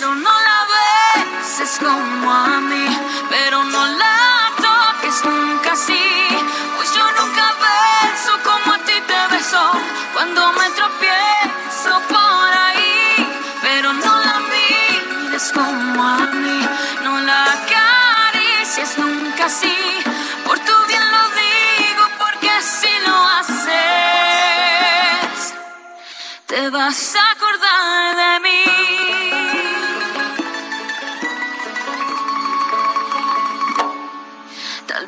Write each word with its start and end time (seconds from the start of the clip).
Pero 0.00 0.14
no 0.14 0.30
la 0.30 0.58
beses 0.76 1.76
como 1.80 2.32
a 2.32 2.60
mí, 2.60 2.86
pero 3.28 3.64
no 3.64 3.84
la 3.84 4.52
toques 4.56 5.24
nunca 5.24 5.72
así. 5.72 6.28
Pues 6.76 6.94
yo 6.94 7.02
nunca 7.18 7.52
beso 7.66 8.32
como 8.44 8.74
a 8.74 8.78
ti 8.78 8.92
te 9.08 9.26
beso 9.34 9.72
cuando 10.14 10.52
me 10.52 10.70
tropiezo 10.78 12.00
por 12.14 12.50
ahí. 12.66 13.26
Pero 13.60 13.92
no 13.92 14.20
la 14.20 14.38
mires 14.52 15.50
como 15.52 16.00
a 16.06 16.18
mí, 16.42 16.60
no 17.02 17.18
la 17.18 17.42
acaricies 17.54 18.98
nunca 18.98 19.46
así. 19.46 19.76
Por 20.46 20.60
tu 20.60 20.74
bien 20.86 21.10
lo 21.10 21.24
digo, 21.42 22.04
porque 22.20 22.52
si 22.62 22.92
lo 23.04 23.16
haces, 23.40 23.64
te 26.46 26.70
vas 26.70 27.16
a 27.16 27.27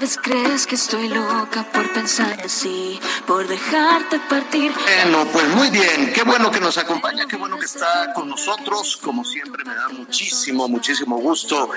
vez 0.00 0.18
crees 0.20 0.66
que 0.66 0.76
estoy 0.76 1.08
loca 1.08 1.62
por 1.74 1.92
pensar 1.92 2.40
así, 2.42 2.98
por 3.26 3.46
dejarte 3.46 4.18
partir. 4.30 4.72
Bueno, 4.72 5.26
pues 5.30 5.46
muy 5.48 5.68
bien. 5.68 6.12
Qué 6.14 6.22
bueno 6.22 6.50
que 6.50 6.58
nos 6.58 6.78
acompaña, 6.78 7.26
qué 7.26 7.36
bueno 7.36 7.58
que 7.58 7.66
está 7.66 8.10
con 8.14 8.28
nosotros. 8.30 8.96
Como 8.96 9.24
siempre, 9.24 9.62
me 9.62 9.74
da 9.74 9.88
muchísimo, 9.90 10.68
muchísimo 10.68 11.18
gusto 11.18 11.68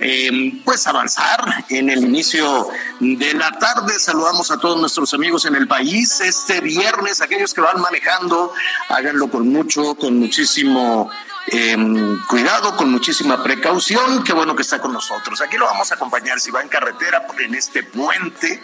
eh, 0.00 0.60
pues 0.64 0.86
avanzar 0.86 1.64
en 1.70 1.90
el 1.90 2.04
inicio 2.04 2.68
de 3.00 3.34
la 3.34 3.50
tarde. 3.50 3.98
Saludamos 3.98 4.52
a 4.52 4.58
todos 4.58 4.80
nuestros 4.80 5.12
amigos 5.12 5.44
en 5.44 5.56
el 5.56 5.66
país. 5.66 6.20
Este 6.20 6.60
viernes, 6.60 7.20
aquellos 7.20 7.52
que 7.52 7.62
van 7.62 7.80
manejando, 7.80 8.52
háganlo 8.90 9.28
con 9.28 9.48
mucho, 9.48 9.96
con 9.96 10.20
muchísimo 10.20 11.10
eh, 11.48 11.76
cuidado, 12.28 12.76
con 12.76 12.90
muchísima 12.90 13.42
precaución. 13.42 14.22
Qué 14.22 14.32
bueno 14.32 14.54
que 14.54 14.62
está 14.62 14.78
con 14.80 14.92
nosotros. 14.92 15.40
Aquí 15.40 15.56
lo 15.56 15.66
vamos 15.66 15.90
a 15.90 15.96
acompañar 15.96 16.40
si 16.40 16.50
va 16.50 16.62
en 16.62 16.68
carretera 16.68 17.26
en 17.38 17.54
este 17.54 17.82
puente. 17.82 18.62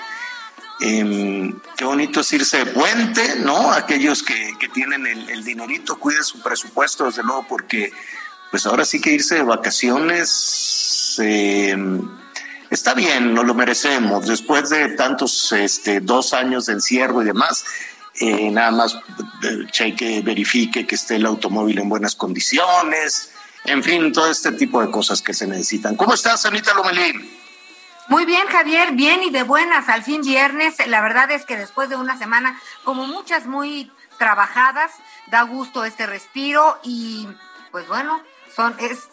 Eh, 0.80 1.54
qué 1.76 1.84
bonito 1.84 2.20
es 2.20 2.32
irse 2.32 2.64
de 2.64 2.66
puente, 2.66 3.36
¿no? 3.40 3.72
Aquellos 3.72 4.22
que, 4.22 4.56
tienen 4.72 5.06
el, 5.06 5.44
dinerito, 5.44 5.98
cuiden 5.98 6.22
su 6.22 6.40
presupuesto, 6.40 7.06
desde 7.06 7.24
luego, 7.24 7.46
porque 7.48 7.92
pues 8.50 8.64
ahora 8.64 8.84
sí 8.84 9.00
que 9.00 9.10
irse 9.10 9.34
de 9.34 9.42
vacaciones 9.42 11.16
eh, 11.20 11.76
está 12.70 12.94
bien, 12.94 13.34
nos 13.34 13.44
lo 13.44 13.54
merecemos. 13.54 14.26
Después 14.26 14.70
de 14.70 14.90
tantos 14.90 15.50
este, 15.52 16.00
dos 16.00 16.32
años 16.32 16.66
de 16.66 16.74
encierro 16.74 17.22
y 17.22 17.26
demás, 17.26 17.64
eh, 18.20 18.50
nada 18.50 18.70
más 18.70 18.94
eh, 18.94 19.66
cheque, 19.70 20.20
verifique 20.22 20.86
que 20.86 20.94
esté 20.94 21.16
el 21.16 21.26
automóvil 21.26 21.78
en 21.78 21.88
buenas 21.88 22.14
condiciones, 22.14 23.32
en 23.64 23.82
fin, 23.82 24.12
todo 24.12 24.30
este 24.30 24.52
tipo 24.52 24.80
de 24.80 24.90
cosas 24.90 25.22
que 25.22 25.34
se 25.34 25.46
necesitan. 25.46 25.96
¿Cómo 25.96 26.14
estás, 26.14 26.46
Anita 26.46 26.74
Lomelín? 26.74 27.38
Muy 28.08 28.24
bien, 28.24 28.46
Javier, 28.48 28.92
bien 28.92 29.22
y 29.22 29.30
de 29.30 29.42
buenas, 29.42 29.88
al 29.88 30.02
fin 30.02 30.22
viernes. 30.22 30.76
La 30.86 31.02
verdad 31.02 31.30
es 31.30 31.44
que 31.44 31.56
después 31.56 31.90
de 31.90 31.96
una 31.96 32.16
semana, 32.16 32.58
como 32.84 33.06
muchas 33.06 33.46
muy 33.46 33.92
trabajadas, 34.18 34.92
da 35.26 35.42
gusto 35.42 35.84
este 35.84 36.06
respiro 36.06 36.78
y 36.82 37.28
pues 37.70 37.86
bueno, 37.86 38.22
son 38.54 38.74
es 38.80 39.08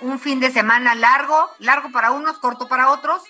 un 0.00 0.18
fin 0.18 0.40
de 0.40 0.50
semana 0.50 0.94
largo, 0.94 1.50
largo 1.60 1.92
para 1.92 2.10
unos, 2.10 2.38
corto 2.38 2.66
para 2.66 2.90
otros, 2.90 3.22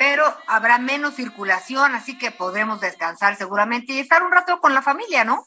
pero 0.00 0.24
habrá 0.46 0.78
menos 0.78 1.16
circulación, 1.16 1.94
así 1.94 2.16
que 2.16 2.30
podremos 2.30 2.80
descansar 2.80 3.36
seguramente 3.36 3.92
y 3.92 3.98
estar 3.98 4.22
un 4.22 4.32
rato 4.32 4.58
con 4.58 4.72
la 4.72 4.80
familia, 4.80 5.24
¿no? 5.24 5.46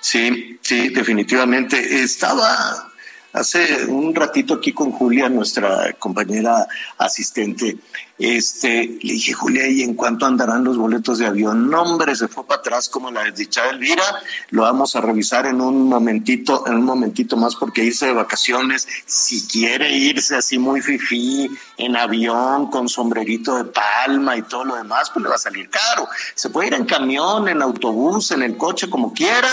Sí, 0.00 0.56
sí, 0.62 0.90
definitivamente. 0.90 2.04
Estaba 2.04 2.92
hace 3.32 3.86
un 3.86 4.14
ratito 4.14 4.54
aquí 4.54 4.72
con 4.72 4.92
Julia, 4.92 5.28
nuestra 5.28 5.94
compañera 5.94 6.68
asistente. 6.96 7.76
Este, 8.16 8.98
le 9.02 9.12
dije, 9.14 9.32
Julia, 9.32 9.66
¿y 9.66 9.82
en 9.82 9.94
cuánto 9.94 10.24
andarán 10.24 10.62
los 10.62 10.76
boletos 10.76 11.18
de 11.18 11.26
avión? 11.26 11.68
No, 11.68 11.82
hombre, 11.82 12.14
se 12.14 12.28
fue 12.28 12.46
para 12.46 12.60
atrás 12.60 12.88
como 12.88 13.10
la 13.10 13.24
desdichada 13.24 13.70
Elvira. 13.70 14.04
Lo 14.50 14.62
vamos 14.62 14.94
a 14.94 15.00
revisar 15.00 15.46
en 15.46 15.60
un 15.60 15.88
momentito, 15.88 16.64
en 16.66 16.74
un 16.74 16.84
momentito 16.84 17.36
más, 17.36 17.56
porque 17.56 17.82
irse 17.82 18.06
de 18.06 18.12
vacaciones, 18.12 18.86
si 19.04 19.48
quiere 19.48 19.90
irse 19.90 20.36
así 20.36 20.58
muy 20.58 20.80
fifí, 20.80 21.50
en 21.76 21.96
avión, 21.96 22.70
con 22.70 22.88
sombrerito 22.88 23.56
de 23.56 23.64
palma 23.64 24.36
y 24.36 24.42
todo 24.42 24.64
lo 24.64 24.76
demás, 24.76 25.10
pues 25.10 25.24
le 25.24 25.28
va 25.28 25.34
a 25.34 25.38
salir 25.38 25.68
caro. 25.68 26.08
Se 26.36 26.50
puede 26.50 26.68
ir 26.68 26.74
en 26.74 26.84
camión, 26.84 27.48
en 27.48 27.62
autobús, 27.62 28.30
en 28.30 28.42
el 28.42 28.56
coche, 28.56 28.88
como 28.88 29.12
quiera. 29.12 29.48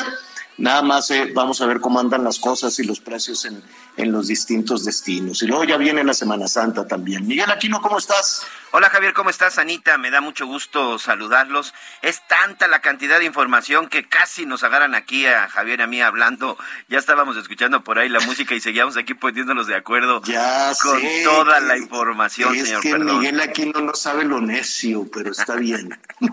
Nada 0.58 0.84
más 0.84 1.10
eh, 1.10 1.32
vamos 1.34 1.60
a 1.62 1.66
ver 1.66 1.80
cómo 1.80 2.00
andan 2.00 2.24
las 2.24 2.38
cosas 2.38 2.78
y 2.78 2.84
los 2.84 3.00
precios 3.00 3.46
en, 3.46 3.64
en 4.02 4.12
los 4.12 4.28
distintos 4.28 4.84
destinos. 4.84 5.42
Y 5.44 5.48
luego 5.48 5.64
ya 5.64 5.78
viene 5.78 6.04
la 6.04 6.14
Semana 6.14 6.48
Santa 6.48 6.88
también. 6.88 7.28
Miguel 7.28 7.50
Aquino, 7.52 7.82
¿cómo 7.82 7.98
estás? 7.98 8.46
Hola 8.72 8.90
Javier, 8.90 9.14
¿cómo 9.14 9.30
estás? 9.30 9.58
Anita, 9.58 9.98
me 9.98 10.12
da 10.12 10.22
mucho 10.22 10.46
gusto 10.46 10.98
saludarlos. 10.98 11.74
Es 12.02 12.26
tanta 12.28 12.68
la 12.68 12.80
cantidad 12.82 13.20
de 13.20 13.26
información 13.26 13.90
que 13.90 14.08
casi 14.08 14.46
nos 14.46 14.64
agarran 14.64 14.96
aquí 14.96 15.26
a 15.26 15.50
Javier 15.50 15.80
y 15.80 15.84
a 15.84 15.88
mí 15.88 16.02
hablando. 16.02 16.58
Ya 16.88 16.98
estábamos 16.98 17.36
escuchando 17.38 17.84
por 17.84 18.00
ahí 18.00 18.08
la 18.10 18.22
música 18.22 18.56
y 18.56 18.62
seguíamos 18.62 18.96
aquí 18.98 19.14
poniéndonos 19.14 19.68
de 19.68 19.76
acuerdo 19.76 20.22
Ya 20.24 20.72
con 20.82 21.00
sé 21.02 21.22
toda 21.24 21.60
la 21.60 21.78
información, 21.78 22.56
es 22.56 22.66
señor. 22.66 22.82
que 22.82 22.92
Perdón. 22.92 23.20
Miguel 23.20 23.42
Aquino 23.42 23.82
no 23.82 23.94
sabe 23.94 24.24
lo 24.24 24.40
necio, 24.42 25.08
pero 25.14 25.32
está 25.32 25.56
bien. 25.56 26.00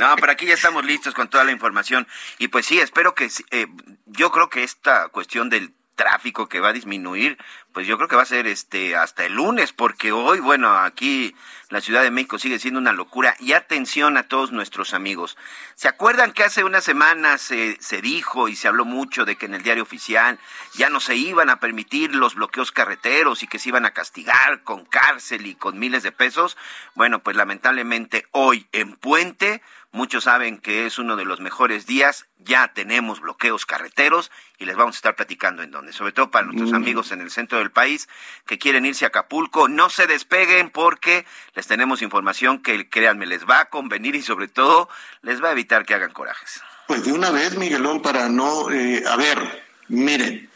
No, 0.00 0.16
pero 0.16 0.32
aquí 0.32 0.46
ya 0.46 0.54
estamos 0.54 0.82
listos 0.86 1.12
con 1.12 1.28
toda 1.28 1.44
la 1.44 1.52
información. 1.52 2.08
Y 2.38 2.48
pues 2.48 2.64
sí, 2.64 2.78
espero 2.78 3.14
que, 3.14 3.30
eh, 3.50 3.66
yo 4.06 4.30
creo 4.32 4.48
que 4.48 4.62
esta 4.62 5.08
cuestión 5.08 5.50
del 5.50 5.74
tráfico 6.00 6.48
que 6.48 6.60
va 6.60 6.70
a 6.70 6.72
disminuir, 6.72 7.36
pues 7.74 7.86
yo 7.86 7.98
creo 7.98 8.08
que 8.08 8.16
va 8.16 8.22
a 8.22 8.26
ser 8.26 8.46
este 8.46 8.96
hasta 8.96 9.26
el 9.26 9.34
lunes, 9.34 9.74
porque 9.74 10.12
hoy, 10.12 10.40
bueno, 10.40 10.74
aquí 10.78 11.36
la 11.68 11.82
Ciudad 11.82 12.02
de 12.02 12.10
México 12.10 12.38
sigue 12.38 12.58
siendo 12.58 12.80
una 12.80 12.94
locura. 12.94 13.36
Y 13.38 13.52
atención 13.52 14.16
a 14.16 14.22
todos 14.22 14.50
nuestros 14.50 14.94
amigos. 14.94 15.36
¿Se 15.74 15.88
acuerdan 15.88 16.32
que 16.32 16.42
hace 16.42 16.64
unas 16.64 16.84
semanas 16.84 17.42
se, 17.42 17.76
se 17.82 18.00
dijo 18.00 18.48
y 18.48 18.56
se 18.56 18.66
habló 18.66 18.86
mucho 18.86 19.26
de 19.26 19.36
que 19.36 19.44
en 19.44 19.52
el 19.52 19.62
diario 19.62 19.82
oficial 19.82 20.38
ya 20.72 20.88
no 20.88 21.00
se 21.00 21.16
iban 21.16 21.50
a 21.50 21.60
permitir 21.60 22.14
los 22.14 22.34
bloqueos 22.34 22.72
carreteros 22.72 23.42
y 23.42 23.46
que 23.46 23.58
se 23.58 23.68
iban 23.68 23.84
a 23.84 23.92
castigar 23.92 24.62
con 24.62 24.86
cárcel 24.86 25.46
y 25.46 25.54
con 25.54 25.78
miles 25.78 26.02
de 26.02 26.12
pesos? 26.12 26.56
Bueno, 26.94 27.18
pues 27.18 27.36
lamentablemente 27.36 28.26
hoy 28.30 28.66
en 28.72 28.96
Puente 28.96 29.60
Muchos 29.92 30.24
saben 30.24 30.58
que 30.58 30.86
es 30.86 30.98
uno 30.98 31.16
de 31.16 31.24
los 31.24 31.40
mejores 31.40 31.84
días. 31.84 32.26
Ya 32.38 32.72
tenemos 32.72 33.20
bloqueos 33.20 33.66
carreteros 33.66 34.30
y 34.56 34.64
les 34.64 34.76
vamos 34.76 34.94
a 34.94 34.98
estar 34.98 35.16
platicando 35.16 35.62
en 35.62 35.72
dónde. 35.72 35.92
Sobre 35.92 36.12
todo 36.12 36.30
para 36.30 36.46
nuestros 36.46 36.72
amigos 36.72 37.10
en 37.10 37.20
el 37.20 37.30
centro 37.30 37.58
del 37.58 37.72
país 37.72 38.08
que 38.46 38.58
quieren 38.58 38.86
irse 38.86 39.04
a 39.04 39.08
Acapulco. 39.08 39.68
No 39.68 39.90
se 39.90 40.06
despeguen 40.06 40.70
porque 40.70 41.26
les 41.54 41.66
tenemos 41.66 42.02
información 42.02 42.62
que, 42.62 42.88
créanme, 42.88 43.26
les 43.26 43.48
va 43.48 43.60
a 43.60 43.64
convenir 43.64 44.14
y 44.14 44.22
sobre 44.22 44.46
todo 44.46 44.88
les 45.22 45.42
va 45.42 45.48
a 45.48 45.52
evitar 45.52 45.84
que 45.84 45.94
hagan 45.94 46.12
corajes. 46.12 46.62
Pues 46.86 47.04
de 47.04 47.12
una 47.12 47.30
vez, 47.30 47.56
Miguelón, 47.56 48.00
para 48.00 48.28
no... 48.28 48.70
eh, 48.70 49.02
a 49.08 49.16
ver, 49.16 49.64
miren, 49.88 50.50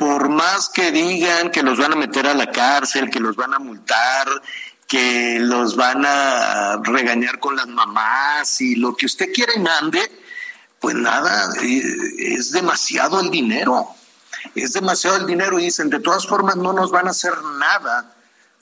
por 0.00 0.30
más 0.30 0.70
que 0.70 0.90
digan 0.90 1.50
que 1.50 1.62
los 1.62 1.78
van 1.78 1.92
a 1.92 1.96
meter 1.96 2.26
a 2.26 2.32
la 2.32 2.50
cárcel, 2.50 3.10
que 3.10 3.20
los 3.20 3.36
van 3.36 3.52
a 3.52 3.58
multar, 3.58 4.26
que 4.90 5.38
los 5.38 5.76
van 5.76 6.04
a 6.04 6.80
regañar 6.82 7.38
con 7.38 7.54
las 7.54 7.68
mamás 7.68 8.60
y 8.60 8.74
lo 8.74 8.96
que 8.96 9.06
usted 9.06 9.32
quiera 9.32 9.52
mande, 9.60 10.00
pues 10.80 10.96
nada, 10.96 11.48
eh, 11.62 11.82
es 12.18 12.50
demasiado 12.50 13.20
el 13.20 13.30
dinero. 13.30 13.86
Es 14.56 14.72
demasiado 14.72 15.18
el 15.18 15.26
dinero 15.26 15.60
y 15.60 15.66
dicen, 15.66 15.90
de 15.90 16.00
todas 16.00 16.26
formas 16.26 16.56
no 16.56 16.72
nos 16.72 16.90
van 16.90 17.06
a 17.06 17.10
hacer 17.10 17.40
nada. 17.60 18.16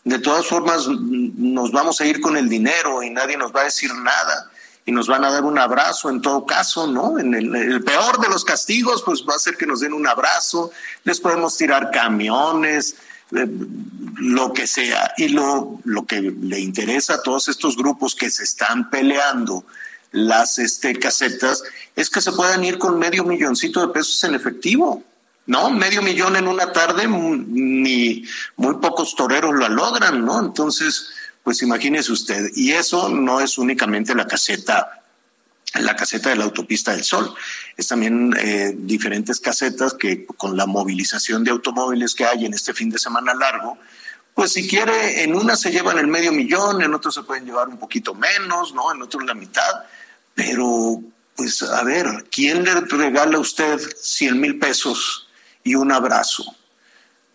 De 0.04 0.18
todas 0.18 0.46
formas 0.46 0.86
nos 0.86 1.72
vamos 1.72 1.98
a 2.02 2.04
ir 2.04 2.20
con 2.20 2.36
el 2.36 2.50
dinero 2.50 3.02
y 3.02 3.08
nadie 3.08 3.38
nos 3.38 3.50
va 3.50 3.62
a 3.62 3.64
decir 3.64 3.94
nada. 3.94 4.50
y 4.84 4.92
nos 4.92 5.06
van 5.06 5.22
a 5.22 5.30
dar 5.30 5.44
un 5.44 5.58
abrazo 5.58 6.08
en 6.08 6.22
todo 6.22 6.46
caso, 6.46 6.86
¿no? 6.86 7.18
En 7.18 7.34
el, 7.34 7.54
el 7.54 7.84
peor 7.84 8.20
de 8.20 8.28
los 8.30 8.42
castigos, 8.42 9.02
pues 9.02 9.22
va 9.26 9.34
a 9.34 9.38
ser 9.38 9.56
que 9.56 9.66
nos 9.66 9.80
den 9.80 9.92
un 9.92 10.06
abrazo, 10.06 10.70
les 11.04 11.20
podemos 11.20 11.58
tirar 11.58 11.90
camiones, 11.90 12.96
eh, 13.36 13.46
lo 14.16 14.52
que 14.52 14.66
sea. 14.66 15.12
Y 15.16 15.28
lo, 15.28 15.80
lo 15.84 16.06
que 16.06 16.20
le 16.20 16.60
interesa 16.60 17.14
a 17.14 17.22
todos 17.22 17.48
estos 17.48 17.76
grupos 17.76 18.14
que 18.14 18.30
se 18.30 18.44
están 18.44 18.90
peleando 18.90 19.64
las 20.12 20.58
este, 20.58 20.98
casetas 20.98 21.62
es 21.94 22.10
que 22.10 22.20
se 22.20 22.32
puedan 22.32 22.64
ir 22.64 22.78
con 22.78 22.98
medio 22.98 23.24
milloncito 23.24 23.80
de 23.80 23.92
pesos 23.92 24.22
en 24.24 24.34
efectivo. 24.34 25.02
¿no? 25.46 25.70
Medio 25.70 26.02
millón 26.02 26.36
en 26.36 26.46
una 26.46 26.72
tarde, 26.72 27.08
ni 27.08 28.22
muy 28.56 28.74
pocos 28.74 29.14
toreros 29.16 29.54
lo 29.54 29.66
logran, 29.70 30.22
¿no? 30.22 30.38
Entonces, 30.40 31.08
pues 31.42 31.62
imagínese 31.62 32.12
usted. 32.12 32.50
Y 32.54 32.72
eso 32.72 33.08
no 33.08 33.40
es 33.40 33.56
únicamente 33.56 34.14
la 34.14 34.26
caseta, 34.26 35.02
la 35.74 35.96
caseta 35.96 36.30
de 36.30 36.36
la 36.36 36.44
autopista 36.44 36.92
del 36.92 37.04
Sol. 37.04 37.34
Es 37.76 37.88
también 37.88 38.34
eh, 38.38 38.74
diferentes 38.76 39.40
casetas 39.40 39.94
que 39.94 40.26
con 40.26 40.56
la 40.56 40.66
movilización 40.66 41.44
de 41.44 41.50
automóviles 41.50 42.14
que 42.14 42.24
hay 42.24 42.46
en 42.46 42.54
este 42.54 42.74
fin 42.74 42.90
de 42.90 42.98
semana 42.98 43.34
largo, 43.34 43.78
pues 44.34 44.52
si 44.52 44.68
quiere, 44.68 45.24
en 45.24 45.34
una 45.34 45.56
se 45.56 45.70
llevan 45.70 45.98
el 45.98 46.06
medio 46.06 46.32
millón, 46.32 46.80
en 46.82 46.94
otros 46.94 47.14
se 47.14 47.22
pueden 47.22 47.44
llevar 47.44 47.68
un 47.68 47.78
poquito 47.78 48.14
menos, 48.14 48.72
¿no? 48.72 48.92
En 48.92 49.02
otros 49.02 49.24
la 49.24 49.34
mitad. 49.34 49.84
Pero, 50.34 51.02
pues 51.34 51.62
a 51.62 51.82
ver, 51.82 52.26
¿quién 52.30 52.64
le 52.64 52.80
regala 52.82 53.36
a 53.36 53.40
usted 53.40 53.80
100 54.00 54.40
mil 54.40 54.58
pesos 54.58 55.28
y 55.68 55.74
un 55.74 55.92
abrazo. 55.92 56.44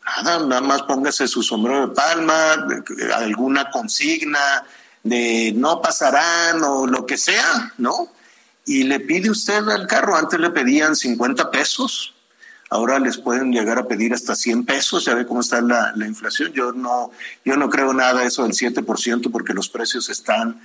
Nada, 0.05 0.45
nada 0.45 0.61
más 0.61 0.81
póngase 0.83 1.27
su 1.27 1.43
sombrero 1.43 1.87
de 1.87 1.95
palma, 1.95 2.67
alguna 3.15 3.69
consigna 3.69 4.65
de 5.03 5.53
no 5.55 5.81
pasarán 5.81 6.63
o 6.63 6.87
lo 6.87 7.05
que 7.05 7.17
sea, 7.17 7.73
¿no? 7.77 8.09
Y 8.65 8.83
le 8.83 8.99
pide 8.99 9.29
usted 9.29 9.67
al 9.67 9.87
carro, 9.87 10.15
antes 10.15 10.39
le 10.39 10.49
pedían 10.49 10.95
50 10.95 11.51
pesos, 11.51 12.13
ahora 12.69 12.97
les 12.99 13.17
pueden 13.17 13.51
llegar 13.51 13.77
a 13.77 13.87
pedir 13.87 14.13
hasta 14.13 14.35
100 14.35 14.65
pesos, 14.65 15.05
ya 15.05 15.15
ve 15.15 15.25
cómo 15.25 15.41
está 15.41 15.61
la, 15.61 15.93
la 15.95 16.07
inflación. 16.07 16.53
Yo 16.53 16.71
no, 16.71 17.11
yo 17.43 17.57
no 17.57 17.69
creo 17.69 17.93
nada 17.93 18.21
de 18.21 18.27
eso 18.27 18.43
del 18.43 18.53
7% 18.53 19.31
porque 19.31 19.53
los 19.53 19.69
precios 19.69 20.09
están 20.09 20.61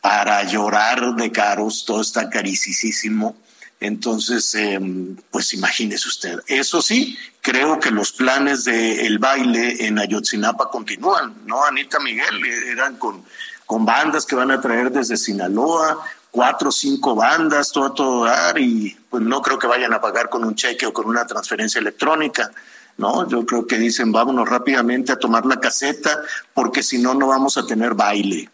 para 0.00 0.44
llorar 0.44 1.14
de 1.16 1.32
caros, 1.32 1.84
todo 1.84 2.00
está 2.00 2.30
carísimo. 2.30 3.36
Entonces, 3.80 4.54
em, 4.54 5.16
pues 5.30 5.52
imagínese 5.54 6.08
usted. 6.08 6.40
Eso 6.48 6.82
sí, 6.82 7.16
creo 7.40 7.78
que 7.78 7.90
los 7.90 8.12
planes 8.12 8.64
del 8.64 9.18
baile 9.18 9.86
en 9.86 9.98
Ayotzinapa 9.98 10.68
continúan, 10.70 11.46
¿no? 11.46 11.64
Anita 11.64 12.00
Miguel, 12.00 12.44
eran 12.66 12.96
con, 12.96 13.24
con 13.66 13.84
bandas 13.84 14.26
que 14.26 14.34
van 14.34 14.50
a 14.50 14.60
traer 14.60 14.90
desde 14.90 15.16
Sinaloa, 15.16 16.04
cuatro 16.30 16.68
o 16.68 16.72
cinco 16.72 17.14
bandas, 17.14 17.72
todo 17.72 17.86
a 17.86 17.94
todo 17.94 18.24
dar, 18.24 18.58
y 18.58 18.96
pues 19.08 19.22
no 19.22 19.40
creo 19.42 19.58
que 19.58 19.66
vayan 19.66 19.92
a 19.92 20.00
pagar 20.00 20.28
con 20.28 20.44
un 20.44 20.54
cheque 20.54 20.86
o 20.86 20.92
con 20.92 21.06
una 21.06 21.26
transferencia 21.26 21.78
electrónica. 21.78 22.50
¿no? 22.98 23.28
Yo 23.28 23.46
creo 23.46 23.66
que 23.66 23.78
dicen, 23.78 24.12
vámonos 24.12 24.48
rápidamente 24.48 25.12
a 25.12 25.18
tomar 25.18 25.46
la 25.46 25.60
caseta, 25.60 26.20
porque 26.52 26.82
si 26.82 26.98
no, 26.98 27.14
no 27.14 27.28
vamos 27.28 27.56
a 27.56 27.64
tener 27.64 27.94
baile. 27.94 28.50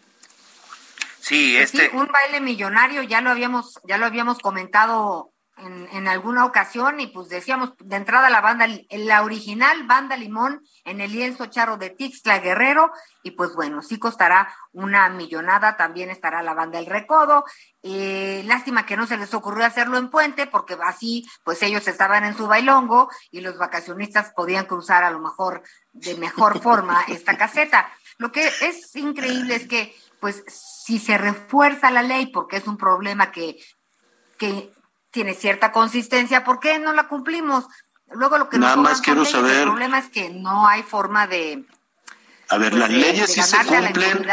Sí, 1.19 1.55
Pues 1.57 1.73
este. 1.73 1.89
sí, 1.89 1.95
un 1.97 2.07
baile 2.07 2.39
millonario, 2.39 3.01
ya 3.01 3.21
lo 3.21 3.31
habíamos, 3.31 3.79
ya 3.87 3.97
lo 3.97 4.05
habíamos 4.05 4.37
comentado 4.37 5.31
en, 5.57 5.87
en 5.91 6.07
alguna 6.07 6.45
ocasión, 6.45 6.99
y 6.99 7.07
pues 7.07 7.29
decíamos 7.29 7.73
de 7.79 7.95
entrada 7.95 8.29
la 8.29 8.41
banda, 8.41 8.67
la 8.89 9.23
original 9.23 9.85
banda 9.87 10.17
Limón 10.17 10.61
en 10.83 11.01
el 11.01 11.11
lienzo 11.11 11.45
charro 11.45 11.77
de 11.77 11.89
Tixla 11.89 12.39
Guerrero, 12.39 12.91
y 13.23 13.31
pues 13.31 13.55
bueno, 13.55 13.81
sí 13.81 13.97
costará 13.97 14.53
una 14.71 15.09
millonada, 15.09 15.77
también 15.77 16.09
estará 16.09 16.43
la 16.43 16.53
banda 16.53 16.77
El 16.77 16.85
Recodo. 16.85 17.45
Eh, 17.81 18.43
lástima 18.45 18.85
que 18.85 18.97
no 18.97 19.07
se 19.07 19.17
les 19.17 19.33
ocurrió 19.33 19.65
hacerlo 19.65 19.97
en 19.97 20.09
Puente, 20.09 20.47
porque 20.47 20.77
así, 20.83 21.25
pues 21.43 21.63
ellos 21.63 21.87
estaban 21.87 22.25
en 22.25 22.35
su 22.35 22.47
bailongo 22.47 23.09
y 23.31 23.41
los 23.41 23.57
vacacionistas 23.57 24.31
podían 24.35 24.65
cruzar 24.65 25.03
a 25.03 25.11
lo 25.11 25.19
mejor 25.19 25.63
de 25.93 26.15
mejor 26.15 26.59
forma 26.61 27.03
esta 27.07 27.37
caseta. 27.37 27.89
Lo 28.17 28.31
que 28.31 28.45
es 28.61 28.95
increíble 28.95 29.55
es 29.55 29.67
que, 29.67 29.95
pues, 30.19 30.43
si 30.47 30.99
se 30.99 31.17
refuerza 31.17 31.91
la 31.91 32.03
ley, 32.03 32.27
porque 32.27 32.57
es 32.57 32.67
un 32.67 32.77
problema 32.77 33.31
que, 33.31 33.57
que 34.37 34.71
tiene 35.15 35.33
cierta 35.33 35.71
consistencia, 35.71 36.43
¿por 36.43 36.59
qué 36.59 36.77
no 36.77 36.91
la 36.91 37.07
cumplimos? 37.07 37.63
Luego 38.11 38.37
lo 38.37 38.49
que 38.49 38.57
Nada 38.59 38.75
nos 38.75 38.83
más 38.83 39.01
quiero 39.01 39.21
leyes, 39.21 39.31
saber- 39.31 39.55
El 39.59 39.63
problema 39.63 39.97
es 39.97 40.09
que 40.09 40.29
no 40.29 40.67
hay 40.67 40.83
forma 40.83 41.25
de. 41.25 41.63
A 42.49 42.57
ver, 42.57 42.71
pues, 42.71 42.79
las 42.81 42.89
de- 42.89 42.97
leyes 42.97 43.31
sí 43.33 43.41
se 43.41 43.57
cumplen. 43.65 44.27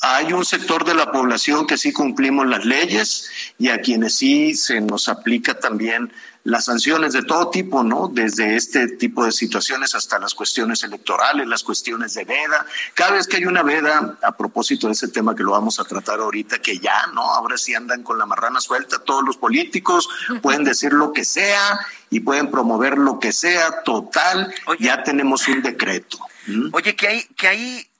Hay 0.00 0.32
un 0.32 0.44
sector 0.44 0.84
de 0.84 0.94
la 0.94 1.10
población 1.10 1.66
que 1.66 1.76
sí 1.76 1.92
cumplimos 1.92 2.46
las 2.46 2.64
leyes 2.64 3.28
y 3.58 3.68
a 3.70 3.80
quienes 3.80 4.14
sí 4.14 4.54
se 4.54 4.80
nos 4.80 5.08
aplica 5.08 5.58
también 5.58 6.12
las 6.48 6.64
sanciones 6.64 7.12
de 7.12 7.22
todo 7.22 7.50
tipo, 7.50 7.84
¿no? 7.84 8.08
Desde 8.08 8.56
este 8.56 8.88
tipo 8.88 9.22
de 9.22 9.32
situaciones 9.32 9.94
hasta 9.94 10.18
las 10.18 10.34
cuestiones 10.34 10.82
electorales, 10.82 11.46
las 11.46 11.62
cuestiones 11.62 12.14
de 12.14 12.24
veda. 12.24 12.64
Cada 12.94 13.12
vez 13.12 13.26
que 13.26 13.36
hay 13.36 13.44
una 13.44 13.62
veda, 13.62 14.16
a 14.22 14.32
propósito 14.32 14.86
de 14.86 14.94
ese 14.94 15.08
tema 15.08 15.34
que 15.34 15.42
lo 15.42 15.50
vamos 15.50 15.78
a 15.78 15.84
tratar 15.84 16.20
ahorita, 16.20 16.58
que 16.60 16.78
ya, 16.78 17.06
¿no? 17.12 17.20
Ahora 17.20 17.58
sí 17.58 17.74
andan 17.74 18.02
con 18.02 18.18
la 18.18 18.24
marrana 18.24 18.62
suelta, 18.62 18.98
todos 18.98 19.22
los 19.26 19.36
políticos 19.36 20.08
pueden 20.40 20.64
decir 20.64 20.94
lo 20.94 21.12
que 21.12 21.26
sea 21.26 21.80
y 22.08 22.20
pueden 22.20 22.50
promover 22.50 22.96
lo 22.96 23.18
que 23.20 23.32
sea, 23.32 23.82
total, 23.82 24.50
Oye. 24.64 24.86
ya 24.86 25.02
tenemos 25.02 25.46
un 25.48 25.60
decreto. 25.60 26.18
¿m? 26.46 26.70
Oye, 26.72 26.96
que 26.96 27.08
hay, 27.08 27.24
que 27.36 27.48
hay, 27.48 27.90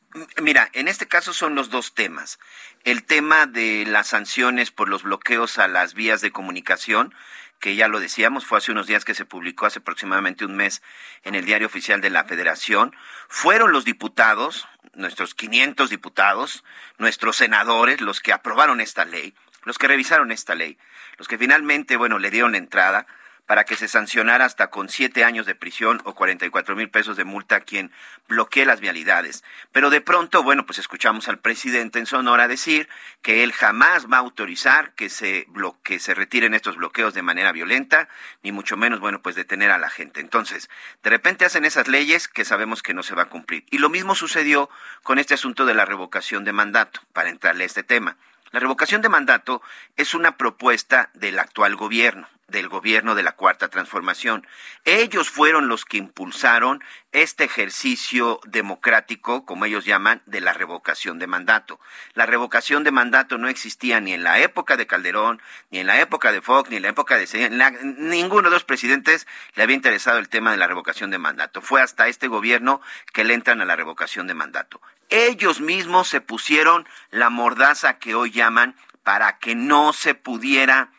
mira, 0.41 0.71
en 0.73 0.89
este 0.89 1.06
caso 1.06 1.35
son 1.35 1.55
los 1.55 1.69
dos 1.69 1.93
temas. 1.93 2.39
El 2.85 3.05
tema 3.05 3.45
de 3.45 3.85
las 3.87 4.06
sanciones 4.06 4.71
por 4.71 4.89
los 4.89 5.03
bloqueos 5.03 5.59
a 5.59 5.69
las 5.69 5.93
vías 5.93 6.23
de 6.23 6.31
comunicación, 6.31 7.12
que 7.60 7.76
ya 7.76 7.88
lo 7.88 8.00
decíamos, 8.00 8.46
fue 8.46 8.58
hace 8.58 8.72
unos 8.72 8.87
días 8.87 9.05
que 9.05 9.14
se 9.14 9.25
publicó, 9.25 9.66
hace 9.66 9.81
aproximadamente 9.81 10.44
un 10.44 10.56
mes, 10.56 10.82
en 11.25 11.34
el 11.34 11.44
diario 11.44 11.66
oficial 11.66 12.00
de 12.00 12.10
la 12.10 12.25
Federación. 12.25 12.94
Fueron 13.28 13.72
los 13.72 13.84
diputados, 13.84 14.69
nuestros 14.94 15.34
500 15.34 15.90
diputados, 15.90 16.64
nuestros 16.99 17.37
senadores, 17.37 18.00
los 18.00 18.20
que 18.20 18.32
aprobaron 18.32 18.81
esta 18.81 19.05
ley, 19.05 19.34
los 19.64 19.78
que 19.78 19.88
revisaron 19.88 20.31
esta 20.31 20.55
ley, 20.55 20.78
los 21.16 21.28
que 21.28 21.38
finalmente, 21.38 21.96
bueno, 21.96 22.19
le 22.19 22.31
dieron 22.31 22.55
entrada 22.55 23.06
para 23.49 23.65
que 23.65 23.77
se 23.77 23.89
sancionara 23.89 24.45
hasta 24.45 24.69
con 24.69 24.91
siete 24.91 25.25
años 25.25 25.47
de 25.47 25.55
prisión 25.55 26.03
o 26.05 26.15
44 26.15 26.77
mil 26.77 26.91
pesos 26.91 27.17
de 27.17 27.25
multa 27.25 27.56
a 27.56 27.61
quien 27.61 27.91
bloquee 28.29 28.67
las 28.67 28.79
vialidades. 28.79 29.43
Pero 29.73 29.89
de 29.89 30.03
pronto, 30.03 30.43
bueno, 30.43 30.67
pues 30.67 30.79
escuchamos 30.79 31.29
al 31.29 31.39
presidente 31.39 31.99
en 31.99 32.05
Sonora 32.05 32.47
decir 32.47 32.91
que 33.23 33.43
él 33.43 33.55
jamás 33.55 34.06
va 34.06 34.19
a 34.19 34.21
autorizar 34.21 34.93
que 34.95 35.09
se, 35.09 35.47
blo- 35.47 35.79
que 35.83 35.99
se 35.99 36.12
retiren 36.12 36.53
estos 36.53 36.77
bloqueos 36.77 37.15
de 37.15 37.23
manera 37.23 37.50
violenta, 37.50 38.11
ni 38.43 38.53
mucho 38.53 38.77
menos, 38.77 39.00
bueno, 39.00 39.23
pues 39.23 39.35
detener 39.35 39.71
a 39.71 39.79
la 39.79 39.89
gente. 39.89 40.21
Entonces, 40.21 40.69
de 41.03 41.09
repente 41.09 41.47
hacen 41.47 41.65
esas 41.65 41.89
leyes 41.89 42.29
que 42.29 42.45
sabemos 42.45 42.83
que 42.83 42.93
no 42.93 43.03
se 43.03 43.15
va 43.15 43.23
a 43.23 43.29
cumplir. 43.31 43.65
Y 43.71 43.79
lo 43.79 43.88
mismo 43.88 44.14
sucedió 44.14 44.69
con 45.02 45.19
este 45.19 45.33
asunto 45.33 45.64
de 45.64 45.73
la 45.73 45.87
revocación 45.87 46.45
de 46.45 46.52
mandato, 46.52 47.00
para 47.14 47.31
entrarle 47.31 47.64
a 47.64 47.67
este 47.67 47.83
tema. 47.83 48.19
La 48.50 48.61
revocación 48.61 49.00
de 49.00 49.09
mandato 49.09 49.62
es 49.97 50.12
una 50.14 50.37
propuesta 50.37 51.09
del 51.14 51.38
actual 51.38 51.76
gobierno, 51.76 52.28
del 52.49 52.69
gobierno 52.69 53.14
de 53.14 53.23
la 53.23 53.33
Cuarta 53.33 53.69
Transformación. 53.69 54.47
Ellos 54.85 55.28
fueron 55.28 55.69
los 55.69 55.85
que 55.85 55.99
impulsaron 55.99 56.83
este 57.12 57.45
ejercicio 57.45 58.40
democrático, 58.47 59.45
como 59.45 59.67
ellos 59.67 59.85
llaman, 59.85 60.23
de 60.25 60.40
la 60.40 60.55
revocación 60.55 61.19
de 61.19 61.26
mandato. 61.26 61.78
La 62.14 62.25
revocación 62.25 62.85
de 62.85 62.90
mandato 62.90 63.37
no 63.37 63.49
existía 63.49 64.00
ni 64.00 64.14
en 64.14 64.23
la 64.23 64.40
época 64.40 64.78
de 64.78 64.87
Calderón, 64.87 65.43
ni 65.71 65.81
en 65.81 65.87
la 65.87 66.00
época 66.00 66.33
de 66.33 66.40
Fox, 66.40 66.71
ni 66.71 66.76
en 66.76 66.83
la 66.83 66.88
época 66.88 67.19
de 67.19 67.50
la- 67.50 67.71
ninguno 67.71 68.49
de 68.49 68.55
los 68.55 68.64
presidentes 68.64 69.26
le 69.55 69.62
había 69.62 69.76
interesado 69.76 70.19
el 70.19 70.31
tema 70.31 70.50
de 70.50 70.57
la 70.57 70.67
revocación 70.67 71.11
de 71.11 71.19
mandato. 71.19 71.61
Fue 71.61 71.83
hasta 71.83 72.09
este 72.09 72.28
gobierno 72.28 72.81
que 73.12 73.25
le 73.25 73.35
entran 73.35 73.61
a 73.61 73.67
la 73.67 73.76
revocación 73.76 74.26
de 74.26 74.35
mandato. 74.35 74.81
Ellos 75.11 75.61
mismos 75.61 76.09
se 76.09 76.23
pusieron 76.23 76.88
la 77.11 77.28
mordaza 77.28 77.99
que 77.99 78.14
hoy 78.14 78.31
llaman 78.31 78.75
para 79.02 79.38
que 79.38 79.55
no 79.55 79.93
se 79.93 80.14
pudiera 80.14 80.90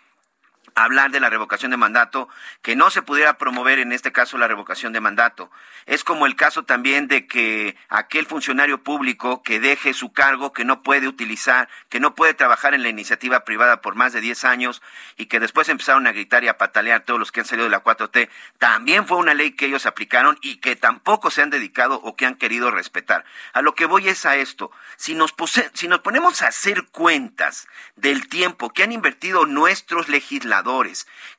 hablar 0.83 1.11
de 1.11 1.19
la 1.19 1.29
revocación 1.29 1.71
de 1.71 1.77
mandato, 1.77 2.29
que 2.61 2.75
no 2.75 2.89
se 2.89 3.01
pudiera 3.01 3.37
promover 3.37 3.79
en 3.79 3.91
este 3.91 4.11
caso 4.11 4.37
la 4.37 4.47
revocación 4.47 4.93
de 4.93 4.99
mandato. 5.01 5.51
Es 5.85 6.03
como 6.03 6.25
el 6.25 6.35
caso 6.35 6.63
también 6.63 7.07
de 7.07 7.27
que 7.27 7.75
aquel 7.89 8.25
funcionario 8.25 8.83
público 8.83 9.41
que 9.43 9.59
deje 9.59 9.93
su 9.93 10.11
cargo, 10.13 10.53
que 10.53 10.65
no 10.65 10.83
puede 10.83 11.07
utilizar, 11.07 11.69
que 11.89 11.99
no 11.99 12.15
puede 12.15 12.33
trabajar 12.33 12.73
en 12.73 12.83
la 12.83 12.89
iniciativa 12.89 13.43
privada 13.45 13.81
por 13.81 13.95
más 13.95 14.13
de 14.13 14.21
10 14.21 14.43
años 14.45 14.81
y 15.17 15.25
que 15.25 15.39
después 15.39 15.69
empezaron 15.69 16.07
a 16.07 16.11
gritar 16.11 16.43
y 16.43 16.47
a 16.47 16.57
patalear 16.57 17.01
todos 17.01 17.19
los 17.19 17.31
que 17.31 17.39
han 17.41 17.45
salido 17.45 17.65
de 17.65 17.71
la 17.71 17.83
4T, 17.83 18.29
también 18.57 19.07
fue 19.07 19.17
una 19.17 19.33
ley 19.33 19.51
que 19.51 19.65
ellos 19.65 19.85
aplicaron 19.85 20.37
y 20.41 20.57
que 20.57 20.75
tampoco 20.75 21.31
se 21.31 21.41
han 21.41 21.49
dedicado 21.49 21.99
o 22.03 22.15
que 22.15 22.25
han 22.25 22.35
querido 22.35 22.71
respetar. 22.71 23.25
A 23.53 23.61
lo 23.61 23.73
que 23.75 23.85
voy 23.85 24.07
es 24.09 24.25
a 24.25 24.35
esto. 24.35 24.71
Si 24.97 25.15
nos, 25.15 25.33
puse- 25.35 25.71
si 25.73 25.87
nos 25.87 25.99
ponemos 26.01 26.41
a 26.41 26.47
hacer 26.47 26.85
cuentas 26.87 27.67
del 27.95 28.27
tiempo 28.27 28.69
que 28.71 28.83
han 28.83 28.91
invertido 28.91 29.45
nuestros 29.45 30.07
legisladores, 30.09 30.68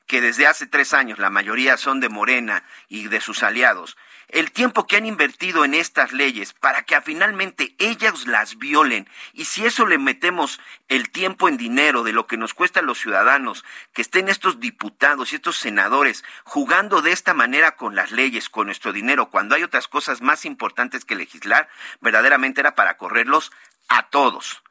que 0.07 0.21
desde 0.21 0.47
hace 0.47 0.67
tres 0.67 0.93
años 0.93 1.19
la 1.19 1.29
mayoría 1.29 1.77
son 1.77 1.99
de 1.99 2.09
Morena 2.09 2.63
y 2.89 3.07
de 3.07 3.21
sus 3.21 3.43
aliados, 3.43 3.97
el 4.27 4.51
tiempo 4.51 4.87
que 4.87 4.97
han 4.97 5.05
invertido 5.05 5.65
en 5.65 5.73
estas 5.73 6.11
leyes 6.11 6.53
para 6.53 6.83
que 6.83 6.99
finalmente 7.01 7.75
ellas 7.79 8.27
las 8.27 8.57
violen 8.57 9.09
y 9.33 9.45
si 9.45 9.65
eso 9.65 9.85
le 9.85 9.97
metemos 9.97 10.59
el 10.87 11.09
tiempo 11.09 11.47
en 11.47 11.57
dinero 11.57 12.03
de 12.03 12.13
lo 12.13 12.27
que 12.27 12.37
nos 12.37 12.53
cuesta 12.53 12.79
a 12.79 12.83
los 12.83 12.99
ciudadanos 12.99 13.63
que 13.93 14.01
estén 14.01 14.29
estos 14.29 14.59
diputados 14.59 15.31
y 15.31 15.35
estos 15.35 15.57
senadores 15.57 16.23
jugando 16.43 17.01
de 17.01 17.11
esta 17.11 17.33
manera 17.33 17.75
con 17.75 17.95
las 17.95 18.11
leyes, 18.11 18.49
con 18.49 18.67
nuestro 18.67 18.93
dinero, 18.93 19.29
cuando 19.29 19.55
hay 19.55 19.63
otras 19.63 19.87
cosas 19.87 20.21
más 20.21 20.45
importantes 20.45 21.05
que 21.05 21.15
legislar, 21.15 21.69
verdaderamente 21.99 22.61
era 22.61 22.75
para 22.75 22.97
correrlos 22.97 23.51
a 23.87 24.09
todos. 24.09 24.61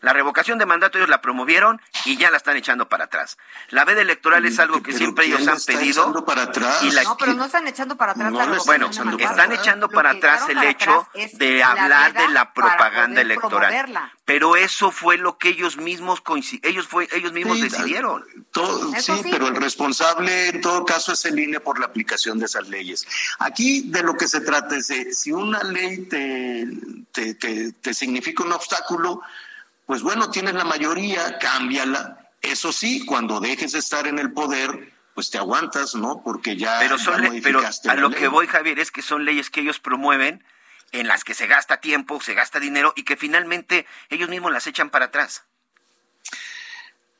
La 0.00 0.12
revocación 0.12 0.58
de 0.58 0.66
mandato 0.66 0.98
ellos 0.98 1.10
la 1.10 1.20
promovieron 1.20 1.80
y 2.04 2.16
ya 2.16 2.30
la 2.30 2.36
están 2.38 2.56
echando 2.56 2.88
para 2.88 3.04
atrás. 3.04 3.36
La 3.68 3.84
veda 3.84 4.00
electoral 4.00 4.44
es 4.46 4.58
algo 4.58 4.82
que 4.82 4.92
siempre 4.92 5.26
¿quién 5.26 5.36
ellos 5.38 5.48
han 5.48 5.58
pedido. 5.76 6.02
echando 6.02 6.24
para 6.24 6.42
atrás? 6.42 6.82
y 6.82 6.90
la- 6.90 7.02
No, 7.04 7.16
pero 7.16 7.34
no 7.34 7.44
están 7.44 7.66
echando 7.68 7.96
para 7.96 8.12
atrás 8.12 8.32
No 8.32 8.38
la 8.38 8.58
bueno, 8.64 8.86
están 9.18 9.52
echando 9.52 9.88
para 9.88 10.10
atrás 10.10 10.48
el 10.48 10.56
para 10.56 10.70
hecho 10.70 11.06
atrás 11.10 11.32
de 11.38 11.58
la 11.58 11.70
hablar 11.70 12.12
de 12.14 12.28
la 12.28 12.52
propaganda 12.52 13.20
electoral. 13.20 13.68
promoverla. 13.70 14.12
Pero 14.24 14.56
eso 14.56 14.90
fue 14.92 15.16
lo 15.18 15.38
que 15.38 15.48
ellos 15.48 15.76
mismos 15.76 16.22
ellos 16.62 16.86
fue 16.86 17.08
ellos 17.12 17.32
mismos 17.32 17.56
Sí, 17.58 17.64
decidieron. 17.64 18.24
todo- 18.52 18.92
sí, 19.00 19.12
sí. 19.22 19.28
pero 19.30 19.48
el 19.48 19.56
responsable 19.56 20.48
en 20.48 20.60
todo 20.60 20.84
caso 20.84 21.12
es 21.12 21.24
el 21.24 21.38
INE 21.38 21.60
por 21.60 21.78
la 21.78 21.86
aplicación 21.86 22.38
de 22.38 22.46
esas 22.46 22.68
leyes. 22.68 23.06
Aquí 23.40 23.82
de 23.90 24.02
lo 24.02 24.14
que 24.16 24.28
se 24.28 24.40
trata 24.40 24.76
es 24.76 24.86
de 24.88 25.12
si 25.12 25.32
una 25.32 25.62
ley 25.64 26.06
te, 26.06 26.66
te, 27.12 27.34
te- 27.34 27.72
te 27.72 27.92
significa 27.94 28.44
un 28.44 28.52
obstáculo, 28.52 29.20
pues 29.90 30.02
bueno, 30.02 30.30
tienes 30.30 30.54
la 30.54 30.64
mayoría, 30.64 31.36
cámbiala. 31.38 32.30
Eso 32.40 32.72
sí, 32.72 33.04
cuando 33.04 33.40
dejes 33.40 33.72
de 33.72 33.80
estar 33.80 34.06
en 34.06 34.20
el 34.20 34.32
poder, 34.32 34.92
pues 35.16 35.30
te 35.30 35.38
aguantas, 35.38 35.96
¿no? 35.96 36.22
Porque 36.22 36.56
ya, 36.56 36.78
Pero 36.78 36.96
ya 36.96 37.04
son 37.04 37.20
le- 37.22 37.42
pero 37.42 37.58
a 37.88 37.94
lo 37.96 38.08
ley. 38.08 38.20
que 38.20 38.28
voy 38.28 38.46
Javier 38.46 38.78
es 38.78 38.92
que 38.92 39.02
son 39.02 39.24
leyes 39.24 39.50
que 39.50 39.62
ellos 39.62 39.80
promueven 39.80 40.44
en 40.92 41.08
las 41.08 41.24
que 41.24 41.34
se 41.34 41.48
gasta 41.48 41.78
tiempo, 41.80 42.20
se 42.20 42.34
gasta 42.34 42.60
dinero 42.60 42.92
y 42.94 43.02
que 43.02 43.16
finalmente 43.16 43.84
ellos 44.10 44.28
mismos 44.28 44.52
las 44.52 44.68
echan 44.68 44.90
para 44.90 45.06
atrás. 45.06 45.42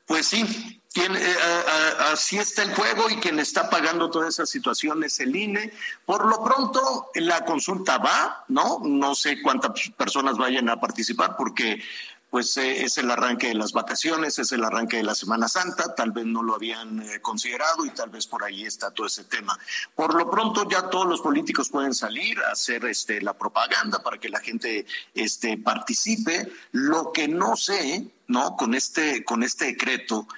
Pues 0.07 0.27
sí, 0.27 0.81
tiene, 0.93 1.19
eh, 1.21 1.37
a- 1.43 2.07
a- 2.09 2.13
así 2.13 2.39
está 2.39 2.63
el 2.63 2.73
juego 2.75 3.11
y 3.11 3.17
quien 3.17 3.41
está 3.41 3.69
pagando 3.69 4.11
toda 4.11 4.29
esa 4.29 4.47
situación 4.47 5.03
es 5.03 5.19
el 5.19 5.35
INE. 5.35 5.73
Por 6.07 6.25
lo 6.29 6.45
pronto, 6.45 7.11
la 7.17 7.45
consulta 7.45 7.99
va, 7.99 8.45
¿no? 8.47 8.79
No 8.85 9.17
sé 9.17 9.43
cuántas 9.43 9.73
personas 9.97 10.37
vayan 10.37 10.69
a 10.69 10.81
participar 10.81 11.35
porque 11.37 11.83
pues 12.31 12.57
eh, 12.57 12.85
es 12.85 12.97
el 12.99 13.11
arranque 13.11 13.49
de 13.49 13.55
las 13.55 13.73
vacaciones, 13.73 14.39
es 14.39 14.53
el 14.53 14.65
arranque 14.65 14.99
de 14.99 15.03
la 15.03 15.15
Semana 15.15 15.49
Santa, 15.49 15.95
tal 15.95 16.13
vez 16.13 16.25
no 16.27 16.43
lo 16.43 16.55
habían 16.55 17.03
eh, 17.03 17.21
considerado 17.21 17.85
y 17.85 17.91
tal 17.91 18.11
vez 18.11 18.27
por 18.27 18.45
ahí 18.45 18.65
está 18.65 18.93
todo 18.93 19.09
ese 19.09 19.25
tema. 19.25 19.59
Por 19.95 20.15
lo 20.15 20.31
pronto 20.31 20.69
ya 20.69 20.89
todos 20.89 21.07
los 21.07 21.21
políticos 21.21 21.69
pueden 21.69 21.93
salir 21.93 22.39
a 22.41 22.53
hacer 22.53 22.85
este, 22.85 23.21
la 23.21 23.37
propaganda 23.37 24.03
para 24.03 24.19
que 24.19 24.29
la 24.29 24.41
gente 24.41 24.87
este, 25.15 25.59
participe. 25.59 26.53
Lo 26.71 27.13
que 27.13 27.27
no 27.27 27.57
sé, 27.57 28.07
¿no? 28.29 28.57
Con 28.57 28.75
este, 28.75 29.25
con 29.25 29.43
este 29.43 29.67
decreto, 29.67 30.29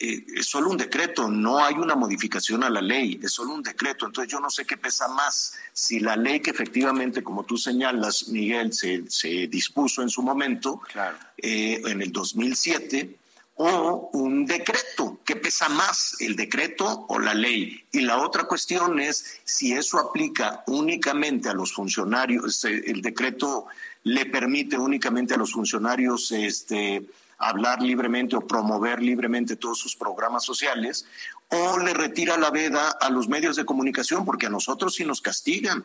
eh, 0.00 0.24
es 0.34 0.46
solo 0.46 0.70
un 0.70 0.78
decreto, 0.78 1.28
no 1.28 1.62
hay 1.62 1.74
una 1.74 1.94
modificación 1.94 2.64
a 2.64 2.70
la 2.70 2.80
ley, 2.80 3.20
es 3.22 3.32
solo 3.32 3.52
un 3.52 3.62
decreto. 3.62 4.06
Entonces 4.06 4.32
yo 4.32 4.40
no 4.40 4.48
sé 4.48 4.64
qué 4.64 4.76
pesa 4.78 5.08
más, 5.08 5.52
si 5.74 6.00
la 6.00 6.16
ley 6.16 6.40
que 6.40 6.50
efectivamente, 6.50 7.22
como 7.22 7.44
tú 7.44 7.58
señalas, 7.58 8.28
Miguel, 8.28 8.72
se, 8.72 9.04
se 9.10 9.46
dispuso 9.46 10.00
en 10.02 10.08
su 10.08 10.22
momento, 10.22 10.80
Claro. 10.90 11.18
eh, 11.36 11.82
en 11.84 12.00
el 12.02 12.10
2007, 12.10 13.16
o 13.62 14.08
un 14.14 14.46
decreto, 14.46 15.20
¿qué 15.22 15.36
pesa 15.36 15.68
más, 15.68 16.16
el 16.20 16.34
decreto 16.34 17.04
o 17.10 17.18
la 17.18 17.34
ley? 17.34 17.84
Y 17.92 18.00
la 18.00 18.16
otra 18.16 18.44
cuestión 18.44 18.98
es 19.00 19.40
si 19.44 19.74
eso 19.74 19.98
aplica 19.98 20.64
únicamente 20.66 21.50
a 21.50 21.52
los 21.52 21.74
funcionarios, 21.74 22.64
el 22.64 23.02
decreto 23.02 23.66
le 24.04 24.24
permite 24.24 24.78
únicamente 24.78 25.34
a 25.34 25.36
los 25.36 25.52
funcionarios 25.52 26.32
este, 26.32 27.02
hablar 27.40 27.82
libremente 27.82 28.36
o 28.36 28.46
promover 28.46 29.02
libremente 29.02 29.56
todos 29.56 29.78
sus 29.78 29.96
programas 29.96 30.44
sociales, 30.44 31.06
o 31.48 31.78
le 31.78 31.94
retira 31.94 32.36
la 32.36 32.50
veda 32.50 32.90
a 32.90 33.10
los 33.10 33.28
medios 33.28 33.56
de 33.56 33.64
comunicación, 33.64 34.24
porque 34.24 34.46
a 34.46 34.50
nosotros 34.50 34.94
sí 34.94 35.04
nos 35.04 35.20
castigan. 35.20 35.84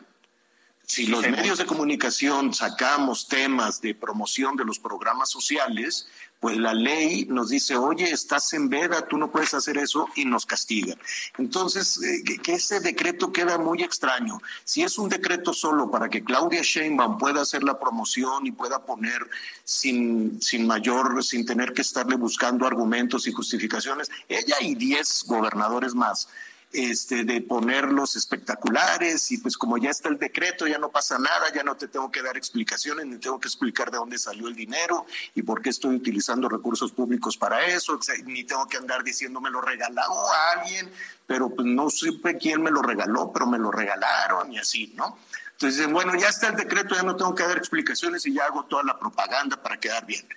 Si 0.88 1.06
los 1.08 1.28
medios 1.28 1.58
de 1.58 1.66
comunicación 1.66 2.54
sacamos 2.54 3.26
temas 3.26 3.80
de 3.80 3.94
promoción 3.94 4.56
de 4.56 4.64
los 4.64 4.78
programas 4.78 5.28
sociales, 5.28 6.06
pues 6.38 6.56
la 6.58 6.74
ley 6.74 7.26
nos 7.28 7.48
dice, 7.48 7.76
oye, 7.76 8.08
estás 8.10 8.52
en 8.52 8.68
veda, 8.68 9.06
tú 9.08 9.18
no 9.18 9.32
puedes 9.32 9.52
hacer 9.52 9.78
eso 9.78 10.06
y 10.14 10.24
nos 10.26 10.46
castiga. 10.46 10.94
Entonces, 11.38 12.00
eh, 12.02 12.22
que- 12.40 12.54
ese 12.54 12.78
decreto 12.78 13.32
queda 13.32 13.58
muy 13.58 13.82
extraño. 13.82 14.40
Si 14.64 14.82
es 14.84 14.96
un 14.96 15.08
decreto 15.08 15.52
solo 15.52 15.90
para 15.90 16.08
que 16.08 16.22
Claudia 16.22 16.62
Sheinbaum 16.62 17.18
pueda 17.18 17.40
hacer 17.40 17.64
la 17.64 17.80
promoción 17.80 18.46
y 18.46 18.52
pueda 18.52 18.84
poner 18.86 19.28
sin, 19.64 20.40
sin 20.40 20.66
mayor, 20.68 21.24
sin 21.24 21.44
tener 21.44 21.72
que 21.72 21.82
estarle 21.82 22.14
buscando 22.16 22.64
argumentos 22.64 23.26
y 23.26 23.32
justificaciones, 23.32 24.08
ella 24.28 24.56
y 24.60 24.76
10 24.76 25.24
gobernadores 25.26 25.94
más 25.94 26.28
este, 26.72 27.24
de 27.24 27.40
ponerlos 27.40 28.16
espectaculares 28.16 29.30
y 29.30 29.38
pues 29.38 29.56
como 29.56 29.78
ya 29.78 29.90
está 29.90 30.08
el 30.08 30.18
decreto, 30.18 30.66
ya 30.66 30.78
no 30.78 30.90
pasa 30.90 31.18
nada, 31.18 31.52
ya 31.54 31.62
no 31.62 31.76
te 31.76 31.88
tengo 31.88 32.10
que 32.10 32.22
dar 32.22 32.36
explicaciones, 32.36 33.06
ni 33.06 33.18
tengo 33.18 33.40
que 33.40 33.48
explicar 33.48 33.90
de 33.90 33.98
dónde 33.98 34.18
salió 34.18 34.48
el 34.48 34.54
dinero 34.54 35.06
y 35.34 35.42
por 35.42 35.62
qué 35.62 35.70
estoy 35.70 35.96
utilizando 35.96 36.48
recursos 36.48 36.92
públicos 36.92 37.36
para 37.36 37.64
eso, 37.66 37.98
ni 38.24 38.44
tengo 38.44 38.66
que 38.66 38.76
andar 38.76 39.02
diciendo 39.04 39.40
me 39.40 39.50
lo 39.50 39.60
regaló 39.60 40.02
a 40.02 40.52
alguien, 40.60 40.90
pero 41.26 41.48
pues 41.48 41.66
no 41.66 41.88
supe 41.88 42.36
quién 42.36 42.62
me 42.62 42.70
lo 42.70 42.82
regaló, 42.82 43.32
pero 43.32 43.46
me 43.46 43.58
lo 43.58 43.70
regalaron 43.70 44.52
y 44.52 44.58
así, 44.58 44.92
¿no? 44.96 45.18
Entonces, 45.52 45.90
bueno, 45.90 46.14
ya 46.14 46.28
está 46.28 46.48
el 46.48 46.56
decreto, 46.56 46.94
ya 46.94 47.02
no 47.02 47.16
tengo 47.16 47.34
que 47.34 47.42
dar 47.42 47.56
explicaciones 47.56 48.26
y 48.26 48.34
ya 48.34 48.44
hago 48.44 48.64
toda 48.64 48.82
la 48.82 48.98
propaganda 48.98 49.62
para 49.62 49.80
quedar 49.80 50.04
bien. 50.04 50.28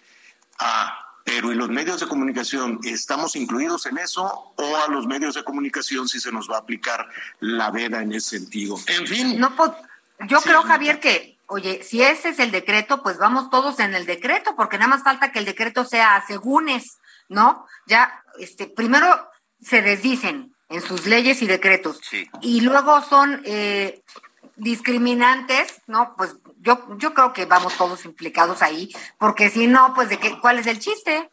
Ah, 0.59 1.08
pero 1.23 1.51
¿y 1.51 1.55
los 1.55 1.69
medios 1.69 1.99
de 1.99 2.07
comunicación 2.07 2.79
estamos 2.83 3.35
incluidos 3.35 3.85
en 3.85 3.97
eso 3.97 4.53
o 4.55 4.75
a 4.77 4.88
los 4.89 5.05
medios 5.07 5.35
de 5.35 5.43
comunicación 5.43 6.07
si 6.07 6.19
se 6.19 6.31
nos 6.31 6.49
va 6.49 6.55
a 6.57 6.59
aplicar 6.59 7.07
la 7.39 7.69
veda 7.71 8.01
en 8.01 8.13
ese 8.13 8.39
sentido? 8.39 8.77
En 8.88 9.05
fin, 9.07 9.39
No, 9.39 9.55
po- 9.55 9.75
yo 10.27 10.39
Sí, 10.39 10.49
creo. 10.49 10.63
Javier, 10.63 10.99
que, 10.99 11.38
oye, 11.47 11.83
si 11.83 12.01
ese 12.01 12.29
es 12.29 12.39
el 12.39 12.51
decreto, 12.51 13.01
pues 13.03 13.17
vamos 13.17 13.49
todos 13.49 13.79
en 13.79 13.93
el 13.95 14.05
decreto, 14.05 14.55
porque 14.55 14.77
nada 14.77 14.89
más 14.89 15.03
falta 15.03 15.31
que 15.31 15.39
el 15.39 15.45
decreto 15.45 15.85
sea 15.85 16.23
segúnes, 16.27 16.97
¿no? 17.29 17.65
Ya, 17.85 18.23
este, 18.39 18.67
primero 18.67 19.29
se 19.61 19.81
desdicen 19.81 20.53
en 20.69 20.81
sus 20.81 21.05
leyes 21.05 21.41
y 21.41 21.47
decretos, 21.47 21.99
Sí. 22.07 22.29
y 22.41 22.61
luego 22.61 23.01
son 23.03 23.41
eh, 23.45 24.03
discriminantes, 24.59 25.81
¿no? 25.87 26.15
Pues 26.17 26.35
yo, 26.59 26.87
yo 26.97 27.13
creo 27.13 27.33
que 27.33 27.45
vamos 27.45 27.75
todos 27.77 28.05
implicados 28.05 28.61
ahí, 28.61 28.93
porque 29.17 29.49
si 29.49 29.67
no, 29.67 29.93
pues 29.93 30.09
de 30.09 30.17
qué, 30.17 30.39
¿cuál 30.39 30.59
es 30.59 30.67
el 30.67 30.79
chiste? 30.79 31.29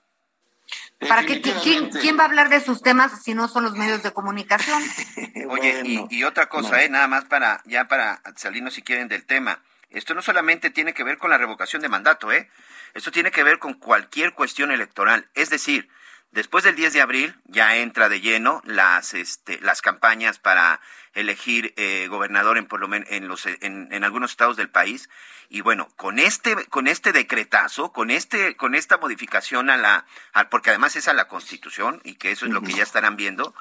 ¿Para 1.08 1.26
qué, 1.26 1.42
quién, 1.62 1.90
quién 1.90 2.18
va 2.18 2.22
a 2.22 2.26
hablar 2.26 2.48
de 2.48 2.60
sus 2.60 2.80
temas 2.82 3.22
si 3.22 3.34
no 3.34 3.48
son 3.48 3.64
los 3.64 3.74
medios 3.76 4.02
de 4.02 4.12
comunicación? 4.12 4.82
Oye, 5.50 5.82
Bueno, 5.82 6.08
y, 6.10 6.16
y 6.16 6.24
otra 6.24 6.48
cosa, 6.48 6.70
no. 6.70 6.76
eh, 6.78 6.88
nada 6.88 7.06
más 7.06 7.26
para, 7.26 7.62
ya 7.66 7.84
para 7.84 8.22
salirnos 8.36 8.74
si 8.74 8.82
quieren 8.82 9.08
del 9.08 9.26
tema. 9.26 9.60
Esto 9.90 10.14
no 10.14 10.22
solamente 10.22 10.70
tiene 10.70 10.94
que 10.94 11.04
ver 11.04 11.18
con 11.18 11.30
la 11.30 11.38
revocación 11.38 11.82
de 11.82 11.88
mandato, 11.88 12.32
¿eh? 12.32 12.48
Esto 12.94 13.12
tiene 13.12 13.30
que 13.30 13.44
ver 13.44 13.58
con 13.58 13.74
cualquier 13.74 14.32
cuestión 14.32 14.70
electoral. 14.70 15.28
Es 15.34 15.50
decir, 15.50 15.88
después 16.32 16.64
del 16.64 16.76
10 16.76 16.92
de 16.92 17.00
abril 17.00 17.36
ya 17.44 17.76
entra 17.76 18.08
de 18.08 18.20
lleno 18.20 18.60
las, 18.64 19.14
este, 19.14 19.60
las 19.60 19.80
campañas 19.82 20.38
para 20.38 20.80
elegir 21.14 21.72
eh, 21.76 22.06
gobernador 22.10 22.58
en, 22.58 22.66
por 22.66 22.80
lo 22.80 22.88
men- 22.88 23.06
en, 23.08 23.26
los, 23.28 23.46
en, 23.46 23.88
en 23.90 24.04
algunos 24.04 24.32
estados 24.32 24.56
del 24.56 24.68
país. 24.68 25.08
Y 25.48 25.60
bueno, 25.60 25.88
con 25.96 26.18
este, 26.18 26.54
con 26.66 26.88
este 26.88 27.12
decretazo, 27.12 27.92
con 27.92 28.10
este, 28.10 28.56
con 28.56 28.74
esta 28.74 28.98
modificación 28.98 29.70
a 29.70 29.76
la, 29.76 30.04
a- 30.34 30.48
porque 30.50 30.70
además 30.70 30.96
es 30.96 31.08
a 31.08 31.14
la 31.14 31.28
constitución, 31.28 32.00
y 32.04 32.16
que 32.16 32.32
eso 32.32 32.46
es 32.46 32.52
lo 32.52 32.60
que 32.62 32.72
ya 32.72 32.82
estarán 32.82 33.16
viendo, 33.16 33.54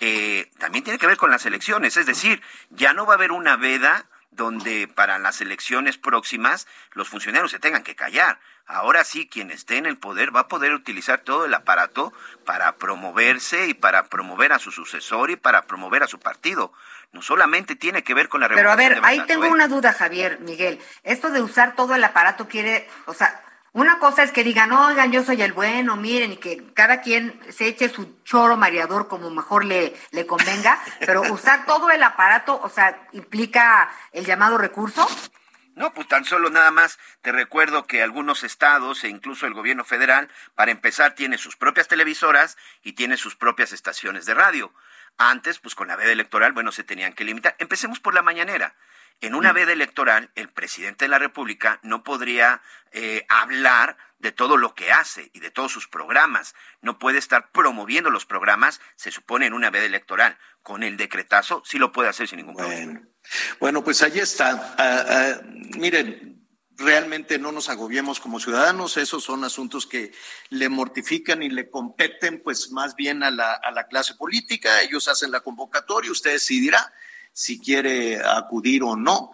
eh, 0.00 0.50
también 0.58 0.84
tiene 0.84 0.98
que 0.98 1.06
ver 1.06 1.16
con 1.16 1.30
las 1.30 1.46
elecciones. 1.46 1.96
Es 1.96 2.06
decir, 2.06 2.42
ya 2.70 2.92
no 2.92 3.06
va 3.06 3.14
a 3.14 3.16
haber 3.16 3.32
una 3.32 3.56
veda 3.56 4.06
donde 4.38 4.88
para 4.88 5.18
las 5.18 5.42
elecciones 5.42 5.98
próximas 5.98 6.66
los 6.92 7.08
funcionarios 7.08 7.50
se 7.50 7.58
tengan 7.58 7.82
que 7.82 7.94
callar. 7.94 8.38
Ahora 8.66 9.02
sí, 9.04 9.28
quien 9.28 9.50
esté 9.50 9.78
en 9.78 9.86
el 9.86 9.98
poder 9.98 10.34
va 10.34 10.40
a 10.40 10.48
poder 10.48 10.72
utilizar 10.72 11.20
todo 11.20 11.44
el 11.44 11.54
aparato 11.54 12.12
para 12.44 12.76
promoverse 12.76 13.66
y 13.66 13.74
para 13.74 14.04
promover 14.04 14.52
a 14.52 14.58
su 14.58 14.70
sucesor 14.70 15.30
y 15.30 15.36
para 15.36 15.62
promover 15.62 16.02
a 16.02 16.06
su 16.06 16.18
partido. 16.18 16.72
No 17.12 17.20
solamente 17.20 17.76
tiene 17.76 18.04
que 18.04 18.14
ver 18.14 18.28
con 18.28 18.40
la 18.40 18.48
Pero 18.48 18.70
a 18.70 18.76
ver, 18.76 19.00
ahí 19.02 19.24
tengo 19.26 19.46
¿eh? 19.46 19.50
una 19.50 19.68
duda, 19.68 19.92
Javier, 19.92 20.40
Miguel. 20.40 20.78
Esto 21.02 21.30
de 21.30 21.42
usar 21.42 21.74
todo 21.74 21.94
el 21.94 22.04
aparato 22.04 22.46
quiere, 22.46 22.88
o 23.06 23.14
sea, 23.14 23.42
una 23.72 23.98
cosa 23.98 24.22
es 24.22 24.32
que 24.32 24.44
digan, 24.44 24.72
oigan, 24.72 25.12
yo 25.12 25.22
soy 25.22 25.42
el 25.42 25.52
bueno, 25.52 25.96
miren, 25.96 26.32
y 26.32 26.36
que 26.36 26.72
cada 26.74 27.00
quien 27.00 27.38
se 27.50 27.66
eche 27.66 27.88
su 27.88 28.22
choro 28.24 28.56
mareador 28.56 29.08
como 29.08 29.30
mejor 29.30 29.64
le, 29.64 29.94
le 30.10 30.26
convenga, 30.26 30.80
pero 31.00 31.22
usar 31.32 31.66
todo 31.66 31.90
el 31.90 32.02
aparato, 32.02 32.60
o 32.60 32.68
sea, 32.68 33.08
implica 33.12 33.90
el 34.12 34.24
llamado 34.24 34.58
recurso. 34.58 35.06
No, 35.78 35.92
pues 35.92 36.08
tan 36.08 36.24
solo 36.24 36.50
nada 36.50 36.72
más 36.72 36.98
te 37.22 37.30
recuerdo 37.30 37.86
que 37.86 38.02
algunos 38.02 38.42
estados 38.42 39.04
e 39.04 39.08
incluso 39.08 39.46
el 39.46 39.54
gobierno 39.54 39.84
federal, 39.84 40.28
para 40.56 40.72
empezar, 40.72 41.14
tiene 41.14 41.38
sus 41.38 41.56
propias 41.56 41.86
televisoras 41.86 42.58
y 42.82 42.94
tiene 42.94 43.16
sus 43.16 43.36
propias 43.36 43.72
estaciones 43.72 44.26
de 44.26 44.34
radio. 44.34 44.72
Antes, 45.18 45.60
pues 45.60 45.76
con 45.76 45.86
la 45.86 45.94
veda 45.94 46.10
electoral, 46.10 46.50
bueno, 46.50 46.72
se 46.72 46.82
tenían 46.82 47.12
que 47.12 47.22
limitar. 47.22 47.54
Empecemos 47.58 48.00
por 48.00 48.12
la 48.12 48.22
mañanera. 48.22 48.74
En 49.20 49.34
una 49.34 49.52
veda 49.52 49.72
electoral, 49.72 50.30
el 50.36 50.48
presidente 50.48 51.04
de 51.04 51.08
la 51.08 51.18
República 51.18 51.80
no 51.82 52.04
podría 52.04 52.62
eh, 52.92 53.26
hablar 53.28 53.96
de 54.18 54.32
todo 54.32 54.56
lo 54.56 54.74
que 54.74 54.92
hace 54.92 55.30
y 55.32 55.40
de 55.40 55.50
todos 55.50 55.72
sus 55.72 55.88
programas. 55.88 56.54
No 56.82 56.98
puede 56.98 57.18
estar 57.18 57.50
promoviendo 57.50 58.10
los 58.10 58.26
programas, 58.26 58.80
se 58.96 59.10
supone, 59.10 59.46
en 59.46 59.54
una 59.54 59.70
veda 59.70 59.84
electoral. 59.84 60.38
Con 60.62 60.82
el 60.82 60.96
decretazo 60.96 61.62
sí 61.64 61.78
lo 61.78 61.90
puede 61.90 62.08
hacer 62.08 62.28
sin 62.28 62.38
ningún 62.38 62.56
problema. 62.56 63.02
Bueno, 63.58 63.82
pues 63.82 64.02
ahí 64.02 64.18
está. 64.20 64.74
Ah, 64.78 65.04
ah, 65.08 65.40
miren, 65.76 66.46
realmente 66.76 67.38
no 67.38 67.50
nos 67.50 67.68
agobiemos 67.68 68.20
como 68.20 68.38
ciudadanos, 68.38 68.96
esos 68.96 69.24
son 69.24 69.42
asuntos 69.42 69.86
que 69.86 70.12
le 70.50 70.68
mortifican 70.68 71.42
y 71.42 71.50
le 71.50 71.68
competen 71.70 72.40
pues 72.42 72.70
más 72.70 72.94
bien 72.94 73.24
a 73.24 73.32
la, 73.32 73.54
a 73.54 73.72
la 73.72 73.88
clase 73.88 74.14
política, 74.14 74.80
ellos 74.82 75.08
hacen 75.08 75.32
la 75.32 75.40
convocatoria, 75.40 76.12
usted 76.12 76.32
decidirá 76.32 76.92
si 77.32 77.60
quiere 77.60 78.20
acudir 78.20 78.82
o 78.82 78.96
no 78.96 79.32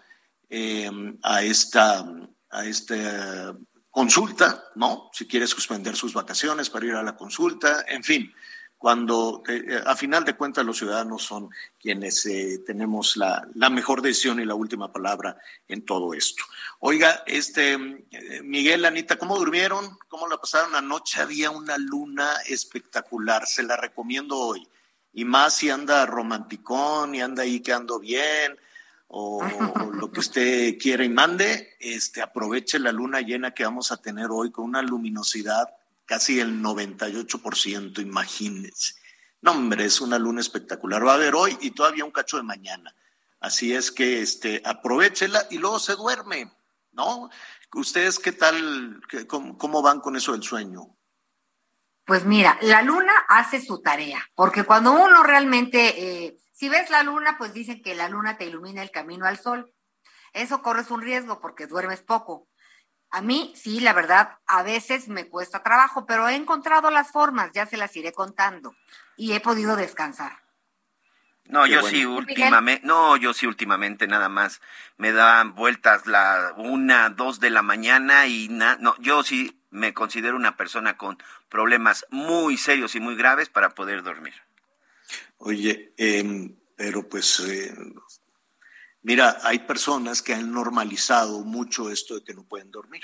eh, 0.48 0.90
a 1.22 1.42
esta, 1.42 2.04
a 2.50 2.64
esta 2.64 3.56
consulta, 3.90 4.64
¿no? 4.74 5.10
Si 5.12 5.26
quiere 5.26 5.46
suspender 5.46 5.96
sus 5.96 6.14
vacaciones 6.14 6.70
para 6.70 6.86
ir 6.86 6.94
a 6.94 7.02
la 7.02 7.16
consulta, 7.16 7.84
en 7.86 8.02
fin, 8.02 8.32
cuando 8.84 9.42
eh, 9.48 9.80
a 9.86 9.96
final 9.96 10.26
de 10.26 10.34
cuentas 10.34 10.62
los 10.62 10.76
ciudadanos 10.76 11.22
son 11.22 11.48
quienes 11.80 12.26
eh, 12.26 12.62
tenemos 12.66 13.16
la, 13.16 13.48
la, 13.54 13.70
mejor 13.70 14.02
decisión 14.02 14.40
y 14.40 14.44
la 14.44 14.54
última 14.54 14.92
palabra 14.92 15.38
en 15.66 15.86
todo 15.86 16.12
esto. 16.12 16.44
Oiga, 16.80 17.22
este 17.24 17.72
eh, 17.72 18.42
Miguel, 18.42 18.84
Anita, 18.84 19.16
¿cómo 19.16 19.38
durmieron? 19.38 19.96
¿Cómo 20.08 20.28
la 20.28 20.36
pasaron 20.36 20.74
anoche? 20.74 21.22
Había 21.22 21.50
una 21.50 21.78
luna 21.78 22.28
espectacular, 22.46 23.46
se 23.46 23.62
la 23.62 23.78
recomiendo 23.78 24.36
hoy. 24.36 24.68
Y 25.14 25.24
más 25.24 25.56
si 25.56 25.70
anda 25.70 26.04
romanticón 26.06 27.14
y 27.14 27.22
anda 27.22 27.44
ahí 27.44 27.60
que 27.60 27.72
ando 27.72 27.98
bien, 27.98 28.58
o, 29.08 29.44
lo 29.94 30.10
que 30.10 30.20
usted 30.20 30.76
quiera 30.76 31.04
y 31.04 31.08
mande, 31.08 31.76
este, 31.78 32.20
aproveche 32.20 32.80
la 32.80 32.90
luna 32.90 33.20
llena 33.20 33.52
que 33.52 33.64
vamos 33.64 33.92
a 33.92 33.96
tener 33.96 34.26
hoy 34.30 34.50
con 34.50 34.64
una 34.64 34.82
luminosidad 34.82 35.68
casi 36.04 36.40
el 36.40 36.60
98%, 36.60 38.02
imagínense. 38.02 38.94
No, 39.40 39.52
hombre, 39.52 39.84
es 39.84 40.00
una 40.00 40.18
luna 40.18 40.40
espectacular. 40.40 41.06
Va 41.06 41.12
a 41.12 41.14
haber 41.14 41.34
hoy 41.34 41.56
y 41.60 41.70
todavía 41.70 42.04
un 42.04 42.10
cacho 42.10 42.38
de 42.38 42.42
mañana. 42.42 42.94
Así 43.40 43.72
es 43.74 43.92
que 43.92 44.20
este, 44.20 44.62
aprovechela 44.64 45.46
y 45.50 45.58
luego 45.58 45.78
se 45.78 45.94
duerme, 45.94 46.50
¿no? 46.92 47.30
¿Ustedes 47.74 48.18
qué 48.18 48.32
tal, 48.32 49.00
cómo, 49.28 49.58
cómo, 49.58 49.82
van 49.82 50.00
con 50.00 50.16
eso 50.16 50.32
del 50.32 50.42
sueño? 50.42 50.96
Pues 52.04 52.24
mira, 52.26 52.58
la 52.60 52.82
luna 52.82 53.12
hace 53.28 53.60
su 53.60 53.80
tarea, 53.80 54.28
porque 54.34 54.64
cuando 54.64 54.92
uno 54.92 55.22
realmente, 55.22 56.26
eh, 56.26 56.36
si 56.52 56.68
ves 56.68 56.90
la 56.90 57.02
luna, 57.02 57.36
pues 57.38 57.54
dicen 57.54 57.82
que 57.82 57.94
la 57.94 58.08
luna 58.08 58.36
te 58.36 58.44
ilumina 58.44 58.82
el 58.82 58.90
camino 58.90 59.26
al 59.26 59.38
sol. 59.38 59.72
Eso 60.34 60.60
corres 60.60 60.90
un 60.90 61.00
riesgo 61.00 61.40
porque 61.40 61.66
duermes 61.66 62.02
poco. 62.02 62.48
A 63.10 63.22
mí, 63.22 63.54
sí, 63.56 63.80
la 63.80 63.92
verdad, 63.92 64.38
a 64.46 64.62
veces 64.62 65.08
me 65.08 65.28
cuesta 65.28 65.62
trabajo, 65.62 66.04
pero 66.04 66.28
he 66.28 66.34
encontrado 66.34 66.90
las 66.90 67.10
formas, 67.10 67.52
ya 67.54 67.64
se 67.64 67.76
las 67.76 67.96
iré 67.96 68.12
contando, 68.12 68.74
y 69.16 69.32
he 69.32 69.40
podido 69.40 69.76
descansar. 69.76 70.42
No, 71.46 71.64
Qué 71.64 71.72
yo 71.72 71.80
bueno. 71.82 71.96
sí 71.96 72.04
últimamente, 72.04 72.86
no, 72.86 73.16
yo 73.16 73.34
sí 73.34 73.46
últimamente 73.46 74.06
nada 74.06 74.28
más 74.28 74.60
me 74.96 75.12
dan 75.12 75.54
vueltas 75.54 76.06
la 76.06 76.54
una, 76.56 77.10
dos 77.10 77.38
de 77.38 77.50
la 77.50 77.62
mañana 77.62 78.26
y 78.26 78.48
na, 78.48 78.76
no, 78.80 78.96
yo 78.98 79.22
sí 79.22 79.63
me 79.74 79.92
considero 79.92 80.36
una 80.36 80.56
persona 80.56 80.96
con 80.96 81.18
problemas 81.48 82.06
muy 82.10 82.56
serios 82.56 82.94
y 82.94 83.00
muy 83.00 83.16
graves 83.16 83.48
para 83.48 83.74
poder 83.74 84.02
dormir. 84.02 84.34
Oye, 85.38 85.92
eh, 85.98 86.54
pero 86.76 87.08
pues 87.08 87.40
eh, 87.40 87.74
Mira, 89.04 89.38
hay 89.42 89.58
personas 89.58 90.22
que 90.22 90.32
han 90.32 90.50
normalizado 90.50 91.40
mucho 91.40 91.90
esto 91.90 92.14
de 92.14 92.24
que 92.24 92.32
no 92.32 92.42
pueden 92.44 92.70
dormir 92.70 93.02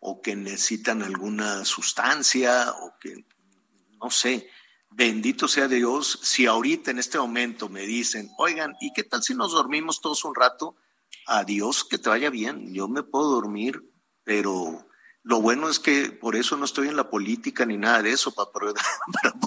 o 0.00 0.20
que 0.20 0.34
necesitan 0.34 1.04
alguna 1.04 1.64
sustancia 1.64 2.72
o 2.82 2.98
que, 2.98 3.24
no 4.02 4.10
sé, 4.10 4.50
bendito 4.90 5.46
sea 5.46 5.68
Dios, 5.68 6.18
si 6.24 6.46
ahorita 6.46 6.90
en 6.90 6.98
este 6.98 7.16
momento 7.16 7.68
me 7.68 7.82
dicen, 7.82 8.28
oigan, 8.38 8.74
¿y 8.80 8.92
qué 8.92 9.04
tal 9.04 9.22
si 9.22 9.36
nos 9.36 9.52
dormimos 9.52 10.00
todos 10.00 10.24
un 10.24 10.34
rato? 10.34 10.74
Adiós, 11.28 11.84
que 11.84 11.98
te 11.98 12.08
vaya 12.08 12.28
bien, 12.28 12.74
yo 12.74 12.88
me 12.88 13.04
puedo 13.04 13.30
dormir, 13.30 13.88
pero 14.24 14.84
lo 15.24 15.40
bueno 15.40 15.70
es 15.70 15.78
que 15.78 16.10
por 16.10 16.36
eso 16.36 16.54
no 16.58 16.66
estoy 16.66 16.88
en 16.88 16.96
la 16.96 17.08
política 17.08 17.64
ni 17.64 17.78
nada 17.78 18.02
de 18.02 18.12
eso, 18.12 18.32
para 18.34 18.50
poder, 18.50 18.74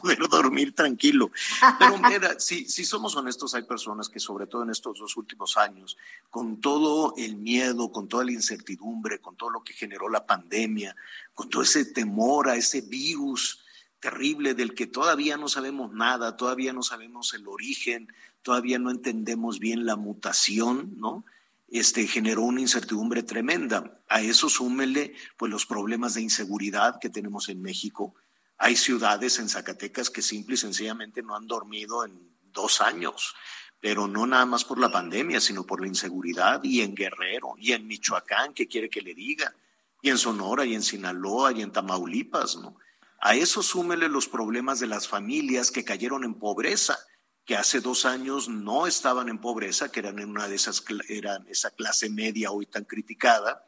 para 0.01 0.27
dormir 0.27 0.73
tranquilo. 0.73 1.31
Pero 1.77 1.97
mira, 1.99 2.39
si, 2.39 2.65
si 2.65 2.83
somos 2.83 3.15
honestos, 3.15 3.53
hay 3.53 3.63
personas 3.63 4.09
que 4.09 4.19
sobre 4.19 4.47
todo 4.47 4.63
en 4.63 4.71
estos 4.71 4.97
dos 4.99 5.15
últimos 5.15 5.55
años, 5.55 5.95
con 6.31 6.59
todo 6.59 7.13
el 7.15 7.35
miedo, 7.35 7.91
con 7.91 8.07
toda 8.07 8.25
la 8.25 8.31
incertidumbre, 8.31 9.19
con 9.19 9.37
todo 9.37 9.51
lo 9.51 9.63
que 9.63 9.73
generó 9.73 10.09
la 10.09 10.25
pandemia, 10.25 10.95
con 11.35 11.47
todo 11.49 11.61
ese 11.61 11.85
temor 11.85 12.49
a 12.49 12.55
ese 12.55 12.81
virus 12.81 13.63
terrible 13.99 14.55
del 14.55 14.73
que 14.73 14.87
todavía 14.87 15.37
no 15.37 15.47
sabemos 15.47 15.93
nada, 15.93 16.37
todavía 16.37 16.73
no 16.73 16.81
sabemos 16.81 17.33
el 17.35 17.47
origen, 17.47 18.11
todavía 18.41 18.79
no 18.79 18.89
entendemos 18.89 19.59
bien 19.59 19.85
la 19.85 19.95
mutación, 19.95 20.93
¿no? 20.97 21.23
Este, 21.67 22.07
generó 22.07 22.43
una 22.43 22.61
incertidumbre 22.61 23.23
tremenda. 23.23 24.01
A 24.07 24.21
eso 24.21 24.49
súmele 24.49 25.15
pues, 25.37 25.51
los 25.51 25.65
problemas 25.65 26.13
de 26.13 26.21
inseguridad 26.21 26.99
que 26.99 27.09
tenemos 27.09 27.49
en 27.49 27.61
México. 27.61 28.15
Hay 28.57 28.75
ciudades 28.75 29.39
en 29.39 29.49
Zacatecas 29.49 30.09
que 30.09 30.21
simple 30.21 30.55
y 30.55 30.57
sencillamente 30.57 31.21
no 31.21 31.35
han 31.35 31.47
dormido 31.47 32.05
en 32.05 32.31
dos 32.53 32.81
años, 32.81 33.35
pero 33.79 34.07
no 34.07 34.25
nada 34.25 34.45
más 34.45 34.63
por 34.63 34.79
la 34.79 34.91
pandemia, 34.91 35.39
sino 35.39 35.63
por 35.65 35.81
la 35.81 35.87
inseguridad, 35.87 36.63
y 36.63 36.81
en 36.81 36.95
Guerrero, 36.95 37.53
y 37.57 37.73
en 37.73 37.85
Michoacán, 37.85 38.53
que 38.53 38.67
quiere 38.67 38.89
que 38.89 39.01
le 39.01 39.13
diga, 39.13 39.53
y 40.01 40.09
en 40.09 40.17
Sonora, 40.17 40.65
y 40.65 40.73
en 40.73 40.81
Sinaloa, 40.81 41.51
y 41.51 41.61
en 41.61 41.71
Tamaulipas, 41.71 42.55
¿no? 42.57 42.77
A 43.19 43.35
eso 43.35 43.61
súmele 43.61 44.09
los 44.09 44.27
problemas 44.27 44.79
de 44.79 44.87
las 44.87 45.07
familias 45.07 45.71
que 45.71 45.83
cayeron 45.83 46.23
en 46.23 46.35
pobreza 46.35 46.97
que 47.47 47.55
hace 47.55 47.79
dos 47.79 48.05
años 48.05 48.49
no 48.49 48.87
estaban 48.87 49.29
en 49.29 49.39
pobreza, 49.39 49.89
que 49.89 50.01
eran 50.01 50.19
en 50.19 50.29
una 50.29 50.49
de 50.49 50.55
esas, 50.55 50.83
eran 51.07 51.47
esa 51.47 51.71
clase 51.71 52.09
media 52.09 52.51
hoy 52.51 52.65
tan 52.65 52.83
criticada, 52.83 53.65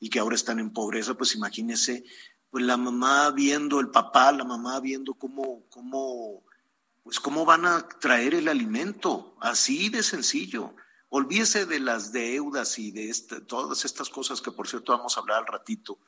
y 0.00 0.10
que 0.10 0.18
ahora 0.18 0.34
están 0.34 0.58
en 0.58 0.72
pobreza, 0.72 1.14
pues 1.14 1.36
imagínese, 1.36 2.02
pues 2.50 2.64
la 2.64 2.76
mamá 2.76 3.30
viendo, 3.30 3.78
el 3.78 3.90
papá, 3.90 4.32
la 4.32 4.42
mamá 4.42 4.80
viendo 4.80 5.14
cómo, 5.14 5.62
cómo, 5.70 6.42
pues 7.04 7.20
cómo 7.20 7.44
van 7.44 7.66
a 7.66 7.88
traer 7.88 8.34
el 8.34 8.48
alimento, 8.48 9.36
así 9.40 9.90
de 9.90 10.02
sencillo. 10.02 10.74
Olvídese 11.08 11.66
de 11.66 11.78
las 11.78 12.10
deudas 12.10 12.80
y 12.80 12.90
de 12.90 13.14
todas 13.46 13.84
estas 13.84 14.08
cosas 14.08 14.40
que 14.40 14.50
por 14.50 14.66
cierto 14.66 14.96
vamos 14.96 15.16
a 15.16 15.20
hablar 15.20 15.38
al 15.38 15.46
ratito, 15.46 16.00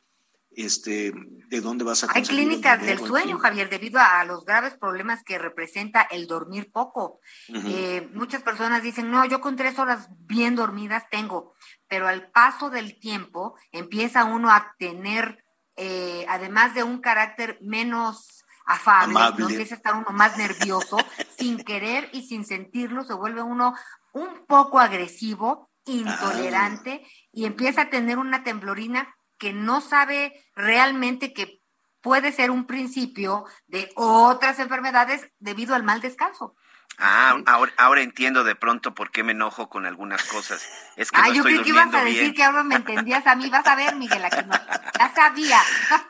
este, 0.57 1.13
de 1.49 1.61
dónde 1.61 1.85
vas 1.85 2.05
a 2.05 2.09
Hay 2.15 2.23
clínicas 2.23 2.81
del 2.83 2.99
sueño, 2.99 3.39
Javier, 3.39 3.69
debido 3.69 4.01
a 4.01 4.25
los 4.25 4.45
graves 4.45 4.75
problemas 4.79 5.23
que 5.23 5.39
representa 5.39 6.03
el 6.03 6.27
dormir 6.27 6.71
poco. 6.73 7.21
Uh 7.49 7.55
-huh. 7.55 7.65
eh, 7.67 8.11
muchas 8.15 8.43
personas 8.43 8.83
dicen, 8.83 9.11
no, 9.11 9.25
yo 9.25 9.41
con 9.41 9.57
tres 9.57 9.79
horas 9.79 10.09
bien 10.27 10.57
dormidas 10.57 11.05
tengo, 11.11 11.55
pero 11.89 12.09
al 12.09 12.31
paso 12.31 12.71
del 12.71 12.99
tiempo 12.99 13.55
empieza 13.71 14.25
uno 14.25 14.51
a 14.51 14.75
tener, 14.79 15.45
eh, 15.77 16.25
además 16.29 16.75
de 16.75 16.83
un 16.83 17.01
carácter 17.01 17.59
menos 17.61 18.45
afable, 18.65 19.15
¿no? 19.39 19.49
empieza 19.49 19.75
a 19.75 19.79
estar 19.79 19.95
uno 19.95 20.11
más 20.11 20.37
nervioso, 20.39 20.97
sin 21.39 21.59
querer 21.59 22.09
y 22.13 22.23
sin 22.27 22.45
sentirlo, 22.45 23.05
se 23.05 23.15
vuelve 23.15 23.43
uno 23.43 23.75
un 24.13 24.47
poco 24.47 24.79
agresivo, 24.79 25.71
intolerante, 25.85 27.03
ah. 27.05 27.09
y 27.33 27.45
empieza 27.45 27.83
a 27.83 27.91
tener 27.91 28.19
una 28.19 28.45
temblorina 28.45 29.15
que 29.43 29.53
no 29.53 29.81
sabe 29.81 30.41
realmente 30.55 31.33
que 31.33 31.61
puede 32.01 32.31
ser 32.31 32.53
un 32.53 32.65
principio 32.65 33.45
de 33.67 33.91
otras 33.97 34.61
enfermedades 34.61 35.27
debido 35.41 35.75
al 35.75 35.83
mal 35.83 36.01
descanso. 36.01 36.55
Ah, 36.97 37.37
ahora, 37.47 37.73
ahora, 37.77 38.03
entiendo 38.03 38.45
de 38.45 38.55
pronto 38.55 38.95
por 38.95 39.11
qué 39.11 39.25
me 39.25 39.33
enojo 39.33 39.69
con 39.69 39.85
algunas 39.85 40.23
cosas. 40.23 40.65
Es 40.95 41.11
que 41.11 41.19
ah, 41.19 41.27
no 41.27 41.35
yo 41.35 41.41
estoy 41.41 41.55
creí 41.55 41.65
que 41.65 41.71
ibas 41.71 41.93
a 41.93 42.05
bien. 42.05 42.17
decir 42.17 42.35
que 42.35 42.45
ahora 42.45 42.63
me 42.63 42.77
entendías 42.77 43.27
a 43.27 43.35
mí. 43.35 43.51
Vas 43.51 43.67
a 43.67 43.75
ver, 43.75 43.97
Miguel, 43.97 44.25
aquí 44.25 44.47
no. 44.47 44.55
Ya 44.97 45.13
sabía. 45.13 45.59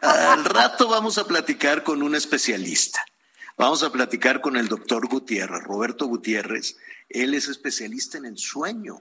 Al 0.02 0.44
rato 0.44 0.88
vamos 0.88 1.16
a 1.16 1.26
platicar 1.26 1.84
con 1.84 2.02
un 2.02 2.14
especialista. 2.14 3.02
Vamos 3.56 3.82
a 3.82 3.90
platicar 3.90 4.42
con 4.42 4.58
el 4.58 4.68
doctor 4.68 5.08
Gutiérrez, 5.08 5.62
Roberto 5.62 6.04
Gutiérrez. 6.04 6.76
Él 7.08 7.32
es 7.32 7.48
especialista 7.48 8.18
en 8.18 8.26
el 8.26 8.36
sueño 8.36 9.00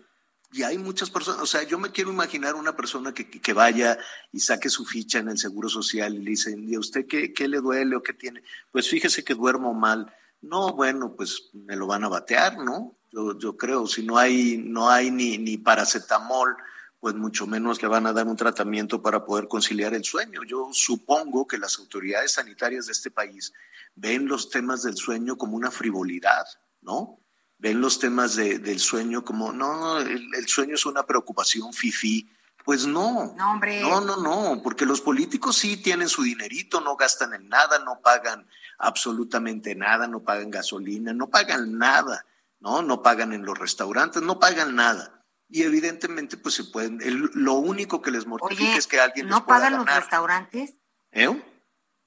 y 0.54 0.64
hay 0.64 0.78
muchas 0.78 1.10
personas, 1.10 1.42
o 1.42 1.46
sea, 1.46 1.64
yo 1.64 1.80
me 1.80 1.92
quiero 1.92 2.12
imaginar 2.12 2.56
una 2.56 2.76
persona 2.76 3.14
que, 3.14 3.30
que, 3.30 3.54
vaya 3.54 3.98
y 4.34 4.40
saque 4.40 4.70
su 4.70 4.86
ficha 4.86 5.20
en 5.20 5.30
el 5.30 5.38
Seguro 5.38 5.70
Social 5.70 6.14
y 6.14 6.20
le 6.20 6.32
dicen, 6.32 6.68
¿y 6.68 6.76
a 6.76 6.80
usted 6.80 7.06
qué, 7.08 7.34
qué, 7.34 7.48
le 7.48 7.60
duele 7.62 7.96
o 7.96 8.04
qué 8.04 8.14
tiene? 8.14 8.44
Pues 8.72 8.90
fíjese 8.90 9.24
que 9.24 9.34
duermo 9.34 9.74
mal. 9.74 10.14
No, 10.42 10.74
bueno, 10.74 11.16
pues 11.16 11.50
me 11.54 11.76
lo 11.76 11.88
van 11.88 12.04
a 12.04 12.10
batear, 12.10 12.58
¿no? 12.58 12.98
Yo, 13.12 13.38
yo 13.38 13.56
creo, 13.56 13.88
si 13.88 14.04
no 14.04 14.18
hay, 14.18 14.58
no 14.58 14.90
hay 14.90 15.10
ni, 15.10 15.38
ni 15.38 15.58
paracetamol, 15.58 16.58
pues 17.00 17.16
mucho 17.16 17.48
menos 17.48 17.82
le 17.82 17.88
van 17.88 18.06
a 18.06 18.14
dar 18.14 18.28
un 18.28 18.36
tratamiento 18.36 19.02
para 19.02 19.26
poder 19.26 19.48
conciliar 19.48 19.94
el 19.94 20.04
sueño. 20.04 20.44
Yo 20.44 20.70
supongo 20.74 21.48
que 21.48 21.58
las 21.58 21.80
autoridades 21.80 22.34
sanitarias 22.34 22.88
de 22.88 22.92
este 22.92 23.10
país 23.10 23.54
ven 23.96 24.28
los 24.28 24.50
temas 24.50 24.84
del 24.84 24.98
sueño 24.98 25.38
como 25.38 25.56
una 25.56 25.72
frivolidad, 25.72 26.46
¿no? 26.82 27.21
Ven 27.62 27.80
los 27.80 28.00
temas 28.00 28.36
de, 28.36 28.58
del 28.60 28.80
sueño 28.80 29.24
como, 29.24 29.54
no, 29.54 30.00
el, 30.00 30.28
el 30.36 30.48
sueño 30.48 30.76
es 30.76 30.86
una 30.86 31.04
preocupación 31.04 31.72
fifí. 31.74 32.30
Pues 32.66 32.86
no. 32.86 33.34
No, 33.38 33.52
hombre. 33.54 33.82
No, 33.82 34.02
no, 34.02 34.18
no, 34.18 34.62
porque 34.62 34.86
los 34.86 35.02
políticos 35.02 35.58
sí 35.58 35.78
tienen 35.78 36.10
su 36.10 36.22
dinerito, 36.24 36.80
no 36.82 36.96
gastan 36.96 37.34
en 37.34 37.48
nada, 37.50 37.80
no 37.80 38.02
pagan 38.02 38.48
absolutamente 38.78 39.74
nada, 39.76 40.08
no 40.08 40.20
pagan 40.24 40.52
gasolina, 40.52 41.14
no 41.14 41.30
pagan 41.30 41.78
nada, 41.78 42.26
¿no? 42.60 42.82
No 42.84 43.02
pagan 43.02 43.34
en 43.34 43.46
los 43.46 43.58
restaurantes, 43.58 44.22
no 44.22 44.40
pagan 44.40 44.76
nada. 44.76 45.24
Y 45.50 45.64
evidentemente, 45.64 46.38
pues 46.38 46.56
se 46.56 46.64
pueden, 46.66 47.02
el- 47.02 47.32
lo 47.34 47.54
único 47.56 48.02
que 48.02 48.12
les 48.12 48.26
mortifica 48.28 48.70
Oye, 48.70 48.78
es 48.78 48.88
que 48.88 49.00
alguien 49.00 49.26
les 49.28 49.36
¿no 49.36 49.46
pueda 49.46 49.60
pagan 49.62 49.78
los 49.78 49.86
restaurantes? 49.96 50.74
¿Eh? 51.12 51.42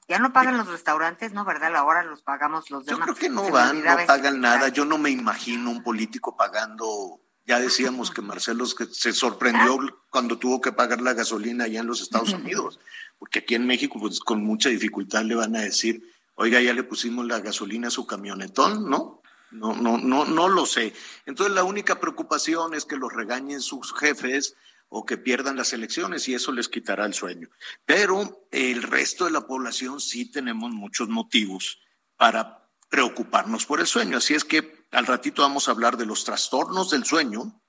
Ya 0.09 0.19
no 0.19 0.33
pagan 0.33 0.57
los 0.59 0.69
restaurantes, 0.69 1.33
¿no? 1.33 1.45
¿Verdad? 1.45 1.75
Ahora 1.77 2.05
los 2.05 2.23
pagamos 2.23 2.71
los 2.71 2.85
Yo 2.85 2.95
demás. 2.95 3.07
creo 3.07 3.17
que 3.17 3.29
no 3.29 3.51
van, 3.51 3.83
no 3.83 3.97
pagan 4.07 4.40
nada. 4.40 4.69
Yo 4.69 4.85
no 4.85 4.99
me 4.99 5.11
imagino 5.11 5.71
un 5.71 5.83
político 5.83 6.37
pagando. 6.37 7.21
Ya 7.47 7.59
decíamos 7.59 8.11
que 8.11 8.23
Marcelo 8.23 8.64
se 8.67 9.12
sorprendió 9.12 9.79
cuando 10.11 10.38
tuvo 10.38 10.61
que 10.61 10.73
pagar 10.73 11.01
la 11.03 11.12
gasolina 11.12 11.64
allá 11.64 11.81
en 11.81 11.87
los 11.87 12.01
Estados 12.01 12.33
Unidos, 12.33 12.81
porque 13.19 13.40
aquí 13.40 13.55
en 13.55 13.67
México, 13.67 13.99
pues 14.01 14.21
con 14.21 14.43
mucha 14.43 14.71
dificultad 14.71 15.25
le 15.25 15.35
van 15.35 15.55
a 15.55 15.61
decir, 15.61 16.03
oiga, 16.37 16.61
ya 16.62 16.73
le 16.73 16.85
pusimos 16.85 17.27
la 17.27 17.40
gasolina 17.40 17.88
a 17.88 17.90
su 17.90 18.07
camionetón, 18.07 18.88
¿no? 18.88 19.21
No, 19.51 19.75
no, 19.75 19.99
no, 19.99 20.25
no 20.25 20.49
lo 20.49 20.64
sé. 20.64 20.95
Entonces 21.27 21.55
la 21.55 21.64
única 21.64 22.01
preocupación 22.01 22.73
es 22.75 22.87
que 22.87 22.97
los 22.97 23.12
regañen 23.12 23.61
sus 23.61 23.93
jefes 23.95 24.57
o 24.96 25.04
que 25.04 25.18
pierdan 25.18 25.57
las 25.57 25.72
elecciones 25.72 26.28
y 26.28 26.35
eso 26.35 26.52
les 26.52 26.68
quitará 26.68 27.04
el 27.04 27.14
sueño. 27.14 27.48
Pero 27.85 28.46
el 28.52 28.80
resto 28.80 29.24
de 29.24 29.33
la 29.33 29.44
población 29.44 30.00
sí 30.00 30.30
tenemos 30.30 30.70
muchos 30.70 31.09
motivos 31.09 31.80
para 32.16 32.68
preocuparnos 32.88 33.66
por 33.66 33.80
el 33.80 33.88
sueño. 33.88 34.18
Así 34.18 34.35
es 34.35 34.44
que 34.44 34.87
al 34.92 35.07
ratito 35.07 35.42
vamos 35.42 35.66
a 35.66 35.72
hablar 35.72 35.96
de 35.96 36.07
los 36.07 36.22
trastornos 36.22 36.90
del 36.90 37.04
sueño 37.04 37.61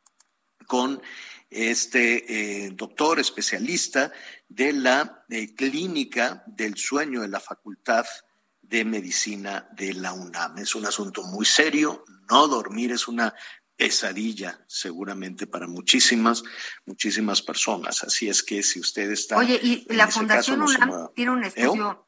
con 0.68 1.02
este 1.50 2.66
eh, 2.66 2.70
doctor 2.76 3.20
especialista 3.20 4.12
de 4.48 4.74
la 4.74 5.26
eh, 5.28 5.56
clínica 5.56 6.44
del 6.46 6.78
sueño 6.78 7.22
de 7.22 7.30
la 7.30 7.40
Facultad 7.40 8.06
de 8.62 8.86
Medicina 8.86 9.68
de 9.72 9.96
la 9.96 10.14
UNAM. 10.14 10.60
Es 10.60 10.76
un 10.76 10.86
asunto 10.86 11.24
muy 11.24 11.46
serio. 11.46 12.04
No 12.30 12.48
dormir 12.48 12.92
es 12.92 13.08
una 13.08 13.34
pesadilla 13.76 14.60
seguramente 14.68 15.48
para 15.48 15.68
muchísimas, 15.68 16.44
muchísimas 16.86 17.42
personas. 17.42 18.04
Así 18.04 18.30
es 18.30 18.44
que 18.44 18.64
si 18.64 18.80
usted 18.80 19.12
está... 19.12 19.38
Oye, 19.38 19.60
y 19.62 19.86
en 19.90 19.98
la 19.98 20.08
Fundación 20.08 20.60
caso, 20.62 20.86
UNAM 20.86 21.10
tiene 21.14 21.32
un 21.32 21.44
¿Eh? 21.44 21.48
estudio, 21.48 22.08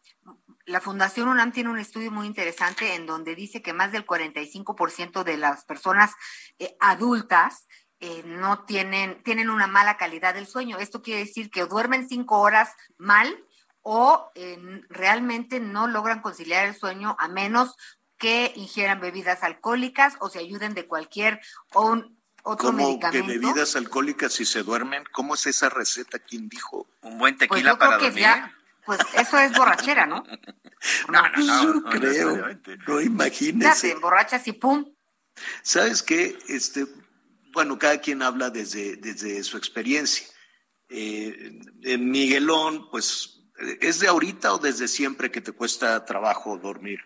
la 0.66 0.82
Fundación 0.82 1.30
UNAM 1.30 1.52
tiene 1.52 1.70
un 1.70 1.80
estudio 1.80 2.12
muy 2.12 2.28
interesante 2.28 2.96
en 2.96 3.06
donde 3.06 3.36
dice 3.36 3.62
que 3.62 3.74
más 3.74 3.92
del 3.92 4.06
45% 4.06 5.24
de 5.24 5.38
las 5.38 5.66
personas 5.66 6.12
eh, 6.60 6.76
adultas 6.80 7.68
eh, 8.00 8.22
no 8.26 8.66
tienen, 8.66 9.24
tienen 9.24 9.50
una 9.50 9.68
mala 9.68 9.98
calidad 9.98 10.36
del 10.36 10.46
sueño. 10.46 10.78
Esto 10.78 11.02
quiere 11.02 11.22
decir 11.22 11.50
que 11.50 11.66
duermen 11.66 12.08
cinco 12.08 12.40
horas 12.40 12.74
mal 12.98 13.44
o 13.82 14.32
eh, 14.36 14.84
realmente 14.90 15.62
no 15.62 15.88
logran 15.88 16.22
conciliar 16.22 16.68
el 16.68 16.76
sueño 16.76 17.16
a 17.20 17.30
menos 17.30 17.76
que 18.18 18.52
ingieran 18.56 19.00
bebidas 19.00 19.44
alcohólicas 19.44 20.16
o 20.20 20.30
se 20.30 20.40
ayuden 20.40 20.74
de 20.74 20.88
cualquier 20.88 21.40
o 21.74 21.86
un- 21.92 22.18
otro 22.44 22.68
¿Cómo 22.68 22.78
que 22.78 22.86
medicamento. 23.12 23.28
bebidas 23.28 23.76
alcohólicas 23.76 24.32
si 24.34 24.46
se 24.46 24.64
duermen? 24.64 25.04
¿Cómo 25.12 25.34
es 25.36 25.46
esa 25.48 25.70
receta? 25.70 26.18
¿Quién 26.20 26.48
dijo? 26.48 26.88
Un 27.02 27.18
buen 27.18 27.38
Pues 27.38 27.50
tequila 27.50 27.72
creo 27.78 27.80
para 27.80 27.98
que 27.98 28.06
dormir. 28.06 28.22
ya, 28.24 28.56
pues 28.86 29.00
eso 29.14 29.38
es 29.40 29.52
borrachera, 29.58 30.06
¿no? 30.06 30.24
No, 31.10 31.22
no, 31.24 31.38
no, 31.44 31.64
Yo 31.64 31.74
no 31.74 31.90
creo, 31.90 32.38
no 32.38 32.50
Ya 32.52 32.62
te 32.62 33.04
imagínese. 33.04 33.92
emborrachas 33.92 34.48
y 34.48 34.54
pum. 34.54 34.86
¿Sabes 35.64 36.04
qué? 36.04 36.38
Este, 36.48 36.86
bueno, 37.52 37.78
cada 37.80 38.00
quien 38.00 38.22
habla 38.22 38.50
desde, 38.52 38.96
desde 38.98 39.44
su 39.44 39.58
experiencia. 39.58 40.26
Eh, 40.90 41.60
eh, 41.82 41.98
Miguelón, 41.98 42.90
pues, 42.92 43.42
eh, 43.60 43.80
¿es 43.82 44.00
de 44.00 44.08
ahorita 44.08 44.54
o 44.54 44.60
desde 44.60 44.88
siempre 44.88 45.32
que 45.32 45.42
te 45.42 45.52
cuesta 45.52 46.06
trabajo 46.06 46.58
dormir? 46.58 47.00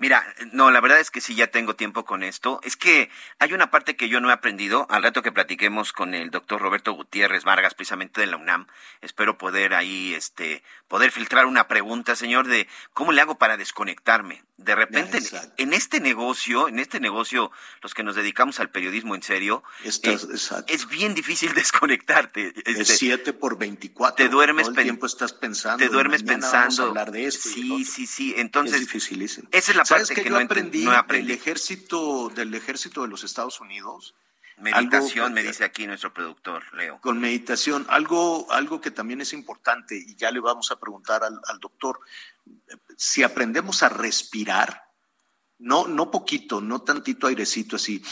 Mira, 0.00 0.24
no, 0.52 0.70
la 0.70 0.80
verdad 0.80 1.00
es 1.00 1.10
que 1.10 1.20
sí 1.20 1.34
ya 1.34 1.48
tengo 1.48 1.74
tiempo 1.74 2.04
con 2.04 2.22
esto. 2.22 2.60
Es 2.62 2.76
que 2.76 3.10
hay 3.40 3.52
una 3.52 3.70
parte 3.70 3.96
que 3.96 4.08
yo 4.08 4.20
no 4.20 4.30
he 4.30 4.32
aprendido. 4.32 4.86
Al 4.90 5.02
rato 5.02 5.22
que 5.22 5.32
platiquemos 5.32 5.92
con 5.92 6.14
el 6.14 6.30
doctor 6.30 6.60
Roberto 6.60 6.92
Gutiérrez 6.92 7.42
Vargas, 7.42 7.74
precisamente 7.74 8.20
de 8.20 8.28
la 8.28 8.36
UNAM, 8.36 8.66
espero 9.00 9.38
poder 9.38 9.74
ahí, 9.74 10.14
este, 10.14 10.62
poder 10.86 11.10
filtrar 11.10 11.46
una 11.46 11.66
pregunta, 11.66 12.14
señor, 12.14 12.46
de 12.46 12.68
cómo 12.92 13.10
le 13.12 13.20
hago 13.20 13.38
para 13.38 13.56
desconectarme. 13.56 14.44
De 14.56 14.74
repente, 14.74 15.18
Exacto. 15.18 15.52
en 15.56 15.72
este 15.72 16.00
negocio, 16.00 16.66
en 16.68 16.80
este 16.80 16.98
negocio, 16.98 17.52
los 17.80 17.94
que 17.94 18.02
nos 18.02 18.16
dedicamos 18.16 18.58
al 18.58 18.70
periodismo 18.70 19.14
en 19.14 19.22
serio, 19.22 19.62
Estás- 19.84 20.24
eh, 20.24 20.64
es 20.66 20.88
bien 20.88 21.14
difícil 21.14 21.54
desconectarte. 21.54 22.52
Es 22.64 22.78
Este, 22.80 22.96
7 22.96 23.32
por 23.32 23.56
24. 23.56 24.16
te 24.16 24.28
duermes 24.28 24.64
Todo 24.64 24.70
el 24.70 24.76
pen- 24.76 24.84
tiempo 24.84 25.06
estás 25.06 25.32
pensando. 25.32 25.78
te 25.78 25.88
duermes 25.88 26.24
mañana 26.24 26.46
vamos 26.46 26.54
a 26.54 26.62
pensando. 26.66 26.88
hablar 26.90 27.12
de 27.12 27.26
esto 27.26 27.48
y 27.50 27.52
del 27.52 27.62
sí, 27.78 27.84
sí, 27.84 28.06
sí. 28.06 28.32
es 28.32 28.38
Entonces, 28.40 28.80
dificilísimo. 28.80 29.48
esa 29.52 29.70
es 29.70 29.76
la 29.76 29.84
¿Sabes 29.88 30.08
que 30.08 30.16
que 30.22 30.24
yo 30.24 30.30
no 30.30 30.44
aprendí, 30.44 30.84
no 30.84 30.92
aprendí. 30.92 31.28
del 31.28 31.36
ejército 31.38 32.28
del 32.34 32.54
ejército 32.54 33.02
de 33.02 33.08
los 33.08 33.24
Estados 33.24 33.60
Unidos? 33.60 34.14
meditación, 34.60 35.26
algo- 35.26 35.34
me 35.36 35.42
dice 35.44 35.62
aquí 35.64 35.86
nuestro 35.86 36.12
productor, 36.12 36.64
Leo. 36.74 37.00
con 37.00 37.20
meditación. 37.20 37.86
Algo, 37.88 38.50
algo 38.50 38.80
que 38.80 38.90
también 38.90 39.20
es 39.20 39.32
importante, 39.32 39.96
y 39.96 40.16
ya 40.16 40.32
le 40.32 40.40
vamos 40.40 40.72
a 40.72 40.80
preguntar 40.80 41.22
al, 41.22 41.40
al 41.46 41.60
doctor, 41.60 42.00
si 42.96 43.22
aprendemos 43.22 43.84
a 43.84 43.88
respirar, 43.88 44.82
no, 45.58 45.86
no 45.86 46.10
poquito, 46.10 46.60
no 46.60 46.80
tantito 46.82 47.28
airecito 47.28 47.76
así, 47.76 48.02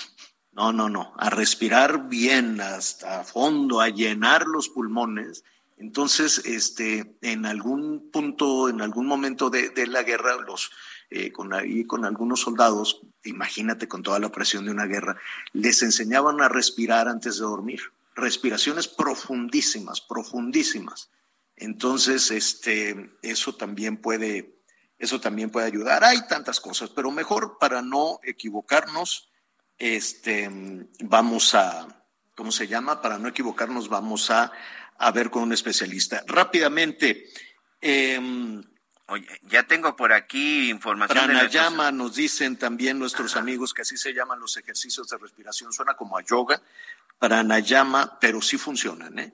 no, 0.53 0.73
no, 0.73 0.89
no, 0.89 1.15
a 1.19 1.31
respirar 1.31 2.09
bien 2.09 2.61
hasta 2.61 3.25
fondo, 3.25 3.81
a 3.81 3.89
llenar 3.89 4.47
los 4.47 4.69
pulmones. 4.69 5.43
Entonces, 5.79 6.39
este, 6.45 7.17
en 7.23 7.45
algún 7.45 8.11
punto, 8.13 8.69
en 8.69 8.81
algún 8.81 9.07
momento 9.07 9.51
de, 9.51 9.71
de 9.71 9.87
la 9.89 10.05
guerra, 10.05 10.37
los, 10.37 10.71
eh, 11.11 11.31
con, 11.31 11.53
ahí, 11.53 11.85
con 11.85 12.05
algunos 12.05 12.41
soldados, 12.41 13.03
imagínate 13.25 13.87
con 13.87 14.03
toda 14.03 14.19
la 14.19 14.33
presión 14.33 14.65
de 14.65 14.73
una 14.73 14.87
guerra, 14.87 15.17
les 15.53 15.83
enseñaban 15.83 16.41
a 16.41 16.49
respirar 16.49 17.09
antes 17.09 17.37
de 17.37 17.45
dormir. 17.45 17.81
Respiraciones 18.17 18.89
profundísimas, 18.89 20.01
profundísimas. 20.01 21.11
Entonces, 21.55 22.31
este, 22.31 23.13
eso 23.23 23.55
también 23.55 23.99
puede, 23.99 24.59
eso 24.99 25.21
también 25.21 25.51
puede 25.51 25.67
ayudar. 25.67 26.03
Hay 26.03 26.27
tantas 26.27 26.61
cosas, 26.61 26.91
pero 26.91 27.11
mejor 27.11 27.59
para 27.59 27.83
no 27.83 28.19
equivocarnos, 28.25 29.31
este, 29.79 30.51
vamos 31.01 31.55
a, 31.55 32.05
¿cómo 32.35 32.51
se 32.51 32.67
llama? 32.67 33.01
Para 33.01 33.19
no 33.19 33.29
equivocarnos, 33.29 33.89
vamos 33.89 34.31
a, 34.31 34.51
a 34.99 35.11
ver 35.13 35.31
con 35.31 35.45
un 35.45 35.53
especialista. 35.53 36.25
Rápidamente, 36.27 37.27
eh, 37.81 38.21
Oye, 39.09 39.27
ya 39.43 39.63
tengo 39.63 39.95
por 39.95 40.13
aquí 40.13 40.69
información 40.69 41.29
de 41.29 41.33
nuestros- 41.35 41.53
Pranayama 41.53 41.93
nos 41.93 42.17
dicen 42.17 42.57
también 42.57 42.99
nuestros 42.99 43.37
amigos 43.37 43.73
que 43.73 43.83
así 43.83 43.97
se 43.97 44.13
llaman 44.13 44.41
los 44.41 44.57
ejercicios 44.57 45.09
de 45.09 45.17
respiración, 45.19 45.73
suena 45.73 45.95
como 45.95 46.19
a 46.19 46.23
yoga, 46.23 46.61
pranayama, 47.19 48.19
pero 48.21 48.43
sí 48.43 48.59
funcionan, 48.59 49.19
¿eh? 49.19 49.33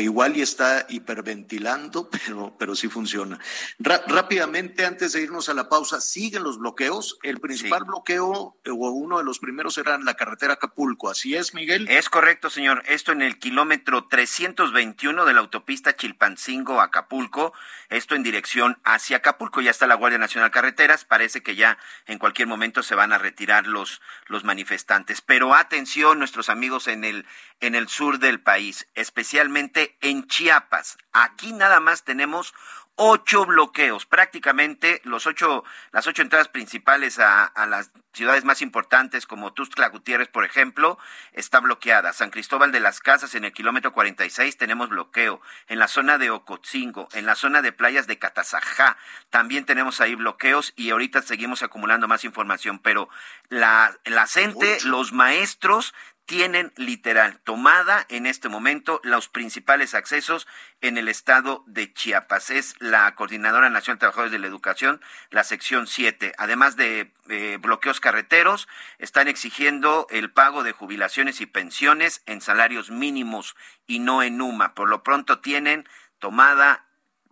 Igual 0.00 0.36
y 0.36 0.42
está 0.42 0.86
hiperventilando, 0.88 2.08
pero, 2.26 2.54
pero 2.58 2.74
sí 2.74 2.88
funciona. 2.88 3.38
Ra- 3.78 4.02
rápidamente, 4.06 4.84
antes 4.84 5.12
de 5.12 5.22
irnos 5.22 5.48
a 5.48 5.54
la 5.54 5.68
pausa, 5.68 6.00
siguen 6.00 6.42
los 6.42 6.58
bloqueos. 6.58 7.18
El 7.22 7.40
principal 7.40 7.80
Sí. 7.82 7.86
bloqueo, 7.88 8.56
eh, 8.64 8.70
o 8.70 8.74
uno 8.90 9.18
de 9.18 9.24
los 9.24 9.38
primeros, 9.38 9.76
era 9.78 9.94
en 9.94 10.04
la 10.04 10.14
carretera 10.14 10.54
Acapulco. 10.54 11.10
¿Así 11.10 11.34
es, 11.36 11.54
Miguel? 11.54 11.88
Es 11.88 12.08
correcto, 12.08 12.50
señor. 12.50 12.82
Esto 12.86 13.12
en 13.12 13.22
el 13.22 13.38
kilómetro 13.38 14.06
321 14.08 15.24
de 15.24 15.32
la 15.34 15.40
autopista 15.40 15.96
Chilpancingo-Acapulco. 15.96 17.52
Esto 17.88 18.14
en 18.14 18.22
dirección 18.22 18.78
hacia 18.84 19.18
Acapulco. 19.18 19.60
Ya 19.60 19.70
está 19.70 19.86
la 19.86 19.94
Guardia 19.94 20.18
Nacional 20.18 20.50
Carreteras. 20.50 21.04
Parece 21.04 21.42
que 21.42 21.54
ya 21.56 21.78
en 22.06 22.18
cualquier 22.18 22.48
momento 22.48 22.82
se 22.82 22.94
van 22.94 23.12
a 23.12 23.18
retirar 23.18 23.66
los, 23.66 24.00
los 24.26 24.44
manifestantes. 24.44 25.20
Pero 25.20 25.54
atención, 25.54 26.18
nuestros 26.18 26.48
amigos 26.48 26.88
en 26.88 27.04
el, 27.04 27.26
en 27.60 27.74
el 27.74 27.88
sur 27.88 28.18
del 28.18 28.40
país, 28.40 28.88
especialmente 28.94 29.85
en 30.00 30.26
Chiapas. 30.26 30.98
Aquí 31.12 31.52
nada 31.52 31.80
más 31.80 32.04
tenemos 32.04 32.54
ocho 32.96 33.44
bloqueos, 33.44 34.06
prácticamente 34.06 35.02
los 35.04 35.26
ocho, 35.26 35.64
las 35.92 36.06
ocho 36.06 36.22
entradas 36.22 36.48
principales 36.48 37.18
a, 37.18 37.44
a 37.44 37.66
las 37.66 37.90
ciudades 38.14 38.44
más 38.44 38.62
importantes 38.62 39.26
como 39.26 39.52
Tuxtla 39.52 39.90
Gutiérrez, 39.90 40.28
por 40.28 40.44
ejemplo, 40.44 40.98
está 41.32 41.60
bloqueada. 41.60 42.14
San 42.14 42.30
Cristóbal 42.30 42.72
de 42.72 42.80
las 42.80 43.00
Casas 43.00 43.34
en 43.34 43.44
el 43.44 43.52
kilómetro 43.52 43.92
46 43.92 44.56
tenemos 44.56 44.88
bloqueo. 44.88 45.42
En 45.68 45.78
la 45.78 45.88
zona 45.88 46.16
de 46.16 46.30
Ocotzingo, 46.30 47.08
en 47.12 47.26
la 47.26 47.34
zona 47.34 47.60
de 47.60 47.72
playas 47.72 48.06
de 48.06 48.18
Catazajá, 48.18 48.96
también 49.28 49.66
tenemos 49.66 50.00
ahí 50.00 50.14
bloqueos 50.14 50.72
y 50.76 50.90
ahorita 50.90 51.20
seguimos 51.20 51.62
acumulando 51.62 52.08
más 52.08 52.24
información, 52.24 52.78
pero 52.78 53.10
la, 53.50 53.98
la 54.06 54.26
gente, 54.26 54.78
los 54.84 55.12
maestros 55.12 55.94
tienen 56.26 56.72
literal 56.76 57.38
tomada 57.44 58.04
en 58.08 58.26
este 58.26 58.48
momento 58.48 59.00
los 59.04 59.28
principales 59.28 59.94
accesos 59.94 60.46
en 60.80 60.98
el 60.98 61.08
estado 61.08 61.62
de 61.66 61.92
Chiapas. 61.92 62.50
Es 62.50 62.74
la 62.80 63.14
Coordinadora 63.14 63.70
Nacional 63.70 63.96
de 63.96 64.00
Trabajadores 64.00 64.32
de 64.32 64.40
la 64.40 64.48
Educación, 64.48 65.00
la 65.30 65.44
sección 65.44 65.86
7. 65.86 66.34
Además 66.36 66.76
de 66.76 67.12
eh, 67.28 67.58
bloqueos 67.60 68.00
carreteros, 68.00 68.66
están 68.98 69.28
exigiendo 69.28 70.08
el 70.10 70.32
pago 70.32 70.64
de 70.64 70.72
jubilaciones 70.72 71.40
y 71.40 71.46
pensiones 71.46 72.22
en 72.26 72.40
salarios 72.40 72.90
mínimos 72.90 73.54
y 73.86 74.00
no 74.00 74.22
en 74.22 74.42
UMA. 74.42 74.74
Por 74.74 74.88
lo 74.88 75.04
pronto 75.04 75.38
tienen 75.38 75.88
tomada 76.18 76.82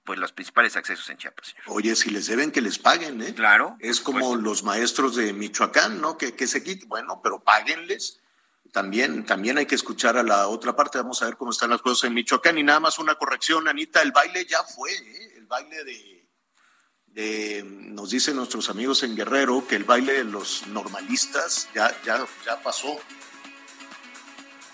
pues 0.05 0.19
los 0.19 0.33
principales 0.33 0.77
accesos 0.77 1.09
en 1.09 1.17
Chiapas. 1.17 1.57
Oye, 1.67 1.97
si 1.97 2.11
les 2.11 2.27
deben 2.27 2.53
que 2.53 2.61
les 2.61 2.79
paguen, 2.79 3.23
¿eh? 3.23 3.35
Claro. 3.35 3.77
Es 3.81 4.01
como 4.01 4.37
los 4.37 4.63
maestros 4.63 5.17
de 5.17 5.33
Michoacán, 5.33 6.01
¿no? 6.01 6.19
Que, 6.19 6.35
que 6.35 6.47
se 6.47 6.63
quiten, 6.63 6.89
bueno, 6.91 7.21
pero 7.25 7.43
páguenles 7.43 8.21
también, 8.73 9.25
también 9.25 9.59
hay 9.59 9.67
que 9.67 9.75
escuchar 9.75 10.17
a 10.17 10.23
la 10.23 10.49
otra 10.49 10.75
parte. 10.75 10.99
Vamos 10.99 11.23
a 11.23 11.27
ver 11.27 11.37
cómo 11.37 11.51
están 11.51 11.71
las 11.71 11.83
cosas 11.83 12.05
en 12.05 12.15
Michoacán. 12.15 12.59
Y 12.59 12.63
nada 12.63 12.81
más 12.81 12.99
una 12.99 13.15
corrección, 13.15 13.69
Anita, 13.69 14.03
el 14.03 14.13
baile 14.13 14.47
ya 14.47 14.63
fue, 14.63 14.93
¿eh? 14.93 15.35
el 15.37 15.47
baile 15.47 15.85
de, 15.85 16.29
de, 17.07 17.63
nos 17.65 18.11
dicen 18.11 18.37
nuestros 18.37 18.69
amigos 18.71 19.03
en 19.03 19.15
Guerrero 19.15 19.67
que 19.67 19.77
el 19.77 19.85
baile 19.85 20.15
de 20.15 20.25
los 20.25 20.67
normalistas 20.67 21.69
ya, 21.75 21.95
ya, 22.05 22.27
ya 22.45 22.61
pasó. 22.63 22.99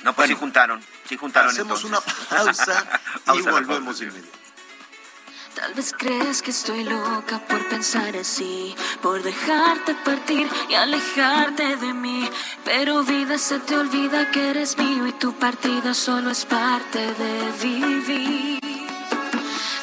No, 0.02 0.14
pues 0.14 0.28
sí 0.28 0.34
juntaron, 0.34 0.82
sí 1.06 1.16
juntaron. 1.16 1.50
Hacemos 1.50 1.84
una 1.84 2.00
pausa 2.00 3.00
y 3.34 3.42
volvemos 3.42 4.00
inmediatamente. 4.00 4.39
Tal 5.54 5.74
vez 5.74 5.92
crees 5.98 6.42
que 6.42 6.52
estoy 6.52 6.84
loca 6.84 7.40
por 7.48 7.68
pensar 7.68 8.16
así, 8.16 8.74
por 9.02 9.22
dejarte 9.22 9.94
partir 10.04 10.48
y 10.68 10.74
alejarte 10.74 11.76
de 11.76 11.92
mí. 11.92 12.28
Pero 12.64 13.02
vida 13.02 13.36
se 13.36 13.58
te 13.58 13.76
olvida 13.76 14.30
que 14.30 14.50
eres 14.50 14.78
mío 14.78 15.06
y 15.06 15.12
tu 15.12 15.32
partida 15.32 15.92
solo 15.92 16.30
es 16.30 16.44
parte 16.44 16.98
de 16.98 17.52
vivir. 17.62 18.60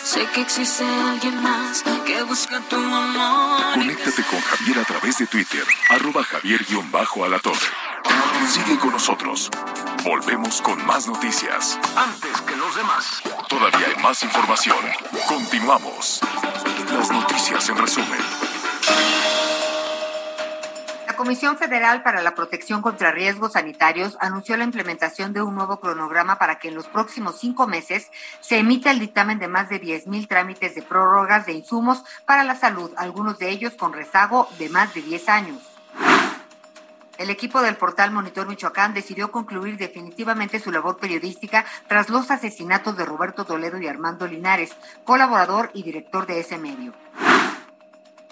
Sé 0.04 0.26
que 0.34 0.42
existe 0.42 0.86
alguien 0.86 1.44
más 1.44 1.84
que 2.06 2.24
busca 2.24 2.62
tu 2.70 2.78
amor. 2.78 3.74
Conéctate 3.74 4.24
con 4.24 4.40
Javier 4.40 4.80
a 4.80 4.86
través 4.86 5.18
de 5.18 5.28
Twitter, 5.28 5.66
arroba 5.90 6.24
javier-alatorre. 6.24 7.68
Sigue 8.50 8.80
con 8.80 8.92
nosotros. 8.92 9.50
Volvemos 10.08 10.62
con 10.62 10.86
más 10.86 11.06
noticias. 11.06 11.78
Antes 11.98 12.39
que 12.43 12.56
los 12.56 12.74
demás. 12.78 13.22
Todavía 13.50 13.88
hay 13.88 14.02
más 14.02 14.24
información. 14.24 14.78
Continuamos. 15.28 16.22
Las 16.93 17.12
noticias 17.12 17.67
en 17.67 17.78
resumen. 17.78 18.20
La 21.08 21.13
Comisión 21.17 21.58
Federal 21.58 22.04
para 22.04 22.22
la 22.22 22.36
Protección 22.36 22.82
contra 22.82 23.12
Riesgos 23.12 23.52
Sanitarios 23.52 24.17
anunció 24.22 24.56
la 24.56 24.63
implementación 24.63 25.34
de 25.34 25.41
un 25.41 25.56
nuevo 25.56 25.82
cronograma 25.82 26.39
para 26.39 26.58
que 26.58 26.70
en 26.70 26.76
los 26.76 26.88
próximos 26.88 27.38
cinco 27.38 27.67
meses 27.67 28.10
se 28.39 28.60
emita 28.60 28.91
el 28.91 29.00
dictamen 29.00 29.39
de 29.39 29.50
más 29.50 29.67
de 29.67 29.82
10.000 29.82 30.26
trámites 30.30 30.74
de 30.74 30.84
prórrogas 30.84 31.46
de 31.46 31.52
insumos 31.52 32.06
para 32.26 32.46
la 32.46 32.56
salud, 32.56 32.91
algunos 32.96 33.39
de 33.39 33.50
ellos 33.50 33.74
con 33.74 33.91
rezago 33.91 34.48
de 34.58 34.70
más 34.70 34.93
de 34.93 35.02
10 35.02 35.28
años. 35.28 35.62
El 37.18 37.32
equipo 37.32 37.62
del 37.62 37.78
portal 37.78 38.12
Monitor 38.12 38.48
Michoacán 38.48 38.94
decidió 38.94 39.32
concluir 39.32 39.78
definitivamente 39.78 40.60
su 40.60 40.72
labor 40.72 40.98
periodística 40.98 41.66
tras 41.88 42.10
los 42.10 42.30
asesinatos 42.30 42.96
de 42.96 43.06
Roberto 43.06 43.44
Toledo 43.44 43.80
y 43.80 43.88
Armando 43.88 44.28
Linares, 44.28 44.76
colaborador 45.04 45.72
y 45.74 45.82
director 45.82 46.28
de 46.28 46.40
ese 46.40 46.60
medio. 46.60 46.94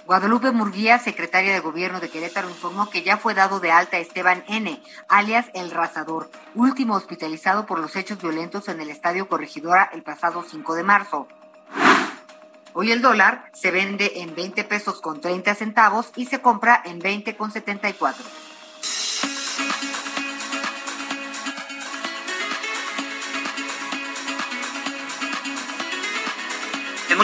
Guadalupe 0.05 0.51
Murguía, 0.51 0.99
secretaria 0.99 1.51
de 1.51 1.61
Gobierno 1.61 1.99
de 1.99 2.09
Querétaro, 2.09 2.47
informó 2.47 2.91
que 2.91 3.01
ya 3.01 3.17
fue 3.17 3.33
dado 3.33 3.59
de 3.59 3.71
alta 3.71 3.97
Esteban 3.97 4.43
N., 4.47 4.79
alias 5.07 5.47
El 5.55 5.71
Razador, 5.71 6.29
último 6.53 6.93
hospitalizado 6.93 7.65
por 7.65 7.79
los 7.79 7.95
hechos 7.95 8.21
violentos 8.21 8.67
en 8.67 8.79
el 8.81 8.91
Estadio 8.91 9.27
Corregidora 9.27 9.89
el 9.93 10.03
pasado 10.03 10.45
5 10.47 10.75
de 10.75 10.83
marzo. 10.83 11.27
Hoy 12.73 12.91
el 12.91 13.01
dólar 13.01 13.49
se 13.53 13.71
vende 13.71 14.11
en 14.17 14.35
20 14.35 14.63
pesos 14.65 15.01
con 15.01 15.21
30 15.21 15.55
centavos 15.55 16.11
y 16.15 16.27
se 16.27 16.39
compra 16.39 16.83
en 16.85 16.99
20 16.99 17.35
con 17.35 17.51
74. 17.51 18.23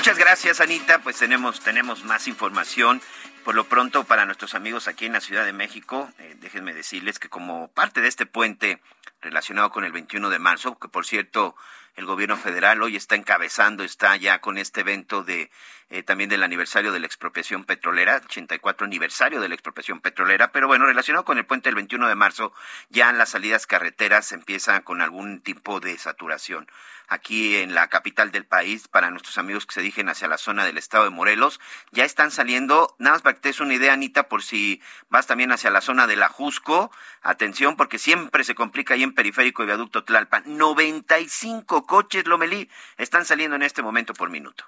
Muchas 0.02 0.18
gracias, 0.18 0.62
Anita. 0.62 0.98
Pues 1.04 1.18
tenemos, 1.18 1.60
tenemos 1.60 2.04
más 2.04 2.28
información. 2.28 3.04
Por 3.46 3.54
lo 3.54 3.66
pronto, 3.66 4.04
para 4.04 4.26
nuestros 4.26 4.56
amigos 4.56 4.88
aquí 4.88 5.06
en 5.06 5.14
la 5.14 5.22
Ciudad 5.22 5.46
de 5.46 5.54
México, 5.54 6.10
eh, 6.18 6.36
déjenme 6.40 6.74
decirles 6.74 7.20
que 7.20 7.30
como 7.30 7.68
parte 7.68 8.02
de 8.02 8.08
este 8.08 8.26
puente 8.26 8.82
relacionado 9.22 9.70
con 9.70 9.84
el 9.84 9.92
21 9.92 10.32
de 10.32 10.40
marzo, 10.40 10.80
que 10.80 10.88
por 10.88 11.06
cierto, 11.06 11.56
el 11.96 12.08
gobierno 12.08 12.36
federal 12.36 12.82
hoy 12.82 12.96
está 12.96 13.14
encabezando, 13.14 13.84
está 13.84 14.16
ya 14.16 14.42
con 14.42 14.58
este 14.58 14.82
evento 14.82 15.24
de 15.24 15.52
eh, 15.92 16.04
también 16.04 16.30
del 16.30 16.42
aniversario 16.42 16.92
de 16.92 17.00
la 17.00 17.06
expropiación 17.06 17.66
petrolera, 17.66 18.22
84 18.24 18.86
aniversario 18.86 19.42
de 19.42 19.50
la 19.50 19.56
expropiación 19.56 20.00
petrolera, 20.00 20.52
pero 20.52 20.68
bueno, 20.68 20.86
relacionado 20.86 21.26
con 21.26 21.38
el 21.38 21.46
puente 21.46 21.70
del 21.70 21.76
21 21.76 22.08
de 22.08 22.16
marzo, 22.16 22.54
ya 22.90 23.12
las 23.12 23.30
salidas 23.30 23.68
carreteras 23.68 24.32
empiezan 24.32 24.82
con 24.82 25.02
algún 25.02 25.42
tipo 25.42 25.80
de 25.82 25.98
saturación 25.98 26.68
aquí 27.12 27.58
en 27.58 27.76
la 27.76 27.90
capital 27.90 28.32
del 28.32 28.46
país, 28.46 28.88
para 28.88 29.12
nuestros 29.12 29.38
amigos 29.38 29.66
que 29.66 29.74
se 29.74 29.82
dirigen 29.82 30.08
hacia 30.08 30.30
la 30.30 30.38
zona 30.38 30.64
del 30.64 30.78
estado 30.78 31.04
de 31.04 31.10
Morelos, 31.10 31.60
ya 31.92 32.06
están 32.06 32.32
saliendo, 32.32 32.96
nada 33.00 33.16
más 33.16 33.22
para 33.22 33.36
que 33.36 33.42
te 33.42 33.50
des 33.50 33.60
una 33.60 33.74
idea, 33.74 33.92
Anita, 33.92 34.30
por 34.30 34.44
si 34.44 34.82
vas 35.10 35.28
también 35.28 35.52
hacia 35.52 35.72
la 35.72 35.82
zona 35.82 36.08
de 36.08 36.16
la 36.16 36.30
Jusco, 36.30 36.90
atención, 37.22 37.76
porque 37.76 38.00
siempre 38.00 38.46
se 38.46 38.56
complica 38.56 38.94
ahí 38.94 39.04
en 39.04 39.14
Periférico 39.14 39.62
y 39.62 39.66
Viaducto 39.66 40.06
Tlalpan, 40.06 40.44
95 40.46 41.86
coches, 41.86 42.26
Lomelí, 42.28 42.70
están 42.98 43.26
saliendo 43.26 43.58
en 43.58 43.64
este 43.64 43.82
momento 43.82 44.14
por 44.14 44.30
minuto. 44.30 44.64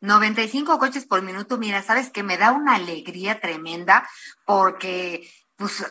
95 0.00 0.78
coches 0.78 1.04
por 1.06 1.22
minuto, 1.22 1.58
mira, 1.58 1.82
sabes 1.82 2.10
que 2.10 2.22
me 2.22 2.36
da 2.38 2.52
una 2.52 2.74
alegría 2.76 3.40
tremenda 3.40 4.08
porque 4.46 5.30
pues 5.56 5.84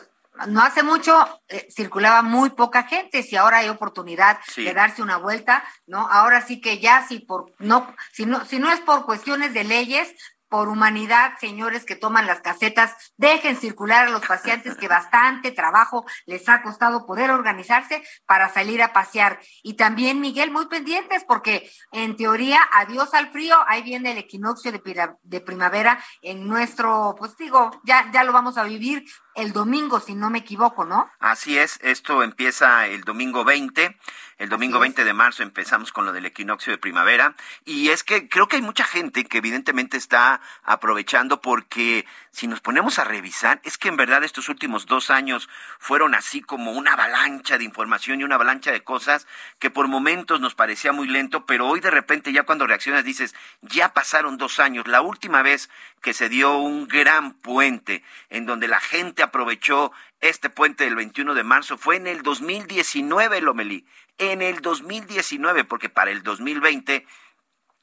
no 0.48 0.62
hace 0.62 0.82
mucho 0.82 1.42
eh, 1.48 1.68
circulaba 1.70 2.22
muy 2.22 2.50
poca 2.50 2.84
gente, 2.84 3.22
si 3.22 3.36
ahora 3.36 3.58
hay 3.58 3.68
oportunidad 3.68 4.38
Sí. 4.46 4.64
de 4.64 4.72
darse 4.74 5.02
una 5.02 5.16
vuelta, 5.18 5.62
¿no? 5.86 6.08
Ahora 6.10 6.40
sí 6.40 6.60
que 6.60 6.78
ya 6.78 7.06
si 7.06 7.20
por 7.20 7.52
no 7.58 7.94
si 8.12 8.26
no 8.26 8.44
si 8.46 8.58
no 8.58 8.70
es 8.72 8.80
por 8.80 9.04
cuestiones 9.04 9.52
de 9.54 9.64
leyes, 9.64 10.14
por 10.50 10.68
humanidad, 10.68 11.32
señores 11.40 11.84
que 11.86 11.96
toman 11.96 12.26
las 12.26 12.40
casetas, 12.40 12.94
dejen 13.16 13.56
circular 13.56 14.08
a 14.08 14.10
los 14.10 14.26
pacientes 14.26 14.76
que 14.76 14.88
bastante 14.88 15.52
trabajo 15.52 16.04
les 16.26 16.48
ha 16.48 16.62
costado 16.62 17.06
poder 17.06 17.30
organizarse 17.30 18.02
para 18.26 18.52
salir 18.52 18.82
a 18.82 18.92
pasear. 18.92 19.40
Y 19.62 19.74
también, 19.74 20.20
Miguel, 20.20 20.50
muy 20.50 20.66
pendientes 20.66 21.24
porque 21.24 21.70
en 21.92 22.16
teoría, 22.16 22.60
adiós 22.72 23.14
al 23.14 23.30
frío, 23.30 23.56
ahí 23.68 23.82
viene 23.82 24.12
el 24.12 24.18
equinoccio 24.18 24.72
de, 24.72 25.40
primavera 25.40 26.02
en 26.20 26.46
nuestro, 26.48 27.14
pues 27.16 27.36
digo, 27.36 27.70
ya, 27.84 28.10
ya 28.12 28.24
lo 28.24 28.32
vamos 28.32 28.58
a 28.58 28.64
vivir 28.64 29.04
el 29.40 29.52
domingo, 29.52 30.00
si 30.00 30.14
no 30.14 30.30
me 30.30 30.38
equivoco, 30.38 30.84
¿no? 30.84 31.10
Así 31.18 31.58
es, 31.58 31.78
esto 31.82 32.22
empieza 32.22 32.86
el 32.86 33.02
domingo 33.02 33.44
20. 33.44 33.96
El 34.40 34.48
domingo 34.48 34.78
20 34.78 35.04
de 35.04 35.12
marzo 35.12 35.42
empezamos 35.42 35.92
con 35.92 36.06
lo 36.06 36.14
del 36.14 36.24
equinoccio 36.24 36.72
de 36.72 36.78
primavera. 36.78 37.34
Y 37.66 37.90
es 37.90 38.02
que 38.02 38.26
creo 38.26 38.48
que 38.48 38.56
hay 38.56 38.62
mucha 38.62 38.84
gente 38.84 39.24
que 39.24 39.36
evidentemente 39.36 39.98
está 39.98 40.40
aprovechando 40.62 41.42
porque 41.42 42.06
si 42.30 42.46
nos 42.46 42.62
ponemos 42.62 42.98
a 42.98 43.04
revisar, 43.04 43.60
es 43.64 43.76
que 43.76 43.88
en 43.88 43.98
verdad 43.98 44.24
estos 44.24 44.48
últimos 44.48 44.86
dos 44.86 45.10
años 45.10 45.50
fueron 45.78 46.14
así 46.14 46.40
como 46.40 46.72
una 46.72 46.94
avalancha 46.94 47.58
de 47.58 47.64
información 47.64 48.20
y 48.20 48.24
una 48.24 48.36
avalancha 48.36 48.72
de 48.72 48.82
cosas 48.82 49.26
que 49.58 49.68
por 49.68 49.88
momentos 49.88 50.40
nos 50.40 50.54
parecía 50.54 50.92
muy 50.92 51.06
lento, 51.06 51.44
pero 51.44 51.68
hoy 51.68 51.80
de 51.80 51.90
repente 51.90 52.32
ya 52.32 52.44
cuando 52.44 52.66
reaccionas 52.66 53.04
dices, 53.04 53.34
ya 53.60 53.92
pasaron 53.92 54.38
dos 54.38 54.58
años. 54.58 54.86
La 54.86 55.02
última 55.02 55.42
vez 55.42 55.68
que 56.00 56.14
se 56.14 56.28
dio 56.28 56.58
un 56.58 56.88
gran 56.88 57.34
puente 57.34 58.02
en 58.28 58.46
donde 58.46 58.68
la 58.68 58.80
gente 58.80 59.22
aprovechó 59.22 59.92
este 60.20 60.50
puente 60.50 60.84
del 60.84 60.96
21 60.96 61.34
de 61.34 61.44
marzo 61.44 61.78
fue 61.78 61.96
en 61.96 62.06
el 62.06 62.22
2019, 62.22 63.40
Lomelí. 63.40 63.86
En 64.18 64.42
el 64.42 64.60
2019, 64.60 65.64
porque 65.64 65.88
para 65.88 66.10
el 66.10 66.22
2020 66.22 67.06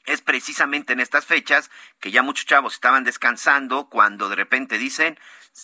es 0.06 0.21
precisamente 0.21 0.93
en 0.93 0.99
estas 0.99 1.25
fechas 1.25 1.69
que 1.99 2.12
ya 2.12 2.21
muchos 2.21 2.45
chavos 2.45 2.73
estaban 2.73 3.03
descansando 3.03 3.89
cuando 3.89 4.30
de 4.30 4.36
repente 4.36 4.77
dicen, 4.77 5.19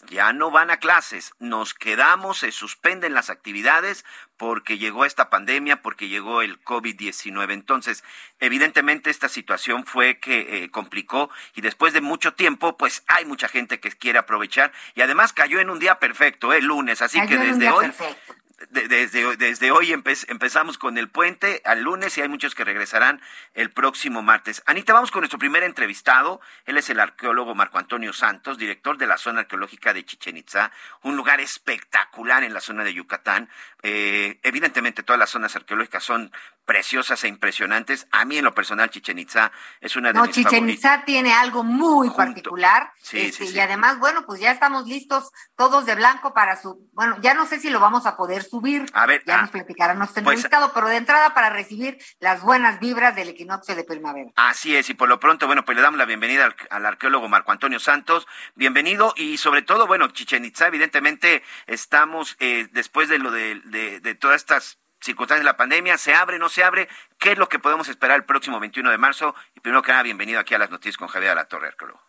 ya 0.10 0.34
no 0.34 0.52
van 0.52 0.72
a 0.72 0.78
clases, 0.78 1.34
nos 1.40 1.74
quedamos, 1.74 2.40
se 2.40 2.52
suspenden 2.52 3.14
las 3.14 3.30
actividades 3.30 4.06
porque 4.38 4.78
llegó 4.78 5.06
esta 5.06 5.30
pandemia, 5.30 5.82
porque 5.82 6.08
llegó 6.08 6.42
el 6.42 6.62
COVID-19. 6.64 7.54
Entonces, 7.54 8.04
evidentemente 8.40 9.10
esta 9.10 9.30
situación 9.30 9.86
fue 9.86 10.20
que 10.20 10.64
eh, 10.64 10.72
complicó 10.72 11.30
y 11.56 11.62
después 11.62 11.94
de 11.94 12.02
mucho 12.02 12.34
tiempo, 12.34 12.78
pues 12.78 13.04
hay 13.08 13.26
mucha 13.26 13.48
gente 13.48 13.80
que 13.80 13.92
quiere 13.92 14.20
aprovechar 14.20 14.72
y 14.96 15.02
además 15.02 15.34
cayó 15.34 15.60
en 15.60 15.70
un 15.70 15.80
día 15.80 16.00
perfecto, 16.00 16.54
el 16.54 16.66
lunes, 16.66 17.02
así 17.02 17.20
Cayó 17.20 17.30
que 17.30 17.46
desde 17.46 17.70
hoy 17.70 17.86
perfecto. 17.86 18.33
Desde, 18.70 19.36
desde 19.38 19.72
hoy 19.72 19.92
empezamos 19.92 20.78
con 20.78 20.98
el 20.98 21.10
puente 21.10 21.62
al 21.66 21.82
lunes 21.82 22.18
y 22.18 22.22
hay 22.22 22.30
muchos 22.30 22.56
que 22.56 22.64
regresarán 22.64 23.22
el 23.54 23.72
próximo 23.72 24.22
martes. 24.22 24.64
Anita, 24.66 24.94
vamos 24.94 25.12
con 25.12 25.22
nuestro 25.22 25.40
primer 25.40 25.64
entrevistado. 25.64 26.40
Él 26.66 26.78
es 26.78 26.90
el 26.90 27.00
arqueólogo 27.00 27.56
Marco 27.56 27.78
Antonio 27.78 28.14
Santos, 28.14 28.58
director 28.58 28.98
de 28.98 29.08
la 29.08 29.18
zona 29.18 29.42
arqueológica 29.42 29.94
de 29.94 30.06
Chichen 30.06 30.38
Itza, 30.38 30.72
un 31.02 31.16
lugar 31.16 31.42
espectacular 31.42 32.44
en 32.44 32.54
la 32.54 32.62
zona 32.62 32.84
de 32.84 32.94
Yucatán. 32.94 33.50
Eh, 33.82 34.40
evidentemente 34.44 35.04
todas 35.04 35.20
las 35.20 35.30
zonas 35.30 35.56
arqueológicas 35.56 36.04
son 36.04 36.32
preciosas 36.66 37.24
e 37.24 37.28
impresionantes. 37.28 38.08
A 38.12 38.26
mí 38.26 38.38
en 38.38 38.46
lo 38.46 38.54
personal 38.54 38.90
Chichen 38.90 39.20
Itza 39.20 39.52
es 39.82 39.96
una 39.96 40.10
de 40.10 40.16
no, 40.16 40.26
mis 40.26 40.36
Chichen 40.36 40.70
Itza 40.70 41.04
tiene 41.06 41.34
algo 41.34 41.64
muy 41.64 42.08
Junto. 42.08 42.18
particular. 42.18 42.92
Sí, 43.02 43.20
este, 43.20 43.46
sí, 43.46 43.52
sí. 43.52 43.58
Y 43.58 43.60
además, 43.60 44.00
bueno, 44.00 44.26
pues 44.26 44.40
ya 44.40 44.52
estamos 44.52 44.88
listos 44.88 45.32
todos 45.56 45.86
de 45.86 45.96
blanco 45.96 46.34
para 46.34 46.60
su... 46.62 46.90
Bueno, 46.94 47.18
ya 47.22 47.34
no 47.34 47.46
sé 47.46 47.60
si 47.60 47.70
lo 47.70 47.80
vamos 47.80 48.06
a 48.06 48.16
poder 48.16 48.44
subir. 48.44 48.86
A 48.94 49.06
ver, 49.06 49.24
ya 49.26 49.40
ah, 49.40 49.42
nos 49.42 49.52
platicará 49.52 49.94
nuestro 49.94 50.24
pues- 50.24 50.36
entrevistado, 50.38 50.72
pero 50.74 50.88
de 50.88 50.98
entrada 50.98 51.34
para 51.34 51.50
recibir 51.50 51.98
las 52.20 52.42
buenas 52.42 52.80
vibras 52.80 53.16
del 53.16 53.30
equinoccio 53.30 53.76
de 53.76 53.84
primavera. 53.84 54.32
Así 54.36 54.76
es, 54.76 54.90
y 54.90 54.94
por 54.94 55.10
lo 55.10 55.20
pronto, 55.20 55.48
bueno, 55.48 55.66
pues 55.66 55.76
le 55.76 55.82
damos 55.82 55.98
la 55.98 56.06
bienvenida 56.06 56.46
al, 56.46 56.56
al 56.70 56.86
arqueólogo 56.86 57.28
Marco 57.28 57.52
Antonio 57.52 57.80
Santos. 57.80 58.28
Bienvenido 58.56 59.14
y 59.18 59.38
sobre 59.38 59.62
todo, 59.62 59.88
bueno, 59.88 60.08
Chichen 60.10 60.46
Itza, 60.46 60.68
evidentemente 60.68 61.44
estamos 61.68 62.36
eh, 62.40 62.68
después 62.72 63.10
de 63.10 63.20
lo 63.20 63.32
de, 63.32 63.62
de, 63.66 64.00
de 64.00 64.16
todas 64.16 64.38
estas 64.38 64.80
circunstancias 65.04 65.44
de 65.44 65.52
la 65.52 65.58
pandemia, 65.58 65.98
se 65.98 66.14
abre, 66.14 66.40
no 66.40 66.50
se 66.50 66.64
abre, 66.64 66.88
¿qué 67.20 67.34
es 67.34 67.38
lo 67.38 67.50
que 67.50 67.60
podemos 67.60 67.88
esperar 67.90 68.18
el 68.18 68.26
próximo 68.26 68.60
21 68.60 68.90
de 68.90 68.98
marzo? 68.98 69.36
Y 69.56 69.60
primero 69.60 69.82
que 69.82 69.92
nada, 69.92 70.04
bienvenido 70.04 70.40
aquí 70.40 70.54
a 70.56 70.60
las 70.60 70.72
noticias 70.72 70.98
con 70.98 71.08
Javier 71.08 71.32
Alatorre, 71.32 71.68
arqueólogo. 71.68 72.02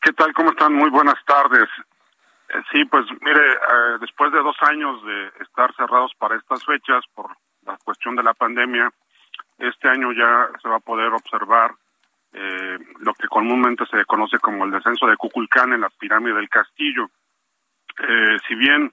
¿Qué 0.00 0.12
tal? 0.12 0.32
¿Cómo 0.34 0.50
están? 0.50 0.72
Muy 0.72 0.90
buenas 0.90 1.22
tardes. 1.26 1.68
Eh, 2.48 2.62
sí, 2.72 2.84
pues 2.84 3.04
mire, 3.20 3.52
eh, 3.52 3.98
después 4.00 4.32
de 4.32 4.38
dos 4.38 4.56
años 4.62 5.04
de 5.04 5.32
estar 5.40 5.74
cerrados 5.74 6.12
para 6.18 6.36
estas 6.36 6.64
fechas 6.64 7.04
por 7.14 7.36
la 7.64 7.76
cuestión 7.78 8.14
de 8.14 8.22
la 8.22 8.34
pandemia, 8.34 8.90
este 9.58 9.88
año 9.88 10.12
ya 10.12 10.48
se 10.62 10.68
va 10.68 10.76
a 10.76 10.80
poder 10.80 11.12
observar 11.12 11.72
eh, 12.32 12.78
lo 13.00 13.14
que 13.14 13.28
comúnmente 13.28 13.86
se 13.86 14.04
conoce 14.04 14.38
como 14.38 14.64
el 14.64 14.70
descenso 14.70 15.06
de 15.06 15.16
Cuculcán 15.16 15.72
en 15.72 15.80
la 15.80 15.88
pirámide 15.88 16.34
del 16.34 16.48
castillo. 16.48 17.08
Eh, 17.98 18.36
si 18.46 18.54
bien 18.54 18.92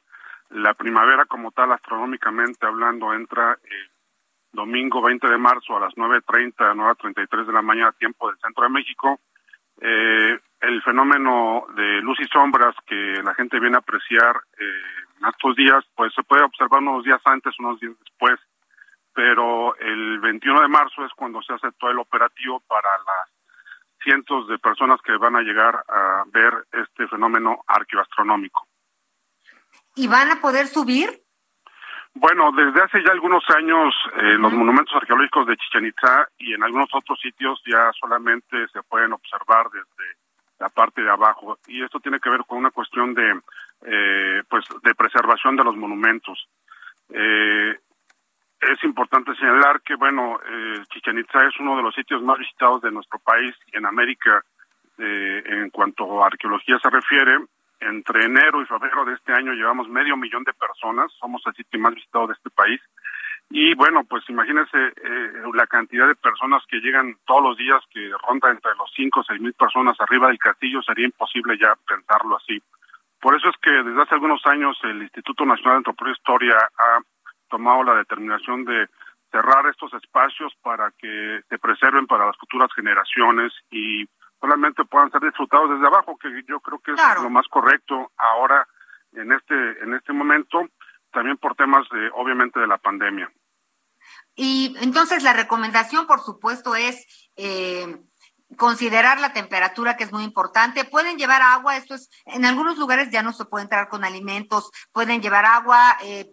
la 0.53 0.73
primavera 0.73 1.25
como 1.25 1.51
tal, 1.51 1.71
astronómicamente 1.71 2.65
hablando, 2.65 3.13
entra 3.13 3.57
eh, 3.63 3.89
domingo 4.51 5.01
20 5.01 5.27
de 5.27 5.37
marzo 5.37 5.75
a 5.75 5.79
las 5.79 5.93
9.30, 5.95 6.53
9.33 6.75 7.45
de 7.45 7.53
la 7.53 7.61
mañana, 7.61 7.91
tiempo 7.93 8.27
del 8.27 8.37
centro 8.39 8.63
de 8.63 8.69
México, 8.69 9.19
eh, 9.81 10.39
el 10.61 10.81
fenómeno 10.83 11.65
de 11.75 12.01
luz 12.01 12.19
y 12.19 12.25
sombras 12.25 12.75
que 12.85 13.21
la 13.23 13.33
gente 13.33 13.59
viene 13.59 13.75
a 13.75 13.79
apreciar 13.79 14.41
eh, 14.59 15.27
estos 15.27 15.55
días, 15.55 15.83
pues 15.95 16.13
se 16.13 16.23
puede 16.23 16.43
observar 16.43 16.81
unos 16.81 17.03
días 17.03 17.21
antes, 17.25 17.57
unos 17.59 17.79
días 17.79 17.93
después, 17.99 18.39
pero 19.13 19.75
el 19.77 20.19
21 20.19 20.61
de 20.61 20.67
marzo 20.67 21.03
es 21.05 21.11
cuando 21.15 21.41
se 21.41 21.53
hace 21.53 21.71
todo 21.79 21.89
el 21.91 21.99
operativo 21.99 22.61
para 22.67 22.89
las 22.99 23.29
cientos 24.03 24.47
de 24.47 24.59
personas 24.59 25.01
que 25.01 25.17
van 25.17 25.35
a 25.35 25.41
llegar 25.41 25.83
a 25.87 26.23
ver 26.27 26.65
este 26.73 27.07
fenómeno 27.07 27.63
arqueoastronómico. 27.67 28.67
¿Y 29.95 30.08
van 30.08 30.32
a 30.32 30.41
poder 30.41 30.67
subir? 30.67 31.23
Bueno, 32.15 32.51
desde 32.51 32.82
hace 32.82 33.03
ya 33.03 33.12
algunos 33.12 33.43
años 33.56 33.93
eh, 34.17 34.38
los 34.38 34.53
monumentos 34.53 34.95
arqueológicos 34.95 35.47
de 35.47 35.58
Chichen 35.58 35.86
Itza 35.86 36.27
y 36.38 36.53
en 36.53 36.63
algunos 36.63 36.89
otros 36.93 37.19
sitios 37.19 37.62
ya 37.65 37.91
solamente 37.99 38.67
se 38.67 38.84
pueden 38.84 39.13
observar 39.13 39.67
desde 39.71 40.17
la 40.60 40.69
parte 40.69 41.01
de 41.01 41.10
abajo 41.10 41.58
y 41.67 41.84
esto 41.84 41.99
tiene 41.99 42.19
que 42.19 42.29
ver 42.29 42.45
con 42.45 42.60
una 42.60 42.69
cuestión 42.69 43.13
de 43.15 43.41
eh, 43.86 44.43
pues 44.47 44.63
de 44.84 44.95
preservación 44.95 45.56
de 45.56 45.63
los 45.63 45.75
monumentos. 45.75 46.47
Eh, 47.10 47.75
es 48.62 48.84
importante 48.84 49.36
señalar 49.36 49.82
que 49.82 49.95
bueno 49.95 50.39
eh, 50.47 50.84
Chichen 50.93 51.17
Itza 51.17 51.45
es 51.47 51.60
uno 51.60 51.75
de 51.75 51.84
los 51.84 51.95
sitios 51.95 52.21
más 52.21 52.38
visitados 52.38 52.82
de 52.82 52.91
nuestro 52.91 53.19
país 53.19 53.56
y 53.73 53.77
en 53.77 53.86
América 53.86 54.43
eh, 54.97 55.43
en 55.45 55.69
cuanto 55.71 56.23
a 56.23 56.27
arqueología 56.27 56.77
se 56.79 56.89
refiere 56.89 57.39
entre 57.79 58.25
enero 58.25 58.62
y 58.62 58.65
febrero 58.65 59.05
de 59.05 59.13
este 59.13 59.33
año 59.33 59.53
llevamos 59.53 59.89
medio 59.89 60.17
millón 60.17 60.43
de 60.43 60.53
personas, 60.53 61.12
somos 61.19 61.41
el 61.45 61.53
sitio 61.53 61.79
más 61.79 61.93
visitado 61.93 62.27
de 62.27 62.33
este 62.33 62.49
país. 62.49 62.81
Y 63.49 63.75
bueno, 63.75 64.03
pues 64.05 64.23
imagínense 64.29 64.77
eh, 64.77 65.31
la 65.53 65.67
cantidad 65.67 66.07
de 66.07 66.15
personas 66.15 66.63
que 66.67 66.79
llegan 66.79 67.17
todos 67.25 67.43
los 67.43 67.57
días, 67.57 67.83
que 67.91 68.09
ronda 68.27 68.49
entre 68.49 68.73
los 68.75 68.91
5 68.95 69.19
o 69.19 69.23
6 69.23 69.41
mil 69.41 69.53
personas 69.53 69.99
arriba 69.99 70.27
del 70.27 70.39
castillo, 70.39 70.81
sería 70.81 71.05
imposible 71.05 71.57
ya 71.57 71.75
pensarlo 71.86 72.38
así. 72.38 72.62
Por 73.19 73.36
eso 73.36 73.49
es 73.49 73.55
que 73.62 73.71
desde 73.71 74.01
hace 74.01 74.15
algunos 74.15 74.45
años 74.45 74.77
el 74.83 75.03
Instituto 75.03 75.45
Nacional 75.45 75.75
de 75.75 75.77
Antropología 75.77 76.13
e 76.13 76.19
Historia 76.19 76.57
ha 76.57 76.99
tomado 77.49 77.83
la 77.83 77.95
determinación 77.95 78.65
de 78.65 78.88
cerrar 79.31 79.65
estos 79.67 79.93
espacios 79.93 80.53
para 80.62 80.91
que 80.91 81.41
se 81.49 81.57
preserven 81.57 82.05
para 82.05 82.27
las 82.27 82.38
futuras 82.38 82.69
generaciones 82.75 83.53
y 83.71 84.05
solamente 84.43 84.84
puedan 84.84 85.10
ser 85.10 85.21
disfrutados 85.21 85.69
desde 85.69 85.88
abajo, 85.88 86.17
que 86.17 86.27
yo 86.45 86.60
creo 86.60 86.77
que 86.79 86.91
es 86.91 86.97
Claro. 86.97 87.23
lo 87.23 87.29
más 87.29 87.47
correcto 87.47 88.12
ahora 88.17 88.67
en 89.13 89.32
este 89.32 89.56
en 89.82 89.93
este 89.93 90.12
momento, 90.12 90.67
también 91.13 91.38
por 91.38 91.56
temas 91.56 91.88
de, 91.89 92.10
obviamente 92.13 92.60
de 92.60 92.67
la 92.67 92.77
pandemia. 92.77 93.32
Y 94.36 94.75
entonces 94.82 95.23
la 95.23 95.32
recomendación, 95.32 96.08
por 96.08 96.19
supuesto, 96.19 96.75
es 96.75 97.29
eh, 97.38 98.01
considerar 98.58 99.21
la 99.21 99.32
temperatura, 99.32 99.95
que 99.95 100.03
es 100.03 100.12
muy 100.12 100.25
importante. 100.25 100.84
Pueden 100.84 101.17
llevar 101.17 101.41
agua, 101.41 101.77
esto 101.77 101.95
es, 101.95 102.10
en 102.25 102.43
algunos 102.43 102.77
lugares 102.77 103.12
ya 103.12 103.23
no 103.23 103.32
se 103.32 103.45
puede 103.45 103.63
entrar 103.63 103.88
con 103.88 104.03
alimentos, 104.03 104.71
pueden 104.91 105.21
llevar 105.21 105.45
agua, 105.45 105.95
eh, 106.03 106.27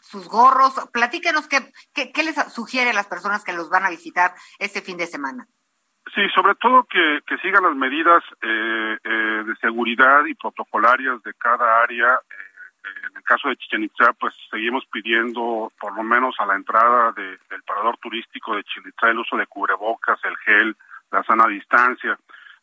sus 0.00 0.28
gorros. 0.28 0.72
Platíquenos 0.94 1.46
qué, 1.46 1.70
qué, 1.92 2.10
qué 2.10 2.22
les 2.22 2.36
sugiere 2.54 2.90
a 2.90 2.94
las 2.94 3.06
personas 3.06 3.44
que 3.44 3.52
los 3.52 3.68
van 3.68 3.84
a 3.84 3.90
visitar 3.90 4.34
este 4.58 4.80
fin 4.80 4.96
de 4.96 5.06
semana. 5.06 5.46
Sí, 6.14 6.22
sobre 6.34 6.54
todo 6.56 6.84
que, 6.84 7.20
que 7.26 7.38
sigan 7.38 7.62
las 7.62 7.76
medidas 7.76 8.22
eh, 8.42 8.98
eh, 9.04 9.42
de 9.46 9.56
seguridad 9.56 10.24
y 10.26 10.34
protocolarias 10.34 11.22
de 11.22 11.32
cada 11.34 11.82
área. 11.82 12.14
Eh, 12.14 12.88
en 13.10 13.16
el 13.16 13.22
caso 13.22 13.48
de 13.48 13.56
Chichen 13.56 13.84
Itza, 13.84 14.12
pues 14.14 14.34
seguimos 14.50 14.84
pidiendo, 14.90 15.70
por 15.78 15.94
lo 15.94 16.02
menos 16.02 16.34
a 16.40 16.46
la 16.46 16.56
entrada 16.56 17.12
de- 17.12 17.38
del 17.48 17.62
parador 17.64 17.96
turístico 17.98 18.56
de 18.56 18.64
Chichen 18.64 18.88
Itza, 18.88 19.08
el 19.10 19.18
uso 19.18 19.36
de 19.36 19.46
cubrebocas, 19.46 20.18
el 20.24 20.36
gel, 20.38 20.76
la 21.12 21.22
sana 21.22 21.46
distancia. 21.46 22.18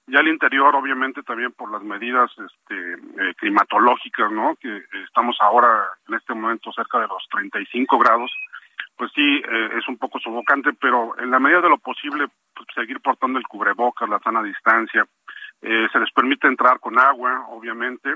Ya 0.08 0.20
al 0.20 0.28
interior, 0.28 0.76
obviamente, 0.76 1.22
también 1.24 1.52
por 1.54 1.72
las 1.72 1.84
medidas 1.84 2.32
este, 2.38 2.94
eh, 2.94 3.34
climatológicas, 3.38 4.32
¿no? 4.32 4.56
Que 4.56 4.84
estamos 5.06 5.38
ahora, 5.42 5.86
en 6.08 6.16
este 6.16 6.34
momento, 6.34 6.72
cerca 6.74 7.00
de 7.00 7.08
los 7.08 7.26
35 7.30 7.98
grados 8.00 8.32
pues 8.98 9.12
sí, 9.14 9.42
eh, 9.48 9.70
es 9.78 9.88
un 9.88 9.98
poco 9.98 10.20
sofocante, 10.20 10.74
pero 10.74 11.18
en 11.20 11.32
la 11.32 11.40
medida 11.40 11.62
de 11.62 11.70
lo 11.70 11.78
posible, 11.78 12.28
pues, 12.54 12.68
seguir 12.74 13.00
portando 13.00 13.38
el 13.40 13.48
cubrebocas, 13.48 14.10
la 14.10 14.20
sana 14.20 14.42
distancia. 14.44 15.06
Eh, 15.62 15.88
se 15.92 16.00
les 16.00 16.12
permite 16.12 16.48
entrar 16.48 16.80
con 16.80 17.00
agua, 17.00 17.46
obviamente, 17.50 18.16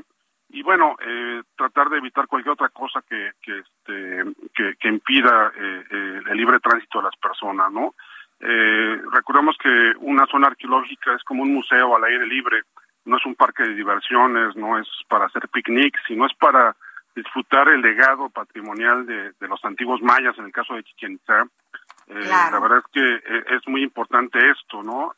y 0.53 0.63
bueno, 0.63 0.97
eh, 1.01 1.41
tratar 1.55 1.89
de 1.89 1.97
evitar 1.97 2.27
cualquier 2.27 2.53
otra 2.53 2.69
cosa 2.69 3.01
que 3.07 3.31
que, 3.41 3.59
este, 3.59 4.23
que, 4.53 4.75
que 4.75 4.87
impida 4.89 5.51
eh, 5.55 5.83
eh, 5.89 6.21
el 6.29 6.37
libre 6.37 6.59
tránsito 6.59 6.99
de 6.99 7.05
las 7.05 7.15
personas, 7.15 7.71
¿no? 7.71 7.95
Eh, 8.39 9.01
recordemos 9.13 9.55
que 9.57 9.93
una 9.99 10.25
zona 10.25 10.47
arqueológica 10.47 11.13
es 11.15 11.23
como 11.23 11.43
un 11.43 11.53
museo 11.53 11.95
al 11.95 12.03
aire 12.03 12.25
libre, 12.25 12.63
no 13.05 13.17
es 13.17 13.25
un 13.25 13.35
parque 13.35 13.63
de 13.63 13.75
diversiones, 13.75 14.55
no 14.55 14.77
es 14.77 14.87
para 15.07 15.25
hacer 15.25 15.47
picnics, 15.47 15.99
sino 16.07 16.25
es 16.25 16.33
para 16.33 16.75
disfrutar 17.15 17.67
el 17.69 17.81
legado 17.81 18.29
patrimonial 18.29 19.05
de, 19.05 19.31
de 19.33 19.47
los 19.47 19.63
antiguos 19.65 20.01
mayas, 20.01 20.37
en 20.37 20.45
el 20.45 20.51
caso 20.51 20.73
de 20.75 20.83
Chichen 20.83 21.13
Itza. 21.13 21.43
Eh, 22.07 22.19
Claro. 22.25 22.51
La 22.55 22.59
verdad 22.59 22.79
es 22.79 22.91
que 22.91 23.15
eh, 23.15 23.43
es 23.55 23.67
muy 23.67 23.83
importante 23.83 24.37
esto, 24.49 24.81
¿no? 24.83 25.13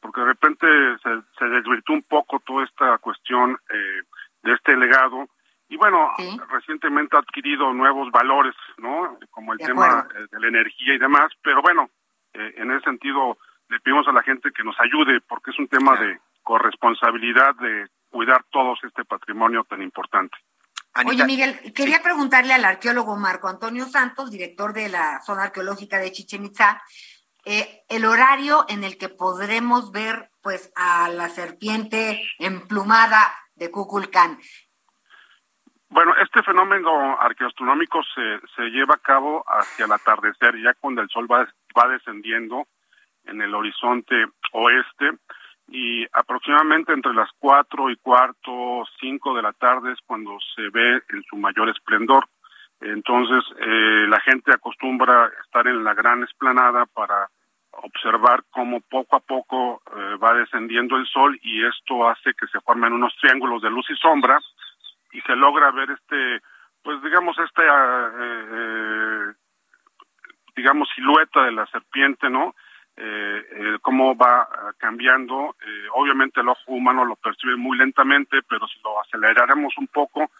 Porque 0.00 0.20
de 0.20 0.26
repente 0.28 0.66
se, 1.02 1.10
se 1.38 1.44
desvirtuó 1.46 1.94
un 1.96 2.02
poco 2.02 2.40
toda 2.40 2.64
esta 2.64 2.98
cuestión 2.98 3.58
eh, 3.70 4.02
de 4.42 4.52
este 4.54 4.76
legado. 4.76 5.28
Y 5.68 5.76
bueno, 5.76 6.10
Sí. 6.16 6.40
recientemente 6.50 7.16
ha 7.16 7.20
adquirido 7.20 7.72
nuevos 7.74 8.10
valores, 8.10 8.54
¿no? 8.78 9.18
Como 9.30 9.52
el 9.52 9.58
De 9.58 9.66
tema 9.66 10.06
eh, 10.14 10.26
de 10.30 10.40
la 10.40 10.48
energía 10.48 10.94
y 10.94 10.98
demás. 10.98 11.30
Pero 11.42 11.60
bueno, 11.62 11.90
eh, 12.32 12.54
en 12.56 12.70
ese 12.70 12.84
sentido 12.84 13.36
le 13.68 13.80
pedimos 13.80 14.08
a 14.08 14.12
la 14.12 14.22
gente 14.22 14.50
que 14.52 14.64
nos 14.64 14.78
ayude 14.80 15.20
porque 15.28 15.50
es 15.50 15.58
un 15.58 15.68
tema 15.68 15.92
Claro. 15.96 16.06
de 16.08 16.20
corresponsabilidad 16.42 17.54
de 17.56 17.86
cuidar 18.10 18.42
todos 18.50 18.78
este 18.84 19.04
patrimonio 19.04 19.64
tan 19.64 19.82
importante. 19.82 20.36
Oye, 21.06 21.24
Miguel, 21.24 21.72
quería 21.74 22.02
preguntarle 22.02 22.54
al 22.54 22.64
arqueólogo 22.64 23.16
Marco 23.16 23.48
Antonio 23.48 23.84
Santos, 23.84 24.30
director 24.30 24.72
de 24.72 24.88
la 24.88 25.20
zona 25.20 25.44
arqueológica 25.44 25.98
de 25.98 26.10
Chichen 26.10 26.44
Itza, 26.44 26.82
eh, 27.44 27.84
el 27.88 28.04
horario 28.04 28.64
en 28.68 28.82
el 28.82 28.98
que 28.98 29.08
podremos 29.08 29.92
ver 29.92 30.30
pues 30.42 30.72
a 30.74 31.08
la 31.08 31.28
serpiente 31.28 32.20
emplumada 32.38 33.32
de 33.54 33.70
Kukulcán. 33.70 34.38
Bueno, 35.88 36.14
este 36.22 36.42
fenómeno 36.42 37.18
arqueoastronómico 37.20 38.02
se, 38.14 38.40
se 38.54 38.62
lleva 38.70 38.94
a 38.94 39.02
cabo 39.02 39.44
hacia 39.46 39.86
el 39.86 39.92
atardecer, 39.92 40.54
ya 40.62 40.74
cuando 40.74 41.00
el 41.00 41.08
sol 41.08 41.30
va, 41.30 41.48
va 41.78 41.88
descendiendo 41.88 42.66
en 43.24 43.40
el 43.40 43.54
horizonte 43.54 44.26
oeste 44.52 45.12
y 45.68 46.06
aproximadamente 46.12 46.92
entre 46.92 47.12
las 47.12 47.28
cuatro 47.38 47.90
y 47.90 47.96
cuarto, 47.96 48.84
cinco 49.00 49.34
de 49.34 49.42
la 49.42 49.52
tarde 49.52 49.92
es 49.92 49.98
cuando 50.06 50.38
se 50.54 50.68
ve 50.70 51.02
en 51.10 51.22
su 51.28 51.36
mayor 51.36 51.68
esplendor. 51.68 52.26
Entonces, 52.80 53.44
eh, 53.60 54.06
la 54.08 54.20
gente 54.20 54.52
acostumbra 54.52 55.30
estar 55.44 55.66
en 55.66 55.84
la 55.84 55.94
gran 55.94 56.22
esplanada 56.22 56.86
para 56.86 57.28
observar 57.72 58.44
cómo 58.50 58.80
poco 58.80 59.16
a 59.16 59.20
poco 59.20 59.82
eh, 59.94 60.16
va 60.16 60.34
descendiendo 60.34 60.96
el 60.96 61.06
sol 61.06 61.38
y 61.42 61.64
esto 61.64 62.08
hace 62.08 62.32
que 62.34 62.46
se 62.46 62.60
formen 62.60 62.92
unos 62.92 63.14
triángulos 63.20 63.62
de 63.62 63.70
luz 63.70 63.86
y 63.90 63.96
sombra 63.96 64.40
y 65.12 65.20
se 65.20 65.36
logra 65.36 65.70
ver 65.70 65.90
este, 65.90 66.40
pues 66.82 67.02
digamos, 67.02 67.36
este, 67.38 67.62
eh, 67.62 69.32
digamos, 70.56 70.88
silueta 70.94 71.44
de 71.44 71.52
la 71.52 71.66
serpiente, 71.66 72.30
¿no? 72.30 72.54
Eh, 73.00 73.78
cómo 73.80 74.16
va 74.16 74.48
cambiando. 74.76 75.54
obviamente 75.94 76.40
el 76.40 76.48
ojo 76.48 76.72
humano 76.72 77.04
lo 77.04 77.16
percibe 77.16 77.56
muy 77.56 77.78
lentamente, 77.78 78.38
pero 78.48 78.66
si 78.66 78.80
lo 78.82 79.00
aceleráramos 79.00 79.72
un 79.78 79.86
poco, 79.86 80.30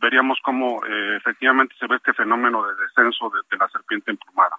veríamos 0.00 0.38
cómo 0.42 0.84
efectivamente 1.16 1.74
se 1.78 1.86
ve 1.86 1.96
este 1.96 2.12
fenómeno 2.12 2.66
de 2.66 2.74
descenso 2.74 3.30
de 3.48 3.56
la 3.56 3.68
serpiente 3.68 4.10
emplumada. 4.10 4.56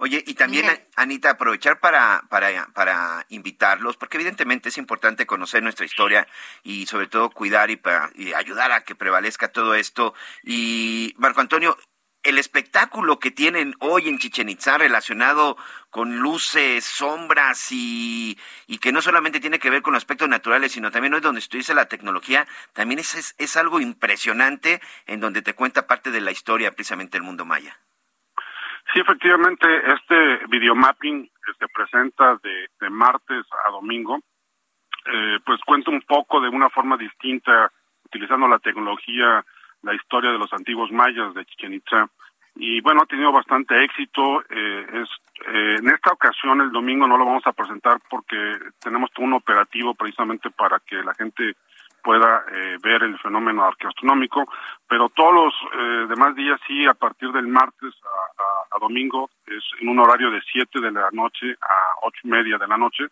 Oye, 0.00 0.22
y 0.24 0.34
también, 0.34 0.64
Anita, 0.94 1.30
aprovechar 1.30 1.80
para, 1.80 2.22
para, 2.28 2.68
para 2.72 3.26
invitarlos, 3.30 3.96
porque 3.96 4.16
evidentemente 4.16 4.68
es 4.68 4.78
importante 4.78 5.26
conocer 5.26 5.60
nuestra 5.60 5.86
historia 5.86 6.28
y 6.62 6.86
sobre 6.86 7.08
todo 7.08 7.30
cuidar 7.30 7.70
y, 7.70 7.76
para, 7.76 8.08
y 8.14 8.32
ayudar 8.32 8.70
a 8.70 8.84
que 8.84 8.94
prevalezca 8.94 9.50
todo 9.50 9.74
esto. 9.74 10.14
Y 10.44 11.14
Marco 11.18 11.40
Antonio, 11.40 11.76
el 12.28 12.38
espectáculo 12.38 13.18
que 13.18 13.30
tienen 13.30 13.74
hoy 13.80 14.08
en 14.08 14.18
Chichen 14.18 14.48
Itza 14.48 14.76
relacionado 14.76 15.56
con 15.90 16.18
luces, 16.18 16.84
sombras 16.84 17.72
y, 17.72 18.38
y, 18.66 18.78
que 18.78 18.92
no 18.92 19.00
solamente 19.00 19.40
tiene 19.40 19.58
que 19.58 19.70
ver 19.70 19.80
con 19.80 19.94
aspectos 19.94 20.28
naturales, 20.28 20.72
sino 20.72 20.90
también 20.90 21.14
hoy 21.14 21.20
donde 21.20 21.38
estudias 21.38 21.74
la 21.74 21.88
tecnología, 21.88 22.46
también 22.74 23.00
es, 23.00 23.34
es, 23.38 23.56
algo 23.56 23.80
impresionante 23.80 24.80
en 25.06 25.20
donde 25.20 25.40
te 25.40 25.54
cuenta 25.54 25.86
parte 25.86 26.10
de 26.10 26.20
la 26.20 26.30
historia 26.30 26.72
precisamente 26.72 27.16
del 27.16 27.24
mundo 27.24 27.46
maya. 27.46 27.78
Sí, 28.92 29.00
efectivamente, 29.00 29.66
este 29.92 30.46
videomapping 30.48 31.26
que 31.26 31.52
se 31.58 31.68
presenta 31.68 32.38
de, 32.42 32.90
martes 32.90 33.44
a 33.66 33.70
domingo, 33.70 34.18
eh, 35.06 35.38
pues 35.44 35.60
cuenta 35.64 35.90
un 35.90 36.02
poco 36.02 36.40
de 36.40 36.48
una 36.48 36.68
forma 36.68 36.96
distinta, 36.96 37.72
utilizando 38.04 38.48
la 38.48 38.58
tecnología, 38.58 39.44
la 39.82 39.94
historia 39.94 40.32
de 40.32 40.38
los 40.38 40.52
antiguos 40.52 40.90
mayas 40.90 41.34
de 41.34 41.44
Chichen 41.44 41.74
Itza. 41.74 42.08
Y 42.56 42.80
bueno, 42.80 43.02
ha 43.02 43.06
tenido 43.06 43.30
bastante 43.30 43.84
éxito. 43.84 44.42
Eh, 44.50 44.86
es, 45.02 45.08
eh, 45.46 45.76
en 45.78 45.88
esta 45.88 46.12
ocasión, 46.12 46.60
el 46.60 46.72
domingo, 46.72 47.06
no 47.06 47.16
lo 47.16 47.24
vamos 47.24 47.46
a 47.46 47.52
presentar 47.52 47.98
porque 48.10 48.58
tenemos 48.80 49.10
un 49.18 49.34
operativo 49.34 49.94
precisamente 49.94 50.50
para 50.50 50.80
que 50.80 50.96
la 50.96 51.14
gente 51.14 51.54
pueda 52.02 52.44
eh, 52.52 52.78
ver 52.82 53.02
el 53.02 53.18
fenómeno 53.18 53.64
arqueoastronómico, 53.64 54.46
pero 54.88 55.08
todos 55.10 55.34
los 55.34 55.54
eh, 55.72 56.06
demás 56.08 56.34
días 56.34 56.60
sí, 56.66 56.86
a 56.86 56.94
partir 56.94 57.30
del 57.32 57.46
martes 57.46 57.94
a, 58.72 58.78
domingo, 58.78 59.28
es 59.46 59.64
en 59.80 59.88
un 59.88 59.98
horario 59.98 60.30
de 60.30 60.40
7 60.52 60.80
de 60.80 60.92
la 60.92 61.10
noche 61.10 61.56
a 61.60 62.06
ocho 62.06 62.20
y 62.24 62.28
media 62.28 62.56
de 62.56 62.68
la 62.68 62.78
noche, 62.78 63.08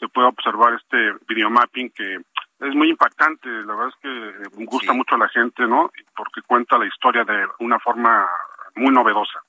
se 0.00 0.08
puede 0.08 0.28
observar 0.28 0.74
este 0.74 1.12
videomapping 1.28 1.90
que 1.90 2.18
es 2.62 2.74
muy 2.74 2.90
impactante, 2.90 3.48
la 3.48 3.74
verdad 3.74 3.88
es 3.88 4.00
que 4.02 4.64
gusta 4.64 4.92
mucho 4.92 5.16
a 5.16 5.18
la 5.18 5.28
gente, 5.28 5.66
¿no? 5.66 5.90
Porque 6.16 6.42
cuenta 6.46 6.78
la 6.78 6.86
historia 6.86 7.24
de 7.24 7.46
una 7.58 7.78
forma 7.78 8.28
muy 8.76 8.92
novedosa. 8.92 9.40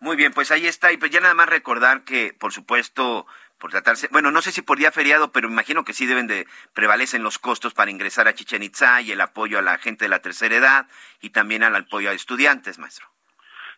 Muy 0.00 0.16
bien, 0.16 0.32
pues 0.32 0.50
ahí 0.50 0.66
está. 0.66 0.92
Y 0.92 0.96
pues 0.96 1.10
ya 1.10 1.20
nada 1.20 1.34
más 1.34 1.48
recordar 1.48 2.04
que, 2.04 2.34
por 2.38 2.52
supuesto, 2.52 3.26
por 3.58 3.70
tratarse, 3.70 4.08
bueno, 4.10 4.30
no 4.30 4.42
sé 4.42 4.50
si 4.50 4.60
por 4.60 4.76
día 4.76 4.90
feriado, 4.90 5.30
pero 5.30 5.48
imagino 5.48 5.84
que 5.84 5.92
sí 5.92 6.06
deben 6.06 6.26
de 6.26 6.46
prevalecen 6.74 7.22
los 7.22 7.38
costos 7.38 7.72
para 7.72 7.90
ingresar 7.90 8.26
a 8.26 8.34
Chichen 8.34 8.62
Itza 8.62 9.00
y 9.00 9.12
el 9.12 9.20
apoyo 9.20 9.58
a 9.58 9.62
la 9.62 9.78
gente 9.78 10.04
de 10.04 10.08
la 10.08 10.18
tercera 10.18 10.56
edad 10.56 10.86
y 11.20 11.30
también 11.30 11.62
al 11.62 11.76
apoyo 11.76 12.10
a 12.10 12.14
estudiantes, 12.14 12.78
maestro. 12.78 13.06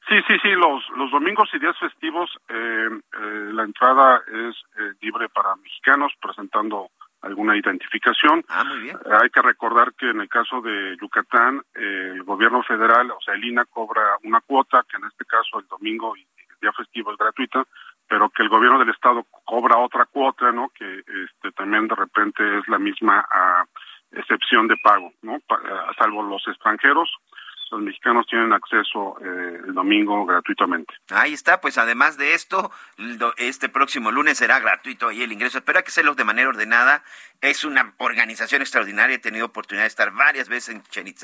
Sí, 0.09 0.17
sí, 0.27 0.35
sí, 0.43 0.49
los, 0.51 0.83
los 0.97 1.11
domingos 1.11 1.49
y 1.55 1.59
días 1.59 1.79
festivos 1.79 2.31
eh, 2.49 2.89
eh, 2.89 3.51
la 3.53 3.65
entrada 3.65 4.23
es 4.27 4.57
eh, 4.79 4.93
libre 5.01 5.29
para 5.29 5.57
mexicanos 5.57 6.13
presentando 6.21 6.91
alguna 7.25 7.57
identificación. 7.57 8.45
Ah, 8.49 8.65
muy 8.65 8.81
bien. 8.81 8.99
hay 9.21 9.31
que 9.31 9.43
recordar 9.43 9.95
que 9.95 10.11
en 10.11 10.21
el 10.21 10.29
caso 10.29 10.61
de 10.61 10.97
Yucatán, 11.01 11.63
el 11.75 12.23
gobierno 12.23 12.63
federal, 12.63 13.11
o 13.11 13.21
sea, 13.25 13.35
el 13.35 13.45
INA 13.45 13.65
cobra 13.65 14.17
una 14.23 14.41
cuota, 14.41 14.85
que 14.89 14.97
en 14.97 15.05
este 15.05 15.25
caso 15.25 15.59
el 15.59 15.67
domingo 15.67 16.17
y 16.17 16.21
el 16.21 16.61
día 16.61 16.73
festivo 16.73 17.13
es 17.13 17.19
gratuita, 17.19 17.65
pero 18.09 18.29
que 18.31 18.43
el 18.43 18.49
gobierno 18.49 18.79
del 18.79 18.91
estado 18.91 19.27
cobra 19.45 19.79
otra 19.79 20.05
cuota, 20.07 20.53
¿no? 20.53 20.71
Que 20.71 20.99
este 20.99 21.53
también 21.53 21.89
de 21.89 21.95
repente 21.95 22.59
es 22.59 22.69
la 22.69 22.79
misma 22.79 23.27
ah, 23.31 23.65
excepción 24.13 24.69
de 24.69 24.77
pago, 24.77 25.13
¿no? 25.23 25.39
Ah, 25.49 25.93
salvo 25.99 26.23
los 26.23 26.47
extranjeros, 26.47 27.11
los 27.71 27.81
mexicanos 27.81 28.27
tienen 28.27 28.53
acceso 28.53 29.17
eh, 29.21 29.61
el 29.67 29.75
domingo 29.75 30.25
gratuitamente. 30.27 30.95
Ahí 31.11 31.33
está, 31.33 31.61
pues 31.61 31.79
además 31.79 32.17
de 32.17 32.35
esto, 32.35 32.71
este 33.37 33.69
próximo 33.69 34.11
lunes 34.11 34.39
será 34.39 34.61
gratuito 34.61 35.09
ahí 35.09 35.23
el 35.23 35.33
ingreso. 35.33 35.59
Espera 35.59 35.83
que 35.83 35.89
hacerlo 35.89 36.15
de 36.15 36.25
manera 36.25 36.49
ordenada. 36.49 37.03
Es 37.41 37.65
una 37.65 37.95
organización 37.99 38.63
extraordinaria. 38.63 39.17
He 39.17 39.19
tenido 39.19 39.47
oportunidad 39.47 39.85
de 39.85 39.89
estar 39.89 40.13
varias 40.13 40.49
veces 40.49 40.75
en 40.75 40.83
Chichen 40.83 41.15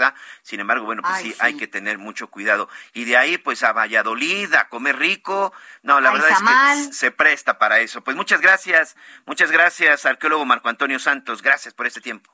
Sin 0.43 0.61
embargo, 0.61 0.85
bueno, 0.85 1.03
pues 1.03 1.17
sí, 1.19 1.35
hay 1.41 1.57
que 1.57 1.67
tener 1.67 1.99
mucho 1.99 2.29
cuidado. 2.29 2.69
Y 2.93 3.05
de 3.05 3.17
ahí, 3.17 3.39
pues 3.39 3.63
a 3.63 3.73
Valladolid, 3.73 4.53
a 4.55 4.69
comer 4.69 4.97
rico. 4.97 5.53
No, 5.83 6.01
la 6.01 6.13
verdad 6.13 6.31
es 6.31 6.39
que 6.43 6.93
se 6.93 7.11
presta 7.11 7.59
para 7.59 7.81
eso. 7.81 8.03
Pues 8.03 8.17
muchas 8.17 8.41
gracias, 8.41 8.97
muchas 9.27 9.51
gracias, 9.51 10.05
arqueólogo 10.07 10.45
Marco 10.45 10.69
Antonio 10.69 10.99
Santos. 10.99 11.43
Gracias 11.43 11.75
por 11.75 11.87
este 11.87 12.01
tiempo. 12.01 12.31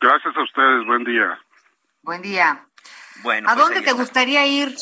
Gracias 0.00 0.34
a 0.36 0.42
ustedes. 0.42 0.86
Buen 0.86 1.04
día. 1.04 1.38
Buen 2.02 2.22
día. 2.22 2.66
Bueno, 3.22 3.48
¿A 3.48 3.54
pues 3.54 3.66
dónde 3.66 3.82
te 3.82 3.92
gustaría 3.92 4.46
ir? 4.46 4.76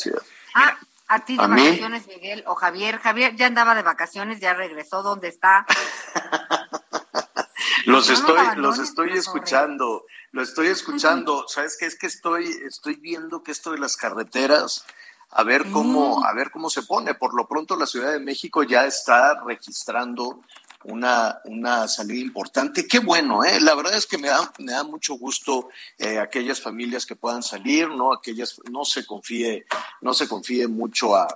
Ah, 0.55 0.77
a 1.07 1.25
ti 1.25 1.35
de 1.37 1.47
vacaciones, 1.47 2.07
Miguel 2.07 2.43
o 2.45 2.55
Javier. 2.55 2.99
Javier 2.99 3.35
ya 3.35 3.47
andaba 3.47 3.75
de 3.75 3.81
vacaciones, 3.81 4.39
ya 4.39 4.53
regresó. 4.53 5.01
¿Dónde 5.01 5.27
está? 5.27 5.65
los 7.85 8.09
estoy, 8.09 8.55
los 8.57 8.77
estoy 8.77 9.13
escuchando, 9.13 10.05
lo 10.31 10.41
estoy 10.41 10.67
escuchando. 10.67 11.45
¿Sabes 11.47 11.77
qué? 11.79 11.87
Es 11.87 11.97
que 11.97 12.07
estoy, 12.07 12.47
estoy 12.65 12.95
viendo 12.95 13.41
que 13.41 13.51
esto 13.51 13.71
de 13.71 13.79
las 13.79 13.97
carreteras, 13.97 14.85
a 15.31 15.43
ver 15.43 15.69
cómo, 15.71 16.23
a 16.25 16.33
ver 16.33 16.51
cómo 16.51 16.69
se 16.69 16.83
pone. 16.83 17.15
Por 17.15 17.33
lo 17.33 17.47
pronto 17.47 17.75
la 17.75 17.87
Ciudad 17.87 18.11
de 18.11 18.19
México 18.19 18.63
ya 18.63 18.85
está 18.85 19.41
registrando 19.43 20.41
una, 20.85 21.41
una 21.45 21.87
salida 21.87 22.21
importante. 22.21 22.87
Qué 22.87 22.99
bueno, 22.99 23.43
¿eh? 23.43 23.59
La 23.59 23.75
verdad 23.75 23.95
es 23.95 24.05
que 24.05 24.17
me 24.17 24.29
da, 24.29 24.51
me 24.59 24.71
da 24.71 24.83
mucho 24.83 25.15
gusto 25.15 25.69
eh, 25.97 26.19
aquellas 26.19 26.61
familias 26.61 27.05
que 27.05 27.15
puedan 27.15 27.43
salir, 27.43 27.89
¿no? 27.89 28.13
Aquellas, 28.13 28.61
no 28.71 28.85
se 28.85 29.05
confíe, 29.05 29.65
no 30.01 30.13
se 30.13 30.27
confíe 30.27 30.67
mucho 30.67 31.15
a, 31.15 31.27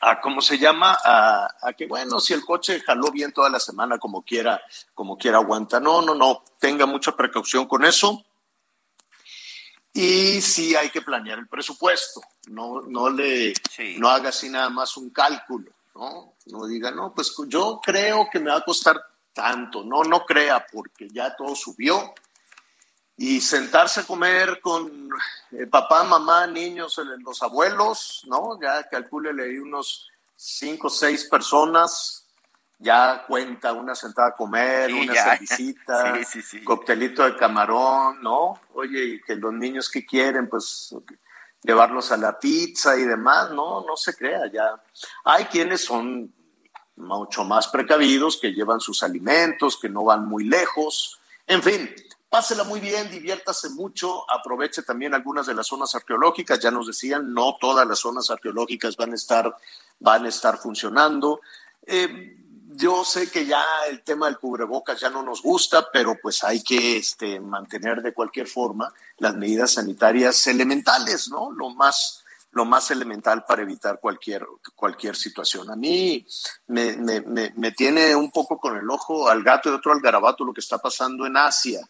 a 0.00 0.20
¿cómo 0.20 0.40
se 0.40 0.58
llama? 0.58 0.98
A, 1.04 1.48
a, 1.62 1.72
que, 1.74 1.86
bueno, 1.86 2.20
si 2.20 2.34
el 2.34 2.44
coche 2.44 2.80
jaló 2.80 3.10
bien 3.12 3.32
toda 3.32 3.50
la 3.50 3.60
semana, 3.60 3.98
como 3.98 4.22
quiera, 4.22 4.60
como 4.94 5.16
quiera 5.16 5.38
aguanta. 5.38 5.80
No, 5.80 6.02
no, 6.02 6.14
no, 6.14 6.42
tenga 6.58 6.86
mucha 6.86 7.16
precaución 7.16 7.66
con 7.66 7.84
eso. 7.84 8.24
Y 9.92 10.40
sí 10.40 10.76
hay 10.76 10.90
que 10.90 11.02
planear 11.02 11.38
el 11.38 11.48
presupuesto, 11.48 12.20
no, 12.48 12.82
no 12.82 13.10
le, 13.10 13.52
no 13.96 14.08
haga 14.08 14.28
así 14.28 14.48
nada 14.48 14.70
más 14.70 14.96
un 14.96 15.10
cálculo. 15.10 15.72
¿No? 15.98 16.34
No 16.46 16.66
diga, 16.66 16.90
no, 16.92 17.12
pues 17.12 17.34
yo 17.48 17.80
creo 17.82 18.28
que 18.30 18.38
me 18.38 18.50
va 18.50 18.58
a 18.58 18.64
costar 18.64 19.02
tanto, 19.32 19.82
no, 19.84 20.04
no 20.04 20.24
crea, 20.24 20.64
porque 20.72 21.08
ya 21.10 21.34
todo 21.34 21.54
subió. 21.54 22.14
Y 23.16 23.40
sentarse 23.40 24.00
a 24.00 24.06
comer 24.06 24.60
con 24.60 25.08
eh, 25.50 25.66
papá, 25.66 26.04
mamá, 26.04 26.46
niños, 26.46 27.00
los 27.24 27.42
abuelos, 27.42 28.22
¿no? 28.28 28.60
Ya 28.62 28.88
calcúlele 28.88 29.42
ahí 29.42 29.58
unos 29.58 30.08
cinco 30.36 30.86
o 30.86 30.90
seis 30.90 31.24
personas, 31.24 32.26
ya 32.78 33.24
cuenta 33.26 33.72
una 33.72 33.96
sentada 33.96 34.28
a 34.28 34.36
comer, 34.36 34.94
una 34.94 35.14
cervecita, 35.36 36.14
coctelito 36.64 37.24
de 37.24 37.36
camarón, 37.36 38.22
¿no? 38.22 38.60
Oye, 38.74 39.04
y 39.04 39.20
que 39.20 39.34
los 39.34 39.52
niños 39.52 39.90
que 39.90 40.06
quieren, 40.06 40.48
pues 40.48 40.94
llevarlos 41.62 42.12
a 42.12 42.16
la 42.16 42.38
pizza 42.38 42.96
y 42.96 43.04
demás, 43.04 43.50
no, 43.50 43.84
no 43.84 43.96
se 43.96 44.14
crea 44.14 44.50
ya. 44.52 44.82
Hay 45.24 45.46
quienes 45.46 45.84
son 45.84 46.32
mucho 46.96 47.44
más 47.44 47.68
precavidos, 47.68 48.38
que 48.38 48.52
llevan 48.52 48.80
sus 48.80 49.02
alimentos, 49.02 49.78
que 49.80 49.88
no 49.88 50.04
van 50.04 50.26
muy 50.26 50.44
lejos, 50.44 51.20
en 51.46 51.62
fin, 51.62 51.90
pásela 52.28 52.64
muy 52.64 52.80
bien, 52.80 53.10
diviértase 53.10 53.70
mucho, 53.70 54.30
aproveche 54.30 54.82
también 54.82 55.14
algunas 55.14 55.46
de 55.46 55.54
las 55.54 55.66
zonas 55.66 55.94
arqueológicas, 55.94 56.60
ya 56.60 56.70
nos 56.70 56.86
decían, 56.86 57.32
no 57.32 57.56
todas 57.58 57.86
las 57.86 58.00
zonas 58.00 58.30
arqueológicas 58.30 58.96
van 58.96 59.12
a 59.12 59.14
estar, 59.14 59.56
van 59.98 60.26
a 60.26 60.28
estar 60.28 60.58
funcionando. 60.58 61.40
Eh, 61.86 62.36
yo 62.70 63.02
sé 63.02 63.30
que 63.30 63.46
ya 63.46 63.64
el 63.88 64.02
tema 64.02 64.26
del 64.26 64.38
cubrebocas 64.38 65.00
ya 65.00 65.08
no 65.08 65.22
nos 65.22 65.40
gusta, 65.40 65.88
pero 65.90 66.16
pues 66.20 66.44
hay 66.44 66.62
que 66.62 66.98
este, 66.98 67.40
mantener 67.40 68.02
de 68.02 68.12
cualquier 68.12 68.46
forma 68.46 68.92
las 69.16 69.34
medidas 69.34 69.72
sanitarias 69.72 70.46
elementales, 70.46 71.30
¿no? 71.30 71.50
Lo 71.50 71.70
más, 71.70 72.24
lo 72.50 72.66
más 72.66 72.90
elemental 72.90 73.44
para 73.44 73.62
evitar 73.62 74.00
cualquier, 74.00 74.46
cualquier 74.76 75.16
situación. 75.16 75.70
A 75.70 75.76
mí 75.76 76.26
me, 76.66 76.96
me, 76.96 77.22
me, 77.56 77.72
tiene 77.72 78.14
un 78.14 78.30
poco 78.30 78.58
con 78.58 78.76
el 78.76 78.90
ojo 78.90 79.30
al 79.30 79.42
gato 79.42 79.70
y 79.70 79.72
otro 79.72 79.92
al 79.92 80.00
garabato 80.00 80.44
lo 80.44 80.52
que 80.52 80.60
está 80.60 80.76
pasando 80.76 81.24
en 81.24 81.38
Asia. 81.38 81.88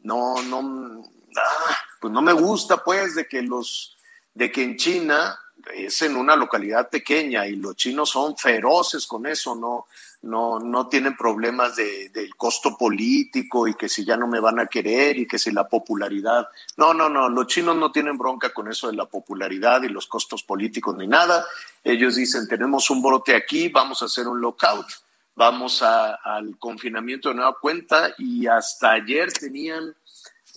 No, 0.00 0.42
no, 0.42 1.04
ah, 1.36 1.76
pues 2.00 2.12
no 2.12 2.20
me 2.20 2.32
gusta 2.32 2.82
pues 2.82 3.14
de 3.14 3.28
que 3.28 3.42
los, 3.42 3.96
de 4.34 4.50
que 4.50 4.64
en 4.64 4.76
China 4.76 5.38
es 5.74 6.02
en 6.02 6.16
una 6.16 6.36
localidad 6.36 6.88
pequeña 6.88 7.46
y 7.46 7.56
los 7.56 7.76
chinos 7.76 8.10
son 8.10 8.36
feroces 8.36 9.06
con 9.06 9.26
eso, 9.26 9.54
no, 9.54 9.86
no, 10.22 10.60
no 10.60 10.88
tienen 10.88 11.16
problemas 11.16 11.76
de, 11.76 12.10
del 12.10 12.34
costo 12.36 12.76
político 12.76 13.66
y 13.66 13.74
que 13.74 13.88
si 13.88 14.04
ya 14.04 14.16
no 14.16 14.26
me 14.26 14.40
van 14.40 14.60
a 14.60 14.66
querer 14.66 15.18
y 15.18 15.26
que 15.26 15.38
si 15.38 15.50
la 15.50 15.68
popularidad. 15.68 16.48
No, 16.76 16.92
no, 16.92 17.08
no, 17.08 17.28
los 17.28 17.46
chinos 17.46 17.76
no 17.76 17.90
tienen 17.90 18.18
bronca 18.18 18.50
con 18.50 18.68
eso 18.68 18.88
de 18.88 18.96
la 18.96 19.06
popularidad 19.06 19.82
y 19.82 19.88
los 19.88 20.06
costos 20.06 20.42
políticos 20.42 20.96
ni 20.96 21.06
nada. 21.06 21.46
Ellos 21.82 22.16
dicen, 22.16 22.46
tenemos 22.48 22.90
un 22.90 23.02
brote 23.02 23.34
aquí, 23.34 23.68
vamos 23.68 24.02
a 24.02 24.06
hacer 24.06 24.28
un 24.28 24.40
lockout, 24.40 24.86
vamos 25.34 25.82
al 25.82 26.58
confinamiento 26.58 27.30
de 27.30 27.36
nueva 27.36 27.56
cuenta 27.58 28.14
y 28.18 28.46
hasta 28.46 28.92
ayer 28.92 29.32
tenían 29.32 29.94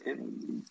eh, 0.06 0.18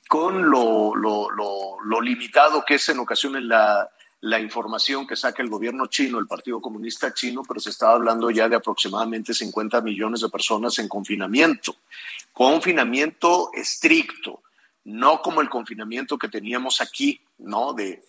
con 0.08 0.50
lo, 0.50 0.94
lo, 0.94 1.30
lo, 1.30 2.00
limitado 2.02 2.64
que 2.66 2.74
es 2.74 2.88
en 2.90 2.98
ocasiones 2.98 3.42
la, 3.44 3.88
la 4.22 4.38
información 4.38 5.04
que 5.04 5.16
saca 5.16 5.42
el 5.42 5.48
gobierno 5.48 5.86
chino, 5.88 6.20
el 6.20 6.28
Partido 6.28 6.60
Comunista 6.60 7.12
Chino, 7.12 7.42
pero 7.46 7.58
se 7.58 7.70
estaba 7.70 7.94
hablando 7.94 8.30
ya 8.30 8.48
de 8.48 8.54
aproximadamente 8.54 9.34
50 9.34 9.80
millones 9.80 10.20
de 10.20 10.28
personas 10.28 10.78
en 10.78 10.86
confinamiento. 10.86 11.76
Confinamiento 12.32 13.50
estricto, 13.52 14.42
no 14.84 15.20
como 15.20 15.40
el 15.40 15.48
confinamiento 15.48 16.16
que 16.16 16.28
teníamos 16.28 16.80
aquí, 16.80 17.20
¿no? 17.38 17.72
De, 17.72 18.00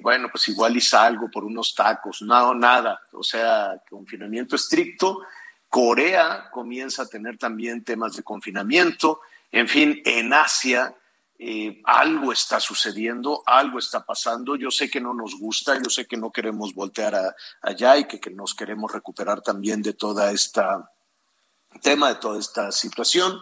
bueno, 0.00 0.28
pues 0.30 0.48
igual 0.48 0.76
y 0.76 0.80
salgo 0.80 1.28
por 1.28 1.44
unos 1.44 1.74
tacos, 1.74 2.22
no, 2.22 2.54
nada. 2.54 3.00
O 3.12 3.24
sea, 3.24 3.82
confinamiento 3.90 4.54
estricto. 4.54 5.22
Corea 5.68 6.50
comienza 6.52 7.02
a 7.02 7.08
tener 7.08 7.36
también 7.36 7.82
temas 7.82 8.14
de 8.14 8.22
confinamiento. 8.22 9.22
En 9.50 9.66
fin, 9.66 10.00
en 10.04 10.32
Asia 10.32 10.94
eh, 11.46 11.82
algo 11.84 12.32
está 12.32 12.58
sucediendo, 12.58 13.42
algo 13.44 13.78
está 13.78 14.02
pasando. 14.02 14.56
Yo 14.56 14.70
sé 14.70 14.88
que 14.88 14.98
no 14.98 15.12
nos 15.12 15.38
gusta, 15.38 15.76
yo 15.76 15.90
sé 15.90 16.06
que 16.06 16.16
no 16.16 16.32
queremos 16.32 16.74
voltear 16.74 17.36
allá 17.60 17.98
y 17.98 18.06
que, 18.06 18.18
que, 18.18 18.30
nos 18.30 18.54
queremos 18.54 18.90
recuperar 18.90 19.42
también 19.42 19.82
de 19.82 19.92
toda 19.92 20.32
esta 20.32 20.90
tema, 21.82 22.08
de 22.08 22.14
toda 22.14 22.40
esta 22.40 22.72
situación, 22.72 23.38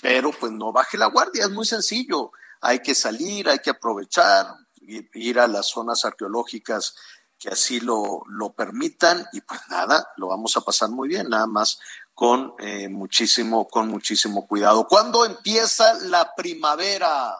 pero 0.00 0.30
pues 0.30 0.52
no 0.52 0.70
baje 0.70 0.96
la 0.96 1.06
guardia, 1.06 1.42
es 1.42 1.50
muy 1.50 1.66
sencillo. 1.66 2.30
Hay 2.60 2.78
que 2.82 2.94
salir, 2.94 3.48
hay 3.48 3.58
que 3.58 3.70
aprovechar, 3.70 4.46
ir 4.80 5.40
a 5.40 5.48
las 5.48 5.70
zonas 5.70 6.04
arqueológicas 6.04 6.94
que 7.36 7.48
así 7.48 7.80
lo, 7.80 8.22
lo 8.28 8.52
permitan 8.52 9.26
y 9.32 9.40
pues 9.40 9.60
nada, 9.70 10.08
lo 10.18 10.28
vamos 10.28 10.56
a 10.56 10.60
pasar 10.60 10.90
muy 10.90 11.08
bien, 11.08 11.28
nada 11.28 11.48
más 11.48 11.80
con 12.20 12.54
eh, 12.58 12.90
muchísimo, 12.90 13.66
con 13.66 13.88
muchísimo 13.88 14.46
cuidado. 14.46 14.86
¿Cuándo 14.86 15.24
empieza 15.24 15.94
la 15.94 16.34
primavera? 16.34 17.34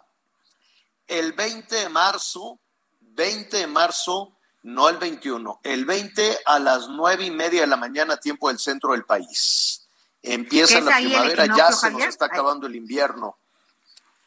El 1.06 1.34
20 1.34 1.74
de 1.76 1.88
marzo, 1.90 2.58
20 3.00 3.58
de 3.58 3.66
marzo, 3.66 4.38
no 4.62 4.88
el 4.88 4.96
21, 4.96 5.60
el 5.64 5.84
20 5.84 6.38
a 6.46 6.58
las 6.60 6.88
nueve 6.88 7.26
y 7.26 7.30
media 7.30 7.60
de 7.60 7.66
la 7.66 7.76
mañana, 7.76 8.16
tiempo 8.16 8.48
del 8.48 8.58
centro 8.58 8.92
del 8.92 9.04
país. 9.04 9.86
Empieza 10.22 10.80
la 10.80 10.96
primavera, 10.96 11.44
ya 11.54 11.72
se 11.72 11.90
nos 11.90 12.04
está 12.04 12.24
acabando 12.24 12.66
el 12.66 12.74
invierno. 12.74 13.36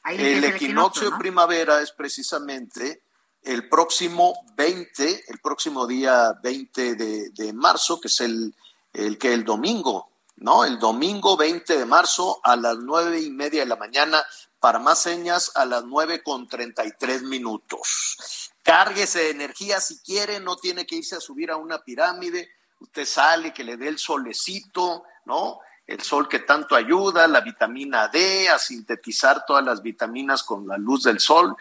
el 0.05 0.43
equinoccio 0.43 1.09
de 1.09 1.17
primavera 1.17 1.81
es 1.81 1.91
precisamente 1.93 3.01
el 3.41 3.67
próximo 3.67 4.35
20, 4.55 5.23
el 5.29 5.39
próximo 5.39 5.87
día 5.87 6.31
20 6.43 6.93
de, 6.93 7.29
de 7.31 7.53
marzo, 7.53 7.99
que 7.99 8.07
es 8.07 8.21
el, 8.21 8.53
el 8.93 9.17
que 9.17 9.33
el 9.33 9.43
domingo, 9.43 10.12
¿no? 10.37 10.65
El 10.65 10.79
domingo 10.79 11.37
20 11.37 11.77
de 11.77 11.85
marzo 11.85 12.39
a 12.43 12.55
las 12.55 12.77
nueve 12.77 13.21
y 13.21 13.29
media 13.29 13.61
de 13.61 13.67
la 13.67 13.75
mañana, 13.75 14.23
para 14.59 14.79
más 14.79 14.99
señas 14.99 15.51
a 15.55 15.65
las 15.65 15.83
nueve 15.83 16.23
con 16.23 16.47
treinta 16.47 16.85
y 16.85 16.91
tres 16.97 17.21
minutos. 17.23 18.51
Cárguese 18.63 19.19
de 19.19 19.29
energía 19.31 19.81
si 19.81 19.99
quiere, 19.99 20.39
no 20.39 20.55
tiene 20.55 20.85
que 20.85 20.95
irse 20.95 21.17
a 21.17 21.19
subir 21.19 21.51
a 21.51 21.57
una 21.57 21.79
pirámide, 21.79 22.49
usted 22.79 23.05
sale, 23.05 23.53
que 23.53 23.63
le 23.63 23.75
dé 23.75 23.89
el 23.89 23.97
solecito, 23.97 25.03
¿no? 25.25 25.59
El 25.85 26.01
sol 26.01 26.29
que 26.29 26.39
tanto 26.39 26.75
ayuda, 26.75 27.27
la 27.27 27.41
vitamina 27.41 28.07
D, 28.07 28.47
a 28.47 28.57
sintetizar 28.57 29.45
todas 29.45 29.65
las 29.65 29.81
vitaminas 29.81 30.43
con 30.43 30.65
la 30.65 30.77
luz 30.77 31.03
del 31.03 31.19
sol, 31.19 31.55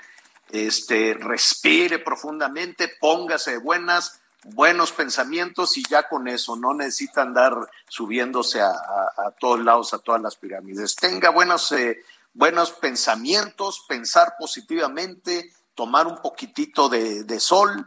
este, 0.51 1.15
respire 1.15 1.99
profundamente, 1.99 2.89
póngase 3.01 3.53
de 3.53 3.59
buenas, 3.59 4.22
buenos 4.45 4.93
pensamientos 4.93 5.77
y 5.77 5.83
ya 5.89 6.09
con 6.09 6.29
eso, 6.29 6.57
no 6.57 6.75
necesita 6.75 7.23
andar 7.23 7.55
subiéndose 7.89 8.61
a, 8.61 8.75
todos 9.39 9.61
lados, 9.61 9.95
a 9.95 9.99
todas 9.99 10.21
las 10.21 10.37
pirámides. 10.37 10.97
Tenga 10.97 11.31
buenos, 11.31 11.71
eh, 11.73 12.03
buenos 12.35 12.73
pensamientos, 12.73 13.85
pensar 13.89 14.35
positivamente, 14.39 15.53
tomar 15.75 16.07
un 16.07 16.17
poquitito 16.17 16.89
de, 16.89 17.25
de, 17.25 17.41
sol 17.41 17.87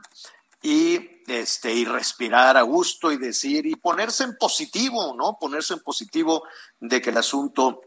y, 0.61 1.21
este, 1.27 1.73
y 1.73 1.85
respirar 1.85 2.57
a 2.57 2.61
gusto 2.61 3.11
y 3.11 3.17
decir, 3.17 3.65
y 3.65 3.75
ponerse 3.75 4.23
en 4.23 4.37
positivo, 4.37 5.13
¿no? 5.15 5.37
Ponerse 5.39 5.73
en 5.73 5.81
positivo 5.81 6.43
de 6.79 7.01
que 7.01 7.09
el 7.09 7.17
asunto 7.17 7.81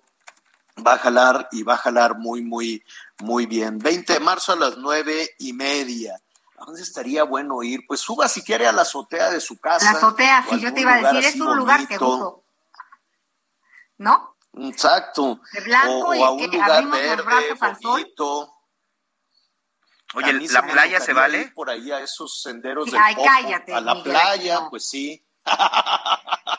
va 0.86 0.94
a 0.94 0.98
jalar 0.98 1.48
y 1.52 1.62
va 1.62 1.74
a 1.74 1.78
jalar 1.78 2.18
muy, 2.18 2.42
muy, 2.42 2.84
muy 3.18 3.46
bien. 3.46 3.78
20 3.78 4.12
de 4.12 4.20
marzo 4.20 4.52
a 4.52 4.56
las 4.56 4.76
nueve 4.76 5.30
y 5.38 5.52
media 5.52 6.20
¿A 6.60 6.64
dónde 6.64 6.82
estaría 6.82 7.22
bueno 7.24 7.62
ir? 7.62 7.80
Pues 7.86 8.00
suba 8.00 8.28
si 8.28 8.42
quiere 8.42 8.66
a 8.66 8.72
la 8.72 8.82
azotea 8.82 9.30
de 9.30 9.40
su 9.40 9.58
casa. 9.60 9.84
La 9.92 9.98
azotea, 9.98 10.44
sí, 10.50 10.58
yo 10.60 10.72
te 10.74 10.80
iba 10.80 10.94
a 10.94 11.12
decir, 11.12 11.24
es 11.24 11.40
un 11.40 11.56
lugar 11.56 11.86
seguro. 11.86 12.44
¿No? 13.98 14.36
Exacto. 14.60 15.40
De 15.52 15.60
blanco 15.60 16.08
o, 16.08 16.14
y 16.14 16.18
o 16.18 16.24
a 16.24 16.30
un 16.32 16.38
que 16.50 16.56
lugar 16.56 16.86
verde, 16.88 17.54
bonito. 17.82 18.52
Oye, 20.14 20.32
¿la 20.50 20.62
playa 20.62 21.00
se 21.00 21.12
vale? 21.12 21.52
Por 21.54 21.68
ahí 21.70 21.92
a 21.92 22.00
esos 22.00 22.40
senderos 22.42 22.86
Sí, 22.86 22.92
del 22.92 23.00
ay, 23.02 23.14
Popo. 23.14 23.26
cállate, 23.28 23.74
A 23.74 23.80
la 23.80 23.94
Miguel, 23.94 24.12
playa, 24.12 24.54
no. 24.60 24.70
pues 24.70 24.88
sí. 24.88 25.24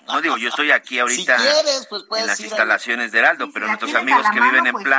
No 0.08 0.22
digo, 0.22 0.38
yo 0.38 0.50
estoy 0.50 0.72
aquí 0.72 0.98
ahorita 1.00 1.38
Si 1.38 1.44
quieres, 1.44 1.88
pues 1.90 2.04
puedes 2.08 2.24
en 2.24 2.28
las 2.28 2.40
instalaciones 2.40 3.12
de 3.12 3.20
Heraldo, 3.20 3.50
pero 3.54 3.66
si 3.66 3.70
nuestros 3.70 3.96
amigos 3.96 4.24
que 4.32 4.40
mano, 4.40 4.52
viven 4.52 4.68
en 4.68 4.72
pues 4.74 4.84
sí. 4.84 4.90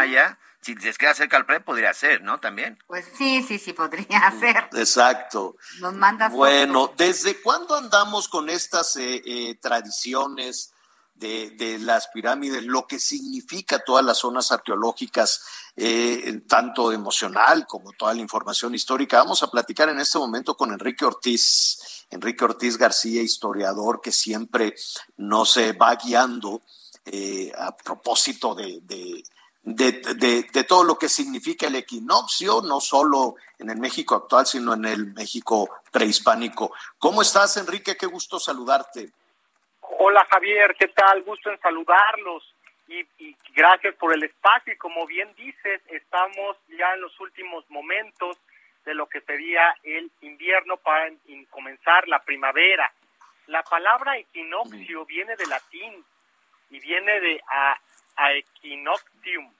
Si 0.63 0.75
les 0.75 0.99
queda 0.99 1.15
cerca 1.15 1.37
al 1.37 1.47
playa, 1.47 1.65
podría 1.65 1.95
ser, 1.95 2.23
¿no? 2.23 2.39
También. 2.39 2.79
Pues 2.87 3.07
sí, 3.17 3.43
sí, 3.43 3.59
sí, 3.59 3.73
podría 3.73 4.31
ser. 4.39 4.69
Exacto. 4.73 5.57
Nos 5.81 5.95
mandas 5.95 6.33
Bueno, 6.33 6.89
fotos. 6.89 6.97
¿desde 6.99 7.41
cuándo 7.41 7.77
andamos 7.77 8.29
con 8.29 8.51
estas 8.51 8.97
eh, 8.97 9.23
eh, 9.25 9.55
tradiciones 9.61 10.73
de, 11.15 11.51
de 11.51 11.79
las 11.79 12.09
pirámides? 12.09 12.65
Lo 12.65 12.87
que 12.87 12.99
significa 12.99 13.79
todas 13.79 14.05
las 14.05 14.19
zonas 14.19 14.53
arqueológicas, 14.53 15.43
eh, 15.77 16.43
tanto 16.47 16.93
emocional 16.93 17.67
como 17.67 17.93
toda 17.93 18.13
la 18.13 18.21
información 18.21 18.75
histórica. 18.75 19.19
Vamos 19.19 19.43
a 19.43 19.51
platicar 19.51 19.89
en 19.89 20.01
este 20.01 20.19
momento 20.19 20.57
con 20.57 20.73
Enrique 20.73 21.07
Ortiz, 21.07 22.07
Enrique 22.11 22.45
Ortiz 22.45 22.77
García, 22.77 23.23
historiador 23.23 24.01
que 24.03 24.13
siempre 24.13 24.75
nos 25.17 25.57
eh, 25.57 25.73
va 25.73 25.95
guiando 25.97 26.61
eh, 27.07 27.51
a 27.57 27.75
propósito 27.75 28.55
de, 28.55 28.81
de, 28.83 29.23
de, 29.63 29.93
de- 30.15 30.43
de 30.53 30.65
todo 30.65 30.85
lo 30.85 30.97
que 30.99 31.09
significa 31.09 31.67
el 31.67 31.77
equinoccio, 31.77 32.63
no 32.63 32.81
solo 32.81 33.35
en 33.59 33.71
el 33.71 33.77
México 33.79 34.15
actual, 34.15 34.47
sino 34.47 34.75
en 34.75 34.85
el 34.87 35.13
México 35.13 35.69
prehispánico. 35.91 36.73
¿Cómo 36.99 37.23
estás, 37.23 37.57
Enrique? 37.57 37.97
Qué 37.97 38.07
gusto 38.07 38.39
saludarte. 38.39 39.11
Hola 39.99 40.27
Javier, 40.31 40.75
¿qué 40.79 40.89
tal? 40.89 41.23
Gusto 41.23 41.51
en 41.51 41.61
saludarlos 41.61 42.43
y, 42.89 43.01
y 43.19 43.37
gracias 43.55 43.95
por 43.97 44.15
el 44.15 44.23
espacio. 44.23 44.73
Y 44.73 44.77
como 44.79 45.07
bien 45.07 45.33
dices, 45.37 45.83
estamos 45.89 46.57
ya 46.69 46.95
en 46.95 47.03
los 47.03 47.19
últimos 47.21 47.69
momentos 47.69 48.39
de 48.87 48.95
lo 48.95 49.07
que 49.07 49.21
sería 49.21 49.75
el 49.83 50.11
invierno 50.23 50.79
para 50.79 51.09
en- 51.09 51.21
en 51.29 51.45
comenzar 51.47 52.09
la 52.09 52.23
primavera. 52.23 52.91
La 53.47 53.63
palabra 53.63 54.17
equinoccio 54.17 55.05
viene 55.05 55.37
de 55.37 55.47
latín 55.47 56.03
y 56.71 56.81
viene 56.81 57.21
de 57.21 57.43
a, 57.47 57.77
a 58.17 58.33
equinoctium, 58.33 59.53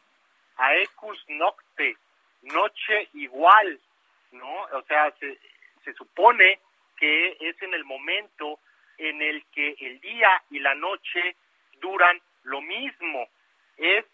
a 0.57 0.77
ecus 0.77 1.25
nocte, 1.29 1.97
noche 2.43 3.09
igual, 3.15 3.81
¿no? 4.33 4.63
O 4.73 4.83
sea, 4.83 5.11
se, 5.19 5.39
se 5.85 5.93
supone 5.95 6.61
que 6.97 7.37
es 7.41 7.61
en 7.63 7.75
el 7.75 7.85
momento 7.85 8.59
en 8.99 9.23
el 9.23 9.45
que 9.47 9.75
el 9.81 10.01
día 10.01 10.43
y 10.51 10.59
la 10.59 10.75
noche 10.75 11.37
duran 11.81 12.21
lo 12.45 12.61
mismo. 12.61 13.29
Es 13.77 14.05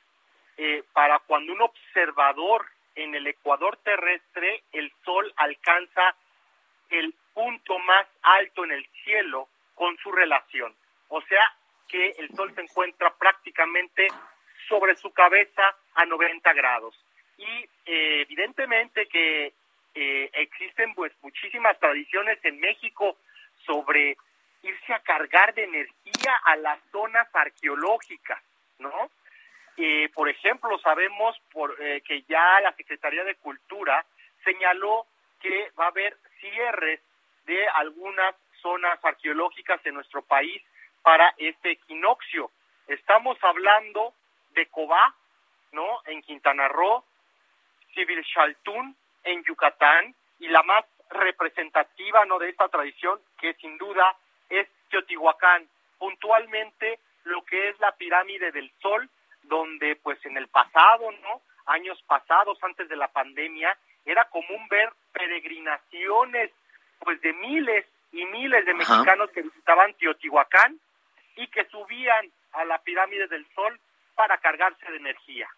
eh, 0.56 0.84
para 0.92 1.18
cuando 1.20 1.52
un 1.52 1.62
observador 1.62 2.66
en 2.94 3.14
el 3.14 3.26
ecuador 3.26 3.76
terrestre, 3.78 4.62
el 4.72 4.90
sol 5.04 5.32
alcanza 5.36 6.14
el 6.88 7.12
punto 7.34 7.78
más 7.80 8.06
alto 8.22 8.64
en 8.64 8.72
el 8.72 8.86
cielo 9.04 9.48
con 9.74 9.96
su 9.98 10.10
relación. 10.12 10.74
O 11.08 11.20
sea 11.22 11.52
que 11.88 12.10
el 12.18 12.28
sol 12.34 12.52
se 12.54 12.62
encuentra 12.62 13.14
prácticamente 13.14 14.08
sobre 14.68 14.96
su 14.96 15.12
cabeza 15.12 15.62
a 15.94 16.04
90 16.04 16.52
grados. 16.52 16.94
Y 17.38 17.68
eh, 17.86 18.22
evidentemente 18.22 19.06
que 19.06 19.52
eh, 19.94 20.30
existen 20.32 20.94
pues 20.94 21.12
muchísimas 21.22 21.78
tradiciones 21.78 22.38
en 22.44 22.60
México 22.60 23.16
sobre 23.64 24.16
irse 24.62 24.92
a 24.92 25.00
cargar 25.00 25.54
de 25.54 25.64
energía 25.64 26.34
a 26.44 26.56
las 26.56 26.78
zonas 26.90 27.28
arqueológicas, 27.32 28.42
¿no? 28.78 29.10
Eh, 29.76 30.08
por 30.14 30.28
ejemplo, 30.28 30.78
sabemos 30.78 31.36
por, 31.52 31.76
eh, 31.80 32.00
que 32.02 32.22
ya 32.22 32.60
la 32.60 32.72
Secretaría 32.74 33.24
de 33.24 33.36
Cultura 33.36 34.04
señaló 34.42 35.06
que 35.40 35.70
va 35.78 35.86
a 35.86 35.88
haber 35.88 36.16
cierres 36.40 37.00
de 37.44 37.68
algunas 37.68 38.34
zonas 38.62 38.98
arqueológicas 39.02 39.84
en 39.84 39.94
nuestro 39.94 40.22
país 40.22 40.62
para 41.06 41.32
este 41.38 41.70
equinoccio. 41.70 42.50
Estamos 42.88 43.38
hablando 43.40 44.12
de 44.50 44.66
Cobá, 44.66 45.14
¿no? 45.70 46.00
En 46.06 46.20
Quintana 46.20 46.66
Roo, 46.66 47.04
Civil 47.94 48.24
Chaltún 48.24 48.96
en 49.22 49.44
Yucatán 49.44 50.16
y 50.40 50.48
la 50.48 50.64
más 50.64 50.84
representativa, 51.10 52.24
¿no? 52.24 52.40
De 52.40 52.48
esta 52.48 52.68
tradición, 52.68 53.20
que 53.38 53.54
sin 53.54 53.78
duda 53.78 54.16
es 54.48 54.66
Teotihuacán, 54.90 55.68
puntualmente 55.96 56.98
lo 57.22 57.44
que 57.44 57.68
es 57.68 57.78
la 57.78 57.92
pirámide 57.92 58.50
del 58.50 58.68
Sol, 58.82 59.08
donde 59.44 59.94
pues 60.02 60.18
en 60.26 60.36
el 60.36 60.48
pasado, 60.48 61.12
¿no? 61.22 61.40
Años 61.66 62.02
pasados, 62.08 62.58
antes 62.64 62.88
de 62.88 62.96
la 62.96 63.06
pandemia, 63.06 63.78
era 64.04 64.24
común 64.24 64.66
ver 64.68 64.92
peregrinaciones 65.12 66.50
pues 66.98 67.20
de 67.20 67.32
miles 67.32 67.86
y 68.10 68.24
miles 68.24 68.66
de 68.66 68.74
mexicanos 68.74 69.30
que 69.30 69.42
visitaban 69.42 69.94
Teotihuacán 69.94 70.80
y 71.36 71.46
que 71.48 71.66
subían 71.66 72.30
a 72.52 72.64
la 72.64 72.78
pirámide 72.82 73.28
del 73.28 73.46
Sol 73.54 73.78
para 74.14 74.38
cargarse 74.38 74.90
de 74.90 74.96
energía. 74.96 75.48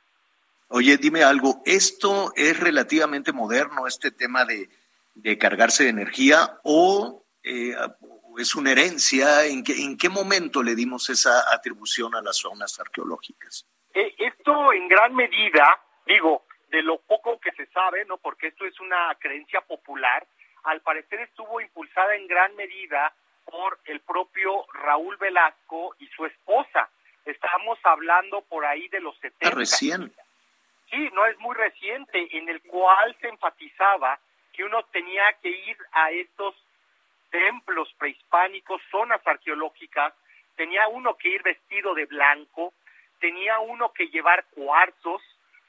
Oye, 0.69 0.97
dime 0.99 1.23
algo, 1.23 1.63
¿esto 1.65 2.33
es 2.37 2.61
relativamente 2.61 3.33
moderno, 3.33 3.87
este 3.87 4.11
tema 4.11 4.45
de, 4.45 4.69
de 5.15 5.39
cargarse 5.39 5.85
de 5.85 5.91
energía, 5.91 6.61
o 6.63 7.25
eh, 7.43 7.75
es 8.37 8.55
una 8.55 8.73
herencia? 8.73 9.47
¿En 9.47 9.65
qué, 9.65 9.73
¿En 9.83 9.97
qué 9.97 10.09
momento 10.09 10.63
le 10.63 10.75
dimos 10.75 11.09
esa 11.09 11.55
atribución 11.55 12.15
a 12.15 12.21
las 12.21 12.37
zonas 12.37 12.79
arqueológicas? 12.79 13.67
Eh, 13.95 14.15
esto 14.19 14.73
en 14.73 14.89
gran 14.89 15.15
medida, 15.15 15.81
digo, 16.07 16.45
de 16.71 16.83
lo 16.83 16.99
poco 16.99 17.41
que 17.41 17.53
se 17.53 17.67
sabe, 17.67 18.05
¿no? 18.05 18.19
Porque 18.19 18.49
esto 18.49 18.67
es 18.67 18.79
una 18.81 19.17
creencia 19.19 19.63
popular, 19.63 20.27
al 20.65 20.83
parecer 20.83 21.21
estuvo 21.21 21.61
impulsada 21.61 22.15
en 22.15 22.27
gran 22.27 22.55
medida 22.57 23.15
por 23.51 23.79
el 23.85 24.01
propio 24.01 24.67
Raúl 24.75 25.17
Velasco 25.17 25.95
y 25.99 26.07
su 26.09 26.27
esposa. 26.27 26.89
Estamos 27.25 27.79
hablando 27.83 28.43
por 28.43 28.65
ahí 28.65 28.89
de 28.89 29.01
los 29.01 29.17
70. 29.19 29.49
Ah, 29.49 29.59
recién. 29.59 30.13
Sí, 30.91 31.11
no 31.13 31.27
es 31.27 31.39
muy 31.39 31.55
reciente, 31.55 32.37
en 32.37 32.49
el 32.49 32.63
cual 32.63 33.17
se 33.21 33.29
enfatizaba 33.29 34.19
que 34.53 34.65
uno 34.65 34.83
tenía 34.85 35.33
que 35.43 35.51
ir 35.51 35.77
a 35.93 36.11
estos 36.11 36.55
templos 37.31 37.93
prehispánicos, 37.99 38.81
zonas 38.91 39.21
arqueológicas, 39.27 40.15
tenía 40.57 40.89
uno 40.89 41.17
que 41.17 41.29
ir 41.29 41.43
vestido 41.43 41.95
de 41.95 42.07
blanco, 42.07 42.73
tenía 43.21 43.59
uno 43.61 43.93
que 43.93 44.09
llevar 44.09 44.47
cuarzos 44.51 45.23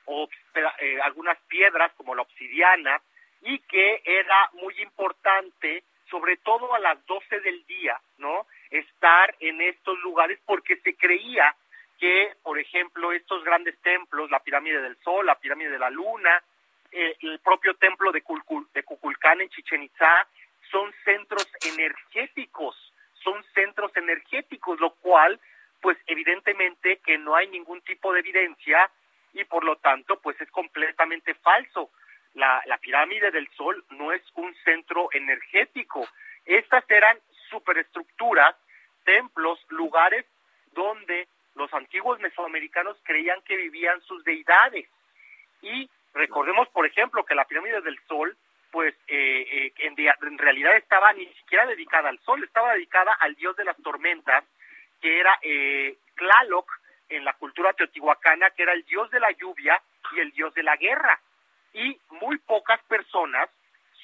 o 0.05 0.27
eh, 0.55 0.99
algunas 1.03 1.37
piedras 1.47 1.91
como 1.97 2.15
la 2.15 2.23
obsidiana 2.23 3.01
y 3.41 3.59
que 3.59 4.01
era 4.05 4.49
muy 4.53 4.73
importante, 4.81 5.83
sobre 6.09 6.37
todo 6.37 6.73
a 6.73 6.79
las 6.79 7.05
12 7.05 7.39
del 7.41 7.65
día, 7.65 7.99
¿no? 8.17 8.45
Estar 8.69 9.35
en 9.39 9.61
estos 9.61 9.99
lugares 9.99 10.39
porque 10.45 10.77
se 10.77 10.95
creía 10.95 11.55
que, 11.99 12.33
por 12.43 12.57
ejemplo, 12.59 13.11
estos 13.11 13.43
grandes 13.43 13.77
templos, 13.81 14.31
la 14.31 14.39
pirámide 14.39 14.81
del 14.81 14.97
Sol, 15.03 15.25
la 15.25 15.39
pirámide 15.39 15.71
de 15.71 15.79
la 15.79 15.89
Luna, 15.89 16.41
eh, 16.91 17.15
el 17.21 17.39
propio 17.39 17.75
templo 17.75 18.11
de, 18.11 18.23
de 18.73 18.83
Cuculcán 18.83 19.41
en 19.41 19.49
Chichen 19.49 19.83
Itzá, 19.83 20.27
son 20.71 20.93
centros 21.03 21.47
energéticos, 21.61 22.75
son 23.23 23.43
centros 23.53 23.95
energéticos, 23.95 24.79
lo 24.79 24.91
cual, 24.95 25.39
pues 25.81 25.97
evidentemente 26.07 26.97
que 26.97 27.17
no 27.17 27.35
hay 27.35 27.47
ningún 27.47 27.81
tipo 27.81 28.13
de 28.13 28.21
evidencia 28.21 28.89
y 29.33 29.43
por 29.43 29.63
lo 29.63 29.75
tanto, 29.77 30.19
pues 30.19 30.39
es 30.41 30.49
completamente 30.51 31.33
falso. 31.35 31.91
La, 32.33 32.61
la 32.65 32.77
pirámide 32.77 33.31
del 33.31 33.49
Sol 33.57 33.83
no 33.91 34.11
es 34.11 34.21
un 34.35 34.53
centro 34.63 35.09
energético. 35.11 36.07
Estas 36.45 36.89
eran 36.89 37.17
superestructuras, 37.49 38.55
templos, 39.03 39.59
lugares 39.69 40.25
donde 40.73 41.27
los 41.55 41.73
antiguos 41.73 42.19
mesoamericanos 42.19 42.97
creían 43.03 43.41
que 43.41 43.57
vivían 43.57 44.01
sus 44.01 44.23
deidades. 44.23 44.87
Y 45.61 45.89
recordemos, 46.13 46.69
por 46.69 46.85
ejemplo, 46.85 47.25
que 47.25 47.35
la 47.35 47.45
pirámide 47.45 47.81
del 47.81 47.99
Sol, 48.07 48.35
pues 48.71 48.95
eh, 49.07 49.45
eh, 49.51 49.73
en, 49.79 50.37
realidad 50.37 50.75
estaba 50.77 51.11
ni 51.13 51.25
siquiera 51.33 51.65
dedicada 51.65 52.09
al 52.09 52.19
Sol, 52.19 52.43
estaba 52.43 52.73
dedicada 52.73 53.13
al 53.19 53.35
dios 53.35 53.55
de 53.55 53.65
las 53.65 53.77
tormentas, 53.83 54.43
que 55.01 55.19
era 55.19 55.37
eh, 55.41 55.97
Tlaloc 56.15 56.71
en 57.09 57.25
la 57.25 57.33
cultura 57.33 57.73
teotihuacana, 57.73 58.51
que 58.51 58.63
era 58.63 58.73
el 58.73 58.83
dios 58.85 59.09
de 59.11 59.19
la 59.19 59.31
lluvia 59.31 59.81
y 60.13 60.19
el 60.19 60.31
dios 60.31 60.53
de 60.53 60.63
la 60.63 60.77
guerra. 60.77 61.19
Y 61.73 61.99
muy 62.21 62.37
pocas 62.39 62.81
personas 62.83 63.49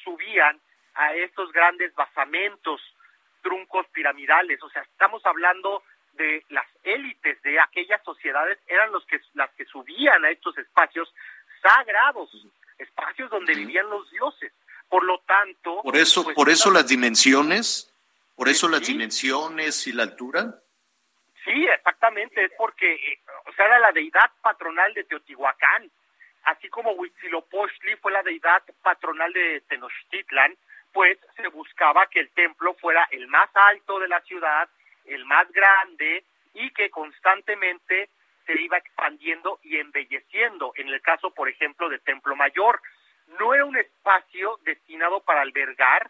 subían 0.03 0.59
a 0.95 1.13
estos 1.13 1.51
grandes 1.51 1.93
basamentos, 1.95 2.81
truncos 3.41 3.85
piramidales. 3.87 4.61
O 4.63 4.69
sea, 4.69 4.81
estamos 4.83 5.25
hablando 5.25 5.83
de 6.13 6.43
las 6.49 6.65
élites 6.83 7.41
de 7.41 7.59
aquellas 7.59 8.01
sociedades 8.03 8.57
eran 8.67 8.91
los 8.91 9.05
que 9.05 9.19
las 9.33 9.51
que 9.51 9.65
subían 9.65 10.23
a 10.23 10.29
estos 10.29 10.57
espacios 10.57 11.13
sagrados, 11.61 12.29
espacios 12.77 13.29
donde 13.29 13.53
vivían 13.53 13.89
los 13.89 14.09
dioses. 14.11 14.53
Por 14.89 15.03
lo 15.03 15.19
tanto, 15.19 15.81
por 15.81 15.97
eso 15.97 16.23
pues, 16.23 16.35
por 16.35 16.49
eso 16.49 16.71
las 16.71 16.87
dimensiones, 16.87 17.91
por 18.35 18.47
eso 18.47 18.69
las 18.69 18.85
dimensiones 18.85 19.87
y 19.87 19.91
la 19.91 20.03
altura. 20.03 20.55
Sí, 21.43 21.65
exactamente, 21.65 22.45
es 22.45 22.51
porque 22.57 22.93
eh, 22.93 23.19
o 23.45 23.53
sea, 23.53 23.65
era 23.65 23.79
la 23.79 23.91
deidad 23.91 24.31
patronal 24.41 24.93
de 24.93 25.03
Teotihuacán, 25.03 25.89
así 26.45 26.69
como 26.69 26.91
Huitzilopochtli 26.91 27.95
fue 27.97 28.11
la 28.11 28.23
deidad 28.23 28.63
patronal 28.81 29.33
de 29.33 29.61
Tenochtitlan, 29.67 30.55
pues 30.93 31.17
se 31.35 31.47
buscaba 31.49 32.07
que 32.07 32.21
el 32.21 32.29
templo 32.31 32.73
fuera 32.75 33.07
el 33.11 33.27
más 33.27 33.49
alto 33.53 33.99
de 33.99 34.07
la 34.07 34.21
ciudad, 34.21 34.69
el 35.05 35.25
más 35.25 35.51
grande 35.51 36.23
y 36.53 36.71
que 36.71 36.89
constantemente 36.89 38.09
se 38.45 38.61
iba 38.61 38.77
expandiendo 38.77 39.59
y 39.63 39.77
embelleciendo. 39.77 40.71
En 40.75 40.87
el 40.87 41.01
caso, 41.01 41.31
por 41.31 41.49
ejemplo, 41.49 41.89
de 41.89 41.99
Templo 41.99 42.35
Mayor, 42.35 42.81
no 43.39 43.53
era 43.53 43.65
un 43.65 43.75
espacio 43.75 44.59
destinado 44.63 45.19
para 45.21 45.41
albergar 45.41 46.09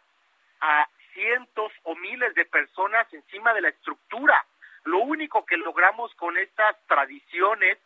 a 0.62 0.88
cientos 1.14 1.72
o 1.84 1.96
miles 1.96 2.36
de 2.36 2.46
personas 2.46 3.12
encima 3.14 3.54
de 3.54 3.62
la 3.62 3.70
estructura. 3.70 4.46
Lo 4.84 5.00
único 5.00 5.46
que 5.46 5.58
logramos 5.58 6.14
con 6.16 6.38
estas 6.38 6.76
tradiciones, 6.88 7.80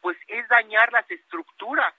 pues 0.00 0.16
es 0.28 0.46
dañar 0.48 0.92
las 0.92 1.10
estructuras, 1.10 1.94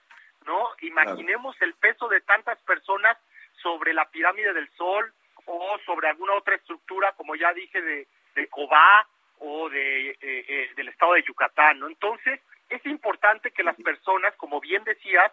¿no? 0.46 0.68
Imaginemos 0.80 1.60
el 1.60 1.74
peso 1.74 2.08
de 2.08 2.20
tantas 2.22 2.58
personas 2.62 3.16
sobre 3.62 3.92
la 3.92 4.08
pirámide 4.10 4.52
del 4.52 4.68
Sol 4.76 5.12
o 5.46 5.78
sobre 5.84 6.08
alguna 6.08 6.34
otra 6.34 6.56
estructura, 6.56 7.12
como 7.12 7.34
ya 7.34 7.52
dije, 7.52 7.80
de, 7.80 8.06
de 8.34 8.48
Cobá 8.48 9.06
o 9.40 9.68
de, 9.68 10.10
eh, 10.10 10.16
eh, 10.20 10.70
del 10.76 10.88
estado 10.88 11.14
de 11.14 11.22
Yucatán, 11.22 11.78
¿no? 11.78 11.88
Entonces, 11.88 12.40
es 12.68 12.84
importante 12.86 13.50
que 13.50 13.62
las 13.62 13.76
personas, 13.76 14.34
como 14.36 14.60
bien 14.60 14.84
decías, 14.84 15.32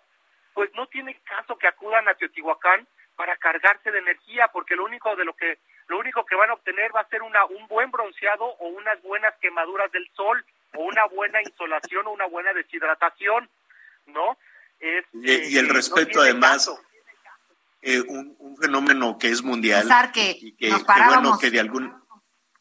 pues 0.53 0.73
no 0.73 0.87
tiene 0.87 1.19
caso 1.25 1.57
que 1.57 1.67
acudan 1.67 2.07
a 2.07 2.15
Teotihuacán 2.15 2.87
para 3.15 3.35
cargarse 3.37 3.91
de 3.91 3.99
energía, 3.99 4.47
porque 4.49 4.75
lo 4.75 4.85
único 4.85 5.15
de 5.15 5.25
lo 5.25 5.35
que 5.35 5.57
lo 5.87 5.99
único 5.99 6.25
que 6.25 6.35
van 6.35 6.49
a 6.49 6.53
obtener 6.53 6.95
va 6.95 7.01
a 7.01 7.09
ser 7.09 7.21
una 7.21 7.45
un 7.45 7.67
buen 7.67 7.91
bronceado 7.91 8.45
o 8.45 8.67
unas 8.69 9.01
buenas 9.03 9.35
quemaduras 9.37 9.91
del 9.91 10.09
sol 10.13 10.43
una 10.77 11.05
buena 11.07 11.41
insolación 11.41 12.07
o 12.07 12.11
una 12.11 12.27
buena 12.27 12.53
deshidratación, 12.53 13.49
¿no? 14.07 14.37
Es, 14.79 15.05
y, 15.13 15.57
el 15.57 15.67
eh, 15.67 15.73
respeto 15.73 16.21
además 16.21 16.69
un, 18.07 18.35
un, 18.39 18.57
fenómeno 18.57 19.17
que 19.17 19.29
es 19.29 19.41
mundial 19.41 19.87
que 20.13 20.31
y 20.31 20.51
que, 20.53 20.69
bueno 20.69 21.37
que 21.37 21.49
de 21.49 21.59
algún 21.59 21.93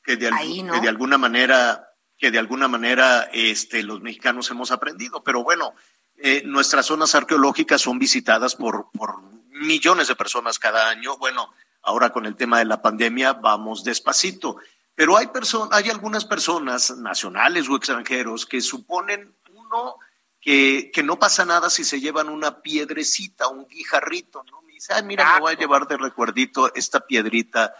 que 0.04 0.16
de, 0.16 0.30
que 0.30 0.80
de 0.80 0.88
alguna 0.88 1.18
manera 1.18 1.94
que 2.18 2.30
de 2.30 2.38
alguna 2.38 2.68
manera 2.68 3.28
este, 3.32 3.82
los 3.82 4.00
mexicanos 4.00 4.50
hemos 4.50 4.70
aprendido. 4.70 5.22
Pero 5.22 5.42
bueno, 5.42 5.74
eh, 6.16 6.42
nuestras 6.44 6.86
zonas 6.86 7.14
arqueológicas 7.14 7.80
son 7.80 7.98
visitadas 7.98 8.54
por, 8.54 8.90
por 8.92 9.22
millones 9.48 10.08
de 10.08 10.16
personas 10.16 10.58
cada 10.58 10.88
año. 10.88 11.16
Bueno, 11.18 11.52
ahora 11.82 12.10
con 12.10 12.26
el 12.26 12.36
tema 12.36 12.58
de 12.58 12.64
la 12.66 12.80
pandemia 12.80 13.34
vamos 13.34 13.84
despacito. 13.84 14.56
Pero 14.95 15.16
hay, 15.16 15.28
hay 15.72 15.90
algunas 15.90 16.24
personas, 16.24 16.97
nacionales 16.99 17.68
o 17.68 17.76
extranjeros, 17.76 18.47
que 18.47 18.61
suponen, 18.61 19.34
uno, 19.51 19.97
que, 20.40 20.90
que 20.92 21.03
no 21.03 21.18
pasa 21.18 21.45
nada 21.45 21.70
si 21.70 21.84
se 21.84 22.01
llevan 22.01 22.28
una 22.28 22.62
piedrecita, 22.62 23.49
un 23.49 23.66
guijarrito, 23.66 24.45
¿no? 24.51 24.62
Me 24.62 24.74
dice, 24.74 24.95
ay, 24.95 25.03
mira, 25.03 25.34
me 25.34 25.40
voy 25.40 25.55
a 25.55 25.59
llevar 25.59 25.86
de 25.86 25.97
recuerdito 25.97 26.72
esta 26.74 27.01
piedrita 27.07 27.74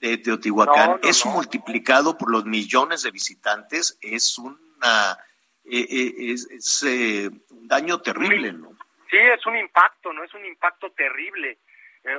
de 0.00 0.16
Teotihuacán, 0.18 1.00
es 1.02 1.26
multiplicado 1.26 2.16
por 2.16 2.30
los 2.30 2.44
millones 2.46 3.02
de 3.02 3.10
visitantes, 3.10 3.98
es 4.00 4.38
una 4.38 5.18
eh, 5.64 5.86
eh, 5.88 6.32
es, 6.32 6.82
eh, 6.82 7.30
un 7.50 7.68
daño 7.68 8.00
terrible, 8.00 8.52
¿no? 8.52 8.70
Sí, 9.10 9.18
es 9.18 9.44
un 9.46 9.56
impacto, 9.56 10.12
¿no? 10.12 10.24
Es 10.24 10.32
un 10.34 10.44
impacto 10.44 10.90
terrible. 10.92 11.58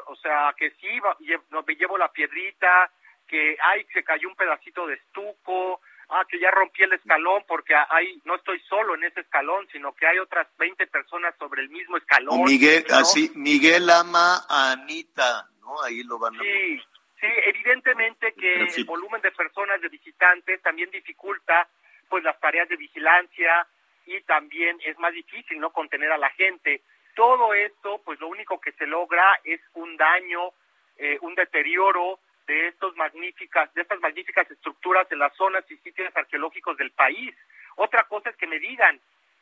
o 0.08 0.16
sea, 0.16 0.54
que 0.58 0.72
sí, 0.80 0.88
me 1.20 1.76
llevo 1.76 1.98
la 1.98 2.12
piedrita, 2.12 2.92
que 3.32 3.56
ay, 3.64 3.88
se 3.94 4.04
cayó 4.04 4.28
un 4.28 4.36
pedacito 4.36 4.86
de 4.86 4.96
estuco, 4.96 5.80
ah, 6.10 6.26
que 6.30 6.38
ya 6.38 6.52
rompí 6.52 6.84
el 6.84 6.92
escalón 6.92 7.46
porque 7.48 7.74
hay, 7.74 8.22
no 8.26 8.36
estoy 8.36 8.60
solo 8.68 8.96
en 8.96 9.06
ese 9.06 9.22
escalón, 9.22 9.66
sino 9.72 9.94
que 9.94 10.06
hay 10.06 10.20
otras 10.20 10.48
20 10.60 10.86
personas 10.88 11.34
sobre 11.40 11.62
el 11.62 11.70
mismo 11.70 11.96
escalón. 11.96 12.44
Miguel, 12.44 12.84
así, 12.92 13.32
Miguel 13.36 13.90
ama 13.90 14.42
a 14.50 14.74
Anita, 14.74 15.48
¿no? 15.62 15.82
Ahí 15.82 16.04
lo 16.04 16.20
van 16.20 16.36
a... 16.36 16.40
Sí, 16.40 16.78
sí, 17.22 17.28
evidentemente 17.46 18.34
que 18.34 18.66
el 18.66 18.84
volumen 18.84 19.22
de 19.22 19.32
personas, 19.32 19.80
de 19.80 19.88
visitantes, 19.88 20.62
también 20.62 20.92
dificulta 20.92 21.70
pues 22.10 22.26
las 22.26 22.38
tareas 22.42 22.68
de 22.68 22.76
vigilancia 22.76 23.66
y 24.06 24.20
también 24.24 24.78
es 24.84 25.00
más 25.00 25.14
difícil, 25.14 25.58
¿no? 25.58 25.72
Contener 25.72 26.12
a 26.12 26.18
la 26.18 26.30
gente. 26.32 26.82
Todo 27.16 27.54
esto, 27.54 28.02
pues 28.04 28.20
lo 28.20 28.28
único 28.28 28.60
que 28.60 28.74
se 28.74 28.86
logra 28.86 29.24
es 29.46 29.62
un 29.76 29.96
daño, 29.96 30.52
eh, 30.98 31.18
un 31.22 31.34
deterioro 31.36 32.20
de 32.48 32.68
estos 32.68 32.96
magníficas, 32.96 33.74
de 33.74 33.82
estas 33.82 34.00
magníficas 34.00 34.50
estructuras 34.50 35.12
en 35.12 35.20
las 35.20 35.34
zonas 35.36 35.64
y 35.70 35.78
sitios 35.78 36.16
arqueológicos 36.16 36.78
del 36.78 36.92
país. 36.92 37.36
Otra 37.76 38.04
cosa 38.04 38.30
es 38.30 38.36
que 38.36 38.48
me 38.48 38.60
digan, 38.60 39.00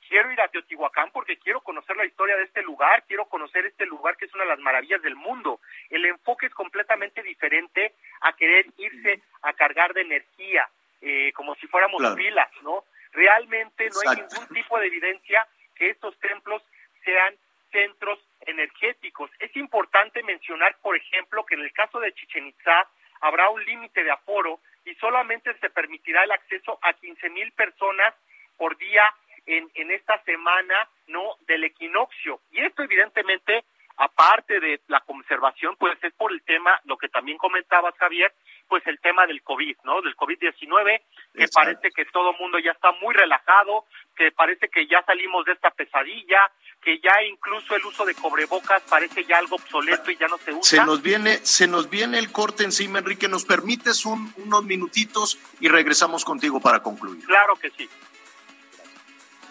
quiero 0.07 0.31
ir 0.31 0.41
a 0.41 0.47
Teotihuacán 0.47 1.11
porque 1.11 1.37
quiero 1.37 1.61
conocer 1.61 1.95
la 1.95 2.05
historia 2.05 2.35
de 2.35 2.43
este 2.43 2.61
lugar, 2.61 3.03
quiero 3.07 3.25
conocer 3.25 3.65
este 3.65 3.85
lugar 3.85 4.17
que 4.17 4.25
es 4.25 4.33
una 4.33 4.43
de 4.43 4.49
las 4.49 4.59
maravillas 4.59 5.01
del 5.01 5.15
mundo. 5.15 5.59
El 5.89 6.05
enfoque 6.05 6.47
es 6.47 6.53
completamente 6.53 7.23
diferente 7.23 7.93
a 8.21 8.33
querer 8.33 8.67
irse 8.77 9.21
a 9.43 9.53
cargar 9.53 9.93
de 9.93 10.01
energía, 10.01 10.67
eh, 11.01 11.31
como 11.33 11.55
si 11.55 11.67
fuéramos 11.67 12.01
pilas, 12.15 12.49
¿no? 12.63 12.83
Realmente 13.11 13.89
no 13.89 14.09
hay 14.09 14.17
ningún 14.17 14.47
tipo 14.53 14.79
de 14.79 14.87
evidencia 14.87 15.47
que 15.75 15.89
estos 15.89 16.17
templos 16.19 16.61
sean 17.03 17.35
centros 17.71 18.19
energéticos. 18.49 19.31
Es 19.39 19.55
importante 19.55 20.23
mencionar, 20.23 20.75
por 20.81 20.95
ejemplo, 20.95 21.45
que 21.45 21.55
en 21.55 21.61
el 21.61 21.71
caso 21.73 21.99
de 21.99 22.13
Chichen 22.13 22.47
Itza 22.47 22.87
habrá 23.21 23.49
un 23.49 23.63
límite 23.63 24.03
de 24.03 24.11
aforo 24.11 24.59
y 24.85 24.95
solamente 24.95 25.53
se 25.59 25.69
permitirá 25.69 26.23
el 26.23 26.31
acceso 26.31 26.79
a 26.81 26.93
15 26.93 27.29
mil 27.29 27.51
personas 27.51 28.13
por 28.57 28.77
día 28.77 29.03
en, 29.45 29.69
en 29.75 29.91
esta 29.91 30.21
semana 30.23 30.87
no 31.07 31.35
del 31.47 31.63
equinoccio. 31.63 32.39
Y 32.51 32.61
esto 32.61 32.83
evidentemente, 32.83 33.63
aparte 33.97 34.59
de 34.59 34.81
la 34.87 35.01
conservación, 35.01 35.75
pues 35.77 35.97
es 36.03 36.13
por 36.13 36.31
el 36.31 36.41
tema, 36.43 36.79
lo 36.85 36.97
que 36.97 37.09
también 37.09 37.37
comentabas, 37.37 37.95
Javier, 37.97 38.33
pues 38.69 38.85
el 38.87 38.99
tema 38.99 39.25
del 39.25 39.41
COVID, 39.41 39.77
¿no? 39.83 40.01
Del 40.01 40.15
COVID-19, 40.15 41.01
que 41.33 41.47
parece 41.47 41.89
que 41.91 42.05
todo 42.05 42.33
mundo 42.33 42.59
ya 42.59 42.71
está 42.71 42.91
muy 43.01 43.13
relajado, 43.13 43.85
que 44.15 44.31
parece 44.31 44.69
que 44.69 44.87
ya 44.87 45.03
salimos 45.03 45.43
de 45.45 45.53
esta 45.53 45.71
pesadilla, 45.71 46.39
que 46.81 46.99
ya 46.99 47.23
incluso 47.23 47.75
el 47.75 47.85
uso 47.85 48.05
de 48.05 48.15
cobrebocas 48.15 48.83
parece 48.83 49.25
ya 49.25 49.39
algo 49.39 49.55
obsoleto 49.55 50.11
y 50.11 50.17
ya 50.17 50.27
no 50.27 50.37
se 50.37 50.51
usa. 50.51 50.79
Se 50.79 50.85
nos 50.85 51.01
viene, 51.01 51.37
se 51.43 51.67
nos 51.67 51.89
viene 51.89 52.19
el 52.19 52.31
corte 52.31 52.63
encima, 52.63 52.99
Enrique. 52.99 53.27
¿Nos 53.27 53.45
permites 53.45 54.05
un, 54.05 54.33
unos 54.37 54.63
minutitos 54.63 55.37
y 55.59 55.67
regresamos 55.67 56.23
contigo 56.23 56.61
para 56.61 56.81
concluir? 56.81 57.25
Claro 57.25 57.55
que 57.55 57.69
sí. 57.71 57.89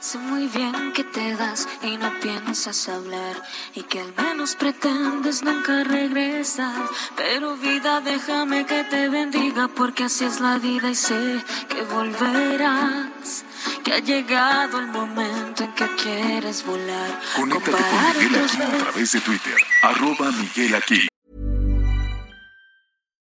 Sé 0.01 0.17
muy 0.19 0.47
bien 0.47 0.93
que 0.93 1.03
te 1.03 1.35
das 1.35 1.67
y 1.83 1.97
no 1.97 2.21
piensas 2.21 2.89
hablar 2.89 3.43
y 3.75 3.83
que 3.83 4.01
al 4.01 4.15
menos 4.15 4.55
pretendes 4.55 5.43
nunca 5.43 5.83
regresar. 5.83 6.89
Pero 7.17 7.57
vida, 7.57 8.01
déjame 8.01 8.65
que 8.65 8.85
te 8.85 9.09
bendiga 9.09 9.67
porque 9.67 10.05
así 10.05 10.25
es 10.25 10.39
la 10.39 10.59
vida 10.59 10.89
y 10.91 10.95
sé 10.95 11.43
que 11.69 11.83
volverás. 11.83 13.45
Que 13.83 13.95
ha 13.95 13.99
llegado 13.99 14.79
el 14.79 14.87
momento 14.87 15.65
en 15.65 15.73
que 15.75 15.87
quieres 15.97 16.65
volar. 16.65 17.21
Conéctate 17.35 17.73
con 17.73 18.23
Miguel 18.23 18.45
Aquino 18.45 18.65
a 18.67 18.79
través 18.85 19.13
de 19.13 19.21
Twitter, 19.21 19.57
arroba 19.83 20.31
Miguel 20.31 20.75
Aquino. 20.77 21.18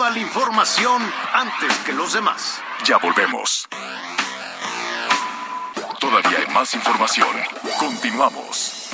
Toda 0.00 0.12
la 0.12 0.18
información 0.20 1.02
antes 1.34 1.76
que 1.84 1.92
los 1.92 2.14
demás. 2.14 2.58
Ya 2.86 2.96
volvemos. 2.96 3.68
Todavía 6.00 6.38
hay 6.38 6.54
más 6.54 6.72
información. 6.74 7.28
Continuamos. 7.78 8.88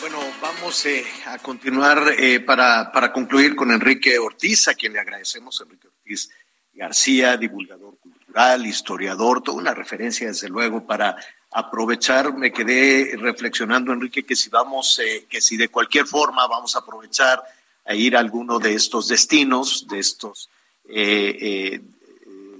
Bueno, 0.00 0.18
vamos 0.40 0.86
eh, 0.86 1.06
a 1.26 1.36
continuar 1.36 2.14
eh, 2.16 2.40
para, 2.40 2.90
para 2.90 3.12
concluir 3.12 3.54
con 3.54 3.70
Enrique 3.70 4.18
Ortiz, 4.18 4.68
a 4.68 4.74
quien 4.74 4.94
le 4.94 5.00
agradecemos, 5.00 5.60
Enrique 5.60 5.88
Ortiz 5.88 6.30
García, 6.72 7.36
divulgador 7.36 7.98
cultural, 7.98 8.64
historiador, 8.64 9.42
toda 9.42 9.58
una 9.58 9.74
referencia, 9.74 10.26
desde 10.26 10.48
luego, 10.48 10.86
para 10.86 11.16
aprovechar. 11.50 12.32
Me 12.32 12.50
quedé 12.50 13.14
reflexionando, 13.18 13.92
Enrique, 13.92 14.24
que 14.24 14.34
si 14.34 14.48
vamos, 14.48 14.98
eh, 15.00 15.26
que 15.28 15.42
si 15.42 15.58
de 15.58 15.68
cualquier 15.68 16.06
forma 16.06 16.46
vamos 16.46 16.74
a 16.76 16.78
aprovechar 16.78 17.42
a 17.88 17.94
ir 17.94 18.16
a 18.16 18.20
alguno 18.20 18.58
de 18.58 18.74
estos 18.74 19.08
destinos, 19.08 19.88
de 19.88 19.98
estos 19.98 20.48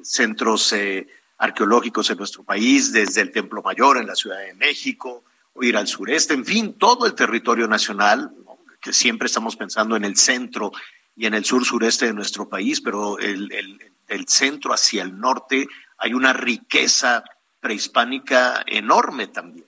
centros 0.02 0.74
arqueológicos 1.38 2.10
en 2.10 2.18
nuestro 2.18 2.42
país, 2.42 2.92
desde 2.92 3.20
el 3.20 3.30
Templo 3.30 3.62
Mayor 3.62 3.98
en 3.98 4.06
la 4.06 4.16
Ciudad 4.16 4.40
de 4.40 4.54
México, 4.54 5.24
o 5.54 5.62
ir 5.62 5.76
al 5.76 5.86
sureste, 5.86 6.34
en 6.34 6.44
fin, 6.44 6.74
todo 6.74 7.06
el 7.06 7.14
territorio 7.14 7.68
nacional, 7.68 8.32
que 8.80 8.92
siempre 8.92 9.26
estamos 9.26 9.56
pensando 9.56 9.96
en 9.96 10.04
el 10.04 10.16
centro 10.16 10.72
y 11.16 11.26
en 11.26 11.34
el 11.34 11.44
sur 11.44 11.64
sureste 11.64 12.06
de 12.06 12.14
nuestro 12.14 12.48
país, 12.48 12.80
pero 12.80 13.18
el, 13.18 13.50
el, 14.06 14.28
centro 14.28 14.72
hacia 14.72 15.02
el 15.02 15.18
norte 15.18 15.66
hay 15.98 16.14
una 16.14 16.32
riqueza 16.32 17.24
prehispánica 17.60 18.62
enorme 18.66 19.26
también. 19.26 19.66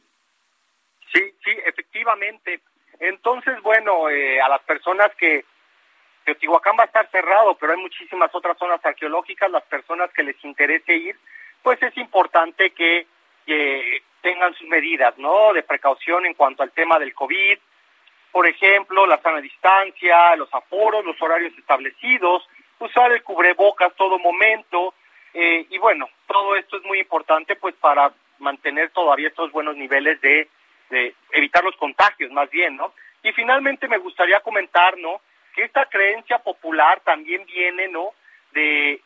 Sí, 1.12 1.20
sí, 1.44 1.50
efectivamente. 1.66 2.62
Entonces, 3.00 3.60
bueno, 3.62 4.10
eh, 4.10 4.40
a 4.40 4.48
las 4.48 4.60
personas 4.60 5.10
que 5.16 5.44
Teotihuacán 6.24 6.76
va 6.78 6.84
a 6.84 6.86
estar 6.86 7.10
cerrado, 7.10 7.54
pero 7.54 7.72
hay 7.72 7.78
muchísimas 7.78 8.32
otras 8.34 8.58
zonas 8.58 8.84
arqueológicas, 8.84 9.50
las 9.50 9.64
personas 9.64 10.12
que 10.12 10.22
les 10.22 10.42
interese 10.44 10.94
ir, 10.94 11.16
pues 11.62 11.82
es 11.82 11.96
importante 11.96 12.70
que, 12.70 13.06
tengan 14.22 14.54
sus 14.54 14.68
medidas, 14.68 15.16
¿no? 15.18 15.52
De 15.52 15.64
precaución 15.64 16.24
en 16.24 16.34
cuanto 16.34 16.62
al 16.62 16.70
tema 16.70 17.00
del 17.00 17.14
COVID, 17.14 17.58
por 18.30 18.46
ejemplo, 18.46 19.06
la 19.06 19.20
sana 19.22 19.40
distancia, 19.40 20.36
los 20.36 20.52
aforos, 20.54 21.04
los 21.04 21.20
horarios 21.20 21.52
establecidos, 21.58 22.46
usar 22.78 23.10
el 23.10 23.24
cubrebocas 23.24 23.92
todo 23.96 24.20
momento, 24.20 24.94
eh, 25.34 25.66
y 25.68 25.78
bueno, 25.78 26.08
todo 26.26 26.54
esto 26.54 26.76
es 26.76 26.84
muy 26.84 27.00
importante 27.00 27.56
pues 27.56 27.74
para 27.76 28.12
mantener 28.38 28.90
todavía 28.90 29.28
estos 29.28 29.50
buenos 29.50 29.76
niveles 29.76 30.20
de, 30.20 30.48
de 30.90 31.14
evitar 31.32 31.64
los 31.64 31.76
contagios 31.76 32.30
más 32.32 32.50
bien, 32.50 32.76
¿no? 32.76 32.92
Y 33.22 33.32
finalmente 33.32 33.88
me 33.88 33.98
gustaría 33.98 34.40
comentar, 34.40 34.98
¿no? 34.98 35.20
Que 35.54 35.64
esta 35.64 35.86
creencia 35.86 36.38
popular 36.38 37.00
también 37.00 37.44
viene, 37.46 37.88
¿no? 37.88 38.10
De, 38.52 39.00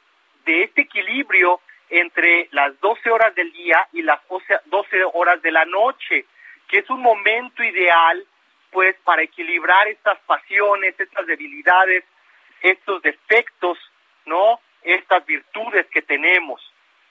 de 0.44 0.62
este 0.62 0.82
equilibrio 0.82 1.60
entre 1.90 2.48
las 2.52 2.78
12 2.80 3.10
horas 3.10 3.34
del 3.34 3.52
día 3.52 3.86
y 3.92 4.02
las 4.02 4.20
12 4.66 5.04
horas 5.12 5.40
de 5.42 5.52
la 5.52 5.64
noche, 5.64 6.24
que 6.68 6.78
es 6.78 6.90
un 6.90 7.00
momento 7.00 7.62
ideal 7.62 8.24
pues 8.70 8.96
para 9.04 9.22
equilibrar 9.22 9.86
estas 9.86 10.18
pasiones, 10.26 10.98
estas 10.98 11.26
debilidades, 11.26 12.04
estos 12.60 13.00
defectos, 13.02 13.78
¿no? 14.26 14.58
Estas 14.82 15.24
virtudes 15.24 15.86
que 15.86 16.02
tenemos. 16.02 16.60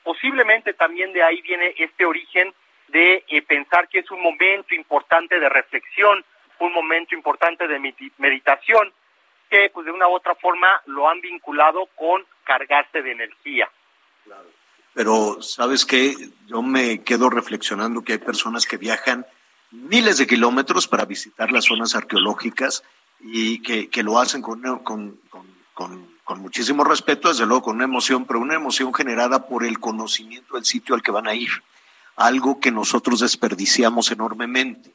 Posiblemente 0.03 0.73
también 0.73 1.13
de 1.13 1.23
ahí 1.23 1.41
viene 1.41 1.73
este 1.77 2.05
origen 2.05 2.53
de 2.93 3.25
eh, 3.27 3.41
pensar 3.41 3.89
que 3.89 3.99
es 3.99 4.11
un 4.11 4.21
momento 4.21 4.73
importante 4.73 5.39
de 5.39 5.49
reflexión, 5.49 6.23
un 6.59 6.73
momento 6.73 7.15
importante 7.15 7.67
de 7.67 7.79
meditación, 8.17 8.93
que 9.49 9.69
pues 9.73 9.85
de 9.85 9.91
una 9.91 10.07
u 10.07 10.13
otra 10.13 10.35
forma 10.35 10.67
lo 10.85 11.09
han 11.09 11.19
vinculado 11.19 11.87
con 11.95 12.23
cargarse 12.43 13.01
de 13.01 13.11
energía. 13.11 13.69
Pero, 14.93 15.41
¿sabes 15.41 15.85
qué? 15.85 16.15
Yo 16.45 16.61
me 16.61 17.03
quedo 17.03 17.29
reflexionando 17.29 18.03
que 18.03 18.13
hay 18.13 18.19
personas 18.19 18.65
que 18.65 18.77
viajan 18.77 19.25
miles 19.71 20.19
de 20.19 20.27
kilómetros 20.27 20.87
para 20.87 21.05
visitar 21.05 21.51
las 21.51 21.65
zonas 21.65 21.95
arqueológicas 21.95 22.83
y 23.19 23.61
que, 23.63 23.89
que 23.89 24.03
lo 24.03 24.19
hacen 24.19 24.41
con, 24.41 24.61
con, 24.83 25.19
con, 25.73 26.07
con, 26.23 26.39
muchísimo 26.39 26.83
respeto, 26.83 27.29
desde 27.29 27.45
luego 27.45 27.63
con 27.63 27.75
una 27.75 27.85
emoción, 27.85 28.25
pero 28.25 28.39
una 28.39 28.55
emoción 28.55 28.93
generada 28.93 29.47
por 29.47 29.63
el 29.63 29.79
conocimiento 29.79 30.55
del 30.55 30.65
sitio 30.65 30.93
al 30.93 31.01
que 31.01 31.11
van 31.11 31.27
a 31.27 31.33
ir, 31.33 31.49
algo 32.15 32.59
que 32.59 32.71
nosotros 32.71 33.19
desperdiciamos 33.19 34.11
enormemente. 34.11 34.91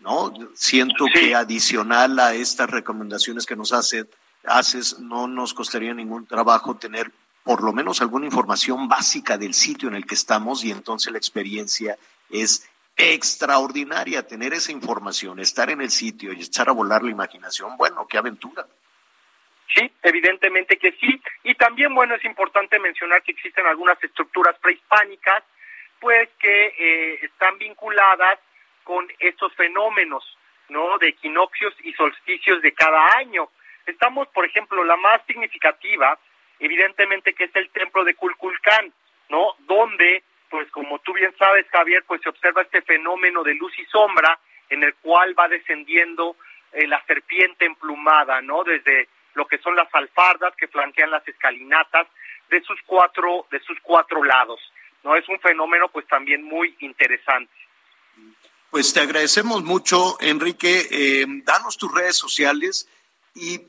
¿no? 0.00 0.32
Siento 0.54 1.06
que 1.12 1.34
adicional 1.34 2.18
a 2.18 2.34
estas 2.34 2.70
recomendaciones 2.70 3.46
que 3.46 3.56
nos 3.56 3.72
hacen 3.72 4.08
haces, 4.46 4.98
no 4.98 5.26
nos 5.26 5.54
costaría 5.54 5.94
ningún 5.94 6.26
trabajo 6.26 6.76
tener 6.76 7.10
por 7.42 7.62
lo 7.62 7.72
menos 7.72 8.00
alguna 8.00 8.26
información 8.26 8.88
básica 8.88 9.36
del 9.36 9.54
sitio 9.54 9.88
en 9.88 9.94
el 9.94 10.06
que 10.06 10.14
estamos 10.14 10.64
y 10.64 10.70
entonces 10.70 11.12
la 11.12 11.18
experiencia 11.18 11.96
es 12.30 12.70
extraordinaria 12.96 14.26
tener 14.26 14.54
esa 14.54 14.72
información, 14.72 15.40
estar 15.40 15.70
en 15.70 15.80
el 15.80 15.90
sitio 15.90 16.32
y 16.32 16.40
echar 16.40 16.68
a 16.68 16.72
volar 16.72 17.02
la 17.02 17.10
imaginación. 17.10 17.76
Bueno, 17.76 18.06
qué 18.08 18.18
aventura. 18.18 18.66
Sí, 19.74 19.90
evidentemente 20.02 20.78
que 20.78 20.92
sí. 20.92 21.20
Y 21.42 21.54
también, 21.56 21.94
bueno, 21.94 22.14
es 22.14 22.24
importante 22.24 22.78
mencionar 22.78 23.22
que 23.22 23.32
existen 23.32 23.66
algunas 23.66 24.02
estructuras 24.02 24.56
prehispánicas, 24.60 25.42
pues 26.04 26.28
que 26.38 26.66
eh, 26.66 27.18
están 27.22 27.56
vinculadas 27.56 28.38
con 28.82 29.10
estos 29.20 29.54
fenómenos, 29.54 30.22
¿no? 30.68 30.98
De 30.98 31.08
equinoccios 31.08 31.72
y 31.82 31.94
solsticios 31.94 32.60
de 32.60 32.74
cada 32.74 33.16
año. 33.16 33.48
Estamos, 33.86 34.28
por 34.28 34.44
ejemplo, 34.44 34.84
la 34.84 34.96
más 34.96 35.22
significativa 35.26 36.18
evidentemente 36.60 37.32
que 37.32 37.44
es 37.44 37.56
el 37.56 37.70
templo 37.70 38.04
de 38.04 38.14
Culculcán, 38.14 38.92
¿no? 39.30 39.54
Donde, 39.60 40.22
pues 40.50 40.70
como 40.72 40.98
tú 40.98 41.14
bien 41.14 41.34
sabes, 41.38 41.66
Javier, 41.70 42.04
pues 42.06 42.20
se 42.20 42.28
observa 42.28 42.60
este 42.60 42.82
fenómeno 42.82 43.42
de 43.42 43.54
luz 43.54 43.72
y 43.78 43.84
sombra 43.86 44.38
en 44.68 44.82
el 44.82 44.94
cual 44.96 45.34
va 45.38 45.48
descendiendo 45.48 46.36
eh, 46.72 46.86
la 46.86 47.02
serpiente 47.06 47.64
emplumada, 47.64 48.42
¿no? 48.42 48.62
Desde 48.62 49.08
lo 49.32 49.46
que 49.46 49.56
son 49.56 49.74
las 49.74 49.88
alfardas 49.94 50.54
que 50.56 50.68
flanquean 50.68 51.10
las 51.10 51.26
escalinatas 51.26 52.08
de 52.50 52.60
sus 52.60 52.78
cuatro, 52.82 53.46
de 53.50 53.60
sus 53.60 53.80
cuatro 53.80 54.22
lados, 54.22 54.60
¿no? 55.04 55.14
Es 55.16 55.28
un 55.28 55.38
fenómeno, 55.40 55.88
pues 55.92 56.06
también 56.08 56.42
muy 56.42 56.74
interesante. 56.80 57.52
Pues 58.70 58.92
te 58.92 59.00
agradecemos 59.00 59.62
mucho, 59.62 60.16
Enrique. 60.20 60.88
Eh, 60.90 61.26
danos 61.44 61.76
tus 61.76 61.94
redes 61.94 62.16
sociales 62.16 62.88
y 63.34 63.60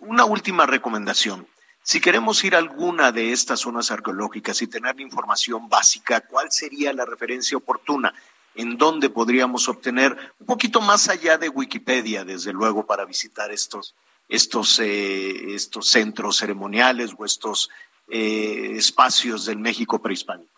una 0.00 0.24
última 0.24 0.66
recomendación. 0.66 1.46
Si 1.82 2.00
queremos 2.00 2.42
ir 2.44 2.54
a 2.54 2.58
alguna 2.58 3.12
de 3.12 3.32
estas 3.32 3.60
zonas 3.60 3.90
arqueológicas 3.90 4.62
y 4.62 4.66
tener 4.66 4.98
información 5.00 5.68
básica, 5.68 6.22
¿cuál 6.22 6.50
sería 6.50 6.94
la 6.94 7.04
referencia 7.04 7.58
oportuna? 7.58 8.14
¿En 8.54 8.78
dónde 8.78 9.10
podríamos 9.10 9.68
obtener 9.68 10.16
un 10.38 10.46
poquito 10.46 10.80
más 10.80 11.08
allá 11.10 11.36
de 11.36 11.50
Wikipedia, 11.50 12.24
desde 12.24 12.54
luego, 12.54 12.86
para 12.86 13.04
visitar 13.04 13.50
estos, 13.52 13.94
estos, 14.28 14.78
eh, 14.78 15.54
estos 15.54 15.88
centros 15.88 16.38
ceremoniales 16.38 17.14
o 17.18 17.26
estos 17.26 17.68
eh, 18.08 18.72
espacios 18.76 19.44
del 19.44 19.58
México 19.58 20.00
prehispánico? 20.00 20.53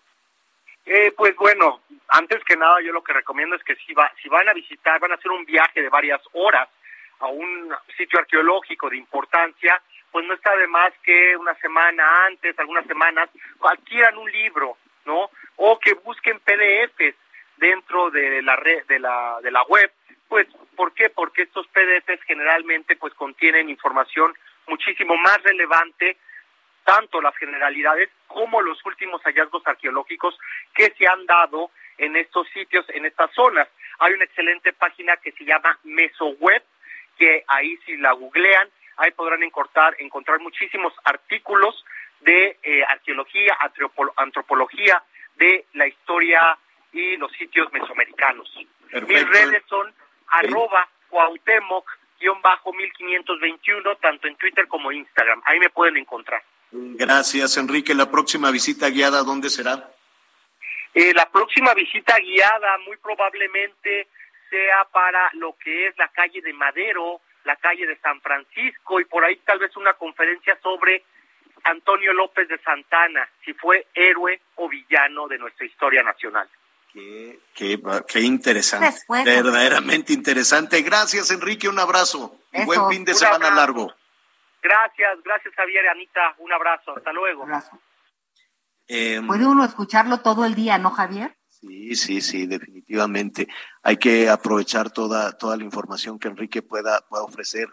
Eh, 0.86 1.12
pues 1.16 1.34
bueno, 1.34 1.80
antes 2.08 2.42
que 2.44 2.56
nada 2.56 2.80
yo 2.80 2.92
lo 2.92 3.02
que 3.02 3.12
recomiendo 3.12 3.56
es 3.56 3.64
que 3.64 3.74
si, 3.74 3.92
va, 3.92 4.10
si 4.22 4.28
van 4.28 4.48
a 4.48 4.52
visitar, 4.52 5.00
van 5.00 5.10
a 5.10 5.16
hacer 5.16 5.32
un 5.32 5.44
viaje 5.44 5.82
de 5.82 5.88
varias 5.88 6.22
horas 6.32 6.68
a 7.18 7.26
un 7.26 7.74
sitio 7.96 8.20
arqueológico 8.20 8.88
de 8.88 8.96
importancia, 8.96 9.82
pues 10.12 10.24
no 10.26 10.34
está 10.34 10.54
de 10.56 10.68
más 10.68 10.92
que 11.02 11.36
una 11.36 11.54
semana 11.56 12.26
antes, 12.26 12.56
algunas 12.58 12.86
semanas, 12.86 13.28
adquieran 13.60 14.16
un 14.16 14.30
libro, 14.30 14.76
¿no? 15.04 15.30
O 15.56 15.78
que 15.80 15.94
busquen 15.94 16.38
PDFs 16.40 17.16
dentro 17.56 18.10
de 18.10 18.42
la 18.42 18.54
red, 18.54 18.86
de 18.86 19.00
la, 19.00 19.38
de 19.42 19.50
la 19.50 19.62
web. 19.64 19.90
Pues, 20.28 20.46
¿por 20.76 20.92
qué? 20.94 21.10
Porque 21.10 21.42
estos 21.42 21.66
PDFs 21.68 22.22
generalmente 22.26 22.96
pues 22.96 23.12
contienen 23.14 23.70
información 23.70 24.32
muchísimo 24.68 25.16
más 25.16 25.42
relevante, 25.42 26.16
tanto 26.86 27.20
las 27.20 27.36
generalidades 27.36 28.08
como 28.26 28.62
los 28.62 28.78
últimos 28.86 29.20
hallazgos 29.24 29.66
arqueológicos 29.66 30.38
que 30.74 30.94
se 30.96 31.06
han 31.06 31.26
dado 31.26 31.70
en 31.98 32.16
estos 32.16 32.48
sitios, 32.48 32.86
en 32.90 33.04
estas 33.04 33.30
zonas. 33.34 33.68
Hay 33.98 34.14
una 34.14 34.24
excelente 34.24 34.72
página 34.72 35.18
que 35.18 35.32
se 35.32 35.44
llama 35.44 35.78
MesoWeb, 35.84 36.62
que 37.18 37.44
ahí 37.48 37.76
si 37.84 37.96
la 37.98 38.12
googlean 38.12 38.70
Ahí 38.96 39.10
podrán 39.10 39.42
encontrar, 39.42 39.94
encontrar 39.98 40.40
muchísimos 40.40 40.92
artículos 41.04 41.84
de 42.20 42.58
eh, 42.62 42.82
arqueología, 42.88 43.56
antropología, 44.16 45.02
de 45.36 45.66
la 45.74 45.86
historia 45.86 46.58
y 46.92 47.16
los 47.18 47.30
sitios 47.32 47.70
mesoamericanos. 47.72 48.50
Mis 49.06 49.28
redes 49.28 49.62
son 49.68 49.92
arroba 50.28 50.88
Cuauhtémoc, 51.10 51.86
1521, 52.18 53.96
tanto 53.96 54.28
en 54.28 54.36
Twitter 54.36 54.66
como 54.66 54.90
Instagram. 54.90 55.42
Ahí 55.44 55.58
me 55.58 55.68
pueden 55.68 55.98
encontrar. 55.98 56.42
Gracias, 56.72 57.56
Enrique. 57.56 57.94
La 57.94 58.10
próxima 58.10 58.50
visita 58.50 58.88
guiada, 58.90 59.22
¿dónde 59.22 59.50
será? 59.50 59.90
Eh, 60.94 61.12
la 61.14 61.30
próxima 61.30 61.74
visita 61.74 62.16
guiada 62.18 62.78
muy 62.86 62.96
probablemente 62.96 64.08
sea 64.48 64.84
para 64.92 65.30
lo 65.34 65.56
que 65.62 65.88
es 65.88 65.98
la 65.98 66.08
calle 66.08 66.40
de 66.40 66.52
Madero, 66.52 67.20
la 67.44 67.56
calle 67.56 67.86
de 67.86 67.98
San 67.98 68.20
Francisco 68.20 69.00
y 69.00 69.04
por 69.04 69.24
ahí 69.24 69.36
tal 69.44 69.58
vez 69.58 69.76
una 69.76 69.94
conferencia 69.94 70.58
sobre 70.62 71.04
Antonio 71.64 72.12
López 72.12 72.48
de 72.48 72.58
Santana, 72.58 73.28
si 73.44 73.52
fue 73.54 73.86
héroe 73.94 74.40
o 74.56 74.68
villano 74.68 75.28
de 75.28 75.38
nuestra 75.38 75.66
historia 75.66 76.02
nacional. 76.02 76.48
Qué, 76.92 77.40
qué, 77.54 78.20
interesante, 78.20 79.00
verdaderamente 79.22 80.14
interesante. 80.14 80.80
Gracias 80.80 81.30
Enrique, 81.30 81.68
un 81.68 81.78
abrazo 81.78 82.38
y 82.52 82.64
buen 82.64 82.88
fin 82.88 83.04
de 83.04 83.12
semana 83.12 83.50
largo. 83.50 83.92
Gracias, 84.62 85.22
gracias 85.24 85.54
Javier 85.54 85.84
y 85.84 85.88
Anita, 85.88 86.34
un 86.38 86.52
abrazo, 86.52 86.96
hasta 86.96 87.12
luego. 87.12 87.46
Em, 88.88 89.26
¿Puede 89.26 89.46
uno 89.46 89.64
escucharlo 89.64 90.20
todo 90.20 90.44
el 90.44 90.54
día, 90.54 90.78
no 90.78 90.90
Javier? 90.90 91.36
Sí, 91.48 91.94
sí, 91.96 92.20
sí, 92.20 92.46
definitivamente. 92.46 93.48
Hay 93.82 93.96
que 93.96 94.28
aprovechar 94.28 94.90
toda, 94.90 95.36
toda 95.36 95.56
la 95.56 95.64
información 95.64 96.18
que 96.18 96.28
Enrique 96.28 96.62
pueda, 96.62 97.00
pueda 97.08 97.24
ofrecer 97.24 97.68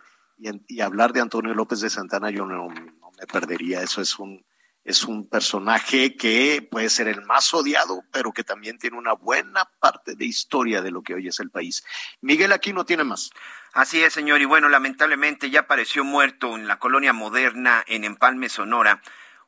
y, 0.67 0.81
hablar 0.81 1.13
de 1.13 1.21
Antonio 1.21 1.53
López 1.53 1.81
de 1.81 1.89
Santana, 1.89 2.29
yo 2.29 2.45
no, 2.45 2.67
me 2.67 3.27
perdería. 3.31 3.81
Eso 3.81 4.01
es 4.01 4.17
un, 4.19 4.43
es 4.83 5.03
un 5.03 5.27
personaje 5.27 6.15
que 6.15 6.67
puede 6.69 6.89
ser 6.89 7.07
el 7.07 7.21
más 7.23 7.53
odiado, 7.53 8.03
pero 8.11 8.33
que 8.33 8.43
también 8.43 8.77
tiene 8.77 8.97
una 8.97 9.13
buena 9.13 9.69
parte 9.79 10.15
de 10.15 10.25
historia 10.25 10.81
de 10.81 10.91
lo 10.91 11.01
que 11.01 11.13
hoy 11.13 11.27
es 11.27 11.39
el 11.39 11.49
país. 11.49 11.83
Miguel 12.21 12.51
aquí 12.51 12.73
no 12.73 12.85
tiene 12.85 13.03
más. 13.03 13.31
Así 13.73 14.03
es, 14.03 14.13
señor. 14.13 14.41
Y 14.41 14.45
bueno, 14.45 14.69
lamentablemente 14.69 15.49
ya 15.49 15.61
apareció 15.61 16.03
muerto 16.03 16.55
en 16.55 16.67
la 16.67 16.79
colonia 16.79 17.13
moderna 17.13 17.83
en 17.87 18.03
Empalme, 18.03 18.49
Sonora 18.49 19.01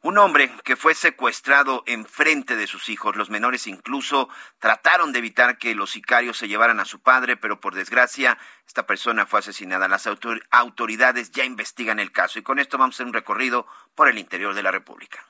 un 0.05 0.19
hombre 0.19 0.51
que 0.63 0.75
fue 0.75 0.93
secuestrado 0.93 1.81
en 1.87 2.05
frente 2.05 2.55
de 2.55 2.67
sus 2.67 2.89
hijos. 2.89 3.15
Los 3.15 3.31
menores 3.31 3.65
incluso 3.65 4.29
trataron 4.59 5.11
de 5.11 5.17
evitar 5.17 5.57
que 5.57 5.73
los 5.73 5.89
sicarios 5.89 6.37
se 6.37 6.47
llevaran 6.47 6.79
a 6.79 6.85
su 6.85 6.99
padre, 6.99 7.37
pero 7.37 7.59
por 7.59 7.73
desgracia 7.73 8.37
esta 8.67 8.85
persona 8.85 9.25
fue 9.25 9.39
asesinada. 9.39 9.87
Las 9.87 10.07
autoridades 10.51 11.31
ya 11.31 11.43
investigan 11.43 11.99
el 11.99 12.11
caso 12.11 12.37
y 12.37 12.43
con 12.43 12.59
esto 12.59 12.77
vamos 12.77 12.93
a 12.93 12.97
hacer 12.97 13.07
un 13.07 13.13
recorrido 13.13 13.65
por 13.95 14.07
el 14.07 14.19
interior 14.19 14.53
de 14.53 14.61
la 14.61 14.69
República. 14.69 15.25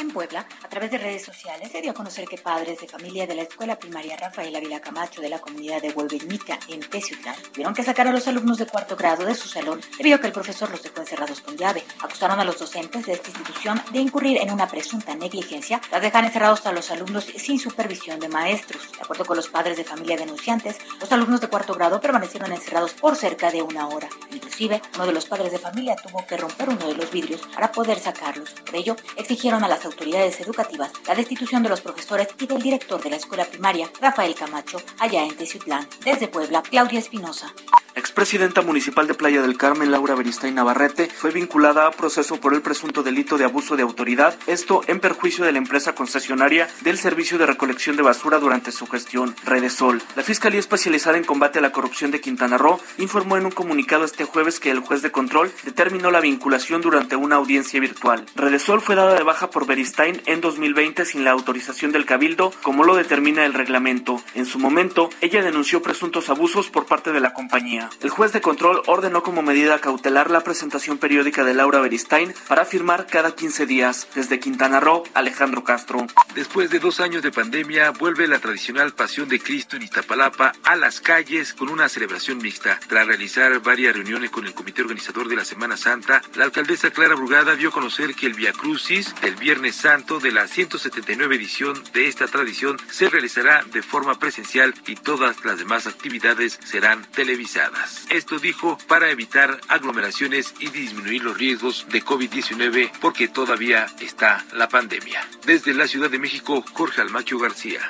En 0.00 0.10
Puebla, 0.10 0.46
a 0.64 0.68
través 0.70 0.90
de 0.90 0.96
redes 0.96 1.22
sociales, 1.22 1.70
se 1.70 1.82
dio 1.82 1.90
a 1.90 1.94
conocer 1.94 2.26
que 2.26 2.38
padres 2.38 2.80
de 2.80 2.88
familia 2.88 3.26
de 3.26 3.34
la 3.34 3.42
escuela 3.42 3.78
primaria 3.78 4.16
Rafael 4.16 4.56
Ávila 4.56 4.80
Camacho 4.80 5.20
de 5.20 5.28
la 5.28 5.40
comunidad 5.40 5.82
de 5.82 5.90
Huelveñica 5.90 6.58
en 6.68 6.80
Teciutlán 6.80 7.34
tuvieron 7.52 7.74
que 7.74 7.82
sacar 7.82 8.08
a 8.08 8.10
los 8.10 8.26
alumnos 8.26 8.56
de 8.56 8.64
cuarto 8.64 8.96
grado 8.96 9.26
de 9.26 9.34
su 9.34 9.46
salón 9.46 9.78
debido 9.98 10.16
a 10.16 10.20
que 10.22 10.28
el 10.28 10.32
profesor 10.32 10.70
los 10.70 10.82
dejó 10.82 11.00
encerrados 11.00 11.42
con 11.42 11.54
llave. 11.54 11.84
Acusaron 12.00 12.40
a 12.40 12.46
los 12.46 12.58
docentes 12.58 13.04
de 13.04 13.12
esta 13.12 13.28
institución 13.28 13.82
de 13.92 13.98
incurrir 13.98 14.38
en 14.38 14.50
una 14.50 14.68
presunta 14.68 15.14
negligencia 15.14 15.82
tras 15.90 16.00
dejar 16.00 16.24
encerrados 16.24 16.64
a 16.64 16.72
los 16.72 16.90
alumnos 16.90 17.24
sin 17.36 17.58
supervisión 17.58 18.20
de 18.20 18.30
maestros. 18.30 18.90
De 18.92 19.02
acuerdo 19.02 19.26
con 19.26 19.36
los 19.36 19.50
padres 19.50 19.76
de 19.76 19.84
familia 19.84 20.16
denunciantes, 20.16 20.78
los 20.98 21.12
alumnos 21.12 21.42
de 21.42 21.48
cuarto 21.48 21.74
grado 21.74 22.00
permanecieron 22.00 22.50
encerrados 22.52 22.94
por 22.94 23.16
cerca 23.16 23.50
de 23.50 23.60
una 23.60 23.86
hora. 23.88 24.08
Inclusive, 24.32 24.80
uno 24.94 25.04
de 25.04 25.12
los 25.12 25.26
padres 25.26 25.52
de 25.52 25.58
familia 25.58 25.94
tuvo 25.96 26.26
que 26.26 26.38
romper 26.38 26.70
uno 26.70 26.88
de 26.88 26.94
los 26.94 27.10
vidrios 27.10 27.42
para 27.54 27.70
poder 27.70 27.98
sacarlos. 27.98 28.48
Por 28.64 28.76
ello, 28.76 28.96
exigieron 29.16 29.62
a 29.62 29.68
las 29.68 29.89
autoridades 29.90 30.40
educativas 30.40 30.92
la 31.06 31.14
destitución 31.14 31.62
de 31.62 31.68
los 31.68 31.80
profesores 31.80 32.28
y 32.38 32.46
del 32.46 32.62
director 32.62 33.02
de 33.02 33.10
la 33.10 33.16
escuela 33.16 33.44
primaria, 33.44 33.90
Rafael 34.00 34.34
Camacho, 34.34 34.80
allá 34.98 35.24
en 35.24 35.36
Teciutlán. 35.36 35.86
Desde 36.04 36.28
Puebla, 36.28 36.62
Claudia 36.62 36.98
Espinosa. 36.98 37.52
Expresidenta 37.96 38.62
municipal 38.62 39.06
de 39.08 39.14
Playa 39.14 39.42
del 39.42 39.58
Carmen, 39.58 39.90
Laura 39.90 40.14
Beristain 40.14 40.54
Navarrete, 40.54 41.08
fue 41.08 41.32
vinculada 41.32 41.86
a 41.86 41.90
proceso 41.90 42.40
por 42.40 42.54
el 42.54 42.62
presunto 42.62 43.02
delito 43.02 43.36
de 43.36 43.44
abuso 43.44 43.76
de 43.76 43.82
autoridad, 43.82 44.36
esto 44.46 44.82
en 44.86 45.00
perjuicio 45.00 45.44
de 45.44 45.52
la 45.52 45.58
empresa 45.58 45.94
concesionaria 45.94 46.68
del 46.82 46.98
servicio 46.98 47.36
de 47.36 47.46
recolección 47.46 47.96
de 47.96 48.02
basura 48.02 48.38
durante 48.38 48.70
su 48.70 48.86
gestión, 48.86 49.34
Redesol. 49.44 50.00
La 50.14 50.22
Fiscalía 50.22 50.60
Especializada 50.60 51.18
en 51.18 51.24
Combate 51.24 51.58
a 51.58 51.62
la 51.62 51.72
Corrupción 51.72 52.10
de 52.10 52.20
Quintana 52.20 52.58
Roo 52.58 52.80
informó 52.98 53.36
en 53.36 53.46
un 53.46 53.52
comunicado 53.52 54.04
este 54.04 54.24
jueves 54.24 54.60
que 54.60 54.70
el 54.70 54.80
juez 54.80 55.02
de 55.02 55.10
control 55.10 55.52
determinó 55.64 56.10
la 56.10 56.20
vinculación 56.20 56.80
durante 56.80 57.16
una 57.16 57.36
audiencia 57.36 57.80
virtual. 57.80 58.24
Redesol 58.36 58.80
fue 58.80 58.94
dada 58.94 59.14
de 59.14 59.24
baja 59.24 59.50
por 59.50 59.66
Beristain 59.66 59.79
en 60.26 60.42
2020 60.42 61.06
sin 61.06 61.24
la 61.24 61.30
autorización 61.30 61.90
del 61.90 62.04
Cabildo, 62.04 62.52
como 62.62 62.84
lo 62.84 62.96
determina 62.96 63.46
el 63.46 63.54
reglamento. 63.54 64.22
En 64.34 64.44
su 64.44 64.58
momento, 64.58 65.08
ella 65.22 65.42
denunció 65.42 65.80
presuntos 65.80 66.28
abusos 66.28 66.68
por 66.68 66.84
parte 66.84 67.12
de 67.12 67.20
la 67.20 67.32
compañía. 67.32 67.88
El 68.02 68.10
juez 68.10 68.32
de 68.32 68.42
control 68.42 68.82
ordenó 68.86 69.22
como 69.22 69.40
medida 69.40 69.78
cautelar 69.78 70.30
la 70.30 70.42
presentación 70.42 70.98
periódica 70.98 71.44
de 71.44 71.54
Laura 71.54 71.80
Beristain 71.80 72.34
para 72.46 72.66
firmar 72.66 73.06
cada 73.06 73.34
15 73.34 73.64
días. 73.64 74.06
Desde 74.14 74.38
Quintana 74.38 74.80
Roo, 74.80 75.04
Alejandro 75.14 75.64
Castro. 75.64 76.06
Después 76.34 76.68
de 76.68 76.78
dos 76.78 77.00
años 77.00 77.22
de 77.22 77.32
pandemia, 77.32 77.90
vuelve 77.92 78.28
la 78.28 78.38
tradicional 78.38 78.92
Pasión 78.92 79.28
de 79.30 79.40
Cristo 79.40 79.76
en 79.76 79.82
Iztapalapa 79.82 80.52
a 80.64 80.76
las 80.76 81.00
calles 81.00 81.54
con 81.54 81.70
una 81.70 81.88
celebración 81.88 82.38
mixta. 82.38 82.78
Tras 82.86 83.06
realizar 83.06 83.58
varias 83.60 83.94
reuniones 83.94 84.30
con 84.30 84.46
el 84.46 84.52
comité 84.52 84.82
organizador 84.82 85.28
de 85.28 85.36
la 85.36 85.44
Semana 85.46 85.78
Santa, 85.78 86.20
la 86.34 86.44
alcaldesa 86.44 86.90
Clara 86.90 87.14
Brugada 87.14 87.56
dio 87.56 87.70
a 87.70 87.72
conocer 87.72 88.14
que 88.14 88.26
el 88.26 88.34
Via 88.34 88.52
Crucis 88.52 89.14
del 89.22 89.36
Viernes 89.36 89.69
Santo 89.72 90.20
de 90.20 90.32
la 90.32 90.46
179 90.46 91.36
edición 91.36 91.82
de 91.92 92.08
esta 92.08 92.26
tradición 92.26 92.76
se 92.90 93.08
realizará 93.08 93.64
de 93.72 93.82
forma 93.82 94.18
presencial 94.18 94.74
y 94.86 94.94
todas 94.94 95.44
las 95.44 95.58
demás 95.58 95.86
actividades 95.86 96.58
serán 96.64 97.04
televisadas. 97.12 98.06
Esto 98.10 98.38
dijo 98.38 98.78
para 98.88 99.10
evitar 99.10 99.60
aglomeraciones 99.68 100.54
y 100.60 100.68
disminuir 100.68 101.22
los 101.24 101.36
riesgos 101.36 101.86
de 101.90 102.02
COVID-19 102.02 102.92
porque 103.00 103.28
todavía 103.28 103.86
está 104.00 104.44
la 104.52 104.68
pandemia. 104.68 105.26
Desde 105.46 105.74
la 105.74 105.86
Ciudad 105.86 106.10
de 106.10 106.18
México, 106.18 106.64
Jorge 106.72 107.00
Almaquio 107.00 107.38
García. 107.38 107.80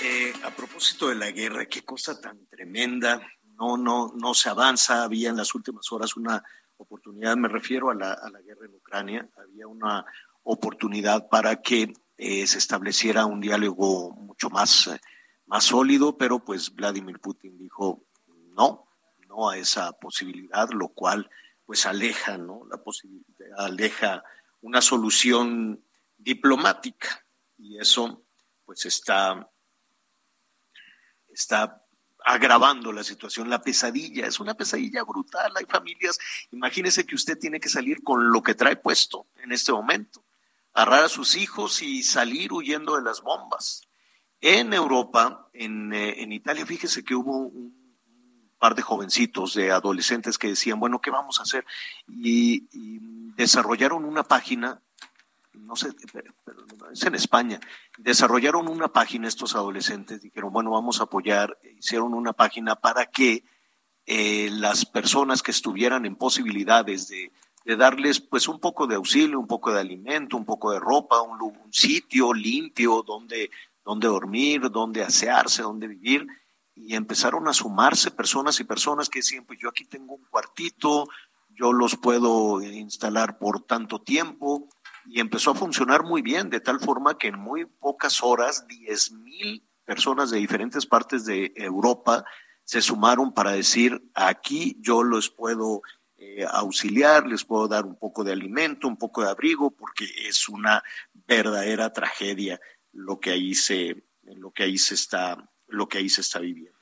Eh, 0.00 0.34
a 0.42 0.50
propósito 0.50 1.08
de 1.08 1.14
la 1.14 1.30
guerra, 1.30 1.64
qué 1.64 1.82
cosa 1.82 2.20
tan 2.20 2.46
tremenda. 2.46 3.26
No, 3.58 3.76
no, 3.76 4.12
no 4.16 4.34
se 4.34 4.48
avanza. 4.48 5.04
Había 5.04 5.30
en 5.30 5.36
las 5.36 5.54
últimas 5.54 5.90
horas 5.92 6.16
una 6.16 6.42
oportunidad, 6.76 7.36
me 7.36 7.48
refiero 7.48 7.90
a 7.90 7.94
la, 7.94 8.12
a 8.12 8.30
la 8.30 8.40
guerra 8.40 8.66
en 8.66 8.74
Ucrania, 8.74 9.28
había 9.36 9.66
una 9.66 10.04
oportunidad 10.42 11.28
para 11.28 11.62
que 11.62 11.94
eh, 12.16 12.46
se 12.46 12.58
estableciera 12.58 13.26
un 13.26 13.40
diálogo 13.40 14.12
mucho 14.12 14.50
más, 14.50 14.90
más 15.46 15.64
sólido, 15.64 16.16
pero 16.16 16.44
pues 16.44 16.74
Vladimir 16.74 17.18
Putin 17.18 17.58
dijo 17.58 18.04
no, 18.54 18.86
no 19.28 19.50
a 19.50 19.58
esa 19.58 19.92
posibilidad, 19.92 20.68
lo 20.70 20.88
cual 20.88 21.28
pues 21.66 21.86
aleja, 21.86 22.38
¿no? 22.38 22.62
La 22.70 22.76
posibilidad, 22.76 23.24
aleja 23.58 24.22
una 24.60 24.80
solución 24.80 25.82
diplomática 26.18 27.24
y 27.58 27.78
eso 27.78 28.22
pues 28.64 28.86
está, 28.86 29.50
está 31.28 31.83
agravando 32.24 32.90
la 32.90 33.04
situación. 33.04 33.50
La 33.50 33.62
pesadilla 33.62 34.26
es 34.26 34.40
una 34.40 34.54
pesadilla 34.54 35.04
brutal. 35.04 35.52
Hay 35.56 35.66
familias, 35.66 36.18
imagínese 36.50 37.04
que 37.04 37.14
usted 37.14 37.38
tiene 37.38 37.60
que 37.60 37.68
salir 37.68 38.02
con 38.02 38.32
lo 38.32 38.42
que 38.42 38.54
trae 38.54 38.76
puesto 38.76 39.26
en 39.42 39.52
este 39.52 39.72
momento, 39.72 40.24
agarrar 40.72 41.04
a 41.04 41.08
sus 41.08 41.36
hijos 41.36 41.82
y 41.82 42.02
salir 42.02 42.52
huyendo 42.52 42.96
de 42.96 43.02
las 43.02 43.20
bombas. 43.20 43.82
En 44.40 44.72
Europa, 44.72 45.48
en, 45.52 45.92
eh, 45.92 46.22
en 46.22 46.32
Italia, 46.32 46.66
fíjese 46.66 47.04
que 47.04 47.14
hubo 47.14 47.36
un 47.36 47.74
par 48.58 48.74
de 48.74 48.82
jovencitos, 48.82 49.54
de 49.54 49.70
adolescentes 49.70 50.38
que 50.38 50.48
decían, 50.48 50.80
bueno, 50.80 51.00
¿qué 51.00 51.10
vamos 51.10 51.38
a 51.38 51.42
hacer? 51.42 51.66
Y, 52.08 52.66
y 52.72 52.98
desarrollaron 53.36 54.04
una 54.04 54.22
página, 54.22 54.80
no 55.54 55.76
sé, 55.76 55.94
pero 56.44 56.64
es 56.92 57.02
en 57.04 57.14
España, 57.14 57.60
desarrollaron 57.98 58.68
una 58.68 58.88
página 58.88 59.28
estos 59.28 59.54
adolescentes, 59.54 60.22
dijeron, 60.22 60.52
bueno, 60.52 60.70
vamos 60.70 61.00
a 61.00 61.04
apoyar, 61.04 61.58
hicieron 61.78 62.14
una 62.14 62.32
página 62.32 62.76
para 62.76 63.06
que 63.06 63.44
eh, 64.06 64.50
las 64.52 64.84
personas 64.84 65.42
que 65.42 65.50
estuvieran 65.50 66.04
en 66.06 66.16
posibilidades 66.16 67.08
de, 67.08 67.32
de, 67.64 67.76
darles 67.76 68.20
pues 68.20 68.48
un 68.48 68.60
poco 68.60 68.86
de 68.86 68.96
auxilio, 68.96 69.40
un 69.40 69.46
poco 69.46 69.72
de 69.72 69.80
alimento, 69.80 70.36
un 70.36 70.44
poco 70.44 70.72
de 70.72 70.80
ropa, 70.80 71.22
un, 71.22 71.40
un 71.40 71.72
sitio 71.72 72.34
limpio 72.34 73.02
donde, 73.02 73.50
donde 73.84 74.08
dormir, 74.08 74.70
donde 74.70 75.02
asearse, 75.02 75.62
donde 75.62 75.88
vivir, 75.88 76.26
y 76.74 76.94
empezaron 76.94 77.48
a 77.48 77.52
sumarse 77.52 78.10
personas 78.10 78.58
y 78.60 78.64
personas 78.64 79.08
que 79.08 79.20
decían, 79.20 79.44
pues 79.44 79.58
yo 79.60 79.68
aquí 79.68 79.84
tengo 79.84 80.14
un 80.14 80.24
cuartito, 80.24 81.08
yo 81.48 81.72
los 81.72 81.96
puedo 81.96 82.60
instalar 82.60 83.38
por 83.38 83.62
tanto 83.62 84.00
tiempo, 84.00 84.68
y 85.06 85.20
empezó 85.20 85.50
a 85.50 85.54
funcionar 85.54 86.04
muy 86.04 86.22
bien, 86.22 86.50
de 86.50 86.60
tal 86.60 86.80
forma 86.80 87.18
que 87.18 87.28
en 87.28 87.38
muy 87.38 87.66
pocas 87.66 88.22
horas, 88.22 88.66
10 88.68 89.12
mil 89.12 89.66
personas 89.84 90.30
de 90.30 90.38
diferentes 90.38 90.86
partes 90.86 91.24
de 91.24 91.52
Europa 91.56 92.24
se 92.64 92.80
sumaron 92.80 93.32
para 93.32 93.52
decir, 93.52 94.10
aquí 94.14 94.78
yo 94.80 95.02
los 95.02 95.28
puedo 95.28 95.82
eh, 96.16 96.46
auxiliar, 96.50 97.26
les 97.26 97.44
puedo 97.44 97.68
dar 97.68 97.84
un 97.84 97.96
poco 97.96 98.24
de 98.24 98.32
alimento, 98.32 98.88
un 98.88 98.96
poco 98.96 99.22
de 99.22 99.30
abrigo, 99.30 99.70
porque 99.70 100.06
es 100.26 100.48
una 100.48 100.82
verdadera 101.12 101.92
tragedia 101.92 102.60
lo 102.92 103.20
que 103.20 103.30
ahí 103.30 103.54
se, 103.54 104.04
lo 104.22 104.52
que 104.52 104.62
ahí 104.62 104.78
se 104.78 104.94
está, 104.94 105.50
lo 105.68 105.88
que 105.88 105.98
ahí 105.98 106.08
se 106.08 106.22
está 106.22 106.38
viviendo. 106.38 106.72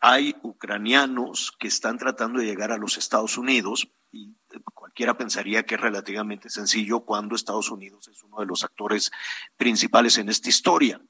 Hay 0.00 0.36
ucranianos 0.42 1.52
que 1.58 1.68
están 1.68 1.98
tratando 1.98 2.40
de 2.40 2.46
llegar 2.46 2.72
a 2.72 2.78
los 2.78 2.98
Estados 2.98 3.38
Unidos 3.38 3.88
y 4.10 4.34
cualquiera 4.74 5.16
pensaría 5.16 5.64
que 5.64 5.74
es 5.74 5.80
relativamente 5.80 6.48
sencillo 6.50 7.00
cuando 7.00 7.34
Estados 7.34 7.70
Unidos 7.70 8.08
es 8.08 8.22
uno 8.22 8.40
de 8.40 8.46
los 8.46 8.64
actores 8.64 9.10
principales 9.56 10.18
en 10.18 10.28
esta 10.28 10.48
historia. 10.48 11.00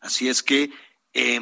Así 0.00 0.28
es 0.28 0.42
que 0.42 0.70
eh, 1.14 1.40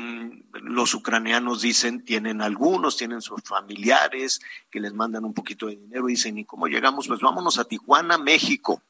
los 0.53 0.95
ucranianos 0.95 1.63
dicen, 1.63 2.05
tienen 2.05 2.43
algunos, 2.43 2.97
tienen 2.97 3.23
sus 3.23 3.43
familiares 3.43 4.41
que 4.71 4.81
les 4.81 4.93
mandan 4.93 5.25
un 5.25 5.33
poquito 5.33 5.67
de 5.67 5.77
dinero, 5.77 6.07
dicen, 6.07 6.37
¿y 6.39 6.45
cómo 6.45 6.67
llegamos? 6.67 7.07
Pues 7.07 7.21
vámonos 7.21 7.59
a 7.59 7.65
Tijuana, 7.65 8.19
México. 8.19 8.83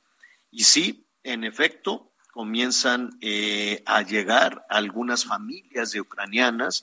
Y 0.50 0.64
sí, 0.64 1.06
en 1.22 1.44
efecto, 1.44 2.12
comienzan 2.32 3.10
eh, 3.20 3.82
a 3.84 4.02
llegar 4.02 4.64
algunas 4.70 5.26
familias 5.26 5.92
de 5.92 6.00
ucranianas 6.00 6.82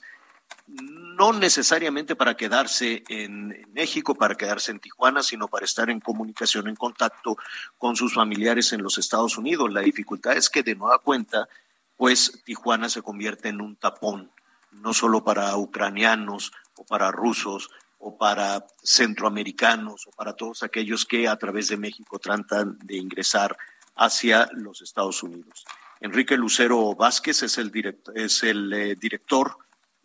no 0.66 1.32
necesariamente 1.32 2.14
para 2.14 2.36
quedarse 2.36 3.02
en 3.08 3.66
México, 3.72 4.14
para 4.14 4.36
quedarse 4.36 4.70
en 4.70 4.80
Tijuana, 4.80 5.22
sino 5.22 5.48
para 5.48 5.64
estar 5.64 5.90
en 5.90 6.00
comunicación, 6.00 6.68
en 6.68 6.76
contacto 6.76 7.36
con 7.76 7.96
sus 7.96 8.14
familiares 8.14 8.72
en 8.72 8.82
los 8.82 8.98
Estados 8.98 9.36
Unidos. 9.38 9.72
La 9.72 9.80
dificultad 9.80 10.36
es 10.36 10.48
que 10.48 10.62
de 10.62 10.76
nueva 10.76 10.98
cuenta, 10.98 11.48
pues 11.96 12.42
Tijuana 12.44 12.88
se 12.88 13.02
convierte 13.02 13.48
en 13.48 13.60
un 13.60 13.76
tapón, 13.76 14.30
no 14.70 14.92
solo 14.92 15.24
para 15.24 15.56
ucranianos 15.56 16.52
o 16.76 16.84
para 16.84 17.10
rusos 17.10 17.70
o 17.98 18.16
para 18.16 18.64
centroamericanos 18.82 20.06
o 20.06 20.10
para 20.12 20.34
todos 20.34 20.62
aquellos 20.62 21.04
que 21.04 21.26
a 21.26 21.36
través 21.36 21.68
de 21.68 21.78
México 21.78 22.18
tratan 22.18 22.78
de 22.84 22.96
ingresar 22.96 23.56
hacia 23.96 24.48
los 24.52 24.82
Estados 24.82 25.22
Unidos. 25.22 25.64
Enrique 26.00 26.36
Lucero 26.36 26.94
Vázquez 26.94 27.42
es 27.42 27.58
el, 27.58 27.72
director, 27.72 28.16
es 28.16 28.44
el 28.44 28.72
eh, 28.72 28.94
director 28.94 29.56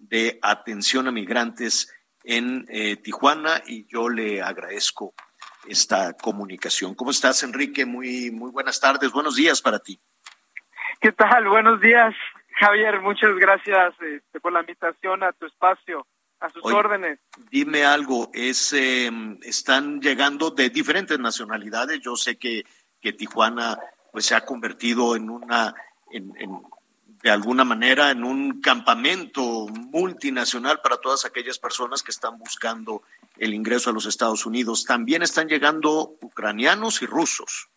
de 0.10 0.40
atención 0.42 1.08
a 1.08 1.12
migrantes 1.12 1.94
en 2.24 2.66
eh, 2.70 2.98
Tijuana 2.98 3.62
y 3.66 3.86
yo 3.88 4.10
le 4.10 4.42
agradezco 4.42 5.14
esta 5.68 6.14
comunicación. 6.14 6.96
¿Cómo 6.96 7.12
estás, 7.12 7.44
Enrique? 7.44 7.86
Muy, 7.86 8.32
muy 8.32 8.52
buenas 8.52 8.80
tardes, 8.80 9.12
buenos 9.12 9.36
días 9.36 9.62
para 9.62 9.80
ti. 9.80 10.00
¿Qué 11.02 11.12
tal? 11.12 11.48
Buenos 11.48 11.82
días, 11.82 12.14
Javier. 12.60 13.02
Muchas 13.02 13.36
gracias 13.36 13.94
este, 14.02 14.40
por 14.40 14.54
la 14.54 14.62
invitación 14.62 15.24
a 15.24 15.34
tu 15.34 15.46
espacio, 15.46 16.06
a 16.40 16.50
sus 16.50 16.64
Oye, 16.64 16.76
órdenes. 16.76 17.20
Dime 17.52 17.84
algo, 17.86 18.30
es, 18.34 18.74
eh, 18.74 19.12
están 19.42 20.00
llegando 20.00 20.52
de 20.52 20.70
diferentes 20.70 21.20
nacionalidades. 21.20 22.00
Yo 22.02 22.16
sé 22.16 22.38
que, 22.38 22.64
que 23.02 23.14
Tijuana 23.14 23.78
pues 24.12 24.26
se 24.26 24.36
ha 24.36 24.46
convertido 24.46 25.16
en 25.16 25.30
una, 25.30 25.74
en, 26.12 26.34
en, 26.38 26.62
de 27.24 27.32
alguna 27.32 27.64
manera 27.64 28.12
en 28.12 28.26
un 28.26 28.62
campamento 28.62 29.68
multinacional 29.70 30.82
para 30.82 30.98
todas 30.98 31.24
aquellas 31.24 31.58
personas 31.58 32.04
que 32.04 32.12
están 32.12 32.38
buscando 32.38 33.02
el 33.38 33.54
ingreso 33.54 33.90
a 33.90 33.94
los 33.94 34.06
Estados 34.06 34.46
Unidos. 34.46 34.84
También 34.86 35.24
están 35.24 35.48
llegando 35.48 36.18
ucranianos 36.22 37.02
y 37.02 37.06
rusos. 37.06 37.70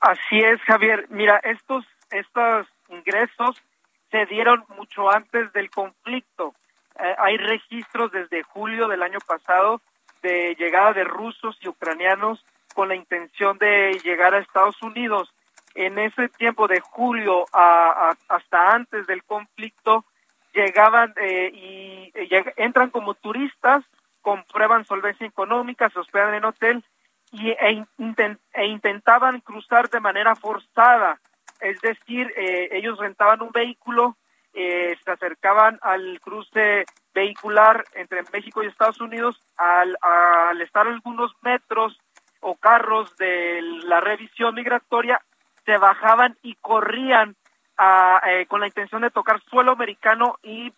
Así 0.00 0.38
es, 0.38 0.58
Javier. 0.62 1.06
Mira, 1.10 1.38
estos, 1.44 1.84
estos 2.10 2.66
ingresos 2.88 3.62
se 4.10 4.24
dieron 4.24 4.64
mucho 4.74 5.10
antes 5.10 5.52
del 5.52 5.68
conflicto. 5.70 6.54
Eh, 6.98 7.14
hay 7.18 7.36
registros 7.36 8.10
desde 8.10 8.42
julio 8.42 8.88
del 8.88 9.02
año 9.02 9.18
pasado 9.26 9.82
de 10.22 10.56
llegada 10.58 10.94
de 10.94 11.04
rusos 11.04 11.58
y 11.60 11.68
ucranianos 11.68 12.42
con 12.74 12.88
la 12.88 12.94
intención 12.94 13.58
de 13.58 14.00
llegar 14.02 14.34
a 14.34 14.38
Estados 14.38 14.80
Unidos 14.82 15.30
en 15.76 15.98
ese 15.98 16.28
tiempo 16.30 16.66
de 16.66 16.80
julio 16.80 17.44
a, 17.52 18.16
hasta 18.28 18.70
antes 18.70 19.06
del 19.06 19.22
conflicto 19.24 20.04
llegaban 20.52 21.12
eh, 21.20 21.50
y 21.52 22.12
lleg 22.28 22.54
entran 22.56 22.90
como 22.90 23.14
turistas, 23.14 23.84
comprueban 24.22 24.86
solvencia 24.86 25.26
económica, 25.26 25.90
se 25.90 26.00
hospedan 26.00 26.34
en 26.34 26.46
hotel 26.46 26.84
y, 27.30 27.50
e, 27.50 27.84
intent 27.98 28.40
e 28.54 28.66
intentaban 28.66 29.40
cruzar 29.40 29.90
de 29.90 30.00
manera 30.00 30.34
forzada, 30.34 31.20
es 31.60 31.78
decir, 31.80 32.32
eh, 32.36 32.70
ellos 32.72 32.98
rentaban 32.98 33.42
un 33.42 33.50
vehículo, 33.52 34.16
eh, 34.54 34.96
se 35.04 35.10
acercaban 35.10 35.78
al 35.82 36.18
cruce 36.20 36.86
vehicular 37.12 37.84
entre 37.94 38.22
México 38.32 38.62
y 38.62 38.66
Estados 38.66 39.00
Unidos, 39.00 39.38
al 39.58 40.60
estar 40.60 40.86
algunos 40.86 41.32
metros 41.42 41.98
o 42.40 42.54
carros 42.56 43.14
de 43.16 43.60
la 43.84 44.00
revisión 44.00 44.54
migratoria, 44.54 45.20
se 45.66 45.76
bajaban 45.76 46.38
y 46.42 46.54
corrían 46.54 47.36
eh, 47.78 48.46
con 48.46 48.60
la 48.60 48.68
intención 48.68 49.02
de 49.02 49.10
tocar 49.10 49.42
suelo 49.50 49.72
americano 49.72 50.38
y, 50.42 50.72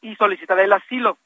y 0.00 0.16
solicitar 0.16 0.58
el 0.58 0.72
asilo. 0.72 1.18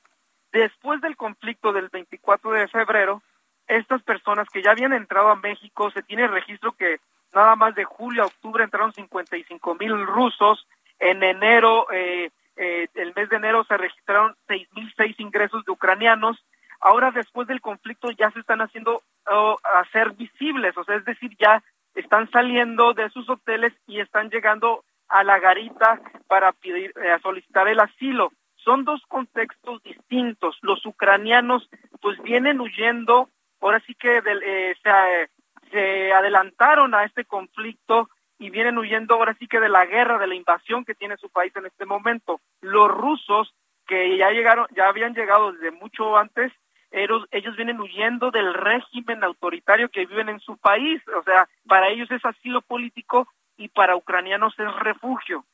Después 0.52 1.00
del 1.00 1.16
conflicto 1.16 1.72
del 1.72 1.88
24 1.88 2.50
de 2.52 2.68
febrero, 2.68 3.22
estas 3.66 4.02
personas 4.02 4.46
que 4.52 4.62
ya 4.62 4.72
habían 4.72 4.92
entrado 4.92 5.28
a 5.28 5.36
México, 5.36 5.90
se 5.90 6.02
tiene 6.02 6.28
registro 6.28 6.72
que 6.72 6.98
nada 7.34 7.56
más 7.56 7.74
de 7.74 7.84
julio 7.84 8.22
a 8.22 8.26
octubre 8.26 8.62
entraron 8.62 8.92
55 8.92 9.74
mil 9.76 10.06
rusos, 10.06 10.66
en 10.98 11.22
enero, 11.22 11.90
eh, 11.90 12.30
eh, 12.56 12.88
el 12.94 13.12
mes 13.16 13.28
de 13.28 13.36
enero 13.36 13.64
se 13.64 13.76
registraron 13.76 14.36
6.006 14.48 15.14
ingresos 15.18 15.64
de 15.64 15.72
ucranianos, 15.72 16.44
ahora 16.80 17.10
después 17.10 17.48
del 17.48 17.60
conflicto 17.60 18.10
ya 18.12 18.30
se 18.30 18.40
están 18.40 18.60
haciendo 18.60 19.02
oh, 19.26 19.56
a 19.64 19.84
ser 19.90 20.12
visibles, 20.12 20.76
o 20.76 20.84
sea, 20.84 20.96
es 20.96 21.04
decir, 21.04 21.36
ya 21.38 21.62
están 21.94 22.30
saliendo 22.30 22.94
de 22.94 23.10
sus 23.10 23.28
hoteles 23.28 23.72
y 23.86 24.00
están 24.00 24.30
llegando 24.30 24.84
a 25.08 25.22
la 25.22 25.38
garita 25.38 26.00
para 26.26 26.52
pedir, 26.52 26.92
eh, 27.02 27.16
solicitar 27.22 27.68
el 27.68 27.80
asilo. 27.80 28.32
Son 28.56 28.84
dos 28.84 29.02
contextos 29.08 29.82
distintos. 29.82 30.58
Los 30.62 30.84
ucranianos 30.86 31.68
pues 32.00 32.20
vienen 32.22 32.60
huyendo, 32.60 33.28
ahora 33.60 33.82
sí 33.86 33.94
que 33.94 34.18
eh, 34.18 34.74
se, 34.82 35.70
se 35.70 36.12
adelantaron 36.12 36.94
a 36.94 37.04
este 37.04 37.24
conflicto 37.24 38.08
y 38.38 38.50
vienen 38.50 38.78
huyendo 38.78 39.14
ahora 39.14 39.36
sí 39.38 39.46
que 39.46 39.60
de 39.60 39.68
la 39.68 39.86
guerra, 39.86 40.18
de 40.18 40.26
la 40.26 40.34
invasión 40.34 40.84
que 40.84 40.94
tiene 40.94 41.16
su 41.16 41.28
país 41.30 41.54
en 41.56 41.66
este 41.66 41.86
momento. 41.86 42.40
Los 42.60 42.90
rusos 42.90 43.54
que 43.86 44.16
ya 44.16 44.30
llegaron, 44.30 44.66
ya 44.74 44.88
habían 44.88 45.14
llegado 45.14 45.52
desde 45.52 45.70
mucho 45.70 46.16
antes, 46.16 46.52
ellos, 46.94 47.26
ellos 47.32 47.56
vienen 47.56 47.80
huyendo 47.80 48.30
del 48.30 48.54
régimen 48.54 49.24
autoritario 49.24 49.88
que 49.88 50.06
viven 50.06 50.28
en 50.28 50.40
su 50.40 50.56
país, 50.56 51.02
o 51.18 51.22
sea, 51.24 51.48
para 51.66 51.88
ellos 51.88 52.10
es 52.10 52.24
asilo 52.24 52.62
político 52.62 53.28
y 53.56 53.68
para 53.68 53.96
ucranianos 53.96 54.54
es 54.58 54.74
refugio. 54.76 55.44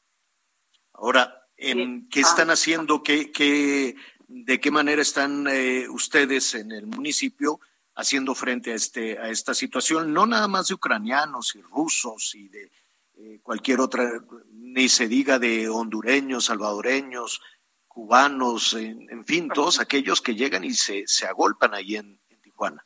Ahora, 0.93 1.47
¿en 1.57 2.09
¿qué 2.09 2.21
están 2.21 2.51
haciendo? 2.51 3.03
¿Qué, 3.03 3.33
qué, 3.33 3.97
¿De 4.29 4.61
qué 4.61 4.71
manera 4.71 5.01
están 5.01 5.47
eh, 5.49 5.89
ustedes 5.89 6.55
en 6.55 6.73
el 6.73 6.87
municipio 6.87 7.59
haciendo 7.95 8.35
frente 8.35 8.73
a, 8.73 8.75
este, 8.75 9.19
a 9.19 9.31
esta 9.31 9.55
situación? 9.55 10.13
No 10.13 10.27
nada 10.27 10.47
más 10.47 10.69
de 10.69 10.75
ucranianos 10.75 11.57
y 11.57 11.63
rusos 11.63 12.35
y 12.35 12.49
de 12.49 12.71
eh, 13.17 13.41
cualquier 13.43 13.81
otra, 13.81 14.23
ni 14.53 14.89
se 14.89 15.09
diga 15.09 15.39
de 15.39 15.69
hondureños, 15.69 16.47
salvadoreños, 16.47 17.41
cubanos, 17.91 18.75
en, 18.75 19.25
fin, 19.25 19.49
todos 19.49 19.81
aquellos 19.81 20.21
que 20.23 20.37
llegan 20.37 20.63
y 20.63 20.71
se, 20.71 21.09
se 21.09 21.27
agolpan 21.27 21.75
ahí 21.75 21.97
en, 21.97 22.21
Tijuana. 22.41 22.85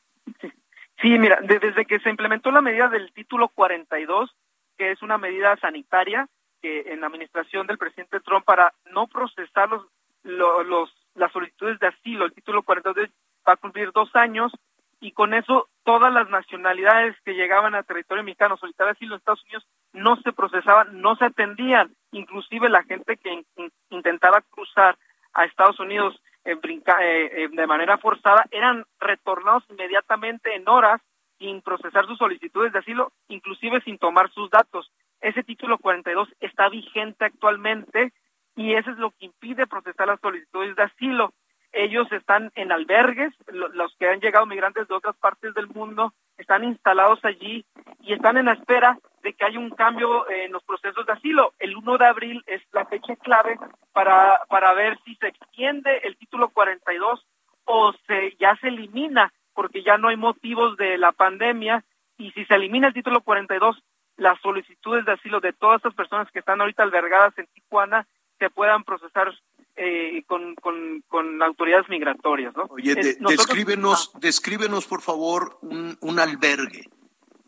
Sí. 1.00 1.10
mira, 1.18 1.38
desde 1.42 1.84
que 1.84 2.00
se 2.00 2.08
implementó 2.08 2.50
la 2.50 2.62
medida 2.62 2.88
del 2.88 3.12
título 3.12 3.48
42, 3.48 4.34
que 4.78 4.92
es 4.92 5.02
una 5.02 5.18
medida 5.18 5.56
sanitaria 5.58 6.26
que 6.62 6.92
en 6.92 7.02
la 7.02 7.08
administración 7.08 7.66
del 7.66 7.76
presidente 7.76 8.20
Trump 8.20 8.46
para 8.46 8.72
no 8.92 9.06
procesar 9.06 9.68
los, 9.68 9.82
los, 10.22 10.90
las 11.14 11.30
solicitudes 11.32 11.78
de 11.78 11.88
asilo, 11.88 12.24
el 12.24 12.32
título 12.32 12.62
42 12.62 13.10
va 13.46 13.52
a 13.52 13.56
cumplir 13.56 13.92
dos 13.92 14.08
años 14.16 14.52
y 15.00 15.12
con 15.12 15.34
eso 15.34 15.68
todas 15.84 16.10
las 16.12 16.30
nacionalidades 16.30 17.14
que 17.26 17.34
llegaban 17.34 17.74
a 17.74 17.82
territorio 17.82 18.24
mexicano 18.24 18.56
solicitar 18.56 18.88
asilo 18.88 19.14
en 19.14 19.18
Estados 19.18 19.44
Unidos 19.44 19.66
no 19.92 20.16
se 20.22 20.32
procesaban, 20.32 21.02
no 21.02 21.14
se 21.16 21.26
atendían, 21.26 21.94
inclusive 22.14 22.68
la 22.68 22.82
gente 22.84 23.16
que 23.16 23.44
intentaba 23.90 24.40
cruzar 24.50 24.96
a 25.32 25.44
Estados 25.44 25.78
Unidos 25.80 26.20
eh, 26.44 26.56
eh, 26.62 27.48
de 27.50 27.66
manera 27.66 27.98
forzada 27.98 28.44
eran 28.50 28.84
retornados 29.00 29.64
inmediatamente 29.70 30.54
en 30.54 30.68
horas 30.68 31.00
sin 31.38 31.62
procesar 31.62 32.06
sus 32.06 32.18
solicitudes 32.18 32.72
de 32.72 32.78
asilo, 32.78 33.12
inclusive 33.28 33.80
sin 33.82 33.98
tomar 33.98 34.30
sus 34.30 34.50
datos. 34.50 34.90
Ese 35.20 35.42
título 35.42 35.78
42 35.78 36.28
está 36.40 36.68
vigente 36.68 37.24
actualmente 37.24 38.12
y 38.56 38.74
eso 38.74 38.90
es 38.90 38.98
lo 38.98 39.10
que 39.10 39.26
impide 39.26 39.66
procesar 39.66 40.06
las 40.06 40.20
solicitudes 40.20 40.76
de 40.76 40.82
asilo. 40.82 41.32
Ellos 41.72 42.06
están 42.12 42.52
en 42.54 42.70
albergues, 42.70 43.32
los 43.48 43.96
que 43.96 44.08
han 44.08 44.20
llegado 44.20 44.46
migrantes 44.46 44.86
de 44.86 44.94
otras 44.94 45.16
partes 45.16 45.54
del 45.54 45.66
mundo 45.66 46.12
están 46.38 46.62
instalados 46.62 47.24
allí 47.24 47.64
y 48.00 48.12
están 48.12 48.36
en 48.36 48.46
la 48.46 48.52
espera 48.52 48.98
de 49.24 49.32
que 49.32 49.44
haya 49.44 49.58
un 49.58 49.70
cambio 49.70 50.30
en 50.30 50.52
los 50.52 50.62
procesos 50.64 51.04
de 51.06 51.12
asilo. 51.14 51.54
El 51.58 51.74
1 51.74 51.96
de 51.96 52.06
abril 52.06 52.44
es 52.46 52.62
la 52.72 52.84
fecha 52.84 53.16
clave 53.16 53.58
para, 53.92 54.38
para 54.50 54.74
ver 54.74 54.98
si 55.04 55.16
se 55.16 55.28
extiende 55.28 55.90
el 56.04 56.16
título 56.18 56.50
42 56.50 57.26
o 57.64 57.92
se 58.06 58.36
ya 58.38 58.54
se 58.60 58.68
elimina 58.68 59.32
porque 59.54 59.82
ya 59.82 59.96
no 59.96 60.08
hay 60.08 60.16
motivos 60.18 60.76
de 60.76 60.98
la 60.98 61.12
pandemia 61.12 61.84
y 62.18 62.32
si 62.32 62.44
se 62.44 62.54
elimina 62.54 62.88
el 62.88 62.94
título 62.94 63.22
42 63.22 63.82
las 64.18 64.38
solicitudes 64.42 65.06
de 65.06 65.12
asilo 65.12 65.40
de 65.40 65.54
todas 65.54 65.78
estas 65.78 65.94
personas 65.94 66.30
que 66.30 66.40
están 66.40 66.60
ahorita 66.60 66.82
albergadas 66.82 67.36
en 67.38 67.46
Tijuana 67.46 68.06
se 68.38 68.50
puedan 68.50 68.84
procesar 68.84 69.32
eh, 69.76 70.22
con, 70.26 70.54
con, 70.54 71.42
autoridades 71.42 71.88
migratorias, 71.88 72.54
¿no? 72.54 72.64
Oye, 72.68 72.94
descríbenos, 72.94 74.12
descríbenos 74.20 74.86
por 74.86 75.00
favor 75.00 75.58
un, 75.62 75.96
un 76.00 76.20
albergue. 76.20 76.84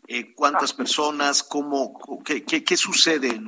Eh, 0.07 0.33
¿Cuántas 0.33 0.73
ah. 0.73 0.77
personas? 0.77 1.43
¿Cómo? 1.43 1.99
Qué, 2.23 2.43
qué, 2.43 2.77
sucede? 2.77 3.39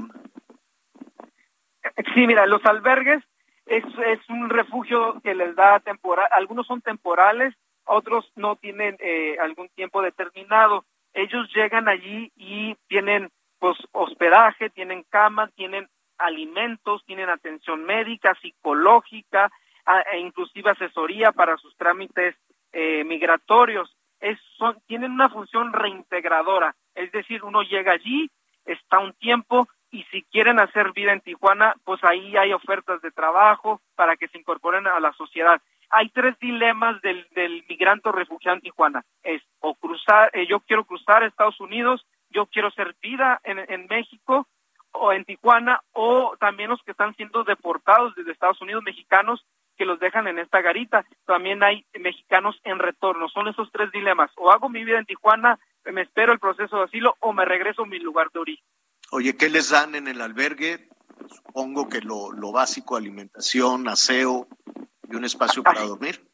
Sí, 2.14 2.28
mira, 2.28 2.46
los 2.46 2.66
albergues 2.66 3.24
es, 3.66 3.84
es 4.06 4.20
un 4.30 4.50
refugio 4.50 5.22
que 5.24 5.34
les 5.34 5.56
da 5.56 5.80
temporal, 5.80 6.28
algunos 6.32 6.68
son 6.68 6.82
temporales, 6.82 7.56
otros 7.86 8.32
no 8.36 8.56
tienen 8.58 8.98
eh, 9.00 9.38
algún 9.42 9.70
tiempo 9.70 10.02
determinado. 10.02 10.86
Ellos 11.14 11.50
llegan 11.56 11.88
allí 11.88 12.32
y 12.36 12.76
tienen 12.88 13.30
pues 13.58 13.78
hospedaje, 13.92 14.70
tienen 14.70 15.04
cama, 15.10 15.50
tienen 15.56 15.88
alimentos, 16.18 17.04
tienen 17.06 17.30
atención 17.30 17.84
médica, 17.84 18.36
psicológica, 18.42 19.52
e 20.12 20.20
inclusive 20.20 20.70
asesoría 20.70 21.32
para 21.32 21.58
sus 21.58 21.76
trámites 21.78 22.36
eh, 22.72 23.04
migratorios. 23.06 23.96
Es, 24.20 24.40
son, 24.58 24.78
tienen 24.88 25.12
una 25.12 25.30
función 25.30 25.74
reintegradora, 25.74 26.76
es 26.96 27.12
decir, 27.12 27.44
uno 27.44 27.62
llega 27.62 27.94
allí, 27.94 28.30
está 28.66 29.00
un 29.00 29.14
tiempo 29.14 29.68
y 29.92 30.04
si 30.12 30.24
quieren 30.24 30.60
hacer 30.60 30.92
vida 30.92 31.14
en 31.14 31.22
Tijuana, 31.22 31.76
pues 31.84 32.04
ahí 32.04 32.38
hay 32.38 32.54
ofertas 32.54 33.02
de 33.02 33.12
trabajo 33.12 33.82
para 33.96 34.18
que 34.18 34.28
se 34.28 34.38
incorporen 34.38 34.86
a 34.88 35.00
la 35.00 35.12
sociedad. 35.14 35.62
Hay 35.90 36.10
tres 36.10 36.38
dilemas 36.40 37.02
del, 37.02 37.28
del 37.32 37.66
migrante 37.68 38.12
refugiado 38.12 38.58
en 38.58 38.62
Tijuana. 38.62 39.04
Es 39.24 39.42
o 39.60 39.74
cruzar, 39.74 40.30
eh, 40.34 40.46
yo 40.48 40.60
quiero 40.60 40.84
cruzar 40.84 41.24
Estados 41.24 41.60
Unidos, 41.60 42.06
yo 42.30 42.46
quiero 42.46 42.68
hacer 42.68 42.96
vida 43.02 43.40
en, 43.44 43.58
en 43.58 43.88
México 43.88 44.48
o 44.92 45.12
en 45.12 45.26
Tijuana 45.26 45.82
o 45.94 46.36
también 46.40 46.70
los 46.70 46.82
que 46.84 46.92
están 46.92 47.16
siendo 47.16 47.44
deportados 47.44 48.14
desde 48.16 48.32
Estados 48.32 48.62
Unidos 48.62 48.84
mexicanos 48.84 49.44
que 49.80 49.86
los 49.86 50.00
dejan 50.02 50.28
en 50.28 50.40
esta 50.40 50.62
garita. 50.62 51.06
También 51.26 51.64
hay 51.64 51.86
mexicanos 51.98 52.60
en 52.66 52.80
retorno. 52.80 53.30
Son 53.30 53.48
esos 53.48 53.72
tres 53.72 53.90
dilemas. 53.94 54.30
O 54.36 54.52
hago 54.52 54.68
mi 54.68 54.84
vida 54.84 55.00
en 55.00 55.06
Tijuana, 55.06 55.58
me 55.86 56.02
espero 56.02 56.34
el 56.34 56.40
proceso 56.40 56.78
de 56.78 56.84
asilo 56.84 57.16
o 57.22 57.32
me 57.32 57.46
regreso 57.46 57.84
a 57.84 57.88
mi 57.88 57.98
lugar 57.98 58.30
de 58.32 58.40
origen. 58.40 58.66
Oye, 59.12 59.38
¿qué 59.38 59.50
les 59.50 59.70
dan 59.70 59.96
en 59.96 60.10
el 60.10 60.22
albergue? 60.22 60.90
Supongo 61.30 61.88
que 61.88 62.02
lo, 62.02 62.34
lo 62.34 62.52
básico, 62.52 62.98
alimentación, 62.98 63.88
aseo 63.88 64.48
y 65.10 65.16
un 65.16 65.24
espacio 65.24 65.64
para 65.64 65.82
dormir. 65.82 66.28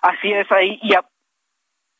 Así 0.00 0.32
es 0.32 0.50
ahí. 0.50 0.80
Y, 0.82 0.94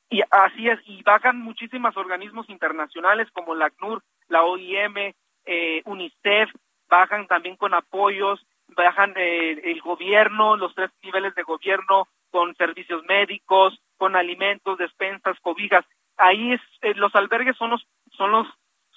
y 0.08 0.22
así 0.30 0.68
es. 0.70 0.80
Y 0.86 1.02
bajan 1.02 1.38
muchísimos 1.38 1.94
organismos 1.98 2.48
internacionales 2.48 3.28
como 3.34 3.54
la 3.54 3.66
ACNUR, 3.66 4.02
la 4.28 4.42
OIM, 4.44 5.12
eh, 5.44 5.82
UNICEF, 5.84 6.48
bajan 6.88 7.26
también 7.26 7.56
con 7.56 7.74
apoyos, 7.74 8.40
bajan 8.74 9.14
eh, 9.16 9.60
el 9.64 9.80
gobierno, 9.80 10.56
los 10.56 10.74
tres 10.74 10.90
niveles 11.02 11.34
de 11.34 11.42
gobierno, 11.42 12.08
con 12.30 12.54
servicios 12.56 13.02
médicos, 13.04 13.78
con 13.96 14.16
alimentos, 14.16 14.78
despensas, 14.78 15.38
cobijas. 15.40 15.84
Ahí 16.16 16.52
es, 16.52 16.60
eh, 16.80 16.94
los 16.94 17.14
albergues 17.14 17.56
son 17.56 17.70
los, 17.70 17.86
son 18.16 18.30
los, 18.30 18.46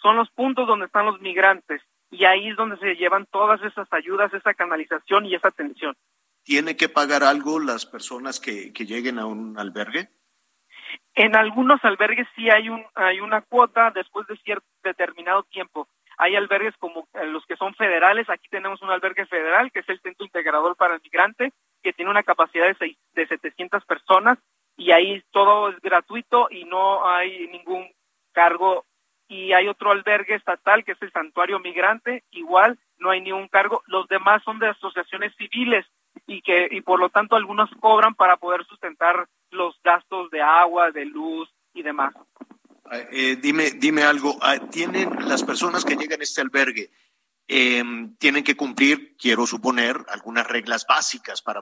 son 0.01 0.15
los 0.15 0.29
puntos 0.31 0.67
donde 0.67 0.85
están 0.85 1.05
los 1.05 1.19
migrantes 1.21 1.81
y 2.11 2.25
ahí 2.25 2.49
es 2.49 2.55
donde 2.55 2.77
se 2.77 2.95
llevan 2.95 3.25
todas 3.27 3.61
esas 3.63 3.91
ayudas, 3.91 4.33
esa 4.33 4.53
canalización 4.53 5.25
y 5.25 5.35
esa 5.35 5.49
atención. 5.49 5.95
¿Tiene 6.43 6.77
que 6.77 6.89
pagar 6.89 7.23
algo 7.23 7.59
las 7.59 7.85
personas 7.85 8.39
que, 8.39 8.71
que 8.71 8.85
lleguen 8.85 9.19
a 9.19 9.25
un 9.25 9.57
albergue? 9.57 10.09
En 11.15 11.35
algunos 11.35 11.83
albergues 11.83 12.27
sí 12.35 12.49
hay 12.49 12.69
un 12.69 12.83
hay 12.93 13.19
una 13.19 13.41
cuota 13.41 13.91
después 13.91 14.27
de 14.27 14.37
cierto 14.37 14.67
determinado 14.83 15.43
tiempo, 15.43 15.87
hay 16.17 16.35
albergues 16.35 16.75
como 16.77 17.07
eh, 17.13 17.25
los 17.27 17.45
que 17.45 17.57
son 17.57 17.73
federales. 17.75 18.29
Aquí 18.29 18.47
tenemos 18.49 18.81
un 18.81 18.89
albergue 18.89 19.25
federal, 19.25 19.71
que 19.71 19.79
es 19.79 19.89
el 19.89 19.99
Centro 20.01 20.25
Integrador 20.25 20.75
para 20.75 20.95
el 20.95 21.01
Migrante, 21.01 21.51
que 21.83 21.93
tiene 21.93 22.11
una 22.11 22.23
capacidad 22.23 22.67
de, 22.67 22.75
seis, 22.75 22.97
de 23.13 23.27
700 23.27 23.85
personas 23.85 24.37
y 24.77 24.91
ahí 24.91 25.23
todo 25.31 25.69
es 25.69 25.79
gratuito 25.81 26.47
y 26.49 26.65
no 26.65 27.07
hay 27.07 27.47
ningún 27.47 27.89
cargo. 28.33 28.85
Y 29.27 29.53
hay 29.53 29.67
otro 29.67 29.91
albergue 29.91 30.35
estatal, 30.35 30.83
que 30.83 30.91
es 30.91 31.01
el 31.01 31.11
Santuario 31.11 31.59
Migrante, 31.59 32.23
igual 32.31 32.77
no 32.99 33.09
hay 33.09 33.21
ningún 33.21 33.47
cargo. 33.47 33.81
Los 33.87 34.07
demás 34.07 34.43
son 34.43 34.59
de 34.59 34.69
asociaciones 34.69 35.33
civiles 35.35 35.85
y 36.27 36.41
que 36.41 36.67
y 36.71 36.81
por 36.81 36.99
lo 36.99 37.09
tanto 37.09 37.35
algunos 37.35 37.69
cobran 37.79 38.15
para 38.15 38.37
poder 38.37 38.65
sustentar 38.65 39.27
los 39.51 39.79
gastos 39.83 40.29
de 40.29 40.41
agua, 40.41 40.91
de 40.91 41.05
luz 41.05 41.49
y 41.73 41.81
demás. 41.81 42.13
Eh, 42.91 43.37
dime, 43.41 43.71
dime 43.71 44.03
algo, 44.03 44.37
ah, 44.41 44.57
¿tienen 44.71 45.27
las 45.27 45.43
personas 45.43 45.83
que 45.83 45.95
llegan 45.95 46.21
a 46.21 46.23
este 46.23 46.41
albergue, 46.41 46.91
em, 47.47 48.15
tienen 48.17 48.43
que 48.43 48.55
cumplir, 48.55 49.15
quiero 49.17 49.47
suponer, 49.47 49.97
algunas 50.09 50.47
reglas 50.47 50.85
básicas 50.87 51.41
para 51.41 51.61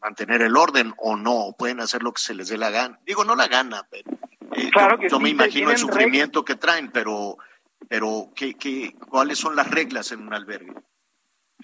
mantener 0.00 0.42
el 0.42 0.56
orden 0.56 0.94
o 0.96 1.16
no, 1.16 1.54
pueden 1.58 1.80
hacer 1.80 2.02
lo 2.02 2.12
que 2.12 2.22
se 2.22 2.34
les 2.34 2.48
dé 2.48 2.56
la 2.56 2.70
gana. 2.70 2.98
Digo, 3.04 3.24
no 3.24 3.36
la 3.36 3.48
gana, 3.48 3.86
pero 3.90 4.10
eh, 4.56 4.70
claro 4.70 4.98
yo, 5.08 5.20
me 5.20 5.28
imagino 5.28 5.70
el 5.70 5.76
sufrimiento 5.76 6.44
que 6.44 6.56
traen, 6.56 6.90
pero, 6.90 7.36
pero 7.88 8.30
¿qué, 8.34 8.54
qué, 8.54 8.94
¿cuáles 9.08 9.38
son 9.38 9.54
las 9.54 9.70
reglas 9.70 10.10
en 10.12 10.26
un 10.26 10.32
albergue? 10.32 10.72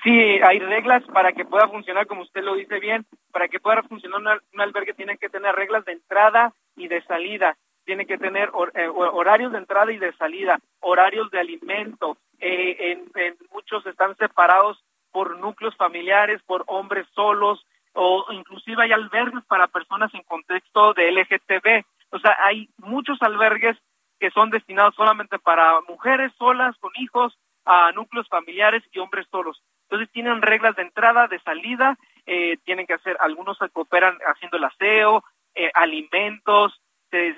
Sí, 0.05 0.11
hay 0.11 0.61
reglas 0.61 1.03
para 1.13 1.33
que 1.33 1.45
pueda 1.45 1.67
funcionar, 1.69 2.07
como 2.07 2.23
usted 2.23 2.43
lo 2.43 2.55
dice 2.55 2.79
bien, 2.79 3.05
para 3.33 3.49
que 3.49 3.59
pueda 3.59 3.83
funcionar 3.83 4.43
un 4.53 4.61
albergue 4.61 4.95
tiene 4.95 5.19
que 5.19 5.29
tener 5.29 5.55
reglas 5.55 5.85
de 5.87 5.93
entrada 5.93 6.53
y 6.77 6.87
de 6.87 7.03
salida, 7.03 7.57
tiene 7.89 8.05
que 8.05 8.19
tener 8.19 8.53
eh, 8.75 8.87
horarios 8.87 9.51
de 9.51 9.57
entrada 9.57 9.91
y 9.91 9.97
de 9.97 10.13
salida, 10.19 10.59
horarios 10.81 11.31
de 11.31 11.41
alimento, 11.41 12.19
eh, 12.39 13.01
en, 13.15 13.37
muchos 13.51 13.87
están 13.87 14.15
separados 14.19 14.85
por 15.11 15.39
núcleos 15.39 15.75
familiares, 15.75 16.43
por 16.45 16.65
hombres 16.67 17.07
solos, 17.15 17.65
o 17.95 18.27
inclusive 18.31 18.83
hay 18.83 18.93
albergues 18.93 19.43
para 19.47 19.69
personas 19.69 20.13
en 20.13 20.23
contexto 20.25 20.93
de 20.93 21.11
LGTB. 21.13 21.87
O 22.11 22.19
sea, 22.19 22.37
hay 22.43 22.69
muchos 22.77 23.23
albergues 23.23 23.79
que 24.21 24.31
son 24.33 24.51
destinados 24.51 24.95
solamente 24.95 25.39
para 25.39 25.81
mujeres 25.89 26.31
solas, 26.37 26.77
con 26.81 26.93
hijos, 26.97 27.39
a 27.65 27.91
núcleos 27.93 28.29
familiares 28.29 28.83
y 28.93 28.99
hombres 28.99 29.27
solos. 29.31 29.63
Entonces 29.85 30.13
tienen 30.13 30.43
reglas 30.43 30.77
de 30.77 30.83
entrada, 30.83 31.27
de 31.27 31.41
salida, 31.41 31.97
eh, 32.27 32.59
tienen 32.67 32.87
que 32.87 32.93
hacer, 32.93 33.17
algunos 33.19 33.57
se 33.57 33.71
cooperan 33.71 34.19
haciendo 34.27 34.59
el 34.59 34.65
aseo, 34.65 35.25
eh, 35.55 35.71
alimentos, 35.73 36.79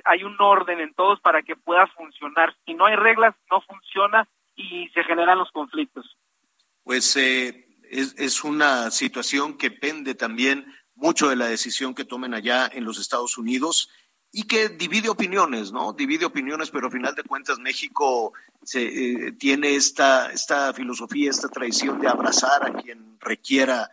hay 0.05 0.25
un 0.25 0.37
orden 0.41 0.81
en 0.81 0.95
todos 0.95 1.21
para 1.21 1.43
que 1.43 1.57
pueda 1.57 1.87
funcionar. 1.89 2.55
Si 2.65 2.75
no 2.75 2.87
hay 2.87 2.97
reglas, 2.97 3.35
no 3.51 3.61
funciona 3.63 4.29
y 4.57 4.89
se 4.91 5.05
generan 5.05 5.39
los 5.39 5.51
conflictos. 5.51 6.17
Pues 6.85 7.17
eh, 7.17 7.67
es, 7.91 8.15
es 8.19 8.45
una 8.45 8.91
situación 8.91 9.57
que 9.57 9.71
pende 9.71 10.15
también 10.15 10.75
mucho 10.95 11.29
de 11.29 11.37
la 11.37 11.47
decisión 11.47 11.95
que 11.95 12.05
tomen 12.05 12.35
allá 12.35 12.71
en 12.73 12.85
los 12.85 12.99
Estados 12.99 13.39
Unidos 13.39 13.91
y 14.33 14.45
que 14.45 14.69
divide 14.69 15.09
opiniones, 15.09 15.73
¿no? 15.73 15.93
Divide 15.93 16.25
opiniones, 16.25 16.71
pero 16.71 16.87
al 16.87 16.93
final 16.93 17.15
de 17.15 17.25
cuentas 17.25 17.59
México 17.59 18.33
se, 18.63 18.83
eh, 18.83 19.33
tiene 19.33 19.75
esta, 19.75 20.31
esta 20.31 20.73
filosofía, 20.73 21.31
esta 21.31 21.49
tradición 21.49 22.01
de 22.01 22.09
abrazar 22.09 22.65
a 22.65 22.73
quien 22.75 23.19
requiera 23.21 23.91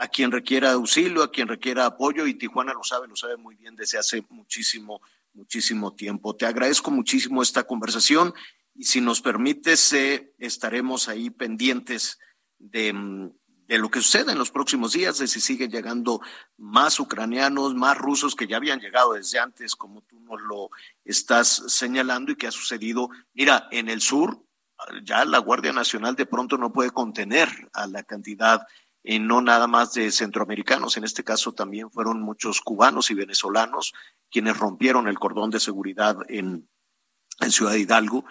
a 0.00 0.08
quien 0.08 0.30
requiera 0.30 0.72
auxilio, 0.72 1.22
a 1.22 1.30
quien 1.30 1.46
requiera 1.46 1.84
apoyo, 1.84 2.26
y 2.26 2.32
Tijuana 2.32 2.72
lo 2.72 2.82
sabe, 2.82 3.06
lo 3.06 3.16
sabe 3.16 3.36
muy 3.36 3.54
bien 3.56 3.76
desde 3.76 3.98
hace 3.98 4.24
muchísimo, 4.30 5.02
muchísimo 5.34 5.94
tiempo. 5.94 6.36
Te 6.36 6.46
agradezco 6.46 6.90
muchísimo 6.90 7.42
esta 7.42 7.64
conversación 7.64 8.34
y 8.74 8.84
si 8.84 9.00
nos 9.00 9.20
permites, 9.20 9.92
eh, 9.92 10.32
estaremos 10.38 11.08
ahí 11.08 11.30
pendientes 11.30 12.18
de, 12.58 12.92
mm, 12.92 13.30
de 13.70 13.78
lo 13.78 13.88
que 13.88 14.00
sucede 14.00 14.32
en 14.32 14.38
los 14.38 14.50
próximos 14.50 14.94
días, 14.94 15.18
de 15.18 15.28
si 15.28 15.40
siguen 15.40 15.70
llegando 15.70 16.20
más 16.56 16.98
ucranianos, 16.98 17.76
más 17.76 17.96
rusos 17.96 18.34
que 18.34 18.48
ya 18.48 18.56
habían 18.56 18.80
llegado 18.80 19.12
desde 19.12 19.38
antes, 19.38 19.76
como 19.76 20.02
tú 20.02 20.18
nos 20.18 20.40
lo 20.40 20.70
estás 21.04 21.62
señalando 21.68 22.32
y 22.32 22.36
que 22.36 22.48
ha 22.48 22.50
sucedido. 22.50 23.10
Mira, 23.32 23.68
en 23.70 23.88
el 23.88 24.00
sur, 24.00 24.44
ya 25.04 25.24
la 25.24 25.38
Guardia 25.38 25.72
Nacional 25.72 26.16
de 26.16 26.26
pronto 26.26 26.58
no 26.58 26.72
puede 26.72 26.90
contener 26.90 27.48
a 27.72 27.86
la 27.86 28.02
cantidad, 28.02 28.66
y 29.02 29.18
no 29.18 29.40
nada 29.40 29.66
más 29.66 29.94
de 29.94 30.10
centroamericanos, 30.10 30.96
en 30.96 31.04
este 31.04 31.24
caso 31.24 31.52
también 31.52 31.90
fueron 31.90 32.20
muchos 32.20 32.60
cubanos 32.60 33.10
y 33.10 33.14
venezolanos 33.14 33.94
quienes 34.30 34.58
rompieron 34.58 35.08
el 35.08 35.18
cordón 35.18 35.50
de 35.50 35.60
seguridad 35.60 36.16
en, 36.28 36.68
en 37.40 37.50
Ciudad 37.50 37.74
Hidalgo 37.74 38.24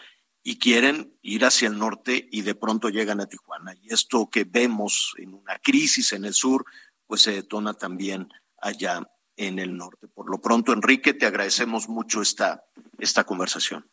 y 0.44 0.60
quieren 0.60 1.14
ir 1.22 1.46
hacia 1.46 1.68
el 1.68 1.78
norte 1.78 2.28
y 2.32 2.42
de 2.42 2.56
pronto 2.56 2.90
llegan 2.90 3.20
a 3.20 3.28
Tijuana. 3.28 3.74
Y 3.82 3.94
esto 3.94 4.30
que 4.32 4.46
vemos 4.46 5.14
en 5.18 5.34
una 5.34 5.60
crisis 5.60 6.14
en 6.14 6.26
el 6.26 6.34
sur, 6.34 6.66
pues 7.06 7.22
se 7.22 7.34
detona 7.34 7.74
también 7.74 8.30
allá 8.62 9.02
en 9.36 9.60
el 9.60 9.76
norte. 9.76 10.08
Por 10.08 10.30
lo 10.30 10.40
pronto, 10.40 10.74
Enrique, 10.74 11.14
te 11.14 11.26
agradecemos 11.26 11.90
mucho 11.90 12.22
esta, 12.22 12.64
esta 12.98 13.24
conversación. 13.24 13.90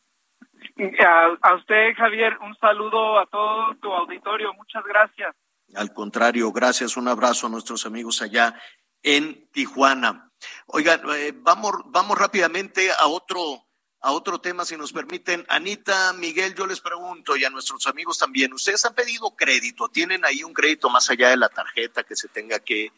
A, 1.43 1.55
usted, 1.55 1.95
Javier, 1.97 2.37
un 2.43 2.55
saludo 2.57 3.19
a 3.19 3.27
todo 3.27 3.75
tu 3.77 3.93
auditorio. 3.93 4.53
Muchas 4.55 4.85
gracias. 4.85 5.35
Al 5.75 5.93
contrario, 5.93 6.53
gracias. 6.53 6.97
Un 6.97 7.09
abrazo 7.09 7.47
a 7.47 7.51
nuestros 7.51 7.87
amigos 7.87 8.23
allá 8.23 8.61
en 9.03 9.49
Tijuana. 9.53 10.31
Oigan, 10.67 11.01
eh, 11.15 11.33
vamos, 11.35 11.73
vamos 11.87 12.19
rápidamente 12.19 12.91
a 12.93 13.07
otro 13.07 13.67
a 14.07 14.13
otro 14.13 14.41
tema, 14.41 14.65
si 14.65 14.77
nos 14.77 14.93
permiten. 14.93 15.45
Anita, 15.49 16.13
Miguel, 16.13 16.55
yo 16.55 16.67
les 16.67 16.81
pregunto 16.81 17.37
y 17.37 17.45
a 17.45 17.51
nuestros 17.51 17.89
amigos 17.89 18.19
también, 18.19 18.53
¿ustedes 18.53 18.85
han 18.85 18.95
pedido 18.95 19.35
crédito? 19.35 19.89
¿Tienen 19.89 20.25
ahí 20.25 20.45
un 20.45 20.53
crédito 20.53 20.89
más 20.89 21.11
allá 21.11 21.31
de 21.31 21.37
la 21.37 21.49
tarjeta 21.49 22.05
que 22.05 22.15
se 22.15 22.29
tenga 22.29 22.61
que, 22.61 22.93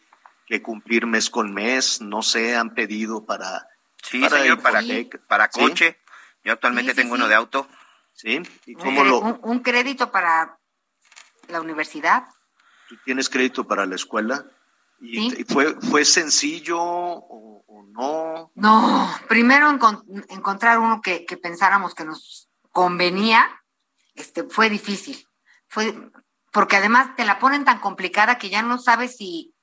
cumplir 0.61 1.07
mes 1.07 1.31
con 1.31 1.51
mes? 1.51 1.99
No 1.99 2.21
sé, 2.21 2.55
han 2.55 2.75
pedido 2.75 3.25
para... 3.25 3.67
Sí, 4.03 4.19
para, 4.19 4.37
señor, 4.37 4.61
para, 4.61 4.81
para 5.27 5.49
coche. 5.49 5.97
Yo 6.43 6.53
actualmente 6.53 6.93
tengo 6.93 7.15
uno 7.15 7.27
de 7.27 7.35
auto. 7.35 7.67
¿Sí? 8.13 8.41
¿Y 8.67 8.75
cómo 8.75 9.03
lo... 9.03 9.19
Un, 9.19 9.59
crédito 9.61 10.11
para 10.11 10.59
la 11.47 11.59
universidad. 11.59 12.27
¿Tú 12.89 12.97
tienes 13.05 13.29
crédito 13.29 13.67
para 13.67 13.85
la 13.85 13.93
escuela? 13.93 14.47
¿Y 14.99 15.45
fue, 15.45 15.79
fue 15.79 16.03
sencillo 16.03 16.79
o, 16.81 17.85
no? 17.91 18.51
No, 18.55 19.09
primero 19.27 19.69
encontrar 19.69 20.79
uno 20.79 20.99
que, 20.99 21.25
pensáramos 21.41 21.93
que 21.93 22.03
nos 22.03 22.49
convenía, 22.71 23.47
este, 24.15 24.43
fue 24.43 24.71
difícil. 24.71 25.23
Fue, 25.67 26.11
porque 26.51 26.77
además 26.77 27.15
te 27.15 27.25
la 27.25 27.37
ponen 27.37 27.63
tan 27.63 27.79
complicada 27.79 28.39
que 28.39 28.49
ya 28.49 28.63
no 28.63 28.79
sabes 28.79 29.17
si, 29.17 29.53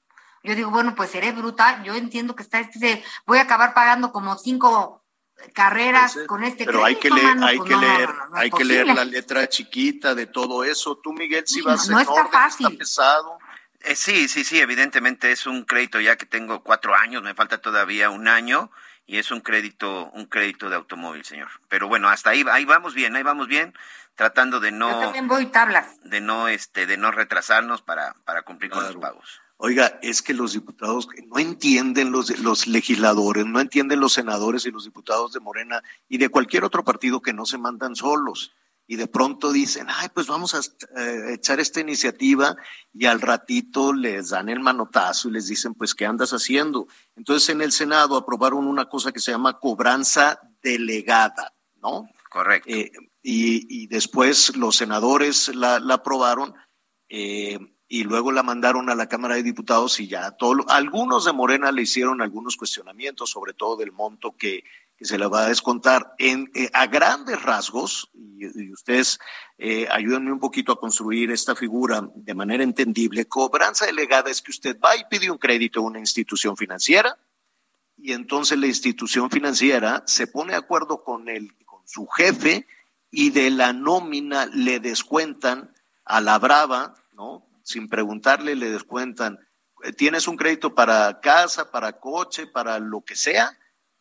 yo 0.45 0.55
digo, 0.55 0.71
bueno, 0.71 0.95
pues 0.95 1.11
seré 1.11 1.33
bruta, 1.33 1.83
yo 1.83 1.97
entiendo 1.97 2.37
que 2.37 2.45
está, 2.45 2.61
este, 2.61 3.03
voy 3.27 3.39
a 3.39 3.43
acabar 3.43 3.75
pagando 3.75 4.13
como 4.13 4.37
cinco 4.39 5.05
carreras 5.53 6.19
con 6.27 6.45
este 6.45 6.65
pero 6.65 6.85
hay 6.85 6.97
que 6.97 7.11
leer 7.11 7.37
hay 7.43 7.61
que 7.61 7.77
leer 7.77 8.11
hay 8.33 8.51
que 8.51 8.65
leer 8.65 8.87
la 8.87 9.05
letra 9.05 9.49
chiquita 9.49 10.15
de 10.15 10.27
todo 10.27 10.65
eso 10.65 10.97
tú 10.97 11.13
Miguel 11.13 11.47
si 11.47 11.61
vas 11.61 11.89
no, 11.89 12.01
está 12.01 12.27
fácil 12.27 12.67
está 12.67 12.79
pesado 12.79 13.39
eh, 13.87 13.95
sí, 13.95 14.29
sí, 14.29 14.43
sí, 14.43 14.59
evidentemente 14.59 15.31
es 15.31 15.47
un 15.47 15.63
crédito 15.63 16.01
ya 16.01 16.17
que 16.17 16.27
tengo 16.27 16.65
cuatro 16.65 16.97
años, 16.97 17.23
me 17.23 17.35
falta 17.35 17.59
todavía 17.59 18.11
un 18.11 18.27
año 18.27 18.73
y 19.07 19.19
es 19.19 19.31
un 19.31 19.41
crédito, 19.41 20.11
un 20.13 20.27
crédito 20.27 20.69
de 20.69 20.75
automóvil, 20.75 21.25
señor. 21.25 21.49
Pero 21.69 21.87
bueno, 21.87 22.09
hasta 22.09 22.31
ahí, 22.31 22.45
ahí 22.51 22.65
vamos 22.65 22.95
bien, 22.95 23.15
ahí 23.15 23.23
vamos 23.23 23.47
bien, 23.47 23.75
tratando 24.17 24.59
de 24.59 24.73
no, 24.73 24.91
Yo 24.91 24.99
también 24.99 25.29
voy 25.29 25.47
tablas. 25.47 25.87
de 26.03 26.21
no, 26.21 26.49
este, 26.49 26.87
de 26.87 26.97
no 26.97 27.13
retrasarnos 27.13 27.81
para, 27.81 28.15
para 28.25 28.43
cumplir 28.43 28.73
con 28.73 28.83
los 28.83 28.97
pagos. 28.97 29.41
Oiga, 29.59 29.99
es 30.03 30.21
que 30.21 30.35
los 30.35 30.53
diputados 30.53 31.09
no 31.29 31.39
entienden 31.39 32.13
los, 32.13 32.39
los 32.41 32.67
legisladores, 32.67 33.47
no 33.47 33.61
entienden 33.61 34.01
los 34.01 34.13
senadores 34.13 34.67
y 34.67 34.71
los 34.71 34.85
diputados 34.85 35.33
de 35.33 35.41
Morena 35.41 35.83
y 36.09 36.19
de 36.19 36.29
cualquier 36.29 36.65
otro 36.65 36.85
partido 36.85 37.23
que 37.23 37.33
no 37.33 37.47
se 37.47 37.57
mandan 37.57 37.97
solos 37.97 38.53
y 38.87 38.97
de 38.97 39.09
pronto 39.09 39.53
dicen, 39.53 39.89
ay, 39.91 40.09
pues 40.15 40.27
vamos 40.27 40.55
a 40.55 40.61
eh, 41.01 41.35
echar 41.35 41.59
esta 41.59 41.81
iniciativa 41.81 42.57
y 42.93 43.07
al 43.07 43.21
ratito 43.21 43.93
les 43.93 44.31
dan 44.31 44.49
el 44.49 44.61
manotazo 44.61 45.29
y 45.29 45.33
les 45.33 45.49
dicen, 45.49 45.75
pues, 45.75 45.95
¿qué 45.95 46.07
andas 46.07 46.31
haciendo? 46.31 46.87
Entonces 47.17 47.49
en 47.49 47.63
el 47.63 47.73
Senado 47.73 48.17
aprobaron 48.17 48.67
una 48.67 48.89
cosa 48.89 49.11
que 49.11 49.21
se 49.21 49.33
llama 49.33 49.59
cobranza 49.59 50.41
delegada, 50.63 51.53
¿no? 51.83 52.09
Correcto. 52.31 52.71
Eh, 52.71 52.93
y, 53.23 53.89
después 53.89 54.57
los 54.57 54.77
senadores 54.77 55.53
la, 55.55 55.77
aprobaron 55.77 56.55
eh, 57.09 57.59
y 57.89 58.05
luego 58.05 58.33
la 58.33 58.43
mandaron 58.43 58.91
a 58.91 58.95
la 58.95 59.09
Cámara 59.09 59.37
de 59.37 59.43
Diputados 59.43 60.01
y 60.01 60.09
ya 60.09 60.33
todo, 60.33 60.65
algunos 60.69 61.25
de 61.25 61.33
Morena 61.33 61.71
le 61.73 61.83
hicieron 61.83 62.21
algunos 62.21 62.57
cuestionamientos, 62.57 63.31
sobre 63.31 63.53
todo 63.53 63.77
del 63.77 63.93
monto 63.93 64.37
que 64.37 64.65
que 64.97 65.05
se 65.05 65.19
le 65.19 65.27
va 65.27 65.45
a 65.45 65.49
descontar 65.49 66.15
eh, 66.19 66.71
a 66.73 66.87
grandes 66.87 67.43
rasgos, 67.43 68.11
y, 68.15 68.73
ustedes 68.73 69.19
eh, 69.59 69.89
un 70.09 70.41
poquito 70.41 70.73
a 70.73 70.81
construir 70.81 71.31
esta 71.31 71.55
figura 71.55 72.09
de 72.15 72.35
manera 72.35 72.65
entendible, 72.65 73.27
cobranza 73.27 73.87
delegada 73.87 74.31
es 74.31 74.41
que 74.41 74.51
usted 74.51 74.79
va 74.81 74.97
y 74.97 75.05
pide 75.05 75.31
un 75.31 75.39
crédito 75.39 75.81
a 75.81 75.85
una 75.85 75.99
institución 75.99 76.57
financiera, 76.57 77.19
y 77.99 78.13
entonces 78.13 78.59
la 78.59 78.67
institución 78.67 79.31
financiera 79.31 80.03
se 80.07 80.27
pone 80.27 80.53
de 80.53 80.59
acuerdo 80.59 81.03
con, 81.03 81.29
el, 81.29 81.55
con 81.65 81.87
su 81.87 82.07
jefe 82.07 82.67
y 83.11 83.31
de 83.31 83.51
la 83.51 83.73
nómina 83.73 84.47
le 84.47 84.81
descuentan 84.81 85.73
a 86.05 86.21
la 86.21 86.39
brava, 86.39 86.95
¿no? 87.15 87.46
Sin 87.67 87.89
preguntarle 87.89 88.55
le 88.55 88.71
descuentan, 88.71 89.41
eh, 89.83 89.93
¿tienes 89.93 90.29
un 90.29 90.37
crédito 90.37 90.73
para 90.77 91.19
casa, 91.19 91.73
para 91.73 91.99
coche, 91.99 92.47
para 92.47 92.79
lo 92.79 93.01
que 93.01 93.17
sea? 93.17 93.59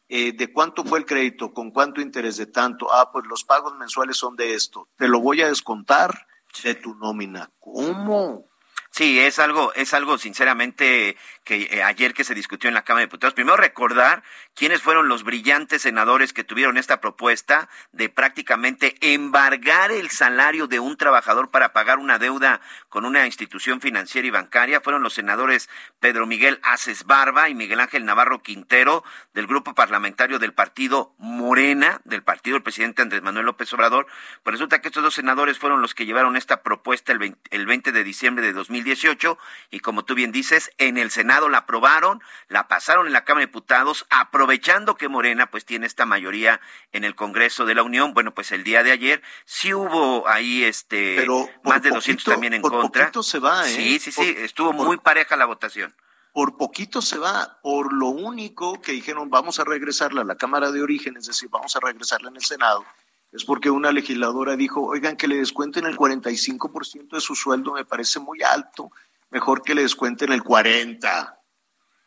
Eh, 0.08 0.34
¿de 0.34 0.54
cuánto 0.54 0.86
fue 0.86 1.00
el 1.00 1.06
crédito? 1.06 1.52
¿Con 1.52 1.72
cuánto 1.72 2.00
interés 2.00 2.38
de 2.38 2.46
tanto? 2.46 2.94
Ah, 2.94 3.12
pues 3.12 3.26
los 3.26 3.44
pagos 3.44 3.76
mensuales 3.76 4.18
son 4.18 4.36
de 4.36 4.54
esto. 4.54 4.88
Te 4.98 5.08
lo 5.08 5.20
voy 5.20 5.42
a 5.42 5.48
descontar 5.48 6.28
de 6.64 6.76
tu 6.76 6.94
nómina. 6.94 7.50
¿Cómo? 7.60 8.48
Sí, 8.92 9.20
es 9.20 9.40
algo, 9.40 9.74
es 9.74 9.96
algo 9.96 10.20
sinceramente 10.20 11.18
que 11.44 11.64
eh, 11.64 11.82
ayer 11.82 12.14
que 12.14 12.24
se 12.24 12.36
discutió 12.36 12.68
en 12.68 12.76
la 12.76 12.84
Cámara 12.84 13.02
de 13.02 13.08
Diputados. 13.08 13.34
Primero 13.34 13.58
recordar 13.58 14.24
quiénes 14.56 14.82
fueron 14.82 15.08
los 15.08 15.24
brillantes 15.24 15.82
senadores 15.82 16.34
que 16.34 16.44
tuvieron 16.44 16.78
esta 16.78 17.02
propuesta 17.02 17.70
de 17.92 18.10
prácticamente 18.10 18.96
embargar 19.02 19.92
el 19.92 20.10
salario 20.10 20.68
de 20.68 20.80
un 20.80 20.98
trabajador 20.98 21.50
para 21.50 21.74
pagar 21.74 22.00
una 22.00 22.20
deuda 22.20 22.62
con 22.90 23.06
una 23.06 23.26
institución 23.26 23.82
financiera 23.82 24.28
y 24.28 24.32
bancaria. 24.32 24.82
Fueron 24.82 25.04
los 25.04 25.14
senadores 25.14 25.70
Pedro 26.00 26.28
Miguel 26.28 26.60
Aces 26.64 27.06
Barba 27.06 27.50
y 27.50 27.56
Miguel 27.56 27.80
Ángel 27.80 28.06
Navarro 28.06 28.44
Quintero 28.44 29.04
del 29.34 29.48
grupo 29.48 29.74
parlamentario 29.74 30.40
del 30.40 30.54
partido 30.54 31.14
Morena, 31.18 32.02
del 32.06 32.24
partido 32.24 32.56
del 32.56 32.64
presidente 32.64 33.02
Andrés 33.02 33.24
Manuel 33.24 33.48
López 33.48 33.74
Obrador. 33.74 34.08
Pues 34.44 34.54
resulta 34.54 34.80
que 34.80 34.90
estos 34.90 35.04
dos 35.04 35.16
senadores 35.16 35.58
fueron 35.58 35.82
los 35.82 35.96
que 35.96 36.06
llevaron 36.06 36.36
esta 36.36 36.62
propuesta 36.62 37.12
el 37.12 37.20
20, 37.20 37.40
el 37.52 37.66
20 37.66 37.92
de 37.92 38.04
diciembre 38.04 38.46
de 38.46 38.54
2000 38.54 38.76
2018 38.76 39.38
y 39.72 39.80
como 39.80 40.06
tú 40.06 40.16
bien 40.16 40.32
dices, 40.32 40.72
en 40.78 40.98
el 40.98 41.12
Senado 41.12 41.50
la 41.50 41.60
aprobaron, 41.60 42.22
la 42.48 42.68
pasaron 42.68 43.08
en 43.08 43.14
la 43.14 43.24
Cámara 43.24 43.42
de 43.42 43.48
Diputados, 43.48 44.06
aprovechando 44.50 44.96
que 44.96 45.10
Morena 45.10 45.50
pues 45.50 45.66
tiene 45.66 45.88
esta 45.88 46.06
mayoría 46.06 46.62
en 46.92 47.04
el 47.04 47.16
Congreso 47.16 47.66
de 47.66 47.74
la 47.76 47.82
Unión. 47.84 48.14
Bueno, 48.14 48.34
pues 48.34 48.52
el 48.52 48.64
día 48.64 48.84
de 48.84 48.92
ayer 48.92 49.24
sí 49.46 49.74
hubo 49.74 50.28
ahí 50.28 50.64
este 50.64 51.26
más 51.64 51.82
de 51.82 51.90
200 51.90 52.24
también 52.24 52.54
en 52.54 52.62
por 52.62 52.72
contra. 52.72 53.06
Poquito 53.06 53.24
se 53.24 53.40
va, 53.40 53.68
¿eh? 53.68 53.74
Sí, 53.76 54.00
sí, 54.00 54.12
sí, 54.12 54.34
Por- 54.34 54.44
estuvo 54.44 54.72
por- 54.78 54.86
muy 54.86 54.98
pareja 54.98 55.36
la 55.36 55.46
votación. 55.46 55.96
Por 56.32 56.58
poquito 56.58 57.02
se 57.02 57.18
va, 57.18 57.60
por 57.64 57.92
lo 57.94 58.08
único 58.10 58.80
que 58.82 58.92
dijeron 58.92 59.30
vamos 59.30 59.60
a 59.60 59.64
regresarla 59.64 60.22
a 60.22 60.26
la 60.26 60.36
Cámara 60.36 60.72
de 60.72 60.82
Origen, 60.82 61.18
es 61.18 61.26
decir, 61.26 61.50
vamos 61.50 61.76
a 61.76 61.80
regresarla 61.80 62.30
en 62.30 62.36
el 62.36 62.44
Senado, 62.44 62.86
es 63.32 63.46
porque 63.46 63.70
una 63.72 63.92
legisladora 63.92 64.56
dijo, 64.58 64.84
oigan, 64.86 65.16
que 65.18 65.28
le 65.30 65.38
descuenten 65.38 65.86
el 65.86 65.96
45% 65.98 67.16
de 67.16 67.22
su 67.22 67.36
sueldo 67.36 67.72
me 67.74 67.86
parece 67.86 68.20
muy 68.20 68.44
alto, 68.44 68.92
mejor 69.32 69.64
que 69.64 69.74
le 69.76 69.82
descuenten 69.84 70.32
el 70.34 70.44
40%, 70.44 71.34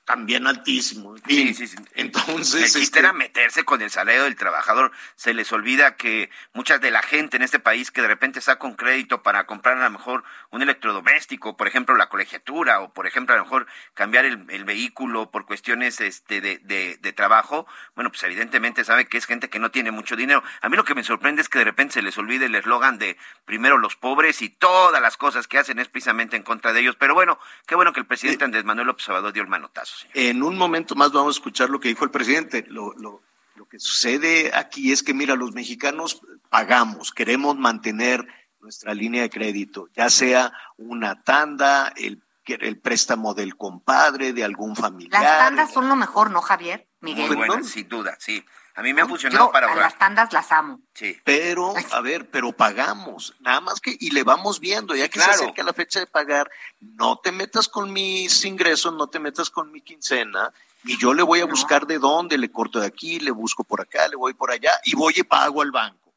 también 0.09 0.47
altísimo. 0.47 1.15
En 1.17 1.23
fin, 1.55 1.71
Entonces, 1.95 2.55
El 2.55 2.63
chiste 2.63 2.81
este, 2.81 2.99
era 3.01 3.13
meterse 3.13 3.65
con 3.65 3.83
el 3.83 3.91
salario 3.91 4.25
del 4.25 4.37
trabajador. 4.37 4.91
Se 5.17 5.35
les 5.35 5.53
olvida 5.53 5.97
que 5.97 6.31
muchas 6.55 6.81
de 6.81 6.91
la 6.91 7.03
gente 7.03 7.37
en 7.37 7.43
este 7.43 7.59
país 7.59 7.91
que 7.91 8.01
de 8.01 8.09
repente 8.09 8.41
saca 8.41 8.67
un 8.67 8.73
crédito 8.73 9.23
para 9.23 9.45
comprar 9.45 9.77
a 9.77 9.85
lo 9.85 9.91
mejor 9.91 10.25
un 10.49 10.63
electrodoméstico, 10.63 11.59
por 11.59 11.69
ejemplo 11.69 11.95
la 11.95 12.09
colegiatura, 12.09 12.81
o 12.81 12.95
por 12.95 13.07
ejemplo 13.07 13.35
a 13.35 13.39
lo 13.39 13.45
mejor 13.45 13.67
cambiar 13.93 14.25
el, 14.25 14.47
el 14.49 14.65
vehículo 14.65 15.31
por 15.31 15.45
cuestiones 15.45 16.01
este 16.01 16.41
de, 16.41 16.57
de, 16.65 16.97
de 16.97 17.13
trabajo, 17.13 17.67
bueno, 17.95 18.09
pues 18.11 18.23
evidentemente 18.23 18.85
sabe 18.85 19.09
que 19.09 19.19
es 19.19 19.27
gente 19.27 19.51
que 19.51 19.59
no 19.59 19.71
tiene 19.71 19.91
mucho 19.91 20.17
dinero. 20.17 20.43
A 20.63 20.71
mí 20.71 20.77
lo 20.79 20.85
que 20.85 20.95
me 20.95 21.05
sorprende 21.05 21.43
es 21.43 21.51
que 21.51 21.59
de 21.59 21.67
repente 21.67 21.93
se 21.95 22.03
les 22.03 22.17
olvide 22.17 22.47
el 22.47 22.55
eslogan 22.55 22.97
de 22.97 23.19
primero 23.45 23.77
los 23.77 23.95
pobres 23.95 24.41
y 24.41 24.49
todas 24.49 25.03
las 25.03 25.19
cosas 25.19 25.47
que 25.47 25.59
hacen 25.59 25.79
es 25.79 25.89
precisamente 25.89 26.35
en 26.35 26.45
contra 26.45 26.73
de 26.73 26.81
ellos. 26.81 26.97
Pero 26.99 27.13
bueno, 27.13 27.39
qué 27.67 27.75
bueno 27.75 27.93
que 27.93 28.01
el 28.01 28.07
presidente 28.07 28.47
Andrés 28.47 28.65
Manuel 28.65 28.87
López 28.87 29.07
Obrador 29.11 29.35
dio 29.35 29.43
el 29.43 29.49
manotazo. 29.51 29.98
En 30.15 30.43
un 30.43 30.57
momento 30.57 30.95
más 30.95 31.13
vamos 31.13 31.37
a 31.37 31.39
escuchar 31.39 31.71
lo 31.71 31.81
que 31.81 31.89
dijo 31.89 32.05
el 32.05 32.11
presidente. 32.11 32.65
Lo, 32.69 32.93
lo, 32.95 33.23
lo 33.57 33.69
que 33.69 33.79
sucede 33.79 34.53
aquí 34.55 34.93
es 34.93 35.03
que, 35.03 35.15
mira, 35.15 35.35
los 35.35 35.53
mexicanos 35.53 36.21
pagamos, 36.51 37.13
queremos 37.13 37.57
mantener 37.57 38.27
nuestra 38.61 38.95
línea 38.95 39.23
de 39.23 39.31
crédito, 39.31 39.89
ya 39.95 40.11
sea 40.11 40.53
una 40.77 41.23
tanda, 41.23 41.93
el, 41.97 42.23
el 42.47 42.79
préstamo 42.79 43.35
del 43.35 43.57
compadre, 43.57 44.33
de 44.33 44.45
algún 44.45 44.75
familiar. 44.75 45.23
Las 45.23 45.39
tandas 45.39 45.73
son 45.73 45.89
lo 45.89 45.97
mejor, 45.97 46.31
¿no, 46.31 46.41
Javier? 46.41 46.89
Miguel. 47.01 47.29
Muy 47.29 47.37
buena, 47.37 47.63
sin 47.63 47.89
duda, 47.89 48.17
sí. 48.19 48.45
A 48.79 48.83
mí 48.83 48.95
me 48.95 49.03
ha 49.03 49.09
funcionado 49.09 49.47
Yo 49.47 49.51
para 49.51 49.67
a 49.67 49.71
ahorrar. 49.71 49.87
las 49.87 49.99
tandas 49.99 50.33
las 50.33 50.53
amo. 50.53 50.81
Sí. 50.95 51.17
Pero, 51.25 51.75
a 51.93 52.01
ver, 52.01 52.31
pero 52.31 52.53
pagamos, 52.53 53.35
nada 53.41 53.61
más 53.61 53.81
que, 53.81 53.97
y 53.99 54.11
le 54.11 54.23
vamos 54.23 54.61
viendo, 54.61 54.95
ya 54.95 55.09
que 55.09 55.19
claro. 55.19 55.33
se 55.33 55.43
acerca 55.43 55.65
la 55.65 55.73
fecha 55.73 55.99
de 55.99 56.07
pagar, 56.07 56.49
no 56.79 57.19
te 57.19 57.33
metas 57.33 57.67
con 57.67 57.93
mis 57.93 58.45
ingresos, 58.45 58.95
no 58.95 59.09
te 59.09 59.19
metas 59.19 59.51
con 59.51 59.73
mi 59.73 59.81
quincena, 59.81 60.53
y 60.85 60.97
yo 60.97 61.13
le 61.13 61.25
voy 61.25 61.41
a 61.41 61.47
buscar 61.47 61.89
de 61.89 61.99
dónde, 61.99 62.39
le 62.39 62.53
corto 62.53 62.79
de 62.79 62.87
aquí, 62.87 63.19
le 63.19 63.33
busco 63.33 63.65
por 63.65 63.81
acá, 63.81 64.07
le 64.07 64.15
voy 64.15 64.35
por 64.35 64.53
allá, 64.53 64.71
y 64.85 64.95
voy 64.95 65.13
y 65.17 65.25
pago 65.25 65.61
al 65.63 65.73
banco. 65.73 66.15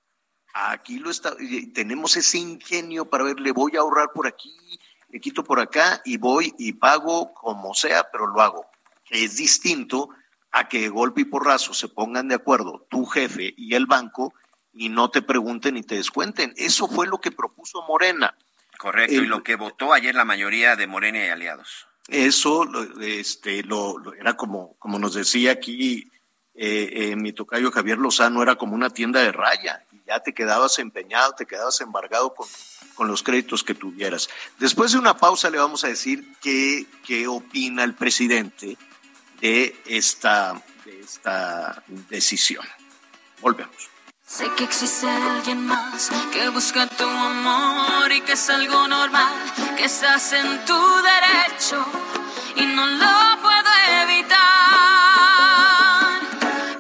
Aquí 0.54 1.00
lo 1.00 1.10
está, 1.10 1.36
tenemos 1.74 2.16
ese 2.16 2.38
ingenio 2.38 3.10
para 3.10 3.24
ver, 3.24 3.40
le 3.40 3.54
voy 3.54 3.76
a 3.76 3.80
ahorrar 3.80 4.12
por 4.14 4.28
aquí, 4.28 4.56
le 5.10 5.20
quito 5.20 5.44
por 5.44 5.60
acá, 5.60 6.00
y 6.06 6.18
voy 6.18 6.54
y 6.60 6.74
pago 6.74 7.34
como 7.34 7.74
sea, 7.74 8.08
pero 8.12 8.28
lo 8.28 8.40
hago. 8.40 8.68
Es 9.10 9.38
distinto 9.38 10.10
a 10.52 10.68
que 10.68 10.90
golpe 10.90 11.22
y 11.22 11.26
porrazo 11.26 11.74
se 11.74 11.88
pongan 11.88 12.28
de 12.28 12.36
acuerdo 12.36 12.86
tu 12.90 13.06
jefe 13.06 13.54
y 13.56 13.74
el 13.76 13.86
banco 13.86 14.34
y 14.74 14.90
no 14.90 15.10
te 15.10 15.22
pregunten 15.22 15.78
y 15.78 15.84
te 15.84 15.96
descuenten. 15.96 16.54
Eso 16.58 16.88
fue 16.88 17.08
lo 17.08 17.20
que 17.20 17.32
propuso 17.32 17.82
Morena. 17.88 18.36
Correcto, 18.78 19.16
El- 19.16 19.24
y 19.24 19.28
lo 19.28 19.44
que 19.44 19.56
votó 19.56 19.94
ayer 19.94 20.16
la 20.16 20.26
mayoría 20.26 20.76
de 20.76 20.88
Morena 20.88 21.26
y 21.26 21.30
aliados. 21.30 21.88
Eso 22.08 22.68
este, 23.00 23.64
lo, 23.64 23.98
lo- 24.00 24.14
era 24.14 24.36
como, 24.36 24.76
como 24.80 24.98
nos 25.00 25.14
decía 25.14 25.52
aquí 25.52 26.10
eh, 26.56 26.90
eh, 27.12 27.16
mi 27.16 27.32
tocayo 27.32 27.72
Javier 27.72 27.98
Lozano, 27.98 28.42
era 28.44 28.56
como 28.56 28.76
una 28.76 28.90
tienda 28.90 29.22
de 29.22 29.32
raya 29.32 29.86
y 29.92 30.02
ya 30.08 30.20
te 30.20 30.34
quedabas 30.34 30.80
empeñado, 30.80 31.34
te 31.34 31.46
quedabas 31.46 31.80
embargado 31.80 32.34
con, 32.34 32.48
con 32.96 33.08
los 33.08 33.24
créditos 33.24 33.64
que 33.64 33.74
tuvieras. 33.74 34.30
Después 34.60 34.92
de 34.92 35.00
una 35.00 35.16
pausa 35.16 35.50
le 35.50 35.60
vamos 35.60 35.84
a 35.86 35.88
decir 35.88 36.28
qué, 36.42 36.86
qué 37.06 37.28
opina 37.28 37.84
el 37.86 37.94
presidente 37.94 38.78
de 39.42 39.76
esta, 39.86 40.62
de 40.86 41.02
esta 41.02 41.84
decisión. 42.10 42.66
Volvemos. 43.42 43.90
Sé 44.26 44.50
que 44.56 44.64
existe 44.64 45.10
alguien 45.10 45.66
más 45.66 46.10
que 46.32 46.48
busca 46.50 46.88
tu 46.88 47.04
amor 47.04 48.10
y 48.12 48.22
que 48.22 48.34
es 48.34 48.50
algo 48.50 48.88
normal, 48.88 49.34
que 49.76 49.86
estás 49.86 50.32
en 50.32 50.64
tu 50.66 50.80
derecho 51.02 51.86
y 52.56 52.66
no 52.68 52.86
lo 52.86 53.42
puedo 53.42 53.72
evitar. 54.04 54.40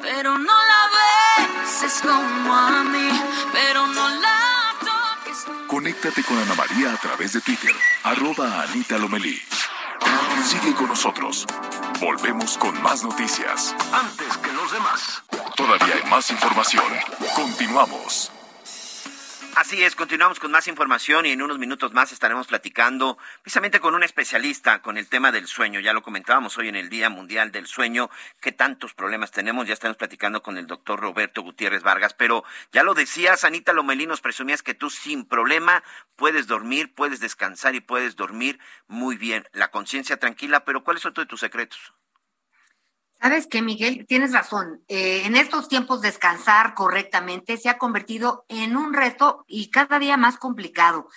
Pero 0.02 0.38
no 0.38 0.54
la 0.54 0.90
beses 0.98 2.02
como 2.02 2.56
a 2.56 2.84
mí, 2.86 3.10
pero 3.52 3.86
no 3.88 4.10
la 4.10 4.74
toques. 4.80 5.46
Conéctate 5.68 6.24
con 6.24 6.38
Ana 6.38 6.56
María 6.56 6.94
a 6.94 6.98
través 6.98 7.34
de 7.34 7.42
Twitter, 7.42 7.76
arroba 8.04 8.62
Anita 8.62 8.98
Lomelí. 8.98 9.42
Sigue 10.48 10.74
con 10.74 10.88
nosotros. 10.88 11.46
Volvemos 12.02 12.58
con 12.58 12.82
más 12.82 13.04
noticias. 13.04 13.76
Antes 13.94 14.36
que 14.38 14.52
los 14.54 14.72
demás. 14.72 15.22
Todavía 15.56 15.94
hay 15.94 16.10
más 16.10 16.32
información. 16.32 16.92
Continuamos. 17.36 18.31
Así 19.56 19.84
es, 19.84 19.96
continuamos 19.96 20.40
con 20.40 20.50
más 20.50 20.70
información 20.70 21.26
y 21.26 21.32
en 21.32 21.42
unos 21.42 21.60
minutos 21.60 21.92
más 21.92 22.14
estaremos 22.14 22.48
platicando 22.48 23.18
precisamente 23.42 23.82
con 23.82 23.94
un 23.96 24.02
especialista 24.02 24.82
con 24.82 24.98
el 24.98 25.10
tema 25.10 25.34
del 25.34 25.46
sueño. 25.46 25.82
Ya 25.82 25.92
lo 25.92 26.02
comentábamos 26.02 26.58
hoy 26.58 26.70
en 26.70 26.78
el 26.78 26.90
Día 26.90 27.10
Mundial 27.10 27.52
del 27.52 27.68
Sueño, 27.68 28.10
qué 28.40 28.54
tantos 28.54 28.94
problemas 28.94 29.32
tenemos. 29.32 29.68
Ya 29.68 29.74
estamos 29.74 29.98
platicando 29.98 30.42
con 30.42 30.58
el 30.58 30.68
doctor 30.68 31.02
Roberto 31.02 31.42
Gutiérrez 31.42 31.84
Vargas, 31.84 32.14
pero 32.14 32.46
ya 32.72 32.84
lo 32.84 32.94
decías, 32.94 33.44
Anita 33.44 33.74
Lomelí, 33.74 34.08
nos 34.08 34.22
presumías 34.22 34.64
que 34.64 34.74
tú 34.74 34.90
sin 34.90 35.26
problema 35.26 35.84
puedes 36.16 36.48
dormir, 36.48 36.94
puedes 36.96 37.20
descansar 37.20 37.76
y 37.76 37.82
puedes 37.82 38.16
dormir 38.16 38.58
muy 38.88 39.18
bien. 39.18 39.46
La 39.52 39.70
conciencia 39.70 40.16
tranquila, 40.18 40.64
pero 40.64 40.86
¿cuáles 40.86 41.04
son 41.04 41.14
todos 41.14 41.28
tus 41.28 41.42
secretos? 41.42 41.94
¿Sabes 43.22 43.46
qué, 43.46 43.62
Miguel? 43.62 44.08
Tienes 44.08 44.32
razón. 44.32 44.84
Eh, 44.88 45.22
en 45.26 45.36
estos 45.36 45.68
tiempos 45.68 46.02
descansar 46.02 46.74
correctamente 46.74 47.56
se 47.58 47.70
ha 47.70 47.78
convertido 47.78 48.46
en 48.50 48.76
un 48.76 48.94
reto 48.94 49.46
y 49.48 49.70
cada 49.70 50.00
día 50.00 50.18
más 50.18 50.38
complicado. 50.38 51.08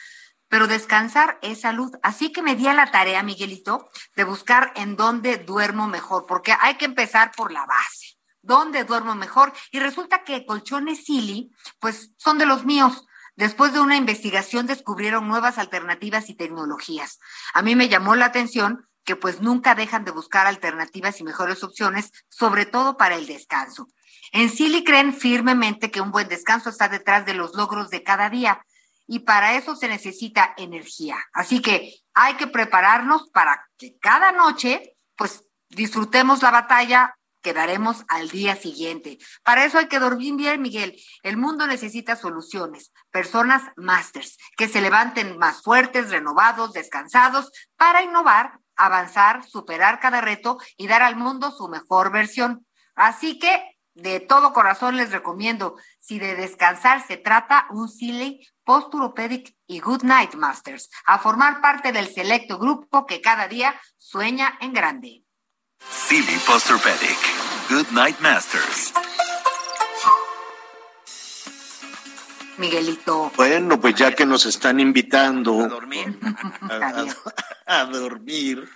Pero 0.48 0.66
descansar 0.66 1.38
es 1.40 1.62
salud. 1.62 1.92
Así 2.02 2.30
que 2.30 2.42
me 2.42 2.56
di 2.56 2.66
a 2.66 2.74
la 2.74 2.90
tarea, 2.90 3.22
Miguelito, 3.22 3.88
de 4.16 4.24
buscar 4.24 4.74
en 4.76 4.96
dónde 4.96 5.38
duermo 5.38 5.88
mejor, 5.88 6.26
porque 6.26 6.54
hay 6.60 6.74
que 6.74 6.84
empezar 6.84 7.32
por 7.34 7.50
la 7.50 7.64
base. 7.64 8.18
¿Dónde 8.42 8.84
duermo 8.84 9.14
mejor? 9.14 9.54
Y 9.70 9.80
resulta 9.80 10.24
que 10.24 10.44
colchones 10.44 11.06
Silly, 11.06 11.52
pues 11.78 12.12
son 12.18 12.36
de 12.36 12.44
los 12.44 12.66
míos. 12.66 13.06
Después 13.34 13.72
de 13.72 13.80
una 13.80 13.96
investigación 13.96 14.66
descubrieron 14.66 15.26
nuevas 15.26 15.56
alternativas 15.56 16.28
y 16.28 16.34
tecnologías. 16.34 17.18
A 17.54 17.62
mí 17.62 17.74
me 17.74 17.88
llamó 17.88 18.14
la 18.14 18.26
atención 18.26 18.86
que 19.04 19.16
pues 19.16 19.40
nunca 19.40 19.74
dejan 19.74 20.04
de 20.04 20.10
buscar 20.10 20.46
alternativas 20.46 21.20
y 21.20 21.24
mejores 21.24 21.62
opciones, 21.62 22.10
sobre 22.28 22.66
todo 22.66 22.96
para 22.96 23.16
el 23.16 23.26
descanso. 23.26 23.88
En 24.32 24.50
Silly 24.50 24.82
creen 24.82 25.14
firmemente 25.14 25.90
que 25.90 26.00
un 26.00 26.10
buen 26.10 26.28
descanso 26.28 26.70
está 26.70 26.88
detrás 26.88 27.24
de 27.26 27.34
los 27.34 27.54
logros 27.54 27.90
de 27.90 28.02
cada 28.02 28.30
día 28.30 28.64
y 29.06 29.20
para 29.20 29.54
eso 29.54 29.76
se 29.76 29.88
necesita 29.88 30.54
energía. 30.56 31.16
Así 31.32 31.60
que 31.60 31.94
hay 32.14 32.34
que 32.34 32.46
prepararnos 32.46 33.30
para 33.30 33.68
que 33.76 33.98
cada 33.98 34.32
noche 34.32 34.96
pues 35.16 35.44
disfrutemos 35.68 36.42
la 36.42 36.50
batalla 36.50 37.14
que 37.44 37.52
daremos 37.52 38.04
al 38.08 38.30
día 38.30 38.56
siguiente. 38.56 39.18
Para 39.44 39.66
eso 39.66 39.78
hay 39.78 39.86
que 39.86 39.98
dormir 39.98 40.34
bien, 40.34 40.62
Miguel. 40.62 40.98
El 41.22 41.36
mundo 41.36 41.66
necesita 41.66 42.16
soluciones, 42.16 42.90
personas 43.10 43.62
masters, 43.76 44.38
que 44.56 44.66
se 44.66 44.80
levanten 44.80 45.38
más 45.38 45.62
fuertes, 45.62 46.10
renovados, 46.10 46.72
descansados, 46.72 47.52
para 47.76 48.02
innovar, 48.02 48.58
avanzar, 48.76 49.44
superar 49.44 50.00
cada 50.00 50.20
reto 50.20 50.58
y 50.76 50.86
dar 50.86 51.02
al 51.02 51.16
mundo 51.16 51.50
su 51.50 51.68
mejor 51.68 52.12
versión. 52.12 52.66
Así 52.94 53.38
que 53.38 53.74
de 53.94 54.20
todo 54.20 54.52
corazón 54.52 54.96
les 54.96 55.12
recomiendo, 55.12 55.76
si 56.00 56.18
de 56.18 56.34
descansar 56.34 57.06
se 57.06 57.16
trata, 57.16 57.66
un 57.70 57.88
Silly, 57.88 58.46
Posturopedic 58.64 59.54
y 59.66 59.80
Good 59.80 60.02
Night 60.02 60.34
Masters, 60.34 60.90
a 61.06 61.18
formar 61.18 61.60
parte 61.60 61.92
del 61.92 62.12
selecto 62.12 62.58
grupo 62.58 63.06
que 63.06 63.20
cada 63.20 63.46
día 63.46 63.80
sueña 63.98 64.58
en 64.60 64.72
grande. 64.72 65.24
Silly 65.90 66.38
Posturpedic. 66.46 67.18
Good 67.68 67.90
Night 67.92 68.18
Masters. 68.20 68.92
Miguelito. 72.58 73.32
Bueno, 73.36 73.80
pues 73.80 73.94
ya 73.94 74.14
que 74.14 74.26
nos 74.26 74.46
están 74.46 74.80
invitando 74.80 75.60
a 75.60 75.68
dormir, 75.68 76.18
a, 77.66 77.84
dormir 77.86 78.68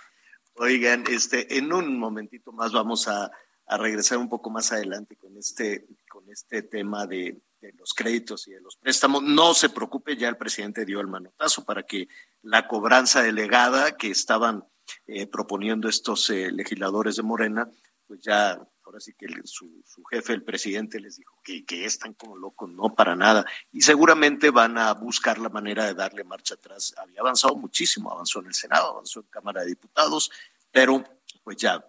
oigan, 0.55 1.03
este, 1.09 1.57
en 1.57 1.71
un 1.71 1.97
momentito 1.97 2.51
más 2.51 2.71
vamos 2.71 3.07
a, 3.07 3.31
a, 3.67 3.77
regresar 3.77 4.17
un 4.17 4.29
poco 4.29 4.49
más 4.49 4.71
adelante 4.71 5.15
con 5.15 5.37
este, 5.37 5.87
con 6.09 6.29
este 6.29 6.63
tema 6.63 7.07
de, 7.07 7.41
de, 7.61 7.73
los 7.73 7.93
créditos 7.93 8.47
y 8.47 8.51
de 8.51 8.61
los 8.61 8.75
préstamos. 8.75 9.23
No 9.23 9.53
se 9.53 9.69
preocupe, 9.69 10.17
ya 10.17 10.29
el 10.29 10.37
presidente 10.37 10.85
dio 10.85 10.99
el 10.99 11.07
manotazo 11.07 11.63
para 11.63 11.83
que 11.83 12.07
la 12.41 12.67
cobranza 12.67 13.21
delegada 13.21 13.95
que 13.95 14.11
estaban 14.11 14.65
eh, 15.07 15.27
proponiendo 15.27 15.87
estos 15.87 16.29
eh, 16.29 16.51
legisladores 16.51 17.15
de 17.15 17.23
Morena, 17.23 17.69
pues 18.07 18.21
ya 18.21 18.59
ahora 18.89 18.99
sí 18.99 19.13
que 19.13 19.27
su, 19.43 19.83
jefe, 20.09 20.33
el 20.33 20.43
presidente, 20.43 20.99
les 20.99 21.17
dijo 21.17 21.39
que, 21.43 21.85
están 21.85 22.13
como 22.15 22.35
locos, 22.35 22.69
no 22.69 22.95
para 22.95 23.15
nada. 23.15 23.45
Y 23.71 23.81
seguramente 23.81 24.49
van 24.49 24.79
a 24.79 24.91
buscar 24.93 25.37
la 25.37 25.49
manera 25.49 25.85
de 25.85 25.93
darle 25.93 26.23
marcha 26.23 26.55
atrás. 26.55 26.95
Había 26.97 27.21
avanzado 27.21 27.55
muchísimo, 27.55 28.11
avanzó 28.11 28.39
en 28.39 28.47
el 28.47 28.53
Senado, 28.55 28.89
avanzó 28.89 29.19
en 29.19 29.27
Cámara 29.27 29.61
de 29.61 29.67
Diputados, 29.67 30.31
pero 30.71 31.03
pues 31.43 31.57
ya, 31.57 31.85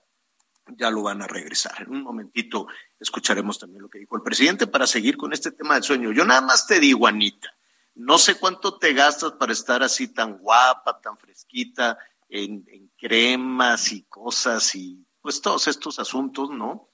ya 0.77 0.91
lo 0.91 1.03
van 1.03 1.23
a 1.23 1.27
regresar. 1.27 1.81
En 1.81 1.91
un 1.91 2.03
momentito 2.03 2.67
escucharemos 2.99 3.59
también 3.59 3.83
lo 3.83 3.89
que 3.89 3.99
dijo 3.99 4.17
el 4.17 4.23
presidente 4.23 4.67
para 4.67 4.87
seguir 4.87 5.17
con 5.17 5.33
este 5.33 5.53
tema 5.53 5.75
del 5.75 5.83
sueño. 5.83 6.13
Yo 6.13 6.27
nada 6.27 6.43
más 6.43 6.67
te 6.67 6.79
digo, 6.81 7.07
Anita, 7.07 7.57
no 7.95 8.19
sé 8.19 8.35
cuánto 8.35 8.79
te 8.79 8.93
gastas 8.93 9.33
para 9.33 9.55
estar 9.55 9.83
así 9.83 10.09
tan 10.09 10.37
guapa, 10.37 11.01
tan 11.01 11.17
fresquita, 11.17 11.99
en 12.29 12.93
cremas 12.97 13.91
y 13.91 14.03
cosas 14.03 14.75
y 14.77 15.05
pues 15.21 15.41
todos 15.41 15.69
estos 15.69 15.99
asuntos, 15.99 16.51
¿no? 16.51 16.90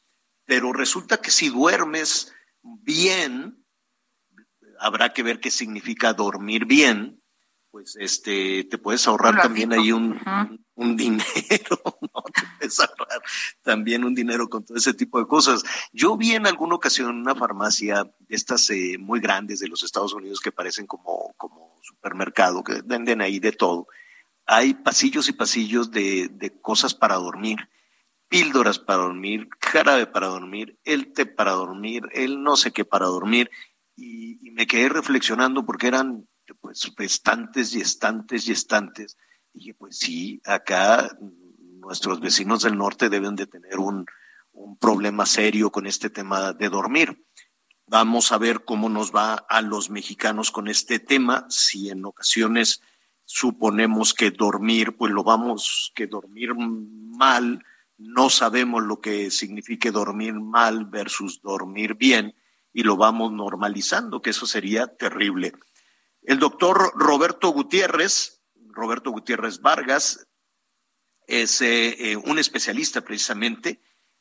Pero 0.46 0.72
resulta 0.72 1.18
que 1.20 1.30
si 1.30 1.48
duermes 1.48 2.32
bien, 2.62 3.64
habrá 4.78 5.12
que 5.12 5.22
ver 5.22 5.40
qué 5.40 5.50
significa 5.50 6.14
dormir 6.14 6.64
bien, 6.64 7.22
pues 7.70 7.94
este, 8.00 8.64
te 8.64 8.78
puedes 8.78 9.06
ahorrar 9.06 9.42
también 9.42 9.72
ahí 9.72 9.92
un, 9.92 10.18
un, 10.76 10.96
dinero, 10.96 11.26
¿no? 12.00 12.22
Te 12.32 12.42
puedes 12.58 12.80
ahorrar 12.80 13.20
también 13.60 14.04
un 14.04 14.14
dinero 14.14 14.48
con 14.48 14.64
todo 14.64 14.78
ese 14.78 14.94
tipo 14.94 15.18
de 15.18 15.26
cosas. 15.26 15.62
Yo 15.92 16.16
vi 16.16 16.32
en 16.32 16.46
alguna 16.46 16.76
ocasión 16.76 17.10
en 17.10 17.16
una 17.16 17.34
farmacia 17.34 18.04
de 18.04 18.34
estas 18.34 18.70
eh, 18.70 18.96
muy 18.98 19.20
grandes 19.20 19.58
de 19.60 19.68
los 19.68 19.82
Estados 19.82 20.14
Unidos 20.14 20.40
que 20.40 20.52
parecen 20.52 20.86
como, 20.86 21.34
como 21.36 21.78
supermercado, 21.82 22.64
que 22.64 22.80
venden 22.82 23.20
ahí 23.20 23.40
de 23.40 23.52
todo. 23.52 23.88
Hay 24.46 24.72
pasillos 24.72 25.28
y 25.28 25.32
pasillos 25.32 25.90
de, 25.90 26.28
de 26.28 26.58
cosas 26.60 26.94
para 26.94 27.16
dormir 27.16 27.68
píldoras 28.28 28.78
para 28.78 29.02
dormir, 29.02 29.48
jarabe 29.60 30.06
para 30.06 30.26
dormir, 30.28 30.78
el 30.84 31.12
té 31.12 31.26
para 31.26 31.52
dormir, 31.52 32.04
el 32.12 32.42
no 32.42 32.56
sé 32.56 32.72
qué 32.72 32.84
para 32.84 33.06
dormir, 33.06 33.50
y, 33.96 34.38
me 34.52 34.66
quedé 34.66 34.88
reflexionando 34.88 35.66
porque 35.66 35.86
eran 35.86 36.26
pues 36.62 36.90
estantes 36.98 37.74
y 37.74 37.80
estantes 37.82 38.48
y 38.48 38.52
estantes. 38.52 39.18
Y 39.52 39.58
dije, 39.58 39.74
pues 39.74 39.98
sí, 39.98 40.40
acá 40.46 41.10
nuestros 41.80 42.20
vecinos 42.20 42.62
del 42.62 42.78
norte 42.78 43.10
deben 43.10 43.36
de 43.36 43.46
tener 43.46 43.78
un, 43.78 44.06
un 44.52 44.78
problema 44.78 45.26
serio 45.26 45.70
con 45.70 45.86
este 45.86 46.08
tema 46.08 46.54
de 46.54 46.70
dormir. 46.70 47.22
Vamos 47.86 48.32
a 48.32 48.38
ver 48.38 48.64
cómo 48.64 48.88
nos 48.88 49.14
va 49.14 49.34
a 49.34 49.60
los 49.60 49.90
mexicanos 49.90 50.50
con 50.50 50.68
este 50.68 50.98
tema, 50.98 51.46
si 51.50 51.90
en 51.90 52.04
ocasiones 52.04 52.80
suponemos 53.24 54.14
que 54.14 54.30
dormir, 54.30 54.96
pues 54.96 55.12
lo 55.12 55.22
vamos, 55.22 55.92
que 55.94 56.06
dormir 56.06 56.54
mal, 56.56 57.62
no 57.98 58.28
sabemos 58.30 58.82
lo 58.82 59.00
que 59.00 59.30
signifique 59.30 59.90
dormir 59.90 60.34
mal 60.34 60.84
versus 60.86 61.40
dormir 61.40 61.94
bien 61.94 62.34
y 62.72 62.82
lo 62.82 62.96
vamos 62.96 63.32
normalizando, 63.32 64.20
que 64.20 64.30
eso 64.30 64.46
sería 64.46 64.86
terrible. 64.86 65.52
El 66.22 66.38
doctor 66.38 66.92
Roberto 66.94 67.48
Gutiérrez, 67.48 68.42
Roberto 68.68 69.10
Gutiérrez 69.10 69.60
Vargas, 69.60 70.28
es 71.26 71.62
eh, 71.62 72.12
eh, 72.12 72.16
un 72.16 72.38
especialista 72.38 73.00
precisamente 73.00 73.80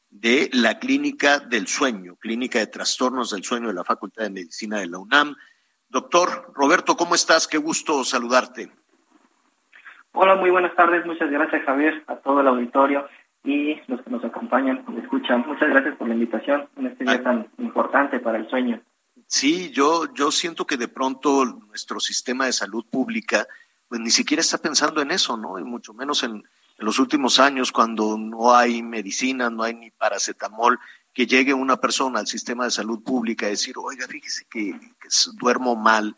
de 0.10 0.50
la 0.54 0.80
Clínica 0.80 1.40
del 1.40 1.68
Sueño, 1.68 2.16
Clínica 2.16 2.60
de 2.60 2.68
Trastornos 2.68 3.32
del 3.32 3.44
Sueño 3.44 3.68
de 3.68 3.74
la 3.74 3.84
Facultad 3.84 4.24
de 4.24 4.30
Medicina 4.30 4.80
de 4.80 4.88
la 4.88 5.00
UNAM. 5.00 5.36
Doctor 5.90 6.54
Roberto, 6.56 6.96
¿cómo 6.96 7.16
estás? 7.16 7.48
Qué 7.48 7.58
gusto 7.58 8.04
saludarte. 8.06 8.72
Hola, 10.14 10.36
muy 10.36 10.50
buenas 10.50 10.74
tardes. 10.76 11.06
Muchas 11.06 11.30
gracias, 11.30 11.66
Javier, 11.66 12.04
a 12.08 12.16
todo 12.16 12.40
el 12.40 12.48
auditorio 12.48 13.06
y 13.46 13.80
los 13.88 14.02
que 14.02 14.10
nos 14.10 14.24
acompañan, 14.26 14.84
escuchan. 15.02 15.46
Muchas 15.48 15.70
gracias 15.70 15.96
por 15.96 16.08
la 16.08 16.16
invitación 16.16 16.68
en 16.78 16.88
este 16.88 17.04
día 17.04 17.24
tan 17.24 17.48
importante 17.60 18.20
para 18.20 18.38
el 18.38 18.50
sueño. 18.50 18.82
Sí, 19.28 19.72
yo, 19.72 20.14
yo 20.14 20.32
siento 20.32 20.66
que 20.66 20.78
de 20.78 20.88
pronto 20.88 21.46
nuestro 21.46 22.00
sistema 22.00 22.46
de 22.46 22.54
salud 22.54 22.86
pública 22.90 23.48
pues 23.88 24.02
ni 24.02 24.10
siquiera 24.10 24.42
está 24.42 24.58
pensando 24.58 25.02
en 25.02 25.12
eso, 25.12 25.38
¿no? 25.38 25.60
Y 25.60 25.64
mucho 25.64 25.94
menos 25.94 26.24
en, 26.24 26.44
los 26.78 27.00
últimos 27.00 27.40
años 27.40 27.72
cuando 27.72 28.18
no 28.18 28.54
hay 28.54 28.84
medicina, 28.84 29.50
no 29.50 29.64
hay 29.64 29.76
ni 29.76 29.92
paracetamol, 29.92 30.80
que 31.14 31.26
llegue 31.26 31.54
una 31.54 31.78
persona 31.78 32.20
al 32.20 32.28
sistema 32.28 32.66
de 32.66 32.72
salud 32.72 33.02
pública 33.02 33.46
a 33.46 33.50
decir, 33.50 33.76
oiga, 33.78 34.06
fíjese 34.08 34.46
que, 34.50 34.78
duermo 35.36 35.78
mal, 35.78 36.18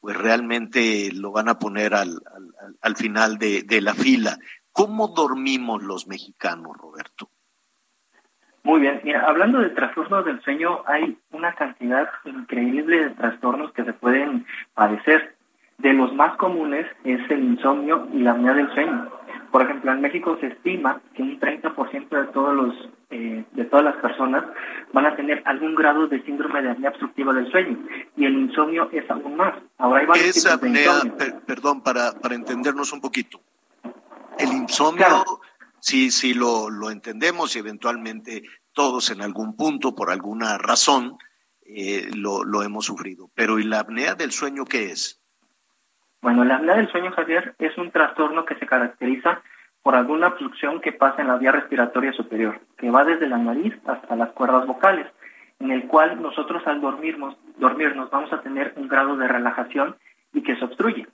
pues 0.00 0.14
realmente 0.16 1.10
lo 1.12 1.32
van 1.32 1.48
a 1.48 1.58
poner 1.58 1.94
al, 1.94 2.20
al, 2.34 2.76
al 2.82 2.96
final 2.96 3.38
de, 3.38 3.62
de 3.62 3.80
la 3.80 3.94
fila. 3.94 4.38
¿Cómo 4.74 5.06
dormimos 5.06 5.84
los 5.84 6.08
mexicanos, 6.08 6.76
Roberto? 6.76 7.28
Muy 8.64 8.80
bien, 8.80 9.00
mira, 9.04 9.24
hablando 9.24 9.60
de 9.60 9.70
trastornos 9.70 10.24
del 10.24 10.42
sueño, 10.42 10.82
hay 10.86 11.16
una 11.30 11.54
cantidad 11.54 12.10
increíble 12.24 13.04
de 13.04 13.10
trastornos 13.10 13.72
que 13.72 13.84
se 13.84 13.92
pueden 13.92 14.44
padecer. 14.74 15.36
De 15.78 15.92
los 15.92 16.12
más 16.14 16.36
comunes 16.38 16.86
es 17.04 17.20
el 17.30 17.44
insomnio 17.44 18.08
y 18.12 18.18
la 18.18 18.32
apnea 18.32 18.52
del 18.54 18.68
sueño. 18.74 19.12
Por 19.52 19.62
ejemplo, 19.62 19.92
en 19.92 20.00
México 20.00 20.36
se 20.40 20.48
estima 20.48 21.00
que 21.14 21.22
un 21.22 21.38
30% 21.38 22.08
de 22.08 22.32
todos 22.32 22.54
los 22.56 22.74
eh, 23.10 23.44
de 23.52 23.64
todas 23.66 23.84
las 23.84 23.94
personas 23.96 24.44
van 24.92 25.06
a 25.06 25.14
tener 25.14 25.40
algún 25.44 25.76
grado 25.76 26.08
de 26.08 26.20
síndrome 26.24 26.62
de 26.62 26.70
apnea 26.70 26.90
obstructiva 26.90 27.32
del 27.32 27.48
sueño 27.52 27.78
y 28.16 28.24
el 28.24 28.34
insomnio 28.34 28.88
es 28.90 29.08
aún 29.08 29.36
más. 29.36 29.54
Ahora 29.78 30.00
hay 30.00 30.06
varios 30.06 30.36
es 30.36 30.46
apnea, 30.46 30.94
perdón, 31.46 31.80
para, 31.80 32.10
para 32.10 32.34
entendernos 32.34 32.92
un 32.92 33.00
poquito. 33.00 33.40
El 34.38 34.52
insomnio, 34.52 35.24
sí, 35.80 36.10
sí 36.10 36.34
lo, 36.34 36.70
lo 36.70 36.90
entendemos 36.90 37.54
y 37.54 37.58
eventualmente 37.60 38.42
todos 38.72 39.10
en 39.10 39.22
algún 39.22 39.56
punto, 39.56 39.94
por 39.94 40.10
alguna 40.10 40.58
razón, 40.58 41.16
eh, 41.64 42.10
lo, 42.14 42.44
lo 42.44 42.62
hemos 42.62 42.84
sufrido. 42.84 43.30
Pero 43.34 43.58
¿y 43.58 43.64
la 43.64 43.80
apnea 43.80 44.14
del 44.14 44.32
sueño 44.32 44.64
qué 44.64 44.90
es? 44.90 45.22
Bueno, 46.20 46.44
la 46.44 46.56
apnea 46.56 46.76
del 46.76 46.90
sueño, 46.90 47.12
Javier, 47.12 47.54
es 47.58 47.76
un 47.78 47.90
trastorno 47.90 48.44
que 48.44 48.56
se 48.56 48.66
caracteriza 48.66 49.42
por 49.82 49.94
alguna 49.94 50.28
obstrucción 50.28 50.80
que 50.80 50.92
pasa 50.92 51.20
en 51.20 51.28
la 51.28 51.36
vía 51.36 51.52
respiratoria 51.52 52.12
superior, 52.14 52.60
que 52.78 52.90
va 52.90 53.04
desde 53.04 53.28
la 53.28 53.36
nariz 53.36 53.74
hasta 53.86 54.16
las 54.16 54.30
cuerdas 54.30 54.66
vocales, 54.66 55.06
en 55.60 55.70
el 55.70 55.86
cual 55.86 56.20
nosotros 56.22 56.66
al 56.66 56.80
dormirnos, 56.80 57.36
dormirnos 57.58 58.10
vamos 58.10 58.32
a 58.32 58.40
tener 58.40 58.72
un 58.76 58.88
grado 58.88 59.16
de 59.16 59.28
relajación 59.28 59.96
y 60.32 60.42
que 60.42 60.56
se 60.56 60.64
obstruye 60.64 61.06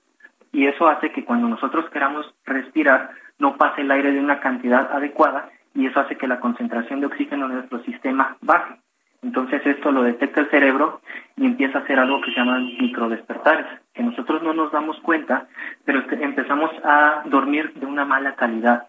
y 0.53 0.67
eso 0.67 0.89
hace 0.89 1.13
que 1.13 1.25
cuando 1.25 1.49
nosotros 1.49 1.89
queramos 1.91 2.33
respirar 2.45 3.11
no 3.39 3.57
pase 3.57 3.83
el 3.83 3.91
aire 3.91 4.13
de 4.13 4.21
una 4.21 4.41
cantidad 4.41 4.93
adecuada 4.93 5.51
y 5.75 5.87
eso 5.87 6.01
hace 6.01 6.17
que 6.17 6.27
la 6.27 6.41
concentración 6.41 7.01
de 7.01 7.07
oxígeno 7.07 7.47
en 7.47 7.55
nuestro 7.55 7.83
sistema 7.85 8.37
baje. 8.41 8.75
Entonces 9.23 9.65
esto 9.67 9.93
lo 9.93 10.03
detecta 10.03 10.41
el 10.41 10.51
cerebro 10.51 11.01
y 11.37 11.45
empieza 11.45 11.79
a 11.79 11.83
hacer 11.83 11.99
algo 11.99 12.21
que 12.23 12.33
se 12.33 12.39
llaman 12.39 12.65
microdespertares, 12.81 13.67
que 13.93 14.03
nosotros 14.03 14.43
no 14.43 14.55
nos 14.55 14.73
damos 14.73 14.99
cuenta, 15.01 15.47
pero 15.85 16.03
empezamos 16.11 16.71
a 16.85 17.23
dormir 17.27 17.73
de 17.75 17.87
una 17.87 18.05
mala 18.05 18.35
calidad. 18.35 18.89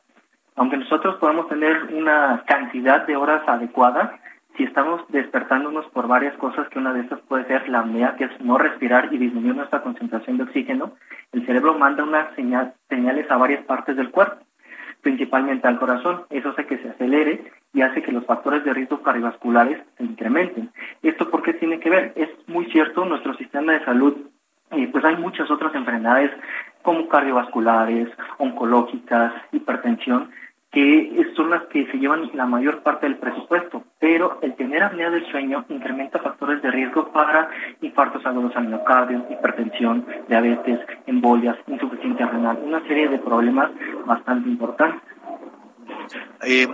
Aunque 0.56 0.78
nosotros 0.78 1.16
podamos 1.18 1.48
tener 1.50 1.86
una 1.94 2.44
cantidad 2.46 3.06
de 3.06 3.16
horas 3.16 3.42
adecuada, 3.48 4.20
si 4.58 4.64
estamos 4.64 5.02
despertándonos 5.10 5.86
por 5.88 6.08
varias 6.08 6.36
cosas, 6.38 6.68
que 6.70 6.80
una 6.80 6.94
de 6.94 7.02
estas 7.02 7.20
puede 7.22 7.46
ser 7.46 7.70
la 7.70 7.80
apnea, 7.80 8.16
que 8.16 8.26
es 8.26 8.42
no 8.42 8.58
respirar 8.58 9.10
y 9.12 9.18
disminuir 9.18 9.56
nuestra 9.56 9.82
concentración 9.82 10.38
de 10.38 10.44
oxígeno, 10.44 10.94
el 11.32 11.46
cerebro 11.46 11.78
manda 11.78 12.04
unas 12.04 12.34
señales 12.36 13.32
a 13.32 13.38
varias 13.38 13.64
partes 13.66 13.96
del 13.96 14.12
cuerpo, 14.12 14.44
principalmente 15.02 15.68
al 15.68 15.80
corazón. 15.80 16.24
Eso 16.30 16.50
hace 16.50 16.66
que 16.66 16.78
se 16.80 16.90
acelere 16.90 17.52
y 17.74 17.82
hace 17.82 18.02
que 18.02 18.12
los 18.12 18.26
factores 18.26 18.64
de 18.66 18.74
riesgo 18.74 19.02
cardiovasculares 19.02 19.80
se 19.98 20.04
incrementen. 20.04 20.72
¿Esto 21.02 21.30
por 21.30 21.42
qué 21.42 21.54
tiene 21.54 21.80
que 21.80 21.90
ver? 21.90 22.14
Es 22.16 22.30
muy 22.48 22.66
cierto, 22.72 23.06
nuestro 23.06 23.34
sistema 23.36 23.74
de 23.74 23.86
salud, 23.86 24.18
eh, 24.72 24.90
pues 24.92 25.04
hay 25.06 25.16
muchas 25.16 25.50
otras 25.50 25.74
enfermedades 25.76 26.32
como 26.82 27.08
cardiovasculares, 27.08 28.10
oncológicas, 28.38 29.34
hipertensión, 29.52 30.32
que 30.72 31.34
son 31.36 31.50
las 31.50 31.64
que 31.68 31.86
se 31.92 31.98
llevan 31.98 32.32
la 32.34 32.46
mayor 32.46 32.82
parte 32.82 33.06
del 33.06 33.18
presupuesto 33.18 33.84
pero 34.02 34.40
el 34.42 34.56
tener 34.56 34.82
apnea 34.82 35.12
del 35.12 35.30
sueño 35.30 35.64
incrementa 35.70 36.18
factores 36.18 36.60
de 36.64 36.72
riesgo 36.72 37.12
para 37.14 37.52
infartos 37.82 38.26
agudos 38.26 38.52
al 38.56 38.68
miocardio, 38.68 39.28
hipertensión, 39.30 40.06
diabetes, 40.28 40.80
embolias, 41.06 41.56
insuficiencia 41.68 42.26
renal, 42.26 42.60
una 42.64 42.82
serie 42.88 43.10
de 43.10 43.20
problemas 43.20 43.70
bastante 44.08 44.50
importantes. 44.50 45.04
Eh, 46.42 46.68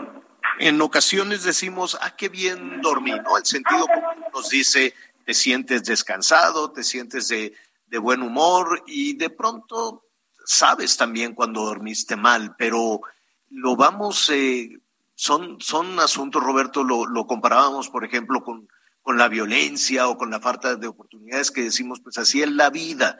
en 0.59 0.81
ocasiones 0.81 1.43
decimos, 1.43 1.97
ah, 2.01 2.15
qué 2.15 2.29
bien 2.29 2.79
dormí, 2.81 3.11
¿no? 3.11 3.37
El 3.37 3.45
sentido 3.45 3.85
común 3.85 4.23
nos 4.33 4.49
dice, 4.49 4.93
te 5.25 5.33
sientes 5.33 5.83
descansado, 5.83 6.71
te 6.71 6.83
sientes 6.83 7.27
de, 7.27 7.53
de 7.87 7.97
buen 7.97 8.21
humor 8.21 8.83
y 8.87 9.17
de 9.17 9.29
pronto 9.29 10.05
sabes 10.45 10.95
también 10.95 11.33
cuando 11.35 11.65
dormiste 11.65 12.15
mal, 12.15 12.55
pero 12.57 13.01
lo 13.49 13.75
vamos 13.75 14.29
eh, 14.29 14.79
son, 15.15 15.59
son 15.59 15.99
asuntos, 15.99 16.43
Roberto, 16.43 16.83
lo, 16.83 17.05
lo 17.05 17.25
comparábamos, 17.25 17.89
por 17.89 18.05
ejemplo, 18.05 18.41
con, 18.41 18.67
con 19.01 19.17
la 19.17 19.27
violencia 19.29 20.07
o 20.07 20.17
con 20.17 20.29
la 20.29 20.39
falta 20.39 20.75
de 20.75 20.87
oportunidades 20.87 21.51
que 21.51 21.63
decimos, 21.63 21.99
pues 22.01 22.17
así 22.17 22.41
es 22.41 22.51
la 22.51 22.69
vida. 22.69 23.17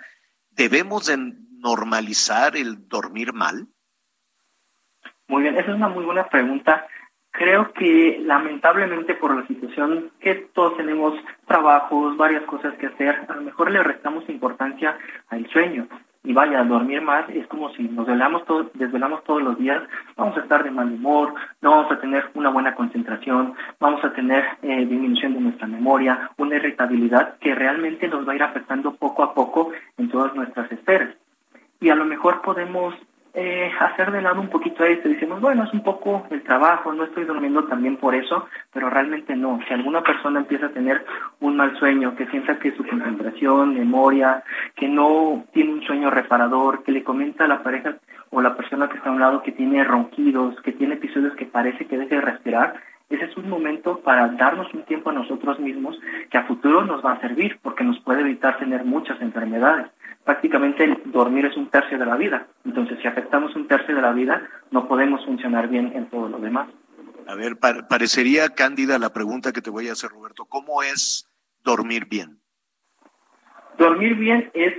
¿Debemos 0.52 1.08
de 1.08 1.34
normalizar 1.60 2.56
el 2.56 2.88
dormir 2.88 3.34
mal? 3.34 3.68
Muy 5.28 5.44
bien, 5.44 5.58
esa 5.58 5.72
es 5.72 5.76
una 5.76 5.90
muy 5.90 6.06
buena 6.06 6.28
pregunta. 6.30 6.88
Creo 7.32 7.72
que 7.74 8.20
lamentablemente 8.24 9.14
por 9.16 9.36
la 9.36 9.46
situación 9.48 10.12
que 10.20 10.36
todos 10.54 10.78
tenemos 10.78 11.14
trabajos, 11.46 12.18
varias 12.18 12.44
cosas 12.44 12.76
que 12.78 12.88
hacer, 12.88 13.26
a 13.28 13.34
lo 13.36 13.42
mejor 13.42 13.72
le 13.72 13.84
restamos 13.84 14.28
importancia 14.30 14.98
al 15.30 15.50
sueño 15.50 15.88
y 16.28 16.34
vaya, 16.34 16.60
a 16.60 16.66
dormir 16.66 17.02
más 17.02 17.24
es 17.30 17.48
como 17.48 17.70
si 17.74 17.84
nos 17.84 18.06
desvelamos, 18.06 18.44
todo, 18.44 18.70
desvelamos 18.74 19.24
todos 19.24 19.42
los 19.42 19.58
días, 19.58 19.82
vamos 20.18 20.36
a 20.36 20.42
estar 20.42 20.62
de 20.62 20.72
mal 20.72 20.92
humor, 20.92 21.34
no 21.62 21.72
vamos 21.72 21.90
a 21.90 22.02
tener 22.02 22.30
una 22.34 22.50
buena 22.50 22.76
concentración, 22.76 23.54
vamos 23.80 24.04
a 24.04 24.12
tener 24.12 24.44
eh, 24.62 24.86
disminución 24.86 25.34
de 25.36 25.40
nuestra 25.40 25.68
memoria, 25.68 26.32
una 26.38 26.58
irritabilidad 26.58 27.38
que 27.40 27.56
realmente 27.56 28.10
nos 28.10 28.28
va 28.28 28.34
a 28.34 28.36
ir 28.36 28.44
afectando 28.44 28.94
poco 28.96 29.24
a 29.24 29.34
poco 29.34 29.72
en 29.98 30.10
todas 30.10 30.36
nuestras 30.36 30.70
esferas. 30.70 31.16
Y 31.80 31.92
a 31.92 31.96
lo 31.96 32.04
mejor 32.04 32.42
podemos 32.42 32.94
eh, 33.40 33.72
hacer 33.80 34.12
de 34.12 34.24
lado 34.24 34.42
un 34.42 34.50
poquito 34.50 34.84
esto. 34.84 35.08
Decimos, 35.08 35.40
bueno, 35.40 35.64
es 35.64 35.72
un 35.72 35.84
poco 35.84 36.26
el 36.32 36.42
trabajo, 36.42 36.92
no 36.92 37.04
estoy 37.04 37.24
durmiendo 37.24 37.66
también 37.66 37.98
por 37.98 38.16
eso, 38.16 38.48
pero 38.74 38.90
realmente 38.90 39.36
no. 39.36 39.60
Si 39.68 39.74
alguna 39.76 40.02
persona 40.02 40.40
empieza 40.40 40.66
a 40.66 40.72
tener 40.72 41.06
un 41.40 41.56
mal 41.56 41.78
sueño, 41.78 42.16
que 42.16 42.26
sienta 42.26 42.58
que 42.58 42.76
su 42.76 42.84
concentración, 42.84 43.76
memoria, 43.76 44.44
que 44.76 44.88
no 44.88 45.46
tiene 45.54 45.74
un 45.74 45.84
sueño 45.84 46.10
reparador, 46.10 46.84
que 46.84 46.92
le 46.92 47.04
comenta 47.04 47.44
a 47.44 47.48
la 47.48 47.62
pareja 47.62 47.98
o 48.32 48.42
la 48.42 48.56
persona 48.58 48.90
que 48.90 48.98
está 48.98 49.10
a 49.10 49.14
un 49.14 49.20
lado 49.20 49.44
que 49.44 49.52
tiene 49.52 49.84
ronquidos, 49.84 50.60
que 50.62 50.72
tiene 50.72 50.96
episodios 50.96 51.36
que 51.36 51.46
parece 51.46 51.86
que 51.86 51.96
deje 51.96 52.16
de 52.16 52.22
respirar, 52.22 52.82
ese 53.08 53.26
es 53.26 53.38
un 53.38 53.50
momento 53.50 54.00
para 54.00 54.30
darnos 54.30 54.74
un 54.74 54.82
tiempo 54.84 55.12
a 55.12 55.14
nosotros 55.14 55.60
mismos 55.60 55.98
que 56.32 56.40
a 56.40 56.44
futuro 56.44 56.84
nos 56.84 57.06
va 57.06 57.14
a 57.14 57.22
servir 57.22 57.60
porque 57.62 57.84
nos 57.84 58.00
puede 58.00 58.22
evitar 58.22 58.58
tener 58.58 58.84
muchas 58.84 59.22
enfermedades 59.22 59.88
prácticamente 60.28 60.84
el 60.84 61.02
dormir 61.06 61.46
es 61.46 61.56
un 61.56 61.70
tercio 61.70 61.98
de 61.98 62.06
la 62.06 62.18
vida. 62.18 62.48
Entonces, 62.66 63.00
si 63.02 63.08
afectamos 63.08 63.56
un 63.56 63.66
tercio 63.66 63.96
de 63.96 64.02
la 64.02 64.12
vida, 64.12 64.46
no 64.72 64.86
podemos 64.86 65.26
funcionar 65.26 65.70
bien 65.70 65.94
en 65.96 66.10
todo 66.10 66.28
lo 66.28 66.38
demás. 66.38 66.68
A 67.28 67.36
ver, 67.36 67.58
parecería 67.58 68.50
cándida 68.50 69.00
la 69.00 69.14
pregunta 69.14 69.54
que 69.54 69.62
te 69.62 69.70
voy 69.70 69.88
a 69.88 69.94
hacer, 69.94 70.10
Roberto. 70.10 70.44
¿Cómo 70.44 70.84
es 70.84 71.30
dormir 71.64 72.08
bien? 72.10 72.40
Dormir 73.78 74.16
bien 74.16 74.52
es, 74.54 74.74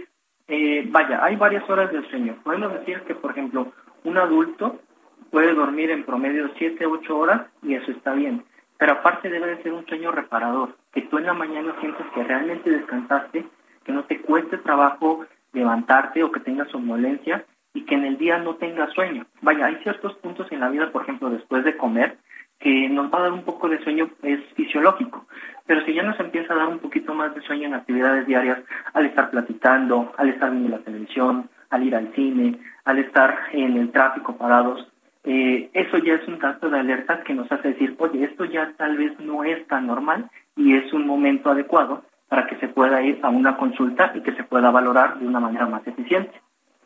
eh, 0.48 0.86
vaya, 0.90 1.24
hay 1.24 1.36
varias 1.36 1.68
horas 1.70 1.90
de 1.92 2.06
sueño. 2.10 2.36
Podemos 2.44 2.70
decir 2.74 3.00
que, 3.06 3.14
por 3.14 3.30
ejemplo, 3.30 3.72
un 4.04 4.18
adulto 4.18 4.82
puede 5.30 5.54
dormir 5.54 5.90
en 5.90 6.04
promedio 6.04 6.50
7, 6.58 6.84
8 6.84 7.18
horas 7.18 7.46
y 7.62 7.74
eso 7.74 7.90
está 7.90 8.12
bien. 8.12 8.44
Pero 8.76 8.92
aparte 8.92 9.30
debe 9.30 9.46
de 9.46 9.62
ser 9.62 9.72
un 9.72 9.86
sueño 9.86 10.12
reparador, 10.12 10.76
que 10.92 11.02
tú 11.02 11.16
en 11.16 11.24
la 11.24 11.32
mañana 11.32 11.74
sientes 11.80 12.06
que 12.14 12.22
realmente 12.22 12.70
descansaste, 12.70 13.46
que 13.84 13.92
no 13.92 14.04
te 14.04 14.20
cueste 14.20 14.58
trabajo 14.58 15.26
levantarte 15.52 16.22
o 16.22 16.32
que 16.32 16.40
tengas 16.40 16.68
somnolencia 16.68 17.44
y 17.74 17.84
que 17.84 17.94
en 17.94 18.04
el 18.04 18.18
día 18.18 18.38
no 18.38 18.56
tengas 18.56 18.92
sueño. 18.92 19.26
Vaya, 19.42 19.66
hay 19.66 19.76
ciertos 19.76 20.14
puntos 20.16 20.50
en 20.50 20.60
la 20.60 20.68
vida, 20.68 20.90
por 20.90 21.02
ejemplo, 21.02 21.30
después 21.30 21.64
de 21.64 21.76
comer, 21.76 22.18
que 22.58 22.88
nos 22.88 23.12
va 23.12 23.18
a 23.18 23.22
dar 23.22 23.32
un 23.32 23.44
poco 23.44 23.68
de 23.68 23.82
sueño, 23.84 24.10
es 24.22 24.40
fisiológico. 24.54 25.26
Pero 25.66 25.84
si 25.84 25.94
ya 25.94 26.02
nos 26.02 26.18
empieza 26.18 26.54
a 26.54 26.56
dar 26.56 26.68
un 26.68 26.80
poquito 26.80 27.14
más 27.14 27.34
de 27.34 27.40
sueño 27.42 27.66
en 27.66 27.74
actividades 27.74 28.26
diarias, 28.26 28.58
al 28.94 29.06
estar 29.06 29.30
platicando, 29.30 30.12
al 30.16 30.30
estar 30.30 30.50
viendo 30.50 30.70
la 30.70 30.82
televisión, 30.82 31.48
al 31.70 31.84
ir 31.84 31.94
al 31.94 32.12
cine, 32.14 32.58
al 32.84 32.98
estar 32.98 33.38
en 33.52 33.76
el 33.76 33.90
tráfico 33.92 34.36
parados, 34.36 34.88
eh, 35.24 35.70
eso 35.74 35.98
ya 35.98 36.14
es 36.14 36.26
un 36.26 36.38
dato 36.38 36.70
de 36.70 36.78
alerta 36.78 37.22
que 37.22 37.34
nos 37.34 37.50
hace 37.52 37.68
decir, 37.68 37.94
oye, 37.98 38.24
esto 38.24 38.44
ya 38.46 38.72
tal 38.76 38.96
vez 38.96 39.18
no 39.20 39.44
es 39.44 39.66
tan 39.66 39.86
normal 39.86 40.30
y 40.56 40.74
es 40.74 40.92
un 40.92 41.06
momento 41.06 41.50
adecuado 41.50 42.02
para 42.28 42.46
que 42.46 42.56
se 42.58 42.68
pueda 42.68 43.02
ir 43.02 43.18
a 43.22 43.30
una 43.30 43.56
consulta 43.56 44.12
y 44.14 44.22
que 44.22 44.34
se 44.34 44.44
pueda 44.44 44.70
valorar 44.70 45.18
de 45.18 45.26
una 45.26 45.40
manera 45.40 45.66
más 45.66 45.86
eficiente. 45.86 46.40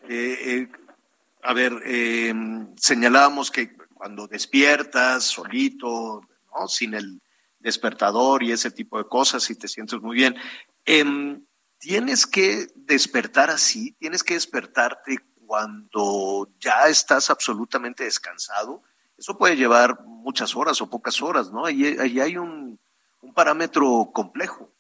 Eh, 0.09 0.39
eh, 0.45 0.69
a 1.43 1.53
ver, 1.53 1.73
eh, 1.85 2.33
señalábamos 2.77 3.51
que 3.51 3.77
cuando 3.95 4.29
despiertas 4.29 5.25
solito, 5.25 6.23
¿no? 6.55 6.69
sin 6.69 6.95
el 6.95 7.21
despertador 7.59 8.43
y 8.43 8.53
ese 8.53 8.71
tipo 8.71 8.99
de 8.99 9.05
cosas, 9.05 9.49
y 9.51 9.57
te 9.57 9.69
sientes 9.69 10.01
muy 10.01 10.17
bien, 10.17 10.37
em, 10.85 11.45
tienes 11.79 12.27
que 12.27 12.67
despertar 12.77 13.51
así, 13.51 13.93
tienes 13.99 14.23
que 14.23 14.35
despertarte 14.35 15.19
cuando 15.47 16.49
ya 16.61 16.87
estás 16.87 17.31
absolutamente 17.31 18.05
descansado. 18.05 18.83
Eso 19.19 19.37
puede 19.37 19.57
llevar 19.57 20.01
muchas 20.05 20.57
horas 20.57 20.81
o 20.81 20.91
pocas 20.91 21.21
horas, 21.21 21.53
¿no? 21.53 21.67
Ahí, 21.67 21.85
hay 21.85 22.37
un 22.37 22.79
parámetro 23.35 24.11
complejo. 24.13 24.73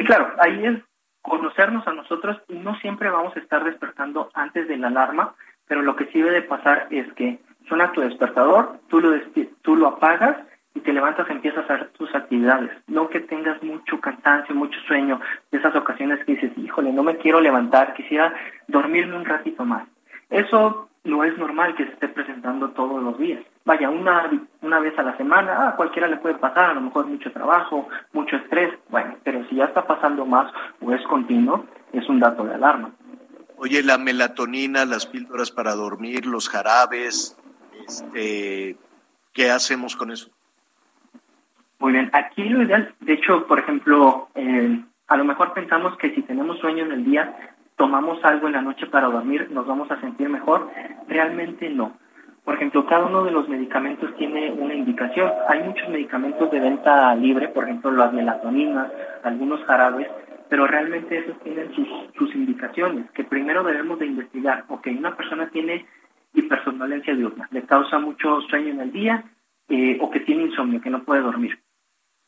Sí, 0.00 0.06
claro, 0.06 0.32
ahí 0.38 0.64
es 0.64 0.78
conocernos 1.20 1.86
a 1.86 1.92
nosotros 1.92 2.40
y 2.48 2.54
no 2.54 2.74
siempre 2.76 3.10
vamos 3.10 3.36
a 3.36 3.38
estar 3.38 3.62
despertando 3.62 4.30
antes 4.32 4.66
de 4.66 4.78
la 4.78 4.86
alarma, 4.86 5.34
pero 5.68 5.82
lo 5.82 5.94
que 5.94 6.06
sí 6.06 6.22
debe 6.22 6.40
pasar 6.40 6.86
es 6.88 7.12
que 7.12 7.38
suena 7.68 7.92
tu 7.92 8.00
despertador, 8.00 8.80
tú 8.88 8.98
lo, 9.02 9.12
tú 9.60 9.76
lo 9.76 9.88
apagas 9.88 10.38
y 10.74 10.80
te 10.80 10.94
levantas 10.94 11.28
y 11.28 11.32
empiezas 11.32 11.68
a 11.68 11.74
hacer 11.74 11.90
tus 11.90 12.14
actividades. 12.14 12.70
No 12.86 13.10
que 13.10 13.20
tengas 13.20 13.62
mucho 13.62 14.00
cansancio, 14.00 14.54
mucho 14.54 14.80
sueño, 14.86 15.20
de 15.50 15.58
esas 15.58 15.76
ocasiones 15.76 16.24
que 16.24 16.32
dices, 16.32 16.52
híjole, 16.56 16.94
no 16.94 17.02
me 17.02 17.18
quiero 17.18 17.38
levantar, 17.42 17.92
quisiera 17.92 18.32
dormirme 18.68 19.18
un 19.18 19.26
ratito 19.26 19.66
más. 19.66 19.86
Eso 20.30 20.88
no 21.04 21.24
es 21.24 21.36
normal 21.38 21.74
que 21.74 21.84
se 21.84 21.92
esté 21.92 22.08
presentando 22.08 22.70
todos 22.70 23.02
los 23.02 23.18
días. 23.18 23.42
Vaya, 23.64 23.88
una, 23.88 24.30
una 24.62 24.80
vez 24.80 24.98
a 24.98 25.02
la 25.02 25.16
semana, 25.16 25.52
a 25.52 25.68
ah, 25.68 25.76
cualquiera 25.76 26.08
le 26.08 26.18
puede 26.18 26.34
pasar, 26.34 26.70
a 26.70 26.74
lo 26.74 26.82
mejor 26.82 27.06
mucho 27.06 27.32
trabajo, 27.32 27.88
mucho 28.12 28.36
estrés, 28.36 28.74
bueno, 28.88 29.16
pero 29.24 29.46
si 29.48 29.56
ya 29.56 29.64
está 29.64 29.86
pasando 29.86 30.26
más 30.26 30.52
o 30.80 30.92
es 30.92 31.02
continuo, 31.06 31.66
es 31.92 32.08
un 32.08 32.20
dato 32.20 32.44
de 32.44 32.54
alarma. 32.54 32.90
Oye, 33.56 33.82
la 33.82 33.98
melatonina, 33.98 34.84
las 34.84 35.06
píldoras 35.06 35.50
para 35.50 35.74
dormir, 35.74 36.26
los 36.26 36.48
jarabes, 36.48 37.36
este, 37.86 38.76
¿qué 39.32 39.50
hacemos 39.50 39.96
con 39.96 40.10
eso? 40.10 40.30
Muy 41.78 41.92
bien, 41.92 42.10
aquí 42.12 42.44
lo 42.44 42.62
ideal, 42.62 42.94
de 43.00 43.14
hecho, 43.14 43.46
por 43.46 43.58
ejemplo, 43.58 44.28
eh, 44.34 44.82
a 45.08 45.16
lo 45.16 45.24
mejor 45.24 45.54
pensamos 45.54 45.96
que 45.96 46.14
si 46.14 46.22
tenemos 46.22 46.58
sueño 46.58 46.84
en 46.84 46.92
el 46.92 47.04
día, 47.04 47.54
tomamos 47.80 48.22
algo 48.26 48.46
en 48.46 48.52
la 48.52 48.60
noche 48.60 48.86
para 48.88 49.06
dormir, 49.06 49.48
nos 49.50 49.66
vamos 49.66 49.90
a 49.90 49.98
sentir 50.02 50.28
mejor. 50.28 50.68
Realmente 51.08 51.70
no. 51.70 51.96
Por 52.44 52.56
ejemplo, 52.56 52.84
cada 52.84 53.06
uno 53.06 53.24
de 53.24 53.30
los 53.30 53.48
medicamentos 53.48 54.14
tiene 54.18 54.52
una 54.52 54.74
indicación. 54.74 55.32
Hay 55.48 55.62
muchos 55.62 55.88
medicamentos 55.88 56.50
de 56.50 56.60
venta 56.60 57.14
libre, 57.14 57.48
por 57.48 57.64
ejemplo, 57.64 57.90
las 57.90 58.12
melatoninas, 58.12 58.92
algunos 59.22 59.64
jarabes, 59.64 60.08
pero 60.50 60.66
realmente 60.66 61.20
esos 61.20 61.40
tienen 61.40 61.72
sus, 61.72 62.34
indicaciones, 62.34 63.10
que 63.12 63.24
primero 63.24 63.64
debemos 63.64 63.98
de 63.98 64.08
investigar. 64.08 64.66
Ok, 64.68 64.88
una 64.98 65.16
persona 65.16 65.48
tiene 65.48 65.86
hipersomnolencia 66.34 67.14
diurna, 67.14 67.48
le 67.50 67.62
causa 67.62 67.98
mucho 67.98 68.42
sueño 68.42 68.72
en 68.74 68.80
el 68.80 68.92
día 68.92 69.24
eh, 69.70 69.96
o 70.02 70.10
que 70.10 70.20
tiene 70.20 70.42
insomnio, 70.42 70.82
que 70.82 70.90
no 70.90 71.02
puede 71.04 71.22
dormir. 71.22 71.58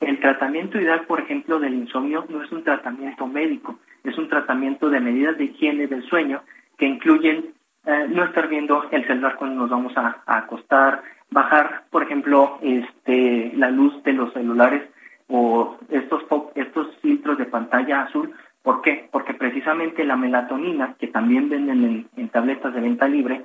El 0.01 0.19
tratamiento 0.19 0.81
ideal, 0.81 1.03
por 1.03 1.21
ejemplo, 1.21 1.61
del 1.61 1.75
insomnio 1.75 2.25
no 2.31 2.43
es 2.43 2.51
un 2.51 2.65
tratamiento 2.65 3.27
médico, 3.27 3.79
es 4.05 4.19
un 4.19 4.29
tratamiento 4.29 4.91
de 4.91 5.01
medidas 5.01 5.37
de 5.39 5.45
higiene 5.45 5.87
del 5.87 6.03
sueño 6.05 6.43
que 6.77 6.87
incluyen 6.87 7.53
eh, 7.85 8.07
no 8.09 8.25
estar 8.25 8.49
viendo 8.49 8.89
el 8.91 9.07
celular 9.07 9.37
cuando 9.37 9.63
nos 9.63 9.71
vamos 9.71 9.97
a, 9.97 10.23
acostar, 10.27 11.03
bajar, 11.31 11.85
por 11.91 12.03
ejemplo, 12.03 12.59
este, 12.63 13.53
la 13.57 13.71
luz 13.71 14.03
de 14.05 14.13
los 14.13 14.33
celulares 14.33 14.83
o 15.29 15.79
estos, 15.89 16.25
estos 16.55 16.97
filtros 16.99 17.39
de 17.39 17.47
pantalla 17.47 18.03
azul. 18.03 18.33
¿Por 18.63 18.83
qué? 18.83 19.09
Porque 19.11 19.35
precisamente 19.35 20.05
la 20.05 20.17
melatonina, 20.17 20.95
que 20.99 21.09
también 21.09 21.49
venden 21.49 21.85
en, 21.85 22.07
en 22.17 22.29
tabletas 22.29 22.73
de 22.75 22.81
venta 22.81 23.09
libre, 23.09 23.45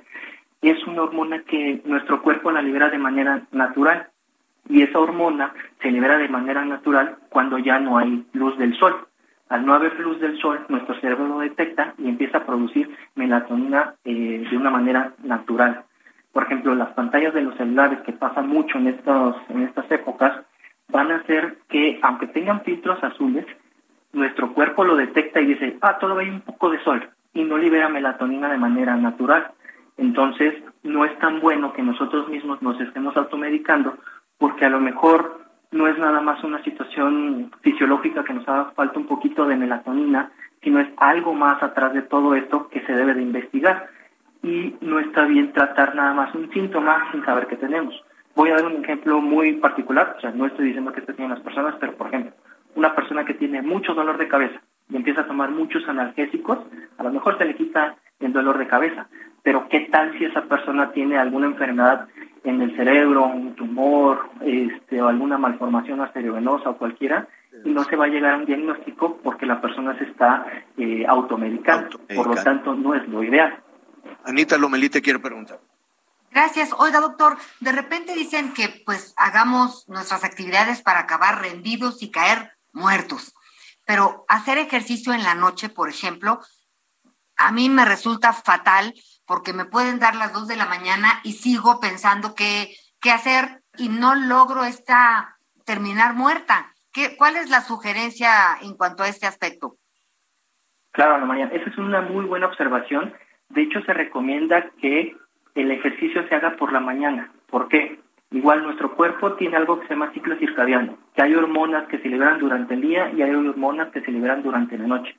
es 0.62 0.84
una 0.86 1.02
hormona 1.02 1.42
que 1.42 1.80
nuestro 1.84 2.22
cuerpo 2.22 2.50
la 2.50 2.62
libera 2.62 2.90
de 2.90 2.98
manera 2.98 3.42
natural 3.52 4.08
y 4.68 4.82
esa 4.82 4.98
hormona 4.98 5.52
se 5.80 5.90
libera 5.90 6.18
de 6.18 6.28
manera 6.28 6.64
natural 6.64 7.16
cuando 7.30 7.58
ya 7.58 7.78
no 7.78 7.98
hay 7.98 8.24
luz 8.32 8.58
del 8.58 8.76
sol. 8.76 9.06
Al 9.48 9.64
no 9.64 9.74
haber 9.74 9.98
luz 10.00 10.20
del 10.20 10.38
sol, 10.38 10.64
nuestro 10.68 10.98
cerebro 11.00 11.26
lo 11.26 11.38
detecta 11.38 11.94
y 11.98 12.08
empieza 12.08 12.38
a 12.38 12.46
producir 12.46 12.94
melatonina 13.14 13.94
eh, 14.04 14.46
de 14.50 14.56
una 14.56 14.70
manera 14.70 15.12
natural. 15.22 15.84
por 16.32 16.44
ejemplo, 16.44 16.74
las 16.74 16.90
pantallas 16.90 17.34
de 17.34 17.42
los 17.42 17.56
celulares 17.56 18.00
que 18.02 18.12
pasan 18.12 18.48
mucho 18.48 18.78
en, 18.78 18.88
estos, 18.88 19.36
en 19.48 19.62
estas 19.62 19.90
épocas, 19.90 20.44
van 20.88 21.10
a 21.10 21.16
hacer 21.16 21.58
que, 21.68 21.98
aunque 22.02 22.28
tengan 22.28 22.62
filtros 22.62 23.02
azules, 23.02 23.44
nuestro 24.12 24.52
cuerpo 24.54 24.84
lo 24.84 24.96
detecta 24.96 25.40
y 25.40 25.46
dice, 25.46 25.76
ah, 25.80 25.98
todavía 25.98 26.28
hay 26.28 26.34
un 26.34 26.40
poco 26.42 26.70
de 26.70 26.82
sol, 26.84 27.08
y 27.34 27.44
no 27.44 27.58
libera 27.58 27.88
melatonina 27.88 28.50
de 28.50 28.58
manera 28.58 28.96
natural. 28.96 29.50
Entonces, 29.96 30.54
no 30.82 31.04
es 31.04 31.18
tan 31.18 31.40
bueno 31.40 31.72
que 31.72 31.82
nosotros 31.82 32.28
mismos 32.28 32.62
nos 32.62 32.80
estemos 32.80 33.16
automedicando, 33.16 33.98
porque 34.38 34.64
a 34.64 34.70
lo 34.70 34.80
mejor 34.80 35.47
no 35.70 35.86
es 35.86 35.98
nada 35.98 36.20
más 36.20 36.42
una 36.44 36.62
situación 36.64 37.50
fisiológica 37.60 38.24
que 38.24 38.32
nos 38.32 38.48
haga 38.48 38.72
falta 38.72 38.98
un 38.98 39.06
poquito 39.06 39.46
de 39.46 39.56
melatonina, 39.56 40.30
sino 40.62 40.80
es 40.80 40.88
algo 40.96 41.34
más 41.34 41.62
atrás 41.62 41.92
de 41.92 42.02
todo 42.02 42.34
esto 42.34 42.68
que 42.68 42.80
se 42.86 42.92
debe 42.92 43.14
de 43.14 43.22
investigar. 43.22 43.88
Y 44.42 44.76
no 44.80 44.98
está 44.98 45.24
bien 45.24 45.52
tratar 45.52 45.94
nada 45.94 46.14
más 46.14 46.34
un 46.34 46.50
síntoma 46.52 47.10
sin 47.12 47.24
saber 47.24 47.46
qué 47.48 47.56
tenemos. 47.56 47.94
Voy 48.34 48.50
a 48.50 48.54
dar 48.54 48.66
un 48.66 48.84
ejemplo 48.84 49.20
muy 49.20 49.54
particular, 49.54 50.14
o 50.16 50.20
sea, 50.20 50.30
no 50.30 50.46
estoy 50.46 50.66
diciendo 50.66 50.92
que 50.92 51.00
esto 51.00 51.14
tienen 51.14 51.34
las 51.34 51.42
personas, 51.42 51.74
pero 51.80 51.94
por 51.94 52.06
ejemplo, 52.06 52.32
una 52.76 52.94
persona 52.94 53.24
que 53.24 53.34
tiene 53.34 53.62
mucho 53.62 53.94
dolor 53.94 54.16
de 54.16 54.28
cabeza 54.28 54.60
y 54.88 54.96
empieza 54.96 55.22
a 55.22 55.26
tomar 55.26 55.50
muchos 55.50 55.86
analgésicos, 55.88 56.58
a 56.96 57.02
lo 57.02 57.10
mejor 57.10 57.36
se 57.36 57.44
le 57.44 57.56
quita 57.56 57.96
el 58.20 58.32
dolor 58.32 58.58
de 58.58 58.68
cabeza, 58.68 59.08
pero 59.42 59.68
¿qué 59.68 59.88
tal 59.90 60.16
si 60.18 60.24
esa 60.24 60.42
persona 60.42 60.92
tiene 60.92 61.18
alguna 61.18 61.46
enfermedad 61.46 62.08
en 62.44 62.62
el 62.62 62.76
cerebro, 62.76 63.26
un 63.26 63.54
tumor, 63.54 64.30
este, 64.40 65.02
o 65.02 65.08
alguna 65.08 65.38
malformación 65.38 66.00
arteriovenosa 66.00 66.70
o 66.70 66.78
cualquiera, 66.78 67.28
y 67.64 67.70
no 67.70 67.84
se 67.84 67.96
va 67.96 68.04
a 68.04 68.08
llegar 68.08 68.34
a 68.34 68.36
un 68.38 68.46
diagnóstico 68.46 69.18
porque 69.22 69.46
la 69.46 69.60
persona 69.60 69.96
se 69.98 70.04
está 70.04 70.46
eh, 70.76 71.04
automedicando. 71.06 71.98
Por 72.14 72.26
lo 72.28 72.34
tanto, 72.42 72.74
no 72.74 72.94
es 72.94 73.06
lo 73.08 73.22
ideal. 73.22 73.62
Anita 74.24 74.56
Lomelí 74.58 74.88
te 74.88 75.02
quiere 75.02 75.18
preguntar. 75.18 75.60
Gracias. 76.30 76.74
Oiga, 76.78 77.00
doctor, 77.00 77.36
de 77.60 77.72
repente 77.72 78.14
dicen 78.14 78.52
que 78.52 78.82
pues 78.84 79.14
hagamos 79.16 79.88
nuestras 79.88 80.24
actividades 80.24 80.82
para 80.82 81.00
acabar 81.00 81.40
rendidos 81.40 82.02
y 82.02 82.10
caer 82.10 82.52
muertos. 82.72 83.34
Pero 83.86 84.24
hacer 84.28 84.58
ejercicio 84.58 85.14
en 85.14 85.22
la 85.22 85.34
noche, 85.34 85.70
por 85.70 85.88
ejemplo, 85.88 86.40
a 87.36 87.52
mí 87.52 87.70
me 87.70 87.84
resulta 87.84 88.32
fatal 88.32 88.94
porque 89.28 89.52
me 89.52 89.66
pueden 89.66 90.00
dar 90.00 90.16
las 90.16 90.32
dos 90.32 90.48
de 90.48 90.56
la 90.56 90.64
mañana 90.64 91.20
y 91.22 91.32
sigo 91.32 91.80
pensando 91.80 92.34
qué, 92.34 92.74
qué 93.00 93.10
hacer 93.10 93.60
y 93.76 93.90
no 93.90 94.14
logro 94.14 94.64
esta 94.64 95.36
terminar 95.66 96.14
muerta. 96.14 96.72
¿Qué, 96.92 97.14
¿Cuál 97.16 97.36
es 97.36 97.50
la 97.50 97.60
sugerencia 97.60 98.30
en 98.62 98.74
cuanto 98.74 99.02
a 99.02 99.08
este 99.08 99.26
aspecto? 99.26 99.74
Claro, 100.92 101.14
Ana 101.14 101.26
María, 101.26 101.50
esa 101.52 101.68
es 101.68 101.76
una 101.76 102.00
muy 102.00 102.24
buena 102.24 102.46
observación. 102.46 103.12
De 103.50 103.62
hecho, 103.62 103.82
se 103.82 103.92
recomienda 103.92 104.70
que 104.80 105.14
el 105.54 105.70
ejercicio 105.70 106.26
se 106.26 106.34
haga 106.34 106.56
por 106.56 106.72
la 106.72 106.80
mañana. 106.80 107.30
¿Por 107.50 107.68
qué? 107.68 108.00
Igual 108.30 108.62
nuestro 108.62 108.96
cuerpo 108.96 109.34
tiene 109.34 109.56
algo 109.56 109.78
que 109.78 109.86
se 109.86 109.94
llama 109.94 110.12
ciclo 110.12 110.36
circadiano, 110.38 110.98
que 111.14 111.22
hay 111.22 111.34
hormonas 111.34 111.86
que 111.88 111.98
se 111.98 112.08
liberan 112.08 112.38
durante 112.38 112.74
el 112.74 112.80
día 112.80 113.10
y 113.10 113.22
hay 113.22 113.34
hormonas 113.34 113.90
que 113.90 114.00
se 114.00 114.10
liberan 114.10 114.42
durante 114.42 114.76
la 114.78 114.86
noche. 114.86 115.16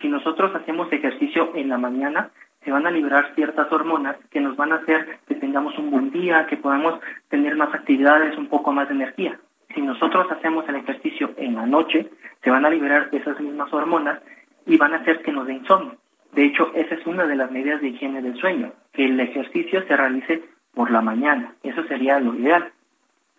Si 0.00 0.08
nosotros 0.08 0.54
hacemos 0.54 0.92
ejercicio 0.92 1.54
en 1.54 1.68
la 1.68 1.78
mañana, 1.78 2.30
se 2.64 2.70
van 2.70 2.86
a 2.86 2.90
liberar 2.90 3.32
ciertas 3.34 3.70
hormonas 3.72 4.16
que 4.30 4.40
nos 4.40 4.56
van 4.56 4.72
a 4.72 4.76
hacer 4.76 5.18
que 5.26 5.34
tengamos 5.34 5.76
un 5.78 5.90
buen 5.90 6.10
día, 6.10 6.46
que 6.46 6.56
podamos 6.56 7.00
tener 7.28 7.56
más 7.56 7.74
actividades, 7.74 8.36
un 8.36 8.48
poco 8.48 8.72
más 8.72 8.88
de 8.88 8.94
energía. 8.94 9.38
Si 9.74 9.80
nosotros 9.80 10.30
hacemos 10.30 10.68
el 10.68 10.76
ejercicio 10.76 11.32
en 11.36 11.54
la 11.54 11.66
noche, 11.66 12.10
se 12.42 12.50
van 12.50 12.64
a 12.64 12.70
liberar 12.70 13.08
esas 13.12 13.40
mismas 13.40 13.72
hormonas 13.72 14.20
y 14.66 14.76
van 14.76 14.92
a 14.92 14.98
hacer 14.98 15.22
que 15.22 15.32
nos 15.32 15.46
dé 15.46 15.54
insomnio. 15.54 15.96
De 16.32 16.44
hecho, 16.44 16.72
esa 16.74 16.94
es 16.94 17.06
una 17.06 17.26
de 17.26 17.36
las 17.36 17.50
medidas 17.50 17.80
de 17.80 17.88
higiene 17.88 18.22
del 18.22 18.36
sueño, 18.36 18.72
que 18.92 19.06
el 19.06 19.18
ejercicio 19.18 19.84
se 19.86 19.96
realice 19.96 20.42
por 20.74 20.90
la 20.90 21.00
mañana. 21.00 21.54
Eso 21.62 21.82
sería 21.84 22.20
lo 22.20 22.34
ideal. 22.34 22.72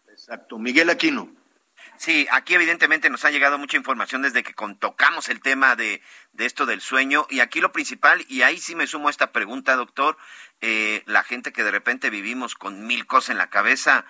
Exacto. 0.09 0.57
Miguel 0.57 0.89
Aquino. 0.89 1.29
Sí, 2.01 2.27
aquí 2.31 2.55
evidentemente 2.55 3.11
nos 3.11 3.25
ha 3.25 3.29
llegado 3.29 3.59
mucha 3.59 3.77
información 3.77 4.23
desde 4.23 4.41
que 4.41 4.53
tocamos 4.79 5.29
el 5.29 5.39
tema 5.39 5.75
de, 5.75 6.01
esto 6.39 6.65
del 6.65 6.81
sueño 6.81 7.27
y 7.29 7.41
aquí 7.41 7.61
lo 7.61 7.71
principal, 7.71 8.25
y 8.27 8.41
ahí 8.41 8.57
sí 8.57 8.75
me 8.75 8.87
sumo 8.87 9.07
a 9.07 9.11
esta 9.11 9.31
pregunta, 9.31 9.75
doctor, 9.75 10.17
eh, 10.61 11.03
la 11.05 11.21
gente 11.21 11.53
que 11.53 11.63
de 11.63 11.69
repente 11.69 12.09
vivimos 12.09 12.55
con 12.55 12.87
mil 12.87 13.05
cosas 13.05 13.29
en 13.29 13.37
la 13.37 13.51
cabeza, 13.51 14.05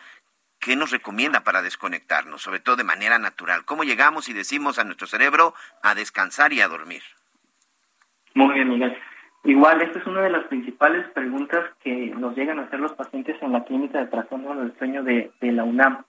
¿qué 0.60 0.78
nos 0.78 0.92
recomienda 0.92 1.44
para 1.44 1.62
desconectarnos, 1.62 2.42
sobre 2.42 2.62
todo 2.62 2.78
de 2.78 2.86
manera 2.86 3.20
natural? 3.20 3.66
¿Cómo 3.66 3.84
llegamos 3.84 4.30
y 4.30 4.34
decimos 4.34 4.80
a 4.80 4.86
nuestro 4.86 5.08
cerebro 5.08 5.54
a 5.84 5.94
descansar 5.94 6.54
y 6.54 6.62
a 6.62 6.70
dormir? 6.70 7.04
Muy 8.36 8.54
bien, 8.54 8.70
Miguel. 8.70 8.98
Igual, 9.44 9.82
esta 9.82 10.00
es 10.00 10.06
una 10.06 10.22
de 10.22 10.30
las 10.30 10.46
principales 10.46 11.10
preguntas 11.10 11.72
que 11.84 12.14
nos 12.16 12.38
llegan 12.38 12.60
a 12.60 12.64
hacer 12.64 12.80
los 12.80 12.94
pacientes 12.94 13.36
en 13.42 13.52
la 13.52 13.66
clínica 13.66 14.00
de 14.00 14.06
trastorno 14.06 14.56
del 14.56 14.78
sueño 14.78 15.04
de 15.04 15.32
la 15.42 15.66
UNAM 15.66 16.06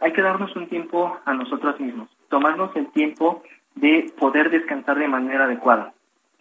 hay 0.00 0.12
que 0.12 0.22
darnos 0.22 0.54
un 0.56 0.68
tiempo 0.68 1.18
a 1.24 1.34
nosotros 1.34 1.78
mismos, 1.80 2.08
tomarnos 2.28 2.74
el 2.76 2.88
tiempo 2.92 3.42
de 3.74 4.12
poder 4.18 4.50
descansar 4.50 4.98
de 4.98 5.08
manera 5.08 5.44
adecuada. 5.44 5.92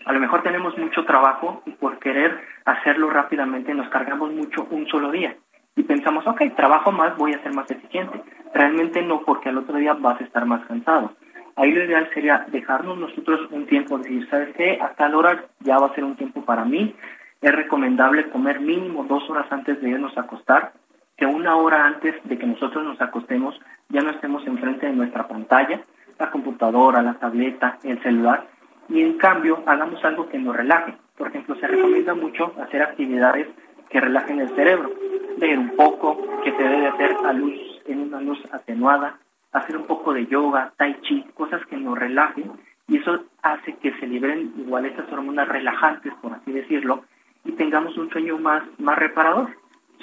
A 0.05 0.13
lo 0.13 0.19
mejor 0.19 0.43
tenemos 0.43 0.77
mucho 0.77 1.05
trabajo 1.05 1.61
y 1.65 1.71
por 1.71 1.97
querer 1.99 2.37
hacerlo 2.65 3.09
rápidamente 3.09 3.73
nos 3.73 3.89
cargamos 3.89 4.31
mucho 4.31 4.67
un 4.69 4.87
solo 4.87 5.11
día 5.11 5.35
y 5.75 5.83
pensamos, 5.83 6.25
ok, 6.27 6.41
trabajo 6.55 6.91
más, 6.91 7.17
voy 7.17 7.33
a 7.33 7.41
ser 7.41 7.53
más 7.53 7.69
eficiente. 7.71 8.21
Realmente 8.53 9.01
no, 9.01 9.21
porque 9.21 9.49
al 9.49 9.57
otro 9.57 9.77
día 9.77 9.93
vas 9.93 10.21
a 10.21 10.23
estar 10.23 10.45
más 10.45 10.65
cansado. 10.67 11.13
Ahí 11.55 11.71
lo 11.71 11.83
ideal 11.83 12.09
sería 12.13 12.45
dejarnos 12.51 12.97
nosotros 12.97 13.47
un 13.51 13.65
tiempo, 13.65 13.97
decir, 13.97 14.27
¿sabes 14.29 14.55
qué? 14.55 14.79
Hasta 14.81 15.09
la 15.09 15.17
hora 15.17 15.45
ya 15.59 15.77
va 15.77 15.87
a 15.87 15.95
ser 15.95 16.03
un 16.03 16.15
tiempo 16.15 16.43
para 16.43 16.65
mí. 16.65 16.95
Es 17.41 17.51
recomendable 17.51 18.29
comer 18.29 18.59
mínimo 18.59 19.03
dos 19.03 19.27
horas 19.29 19.47
antes 19.51 19.81
de 19.81 19.89
irnos 19.89 20.17
a 20.17 20.21
acostar 20.21 20.73
que 21.17 21.25
una 21.25 21.55
hora 21.55 21.85
antes 21.85 22.15
de 22.23 22.37
que 22.37 22.45
nosotros 22.45 22.83
nos 22.83 22.99
acostemos 23.01 23.59
ya 23.89 24.01
no 24.01 24.11
estemos 24.11 24.45
enfrente 24.47 24.87
de 24.87 24.93
nuestra 24.93 25.27
pantalla, 25.27 25.81
la 26.19 26.31
computadora, 26.31 27.01
la 27.01 27.15
tableta, 27.15 27.77
el 27.83 28.01
celular, 28.01 28.47
y 28.89 29.01
en 29.01 29.17
cambio 29.17 29.63
hagamos 29.65 30.03
algo 30.03 30.27
que 30.29 30.39
nos 30.39 30.55
relaje. 30.55 30.95
Por 31.17 31.27
ejemplo, 31.27 31.55
se 31.55 31.67
recomienda 31.67 32.13
mucho 32.13 32.53
hacer 32.61 32.81
actividades 32.81 33.47
que 33.89 34.01
relajen 34.01 34.39
el 34.39 34.49
cerebro, 34.49 34.91
leer 35.37 35.59
un 35.59 35.75
poco, 35.75 36.17
que 36.43 36.51
se 36.51 36.63
debe 36.63 36.87
hacer 36.87 37.15
a 37.25 37.33
luz, 37.33 37.53
en 37.85 38.01
una 38.01 38.19
luz 38.21 38.39
atenuada, 38.51 39.19
hacer 39.51 39.77
un 39.77 39.85
poco 39.85 40.13
de 40.13 40.25
yoga, 40.25 40.73
tai 40.77 40.95
chi, 41.01 41.23
cosas 41.35 41.63
que 41.67 41.77
nos 41.77 41.97
relajen, 41.97 42.51
y 42.87 42.97
eso 42.97 43.23
hace 43.41 43.75
que 43.75 43.93
se 43.99 44.07
liberen 44.07 44.53
igual 44.57 44.85
estas 44.85 45.11
hormonas 45.11 45.47
relajantes, 45.47 46.13
por 46.21 46.33
así 46.33 46.51
decirlo, 46.51 47.03
y 47.45 47.51
tengamos 47.53 47.97
un 47.97 48.09
sueño 48.09 48.37
más, 48.37 48.63
más 48.79 48.97
reparador. 48.97 49.49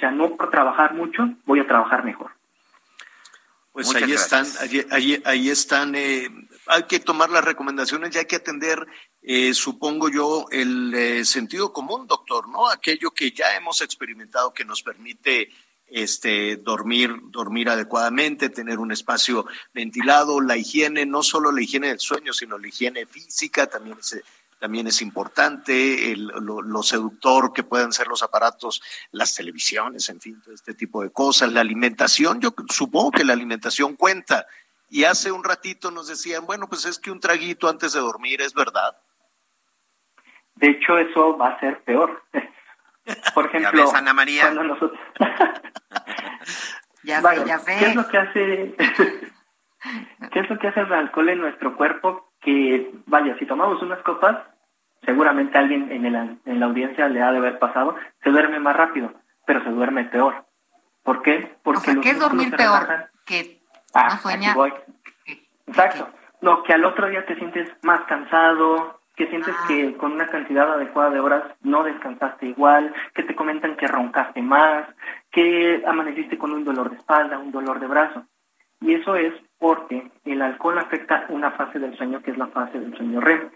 O 0.01 0.03
sea, 0.03 0.09
no 0.09 0.35
por 0.35 0.49
trabajar 0.49 0.95
mucho, 0.95 1.29
voy 1.45 1.59
a 1.59 1.67
trabajar 1.67 2.03
mejor. 2.03 2.31
Pues 3.71 3.93
ahí 3.93 4.11
están, 4.13 4.47
ahí, 4.89 5.21
ahí, 5.25 5.49
están, 5.51 5.93
eh, 5.93 6.27
hay 6.65 6.83
que 6.85 6.99
tomar 6.99 7.29
las 7.29 7.45
recomendaciones 7.45 8.15
y 8.15 8.17
hay 8.17 8.25
que 8.25 8.37
atender, 8.37 8.87
eh, 9.21 9.53
supongo 9.53 10.09
yo, 10.09 10.47
el 10.49 10.91
eh, 10.95 11.23
sentido 11.23 11.71
común, 11.71 12.07
doctor, 12.07 12.49
¿no? 12.49 12.67
Aquello 12.67 13.11
que 13.11 13.29
ya 13.29 13.55
hemos 13.55 13.81
experimentado 13.81 14.55
que 14.55 14.65
nos 14.65 14.81
permite 14.81 15.51
este, 15.85 16.57
dormir, 16.57 17.15
dormir 17.25 17.69
adecuadamente, 17.69 18.49
tener 18.49 18.79
un 18.79 18.91
espacio 18.91 19.45
ventilado, 19.71 20.41
la 20.41 20.57
higiene, 20.57 21.05
no 21.05 21.21
solo 21.21 21.51
la 21.51 21.61
higiene 21.61 21.89
del 21.89 21.99
sueño, 21.99 22.33
sino 22.33 22.57
la 22.57 22.67
higiene 22.67 23.05
física, 23.05 23.67
también 23.67 23.97
se, 24.01 24.23
también 24.61 24.85
es 24.85 25.01
importante, 25.01 26.13
lo, 26.15 26.83
seductor 26.83 27.51
que 27.51 27.63
puedan 27.63 27.91
ser 27.91 28.05
los 28.05 28.21
aparatos, 28.21 28.79
las 29.11 29.33
televisiones, 29.33 30.07
en 30.09 30.21
fin, 30.21 30.39
todo 30.39 30.53
este 30.53 30.75
tipo 30.75 31.01
de 31.01 31.11
cosas, 31.11 31.51
la 31.51 31.61
alimentación, 31.61 32.39
yo 32.39 32.53
supongo 32.69 33.09
que 33.09 33.23
la 33.23 33.33
alimentación 33.33 33.95
cuenta. 33.95 34.45
Y 34.87 35.05
hace 35.05 35.31
un 35.31 35.43
ratito 35.43 35.89
nos 35.89 36.07
decían, 36.07 36.45
bueno, 36.45 36.69
pues 36.69 36.85
es 36.85 36.99
que 36.99 37.09
un 37.09 37.19
traguito 37.19 37.67
antes 37.67 37.93
de 37.93 38.01
dormir 38.01 38.39
es 38.39 38.53
verdad. 38.53 38.95
De 40.53 40.67
hecho, 40.67 40.95
eso 40.99 41.35
va 41.39 41.49
a 41.49 41.59
ser 41.59 41.83
peor. 41.83 42.21
Por 43.33 43.47
ejemplo, 43.47 43.91
Ana 43.95 44.13
María? 44.13 44.43
cuando 44.43 44.63
nosotros... 44.63 44.99
ya 47.03 47.19
ya 47.45 47.59
¿Qué 47.65 47.85
es 47.87 47.95
lo 47.95 48.07
que 48.07 48.17
hace... 48.19 48.75
¿Qué 50.31 50.39
es 50.39 50.49
lo 50.51 50.59
que 50.59 50.67
hace 50.67 50.81
el 50.81 50.93
alcohol 50.93 51.29
en 51.29 51.41
nuestro 51.41 51.75
cuerpo? 51.75 52.31
Que, 52.41 52.91
vaya, 53.07 53.35
si 53.39 53.47
tomamos 53.47 53.81
unas 53.81 54.03
copas, 54.03 54.50
seguramente 55.03 55.57
alguien 55.57 55.91
en, 55.91 56.05
el, 56.05 56.15
en 56.45 56.59
la 56.59 56.65
audiencia 56.65 57.07
le 57.09 57.21
ha 57.21 57.31
de 57.31 57.37
haber 57.37 57.59
pasado, 57.59 57.95
se 58.23 58.29
duerme 58.29 58.59
más 58.59 58.75
rápido, 58.75 59.13
pero 59.45 59.63
se 59.63 59.69
duerme 59.69 60.05
peor. 60.05 60.45
¿Por 61.03 61.21
qué? 61.21 61.55
Porque 61.63 61.99
¿qué 61.99 62.11
es 62.11 62.19
dormir 62.19 62.55
peor? 62.55 63.09
Que 63.25 63.61
ah, 63.93 64.19
Exacto. 65.67 66.09
No, 66.41 66.63
que 66.63 66.73
al 66.73 66.85
otro 66.85 67.07
día 67.07 67.25
te 67.25 67.35
sientes 67.35 67.69
más 67.83 68.01
cansado, 68.01 68.99
que 69.15 69.27
sientes 69.27 69.55
ah. 69.57 69.65
que 69.67 69.95
con 69.97 70.13
una 70.13 70.27
cantidad 70.27 70.71
adecuada 70.71 71.11
de 71.11 71.19
horas 71.19 71.43
no 71.61 71.83
descansaste 71.83 72.47
igual, 72.47 72.93
que 73.13 73.23
te 73.23 73.35
comentan 73.35 73.77
que 73.77 73.87
roncaste 73.87 74.41
más, 74.41 74.87
que 75.31 75.83
amaneciste 75.87 76.37
con 76.37 76.51
un 76.51 76.63
dolor 76.63 76.89
de 76.89 76.97
espalda, 76.97 77.37
un 77.37 77.51
dolor 77.51 77.79
de 77.79 77.87
brazo. 77.87 78.25
Y 78.81 78.95
eso 78.95 79.15
es 79.15 79.33
porque 79.59 80.11
el 80.25 80.41
alcohol 80.41 80.79
afecta 80.79 81.25
una 81.29 81.51
fase 81.51 81.77
del 81.77 81.95
sueño 81.97 82.21
que 82.21 82.31
es 82.31 82.37
la 82.37 82.47
fase 82.47 82.79
del 82.79 82.95
sueño 82.97 83.21
REM 83.21 83.51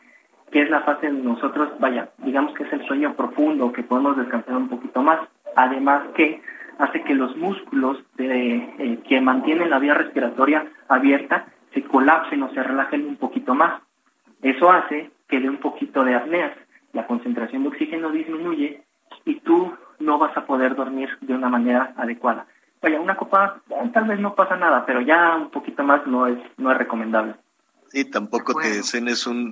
que 0.51 0.61
es 0.61 0.69
la 0.69 0.81
fase 0.81 1.07
de 1.07 1.13
nosotros, 1.13 1.69
vaya, 1.79 2.09
digamos 2.19 2.53
que 2.53 2.63
es 2.63 2.73
el 2.73 2.85
sueño 2.85 3.15
profundo, 3.15 3.73
que 3.73 3.83
podemos 3.83 4.17
descansar 4.17 4.55
un 4.55 4.69
poquito 4.69 5.01
más. 5.01 5.19
además 5.55 6.03
que 6.15 6.41
hace 6.77 7.01
que 7.03 7.13
los 7.13 7.35
músculos 7.37 7.97
de, 8.17 8.55
eh, 8.77 8.99
que 9.07 9.21
mantienen 9.21 9.69
la 9.69 9.79
vía 9.79 9.93
respiratoria 9.93 10.65
abierta 10.89 11.47
se 11.73 11.83
colapsen 11.83 12.43
o 12.43 12.53
se 12.53 12.61
relajen 12.61 13.05
un 13.05 13.15
poquito 13.15 13.55
más. 13.55 13.81
Eso 14.41 14.71
hace 14.71 15.11
que 15.27 15.39
dé 15.39 15.49
un 15.49 15.57
poquito 15.57 16.03
de 16.03 16.15
apneas, 16.15 16.51
la 16.93 17.07
concentración 17.07 17.63
de 17.63 17.69
oxígeno 17.69 18.11
disminuye 18.11 18.83
y 19.23 19.39
tú 19.39 19.73
no 19.99 20.17
vas 20.17 20.35
a 20.37 20.45
poder 20.45 20.75
dormir 20.75 21.09
de 21.21 21.33
una 21.33 21.49
manera 21.49 21.93
adecuada. 21.97 22.45
Vaya, 22.81 22.99
una 22.99 23.15
copa 23.15 23.61
eh, 23.69 23.89
tal 23.93 24.05
vez 24.05 24.19
no 24.19 24.35
pasa 24.35 24.55
nada, 24.55 24.85
pero 24.85 25.01
ya 25.01 25.35
un 25.35 25.49
poquito 25.49 25.83
más 25.83 26.05
no 26.05 26.27
es 26.27 26.37
no 26.57 26.71
es 26.71 26.77
recomendable. 26.77 27.35
Sí, 27.89 28.05
tampoco 28.09 28.53
te 28.55 28.83
cenes 28.83 29.25
un, 29.25 29.51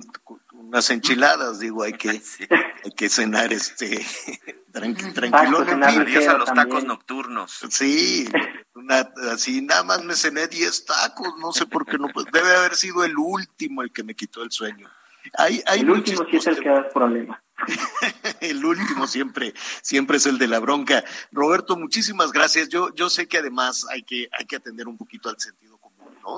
unas 0.74 0.90
enchiladas, 0.90 1.60
digo, 1.60 1.84
hay 1.84 1.92
que, 1.92 2.10
hay 2.84 2.90
que 2.96 3.08
cenar 3.08 3.52
este 3.52 4.04
tranqui, 4.72 5.12
tranquilo. 5.12 5.58
Adiós 5.58 6.26
a 6.26 6.36
los 6.36 6.52
tacos 6.52 6.82
nocturnos. 6.82 7.60
Sí, 7.70 8.28
una, 8.74 9.08
así 9.32 9.62
nada 9.62 9.84
más 9.84 10.02
me 10.02 10.16
cené 10.16 10.48
10 10.48 10.84
tacos, 10.84 11.34
no 11.38 11.52
sé 11.52 11.66
por 11.66 11.86
qué 11.86 11.96
no, 11.96 12.08
pues, 12.08 12.26
debe 12.32 12.56
haber 12.56 12.74
sido 12.74 13.04
el 13.04 13.16
último 13.16 13.82
el 13.82 13.92
que 13.92 14.02
me 14.02 14.16
quitó 14.16 14.42
el 14.42 14.50
sueño. 14.50 14.90
Hay, 15.38 15.62
hay 15.66 15.80
el 15.80 15.90
último 15.90 16.26
sí 16.28 16.38
es 16.38 16.46
el 16.48 16.60
que 16.60 16.68
da 16.68 16.88
problema. 16.88 17.40
el 18.40 18.64
último 18.64 19.06
siempre, 19.06 19.54
siempre 19.80 20.16
es 20.16 20.26
el 20.26 20.38
de 20.38 20.48
la 20.48 20.58
bronca. 20.58 21.04
Roberto, 21.30 21.76
muchísimas 21.76 22.32
gracias. 22.32 22.68
Yo, 22.68 22.92
yo 22.94 23.08
sé 23.08 23.28
que 23.28 23.38
además 23.38 23.86
hay 23.90 24.02
que, 24.02 24.28
hay 24.36 24.44
que 24.44 24.56
atender 24.56 24.88
un 24.88 24.96
poquito 24.96 25.28
al 25.28 25.38
sentido 25.38 25.73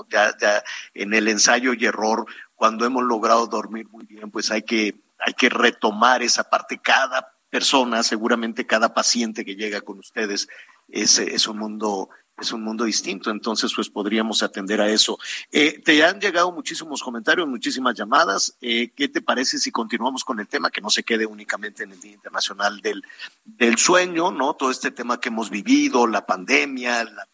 Ya, 0.08 0.36
ya 0.40 0.62
en 0.94 1.14
el 1.14 1.28
ensayo 1.28 1.74
y 1.74 1.84
error, 1.84 2.26
cuando 2.54 2.84
hemos 2.84 3.04
logrado 3.04 3.46
dormir 3.46 3.88
muy 3.88 4.04
bien, 4.04 4.30
pues 4.30 4.50
hay 4.50 4.62
que, 4.62 4.94
hay 5.18 5.34
que 5.34 5.48
retomar 5.48 6.22
esa 6.22 6.44
parte. 6.44 6.78
Cada 6.78 7.32
persona, 7.50 8.02
seguramente 8.02 8.66
cada 8.66 8.92
paciente 8.92 9.44
que 9.44 9.56
llega 9.56 9.80
con 9.80 9.98
ustedes, 9.98 10.48
es, 10.88 11.18
es 11.18 11.46
un 11.48 11.58
mundo 11.58 12.08
es 12.38 12.52
un 12.52 12.62
mundo 12.62 12.84
distinto, 12.84 13.30
entonces 13.30 13.72
pues 13.74 13.88
podríamos 13.88 14.42
atender 14.42 14.80
a 14.80 14.90
eso. 14.90 15.18
Eh, 15.50 15.80
te 15.82 16.04
han 16.04 16.20
llegado 16.20 16.52
muchísimos 16.52 17.02
comentarios, 17.02 17.48
muchísimas 17.48 17.94
llamadas. 17.94 18.56
Eh, 18.60 18.90
¿Qué 18.94 19.08
te 19.08 19.22
parece 19.22 19.58
si 19.58 19.70
continuamos 19.70 20.22
con 20.22 20.38
el 20.38 20.46
tema, 20.46 20.70
que 20.70 20.82
no 20.82 20.90
se 20.90 21.02
quede 21.02 21.24
únicamente 21.24 21.84
en 21.84 21.92
el 21.92 22.00
Día 22.00 22.12
Internacional 22.12 22.80
del, 22.82 23.02
del 23.44 23.78
Sueño, 23.78 24.30
¿no? 24.30 24.54
Todo 24.54 24.70
este 24.70 24.90
tema 24.90 25.18
que 25.18 25.30
hemos 25.30 25.48
vivido, 25.48 26.06
la 26.06 26.26
pandemia, 26.26 27.04
la, 27.04 27.26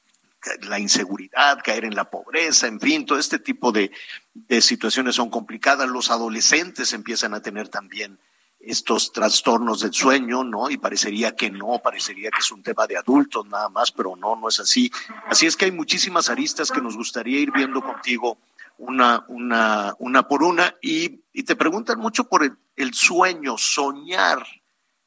la 0.62 0.78
inseguridad, 0.78 1.60
caer 1.62 1.84
en 1.84 1.94
la 1.94 2.10
pobreza, 2.10 2.66
en 2.66 2.80
fin, 2.80 3.06
todo 3.06 3.18
este 3.18 3.38
tipo 3.38 3.72
de, 3.72 3.90
de 4.34 4.60
situaciones 4.60 5.14
son 5.14 5.30
complicadas. 5.30 5.88
Los 5.88 6.10
adolescentes 6.10 6.92
empiezan 6.92 7.34
a 7.34 7.42
tener 7.42 7.68
también 7.68 8.18
estos 8.62 9.12
trastornos 9.12 9.80
del 9.80 9.92
sueño, 9.92 10.44
¿no? 10.44 10.70
Y 10.70 10.76
parecería 10.76 11.34
que 11.34 11.50
no, 11.50 11.80
parecería 11.82 12.30
que 12.30 12.38
es 12.38 12.52
un 12.52 12.62
tema 12.62 12.86
de 12.86 12.96
adultos 12.96 13.46
nada 13.46 13.68
más, 13.68 13.90
pero 13.90 14.14
no, 14.16 14.36
no 14.36 14.48
es 14.48 14.60
así. 14.60 14.90
Así 15.26 15.46
es 15.46 15.56
que 15.56 15.64
hay 15.64 15.72
muchísimas 15.72 16.30
aristas 16.30 16.70
que 16.70 16.80
nos 16.80 16.96
gustaría 16.96 17.40
ir 17.40 17.50
viendo 17.50 17.82
contigo 17.82 18.38
una, 18.78 19.24
una, 19.28 19.94
una 19.98 20.28
por 20.28 20.42
una 20.42 20.74
y, 20.80 21.20
y 21.32 21.42
te 21.42 21.56
preguntan 21.56 21.98
mucho 21.98 22.28
por 22.28 22.44
el, 22.44 22.56
el 22.76 22.94
sueño, 22.94 23.58
soñar. 23.58 24.46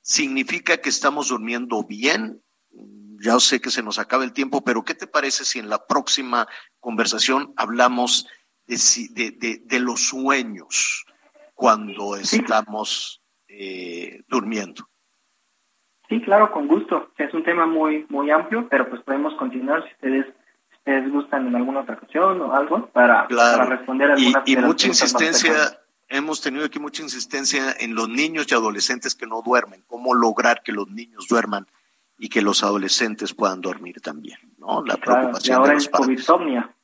¿Significa 0.01 0.77
que 0.77 0.89
estamos 0.89 1.29
durmiendo 1.29 1.83
bien? 1.83 2.41
Ya 3.21 3.39
sé 3.39 3.61
que 3.61 3.71
se 3.71 3.83
nos 3.83 3.99
acaba 3.99 4.23
el 4.23 4.33
tiempo, 4.33 4.63
pero 4.63 4.83
¿qué 4.83 4.93
te 4.93 5.07
parece 5.07 5.45
si 5.45 5.59
en 5.59 5.69
la 5.69 5.85
próxima 5.85 6.47
conversación 6.79 7.53
hablamos 7.57 8.27
de, 8.67 8.77
de, 9.11 9.31
de, 9.31 9.61
de 9.63 9.79
los 9.79 10.07
sueños 10.07 11.05
cuando 11.53 12.15
estamos 12.15 13.21
eh, 13.47 14.21
durmiendo. 14.27 14.87
Sí, 16.09 16.21
claro, 16.21 16.51
con 16.51 16.67
gusto. 16.67 17.11
Es 17.17 17.33
un 17.33 17.43
tema 17.43 17.65
muy 17.65 18.05
muy 18.09 18.29
amplio, 18.29 18.67
pero 18.69 18.87
pues 18.89 19.01
podemos 19.01 19.33
continuar 19.35 19.83
si 19.85 19.93
ustedes 19.93 20.25
ustedes 20.77 21.11
gustan 21.11 21.47
en 21.47 21.55
alguna 21.55 21.79
otra 21.79 21.95
ocasión 21.95 22.41
o 22.41 22.53
algo 22.53 22.87
para, 22.89 23.27
para 23.27 23.65
responder 23.65 24.11
algunas 24.11 24.43
y, 24.47 24.53
y 24.53 24.57
mucha 24.57 24.87
insistencia 24.87 25.53
hemos 26.07 26.41
tenido 26.41 26.65
aquí 26.65 26.77
mucha 26.77 27.01
insistencia 27.01 27.75
en 27.79 27.95
los 27.95 28.07
niños 28.07 28.45
y 28.49 28.53
adolescentes 28.53 29.15
que 29.15 29.25
no 29.25 29.41
duermen, 29.41 29.83
cómo 29.87 30.13
lograr 30.13 30.61
que 30.61 30.71
los 30.71 30.87
niños 30.89 31.25
duerman 31.27 31.65
y 32.17 32.29
que 32.29 32.41
los 32.41 32.63
adolescentes 32.63 33.33
puedan 33.33 33.61
dormir 33.61 34.01
también, 34.01 34.39
¿no? 34.57 34.83
La 34.85 34.97
preocupación 34.97 35.53
y 35.53 35.57
ahora 35.57 35.69
de 35.69 35.75
los 35.75 35.83
es 35.83 35.89
COVID-somnia. 35.89 36.75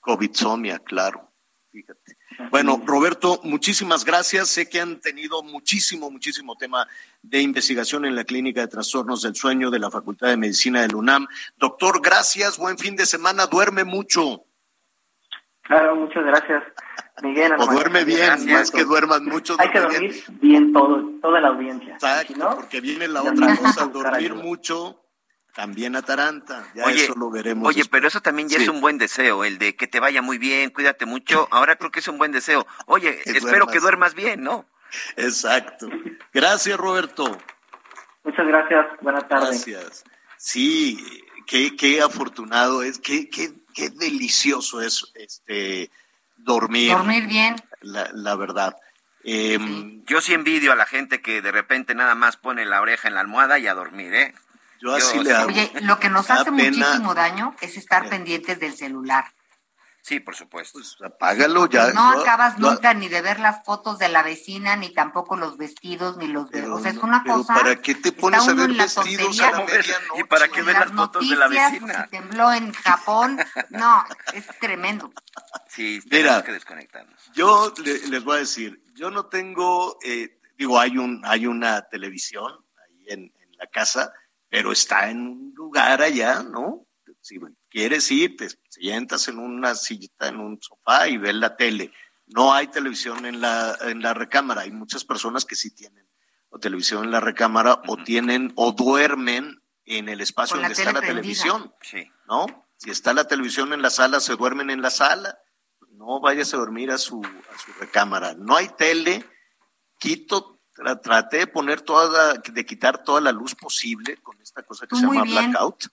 COVID-somnia, 0.00 0.78
claro. 0.80 1.30
Fíjate. 1.70 2.16
Bueno, 2.50 2.80
Roberto, 2.84 3.40
muchísimas 3.42 4.04
gracias. 4.04 4.48
Sé 4.48 4.68
que 4.68 4.80
han 4.80 5.00
tenido 5.00 5.42
muchísimo, 5.42 6.10
muchísimo 6.10 6.56
tema 6.56 6.86
de 7.20 7.42
investigación 7.42 8.04
en 8.04 8.14
la 8.14 8.24
Clínica 8.24 8.60
de 8.60 8.68
Trastornos 8.68 9.22
del 9.22 9.34
Sueño 9.34 9.70
de 9.70 9.78
la 9.78 9.90
Facultad 9.90 10.28
de 10.28 10.36
Medicina 10.36 10.82
del 10.82 10.94
UNAM. 10.94 11.26
Doctor, 11.56 12.00
gracias. 12.00 12.56
Buen 12.56 12.78
fin 12.78 12.96
de 12.96 13.06
semana. 13.06 13.46
Duerme 13.46 13.84
mucho. 13.84 14.44
Claro, 15.62 15.96
muchas 15.96 16.24
gracias. 16.24 16.62
Miguel, 17.22 17.52
o 17.58 17.66
duerme 17.66 18.04
bien, 18.04 18.48
es 18.48 18.70
que 18.70 18.84
duermas 18.84 19.22
mucho. 19.22 19.56
Hay 19.58 19.70
que 19.70 19.80
dormir 19.80 20.24
bien, 20.40 20.72
todo, 20.72 21.02
toda 21.20 21.40
la 21.40 21.48
audiencia. 21.48 21.94
Exacto, 21.94 22.52
porque 22.56 22.80
viene 22.80 23.08
la 23.08 23.22
otra 23.22 23.56
cosa, 23.56 23.86
dormir 23.86 24.34
mucho 24.34 25.02
también 25.54 25.96
Ataranta, 25.96 26.64
ya 26.74 26.84
oye, 26.84 27.02
eso 27.04 27.14
lo 27.16 27.30
veremos. 27.30 27.66
Oye, 27.66 27.78
después. 27.78 27.88
pero 27.90 28.06
eso 28.08 28.20
también 28.20 28.48
ya 28.48 28.58
Sí. 28.58 28.62
es 28.64 28.68
un 28.68 28.80
buen 28.80 28.96
deseo, 28.96 29.44
el 29.44 29.58
de 29.58 29.74
que 29.74 29.88
te 29.88 29.98
vaya 29.98 30.22
muy 30.22 30.38
bien, 30.38 30.70
cuídate 30.70 31.04
mucho. 31.04 31.48
Ahora 31.50 31.74
creo 31.76 31.90
que 31.90 31.98
es 31.98 32.06
un 32.06 32.16
buen 32.18 32.30
deseo. 32.30 32.64
Oye, 32.86 33.18
Que 33.24 33.30
espero 33.32 33.66
que 33.66 33.80
duermas. 33.80 33.82
duermas 33.82 34.14
bien, 34.14 34.42
¿no? 34.44 34.66
Exacto. 35.16 35.88
Gracias, 36.32 36.78
Roberto. 36.78 37.36
Muchas 38.22 38.46
gracias. 38.46 38.86
Buenas 39.00 39.26
tardes. 39.28 39.66
Gracias. 39.66 40.04
Sí, 40.36 41.24
qué, 41.46 41.74
qué 41.76 42.00
afortunado 42.02 42.82
es, 42.84 42.98
qué, 43.00 43.28
qué, 43.28 43.52
qué 43.74 43.90
delicioso 43.90 44.80
es 44.80 45.10
este 45.14 45.90
dormir. 46.38 46.90
Dormir 46.92 47.26
bien. 47.26 47.56
La, 47.80 48.10
la 48.12 48.34
verdad. 48.36 48.76
Em, 49.24 50.04
Yo 50.06 50.20
sí 50.20 50.32
envidio 50.32 50.72
a 50.72 50.76
la 50.76 50.86
gente 50.86 51.20
que 51.20 51.42
de 51.42 51.52
repente 51.52 51.94
nada 51.94 52.14
más 52.14 52.36
pone 52.36 52.64
la 52.64 52.80
oreja 52.80 53.08
en 53.08 53.14
la 53.14 53.20
almohada 53.20 53.58
y 53.58 53.66
a 53.66 53.74
dormir, 53.74 54.14
¿eh? 54.14 54.34
Yo 54.80 54.94
así 54.94 55.18
le 55.18 55.32
hago. 55.32 55.48
Oye, 55.48 55.70
lo 55.82 55.98
que 55.98 56.08
nos 56.08 56.30
hace 56.30 56.52
pena. 56.52 56.86
muchísimo 56.86 57.14
daño 57.14 57.54
es 57.60 57.76
estar 57.76 58.08
pendientes 58.08 58.60
del 58.60 58.74
celular. 58.76 59.24
Sí, 60.08 60.20
por 60.20 60.34
supuesto. 60.34 60.78
apágalo 61.04 61.66
ya. 61.68 61.92
no 61.92 62.14
yo- 62.14 62.20
acabas 62.22 62.56
yo- 62.56 62.70
nunca 62.70 62.94
ni 62.94 63.08
de 63.08 63.20
ver 63.20 63.40
las 63.40 63.62
fotos 63.62 63.98
de 63.98 64.08
la 64.08 64.22
vecina, 64.22 64.74
ni 64.74 64.88
tampoco 64.94 65.36
los 65.36 65.58
vestidos, 65.58 66.16
ni 66.16 66.28
los 66.28 66.50
de... 66.50 66.66
O 66.66 66.80
sea, 66.80 66.92
es 66.92 66.96
no, 66.96 67.02
una 67.02 67.22
pero 67.22 67.34
cosa... 67.36 67.54
¿para 67.54 67.76
qué 67.76 67.94
te 67.94 68.12
pones 68.12 68.48
a 68.48 68.54
ver 68.54 68.72
vestidos 68.72 69.38
a 69.40 69.50
la? 69.52 69.66
¿Y 70.18 70.24
para 70.24 70.48
qué 70.48 70.62
ver 70.62 70.78
las 70.78 70.92
fotos 70.92 71.28
de 71.28 71.36
la 71.36 71.44
noticias, 71.48 71.72
vecina? 71.72 72.04
Si 72.04 72.10
tembló 72.10 72.52
en 72.54 72.72
Japón, 72.72 73.38
no, 73.70 74.02
es 74.32 74.46
tremendo. 74.60 75.12
Sí, 75.68 76.00
Mira. 76.06 76.10
tenemos 76.22 76.42
que 76.44 76.52
desconectarnos. 76.52 77.30
Yo 77.34 77.74
le- 77.84 78.06
les 78.08 78.24
voy 78.24 78.36
a 78.36 78.40
decir, 78.40 78.82
yo 78.94 79.10
no 79.10 79.26
tengo, 79.26 79.98
eh, 80.02 80.40
digo, 80.56 80.80
hay 80.80 80.96
un, 80.96 81.20
hay 81.26 81.46
una 81.46 81.82
televisión 81.82 82.64
ahí 82.86 83.04
en, 83.08 83.20
en 83.24 83.56
la 83.58 83.66
casa, 83.66 84.10
pero 84.48 84.72
está 84.72 85.10
en 85.10 85.20
un 85.20 85.52
lugar 85.54 86.00
allá, 86.00 86.42
¿no? 86.42 86.86
Si 87.20 87.38
quieres 87.70 88.10
ir, 88.10 88.36
te 88.36 88.48
sientas 88.68 89.28
en 89.28 89.38
una 89.38 89.74
sillita, 89.74 90.28
en 90.28 90.40
un 90.40 90.60
sofá 90.60 91.08
y 91.08 91.16
ves 91.18 91.34
la 91.34 91.56
tele. 91.56 91.92
No 92.26 92.52
hay 92.52 92.66
televisión 92.68 93.24
en 93.26 93.40
la, 93.40 93.76
en 93.82 94.02
la 94.02 94.12
recámara. 94.14 94.62
Hay 94.62 94.70
muchas 94.70 95.04
personas 95.04 95.44
que 95.44 95.56
sí 95.56 95.70
tienen 95.74 96.06
o 96.50 96.58
televisión 96.58 97.04
en 97.04 97.10
la 97.10 97.20
recámara 97.20 97.82
o 97.86 97.96
tienen 98.02 98.52
o 98.56 98.72
duermen 98.72 99.62
en 99.84 100.08
el 100.08 100.20
espacio 100.20 100.54
Con 100.54 100.62
la 100.62 100.68
donde 100.68 100.80
está 100.82 100.92
la 100.92 101.00
prendida. 101.00 101.20
televisión. 101.22 101.74
Sí. 101.82 102.10
¿no? 102.26 102.66
Si 102.76 102.90
está 102.90 103.12
la 103.14 103.24
televisión 103.24 103.72
en 103.72 103.82
la 103.82 103.90
sala, 103.90 104.20
se 104.20 104.34
duermen 104.36 104.70
en 104.70 104.82
la 104.82 104.90
sala. 104.90 105.38
No 105.92 106.20
vayas 106.20 106.52
a 106.54 106.58
dormir 106.58 106.90
a 106.90 106.98
su, 106.98 107.20
a 107.22 107.58
su 107.58 107.72
recámara. 107.80 108.34
No 108.34 108.56
hay 108.56 108.68
tele. 108.68 109.24
Quito, 109.98 110.60
tra- 110.74 111.00
traté 111.00 111.38
de 111.38 111.46
poner 111.48 111.80
toda, 111.80 112.34
la- 112.34 112.40
de 112.40 112.66
quitar 112.66 113.02
toda 113.02 113.20
la 113.20 113.32
luz 113.32 113.54
posible 113.54 114.16
con 114.18 114.40
esta 114.40 114.62
cosa 114.62 114.86
que 114.86 114.96
se 114.96 115.02
llama 115.02 115.22
bien. 115.24 115.50
blackout. 115.50 115.84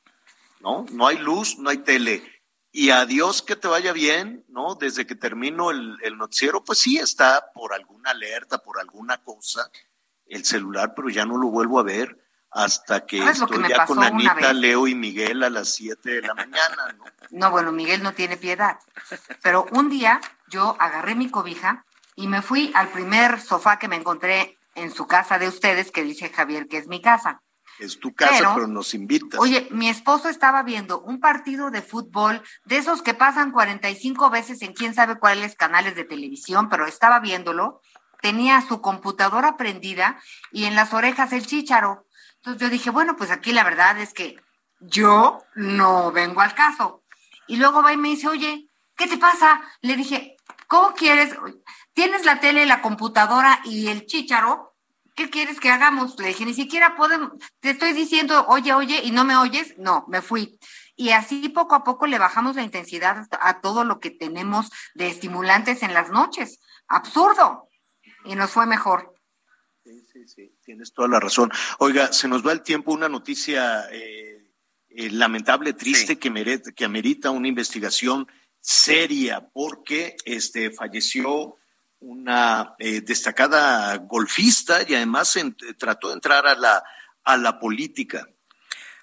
¿No? 0.65 0.85
No 0.91 1.07
hay 1.07 1.17
luz, 1.19 1.57
no 1.59 1.69
hay 1.69 1.77
tele. 1.77 2.23
Y 2.71 2.89
adiós 2.89 3.41
que 3.41 3.55
te 3.55 3.69
vaya 3.69 3.93
bien, 3.93 4.43
¿no? 4.49 4.75
Desde 4.75 5.05
que 5.05 5.15
termino 5.15 5.71
el, 5.71 5.97
el 6.01 6.17
noticiero, 6.17 6.63
pues 6.63 6.79
sí 6.79 6.97
está 6.97 7.51
por 7.53 7.73
alguna 7.73 8.11
alerta, 8.11 8.57
por 8.57 8.79
alguna 8.79 9.23
cosa, 9.23 9.69
el 10.25 10.43
celular, 10.43 10.93
pero 10.95 11.09
ya 11.09 11.25
no 11.25 11.37
lo 11.37 11.47
vuelvo 11.47 11.79
a 11.79 11.83
ver 11.83 12.19
hasta 12.55 13.05
que 13.05 13.19
¿Sabes 13.19 13.39
lo 13.39 13.47
que 13.47 13.55
estoy 13.55 13.69
ya 13.69 13.85
con 13.85 14.01
Anita? 14.01 14.53
Leo 14.53 14.87
y 14.87 14.95
Miguel 14.95 15.43
a 15.43 15.49
las 15.49 15.75
7 15.75 16.09
de 16.09 16.21
la 16.21 16.33
mañana, 16.33 16.95
¿no? 16.97 17.03
No, 17.29 17.51
bueno, 17.51 17.73
Miguel 17.73 18.01
no 18.01 18.13
tiene 18.13 18.37
piedad. 18.37 18.79
Pero 19.43 19.67
un 19.71 19.89
día 19.89 20.21
yo 20.47 20.77
agarré 20.79 21.15
mi 21.15 21.29
cobija 21.29 21.85
y 22.15 22.27
me 22.27 22.41
fui 22.41 22.71
al 22.73 22.87
primer 22.89 23.41
sofá 23.41 23.77
que 23.77 23.89
me 23.89 23.97
encontré 23.97 24.57
en 24.73 24.89
su 24.91 25.05
casa 25.05 25.37
de 25.37 25.49
ustedes, 25.49 25.91
que 25.91 26.03
dice 26.03 26.29
Javier 26.29 26.67
que 26.67 26.77
es 26.77 26.87
mi 26.87 27.01
casa. 27.01 27.41
Es 27.79 27.99
tu 27.99 28.13
casa, 28.13 28.33
Pero- 28.37 28.53
pero, 28.55 28.67
nos 28.67 28.93
invitas. 28.93 29.39
Oye, 29.39 29.67
mi 29.71 29.89
esposo 29.89 30.29
estaba 30.29 30.63
viendo 30.63 31.01
un 31.01 31.19
partido 31.19 31.71
de 31.71 31.81
fútbol 31.81 32.41
de 32.63 32.77
esos 32.77 33.01
que 33.01 33.13
pasan 33.13 33.51
45 33.51 34.29
veces 34.29 34.61
en 34.61 34.73
quién 34.73 34.93
sabe 34.93 35.19
cuáles 35.19 35.55
canales 35.55 35.95
de 35.95 36.05
televisión, 36.05 36.69
pero 36.69 36.85
estaba 36.85 37.19
viéndolo. 37.19 37.81
Tenía 38.21 38.61
su 38.61 38.81
computadora 38.81 39.57
prendida 39.57 40.19
y 40.51 40.65
en 40.65 40.75
las 40.75 40.93
orejas 40.93 41.33
el 41.33 41.45
chícharo. 41.45 42.07
Entonces 42.37 42.61
yo 42.61 42.69
dije, 42.69 42.89
bueno, 42.89 43.15
pues 43.17 43.29
aquí 43.31 43.51
la 43.51 43.63
verdad 43.63 43.99
es 43.99 44.13
que 44.13 44.39
yo 44.79 45.43
no 45.55 46.11
vengo 46.11 46.41
al 46.41 46.53
caso. 46.55 47.03
Y 47.47 47.57
luego 47.57 47.83
va 47.83 47.93
y 47.93 47.97
me 47.97 48.09
dice, 48.09 48.27
oye, 48.27 48.69
¿qué 48.95 49.07
te 49.07 49.17
pasa? 49.17 49.61
Le 49.81 49.95
dije, 49.95 50.37
¿cómo 50.67 50.93
quieres? 50.93 51.35
Tienes 51.93 52.25
la 52.25 52.39
tele, 52.39 52.65
la 52.65 52.81
computadora 52.81 53.59
y 53.65 53.87
el 53.87 54.05
chícharo. 54.05 54.74
¿Qué 55.15 55.29
quieres 55.29 55.61
que 55.61 55.69
hagamos? 55.69 56.19
Le 56.19 56.27
dije, 56.27 56.45
ni 56.45 56.53
siquiera 56.53 56.95
podemos, 56.97 57.31
te 57.61 57.69
estoy 57.69 57.93
diciendo, 57.93 58.45
oye, 58.47 58.73
oye, 58.73 59.01
y 59.03 59.11
no 59.11 59.23
me 59.23 59.37
oyes. 59.37 59.77
No, 59.77 60.05
me 60.09 60.21
fui. 60.21 60.59
Y 60.97 61.11
así 61.11 61.49
poco 61.49 61.75
a 61.75 61.83
poco 61.83 62.05
le 62.05 62.19
bajamos 62.19 62.57
la 62.57 62.63
intensidad 62.63 63.27
a 63.31 63.61
todo 63.61 63.85
lo 63.85 63.99
que 63.99 64.11
tenemos 64.11 64.71
de 64.93 65.07
estimulantes 65.07 65.83
en 65.83 65.93
las 65.93 66.09
noches. 66.09 66.59
Absurdo. 66.87 67.69
Y 68.25 68.35
nos 68.35 68.51
fue 68.51 68.65
mejor. 68.65 69.15
Sí, 69.83 70.05
sí, 70.11 70.27
sí, 70.27 70.57
tienes 70.63 70.93
toda 70.93 71.07
la 71.07 71.19
razón. 71.19 71.51
Oiga, 71.79 72.11
se 72.11 72.27
nos 72.27 72.45
va 72.45 72.51
el 72.51 72.63
tiempo, 72.63 72.91
una 72.91 73.07
noticia 73.07 73.87
eh, 73.91 74.51
eh, 74.89 75.09
lamentable, 75.11 75.73
triste, 75.73 76.17
que, 76.17 76.29
merece, 76.29 76.73
que 76.73 76.85
amerita 76.85 77.29
una 77.31 77.47
investigación 77.47 78.27
seria, 78.59 79.47
porque 79.53 80.15
este, 80.25 80.71
falleció 80.71 81.57
una 81.99 82.75
eh, 82.79 83.01
destacada 83.01 83.95
golfista 83.97 84.79
y 84.87 84.95
además 84.95 85.37
trató 85.77 86.09
de 86.09 86.15
entrar 86.15 86.45
a 86.47 86.55
la, 86.55 86.83
a 87.23 87.37
la 87.37 87.59
política. 87.59 88.27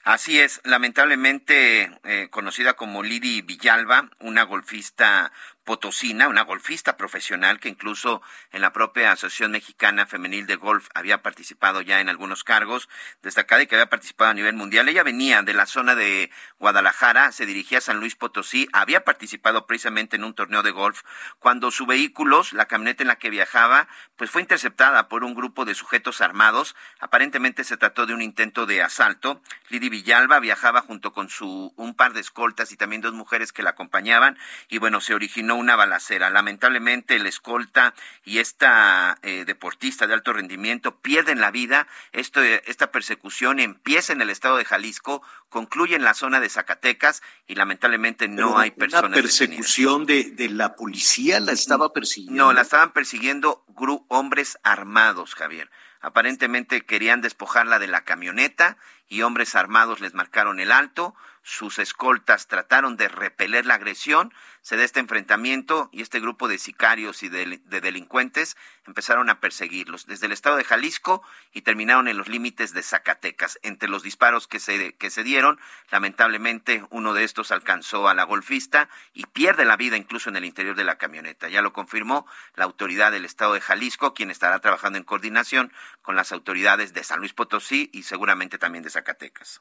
Así 0.04 0.40
es, 0.40 0.60
lamentablemente 0.64 2.00
eh, 2.02 2.28
conocida 2.30 2.74
como 2.74 3.04
Lidi 3.04 3.40
Villalba, 3.42 4.10
una 4.18 4.42
golfista 4.42 5.32
potosina, 5.64 6.28
una 6.28 6.42
golfista 6.42 6.96
profesional 6.96 7.60
que 7.60 7.68
incluso 7.68 8.22
en 8.50 8.60
la 8.60 8.72
propia 8.72 9.12
Asociación 9.12 9.52
Mexicana 9.52 10.06
Femenil 10.06 10.46
de 10.46 10.56
Golf 10.56 10.88
había 10.94 11.22
participado 11.22 11.80
ya 11.82 12.00
en 12.00 12.08
algunos 12.08 12.44
cargos, 12.44 12.88
destacada 13.22 13.62
y 13.62 13.66
que 13.66 13.76
había 13.76 13.88
participado 13.90 14.30
a 14.30 14.34
nivel 14.34 14.54
mundial. 14.54 14.88
Ella 14.88 15.02
venía 15.02 15.42
de 15.42 15.54
la 15.54 15.66
zona 15.66 15.94
de 15.94 16.30
Guadalajara, 16.58 17.32
se 17.32 17.46
dirigía 17.46 17.78
a 17.78 17.82
San 17.82 18.00
Luis 18.00 18.16
Potosí, 18.16 18.68
había 18.72 19.04
participado 19.04 19.66
precisamente 19.66 20.16
en 20.16 20.24
un 20.24 20.34
torneo 20.34 20.62
de 20.62 20.70
golf 20.70 21.02
cuando 21.38 21.70
su 21.70 21.86
vehículo, 21.86 22.42
la 22.52 22.66
camioneta 22.66 23.02
en 23.02 23.08
la 23.08 23.16
que 23.16 23.30
viajaba, 23.30 23.88
pues 24.16 24.30
fue 24.30 24.42
interceptada 24.42 25.08
por 25.08 25.24
un 25.24 25.34
grupo 25.34 25.64
de 25.64 25.74
sujetos 25.74 26.20
armados. 26.20 26.74
Aparentemente 27.00 27.64
se 27.64 27.76
trató 27.76 28.06
de 28.06 28.14
un 28.14 28.22
intento 28.22 28.66
de 28.66 28.82
asalto. 28.82 29.40
Lidi 29.68 29.88
Villalba 29.88 30.40
viajaba 30.40 30.82
junto 30.82 31.12
con 31.12 31.28
su 31.28 31.72
un 31.76 31.94
par 31.94 32.12
de 32.12 32.20
escoltas 32.20 32.72
y 32.72 32.76
también 32.76 33.02
dos 33.02 33.12
mujeres 33.12 33.52
que 33.52 33.62
la 33.62 33.70
acompañaban 33.70 34.38
y 34.68 34.78
bueno, 34.78 35.00
se 35.00 35.14
originó 35.14 35.51
una 35.54 35.76
balacera. 35.76 36.30
Lamentablemente 36.30 37.16
el 37.16 37.26
escolta 37.26 37.94
y 38.24 38.38
esta 38.38 39.18
eh, 39.22 39.44
deportista 39.44 40.06
de 40.06 40.14
alto 40.14 40.32
rendimiento 40.32 41.00
pierden 41.00 41.40
la 41.40 41.50
vida. 41.50 41.86
Esto, 42.12 42.42
esta 42.42 42.90
persecución 42.90 43.60
empieza 43.60 44.12
en 44.12 44.22
el 44.22 44.30
estado 44.30 44.56
de 44.56 44.64
Jalisco, 44.64 45.22
concluye 45.48 45.96
en 45.96 46.04
la 46.04 46.14
zona 46.14 46.40
de 46.40 46.48
Zacatecas 46.48 47.22
y 47.46 47.54
lamentablemente 47.54 48.28
no 48.28 48.58
hay 48.58 48.70
personas. 48.70 49.10
¿Una 49.10 49.14
persecución 49.16 50.06
de, 50.06 50.30
de, 50.30 50.48
la 50.48 50.76
policía 50.76 51.40
la 51.40 51.52
estaba 51.52 51.92
persiguiendo? 51.92 52.44
No, 52.44 52.52
la 52.52 52.62
estaban 52.62 52.92
persiguiendo 52.92 53.64
hombres 54.08 54.58
armados, 54.62 55.34
Javier. 55.34 55.70
Aparentemente 56.00 56.84
querían 56.84 57.20
despojarla 57.20 57.78
de 57.78 57.86
la 57.86 58.02
camioneta 58.02 58.76
y 59.08 59.22
hombres 59.22 59.54
armados 59.54 60.00
les 60.00 60.14
marcaron 60.14 60.58
el 60.58 60.72
alto 60.72 61.14
sus 61.42 61.80
escoltas 61.80 62.46
trataron 62.46 62.96
de 62.96 63.08
repeler 63.08 63.66
la 63.66 63.74
agresión, 63.74 64.32
se 64.60 64.76
da 64.76 64.84
este 64.84 65.00
enfrentamiento 65.00 65.90
y 65.92 66.00
este 66.00 66.20
grupo 66.20 66.46
de 66.46 66.58
sicarios 66.58 67.24
y 67.24 67.28
de, 67.28 67.60
delincuentes 67.66 68.56
empezaron 68.86 69.28
a 69.28 69.40
perseguirlos 69.40 70.06
desde 70.06 70.26
el 70.26 70.32
estado 70.32 70.56
de 70.56 70.62
Jalisco 70.62 71.22
y 71.52 71.62
terminaron 71.62 72.06
en 72.06 72.16
los 72.16 72.28
límites 72.28 72.72
de 72.72 72.84
Zacatecas. 72.84 73.58
Entre 73.62 73.88
los 73.88 74.04
disparos 74.04 74.46
que 74.46 74.60
se, 74.60 74.94
que 74.94 75.10
se 75.10 75.24
dieron, 75.24 75.58
lamentablemente 75.90 76.84
uno 76.90 77.12
de 77.12 77.24
estos 77.24 77.50
alcanzó 77.50 78.08
a 78.08 78.14
la 78.14 78.22
golfista 78.22 78.88
y 79.12 79.26
pierde 79.26 79.64
la 79.64 79.76
vida 79.76 79.96
incluso 79.96 80.30
en 80.30 80.36
el 80.36 80.44
interior 80.44 80.76
de 80.76 80.84
la 80.84 80.96
camioneta. 80.96 81.48
Ya 81.48 81.60
lo 81.60 81.72
confirmó 81.72 82.24
la 82.54 82.64
autoridad 82.64 83.10
del 83.10 83.24
estado 83.24 83.54
de 83.54 83.60
Jalisco, 83.60 84.14
quien 84.14 84.30
estará 84.30 84.60
trabajando 84.60 84.96
en 84.96 85.04
coordinación 85.04 85.72
con 86.02 86.14
las 86.14 86.30
autoridades 86.30 86.94
de 86.94 87.02
San 87.02 87.18
Luis 87.18 87.32
Potosí 87.32 87.90
y 87.92 88.04
seguramente 88.04 88.58
también 88.58 88.84
de 88.84 88.90
Zacatecas. 88.90 89.60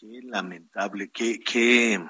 Qué 0.00 0.20
lamentable, 0.22 1.10
qué, 1.10 2.00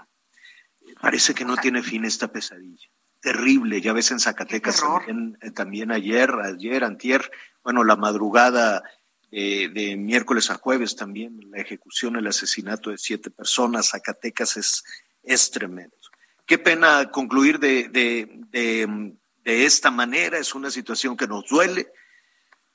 parece 1.01 1.33
que 1.35 1.47
no 1.47 1.57
tiene 1.57 1.83
fin 1.83 2.05
esta 2.05 2.31
pesadilla. 2.31 2.87
Terrible, 3.19 3.81
ya 3.81 3.95
ves 3.95 4.11
en 4.11 4.21
Zacatecas 4.21 4.81
también, 4.81 5.39
eh, 5.41 5.51
también, 5.53 5.91
ayer, 5.91 6.31
ayer, 6.45 6.85
antier, 6.85 7.31
bueno, 7.65 7.85
la 7.85 7.97
madrugada 7.97 8.83
eh, 9.31 9.71
de 9.73 9.97
miércoles 9.97 10.51
a 10.51 10.57
jueves 10.57 10.97
también, 10.97 11.41
la 11.51 11.63
ejecución, 11.63 12.17
el 12.17 12.27
asesinato 12.27 12.91
de 12.91 12.99
siete 12.99 13.31
personas, 13.31 13.89
Zacatecas 13.89 14.59
es, 14.59 14.85
es 15.23 15.51
tremendo. 15.51 15.97
Qué 16.45 16.59
pena 16.59 17.11
concluir 17.11 17.59
de, 17.59 17.89
de, 17.89 18.29
de, 18.51 19.15
de 19.45 19.65
esta 19.65 19.91
manera, 19.91 20.37
es 20.37 20.55
una 20.55 20.71
situación 20.71 21.17
que 21.17 21.27
nos 21.27 21.49
duele, 21.49 21.91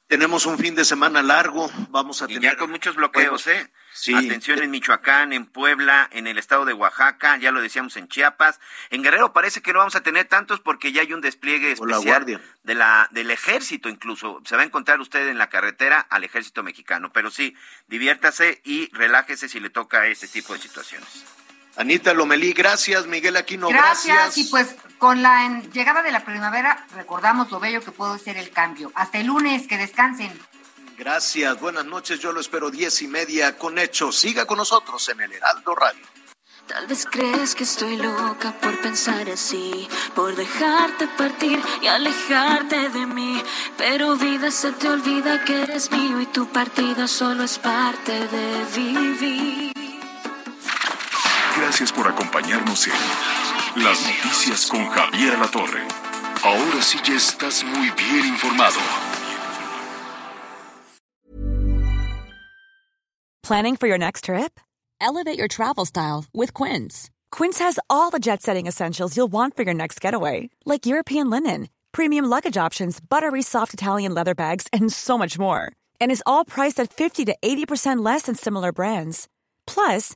tenemos 0.08 0.46
un 0.46 0.58
fin 0.58 0.76
de 0.76 0.86
semana 0.86 1.24
largo, 1.24 1.72
vamos 1.90 2.22
a 2.22 2.28
tener... 2.28 2.42
ya 2.42 2.58
con 2.58 2.70
muchos 2.70 2.96
bloqueos, 2.96 3.48
¿eh? 3.48 3.72
Sí. 3.94 4.14
Atención 4.14 4.62
en 4.62 4.72
Michoacán, 4.72 5.34
en 5.34 5.46
Puebla, 5.46 6.10
en 6.12 6.26
el 6.28 6.38
estado 6.38 6.66
de 6.66 6.74
Oaxaca, 6.74 7.38
ya 7.38 7.52
lo 7.52 7.62
decíamos 7.62 7.96
en 7.96 8.08
Chiapas. 8.08 8.60
En 8.90 9.04
Guerrero 9.04 9.34
parece 9.34 9.62
que 9.62 9.72
no 9.72 9.80
vamos 9.80 9.96
a 9.96 10.02
tener 10.02 10.26
tantos 10.26 10.60
porque 10.60 10.92
ya 10.92 11.02
hay 11.02 11.14
un 11.14 11.22
despliegue 11.22 11.72
especial 11.72 12.42
de 12.64 12.76
la 12.76 13.08
del 13.12 13.30
ejército 13.30 13.90
incluso. 13.90 14.42
Se 14.46 14.56
va 14.56 14.64
a 14.64 14.66
encontrar 14.66 15.00
usted 15.00 15.28
en 15.28 15.38
la 15.38 15.50
carretera 15.50 16.00
al 16.00 16.24
ejército 16.24 16.64
mexicano, 16.64 17.12
pero 17.14 17.30
sí, 17.30 17.56
diviértase 17.88 18.62
y 18.64 18.90
relájese 18.94 19.48
si 19.48 19.60
le 19.60 19.70
toca 19.70 20.08
ese 20.08 20.28
tipo 20.28 20.54
de 20.54 20.60
situaciones. 20.60 21.24
Anita 21.76 22.14
Lomelí, 22.14 22.54
gracias. 22.54 23.08
Miguel 23.08 23.36
Aquino, 23.36 23.70
gracias. 23.70 24.16
Gracias, 24.16 24.38
y 24.38 24.50
pues 24.50 24.76
con 24.98 25.22
la 25.22 25.62
llegada 25.74 26.04
de 26.04 26.12
la 26.12 26.24
primavera 26.24 26.86
recordamos 26.96 27.52
lo 27.52 27.60
bello 27.60 27.82
que 27.82 27.92
puede 27.92 28.20
ser 28.20 28.38
el 28.38 28.52
cambio. 28.52 28.92
Hasta 28.96 29.18
el 29.18 29.28
lunes, 29.28 29.68
que 29.68 29.78
descansen. 29.78 30.32
Gracias, 30.98 31.60
buenas 31.60 31.86
noches. 31.86 32.20
Yo 32.20 32.32
lo 32.32 32.40
espero 32.40 32.70
diez 32.70 33.02
y 33.02 33.08
media 33.08 33.58
con 33.58 33.80
hechos. 33.80 34.18
Siga 34.18 34.46
con 34.46 34.60
nosotros 34.60 35.10
en 35.10 35.22
el 35.22 35.34
Heraldo 35.34 35.74
Radio. 35.74 36.06
Tal 36.68 36.88
vez 36.88 37.06
crees 37.10 37.56
que 37.56 37.66
estoy 37.66 37.98
loca 37.98 38.54
por 38.62 38.80
pensar 38.80 39.30
así, 39.30 39.88
por 40.16 40.34
dejarte 40.36 41.08
partir 41.08 41.60
y 41.82 41.88
alejarte 41.88 42.90
de 42.90 43.06
mí. 43.06 43.44
Pero 43.78 44.16
vida 44.16 44.50
se 44.50 44.72
te 44.72 44.88
olvida 44.88 45.44
que 45.44 45.64
eres 45.64 45.92
mío 45.92 46.22
y 46.22 46.26
tu 46.28 46.48
partida 46.48 47.08
solo 47.08 47.44
es 47.44 47.60
parte 47.60 48.28
de 48.28 48.66
vivir. 48.78 49.83
Gracias 51.56 51.92
por 51.92 52.08
acompañarnos 52.08 52.88
en 52.88 53.84
Las 53.84 54.02
Noticias 54.02 54.68
con 54.68 54.86
Javier 54.88 55.38
La 55.38 55.48
Torre. 55.48 55.82
Ahora 56.44 56.82
sí 56.82 56.98
ya 57.06 57.16
estás 57.16 57.64
muy 57.64 57.92
bien 57.92 58.26
informado. 58.26 58.80
Planning 63.44 63.76
for 63.76 63.88
your 63.88 64.00
next 64.00 64.26
trip? 64.26 64.60
Elevate 65.00 65.38
your 65.38 65.48
travel 65.48 65.86
style 65.86 66.26
with 66.34 66.54
Quince. 66.54 67.12
Quince 67.32 67.60
has 67.60 67.78
all 67.90 68.10
the 68.10 68.20
jet-setting 68.20 68.68
essentials 68.68 69.16
you'll 69.16 69.32
want 69.32 69.56
for 69.56 69.64
your 69.64 69.76
next 69.76 70.02
getaway, 70.02 70.50
like 70.66 70.86
European 70.86 71.30
linen, 71.30 71.68
premium 71.92 72.26
luggage 72.26 72.58
options, 72.58 73.00
buttery 73.00 73.42
soft 73.42 73.74
Italian 73.74 74.14
leather 74.14 74.34
bags, 74.34 74.68
and 74.74 74.92
so 74.92 75.18
much 75.18 75.38
more. 75.38 75.72
And 76.02 76.12
is 76.12 76.24
all 76.26 76.46
priced 76.46 76.80
at 76.80 76.92
50 76.94 77.26
to 77.26 77.36
80% 77.44 78.04
less 78.04 78.24
than 78.24 78.36
similar 78.36 78.72
brands. 78.72 79.28
Plus, 79.68 80.16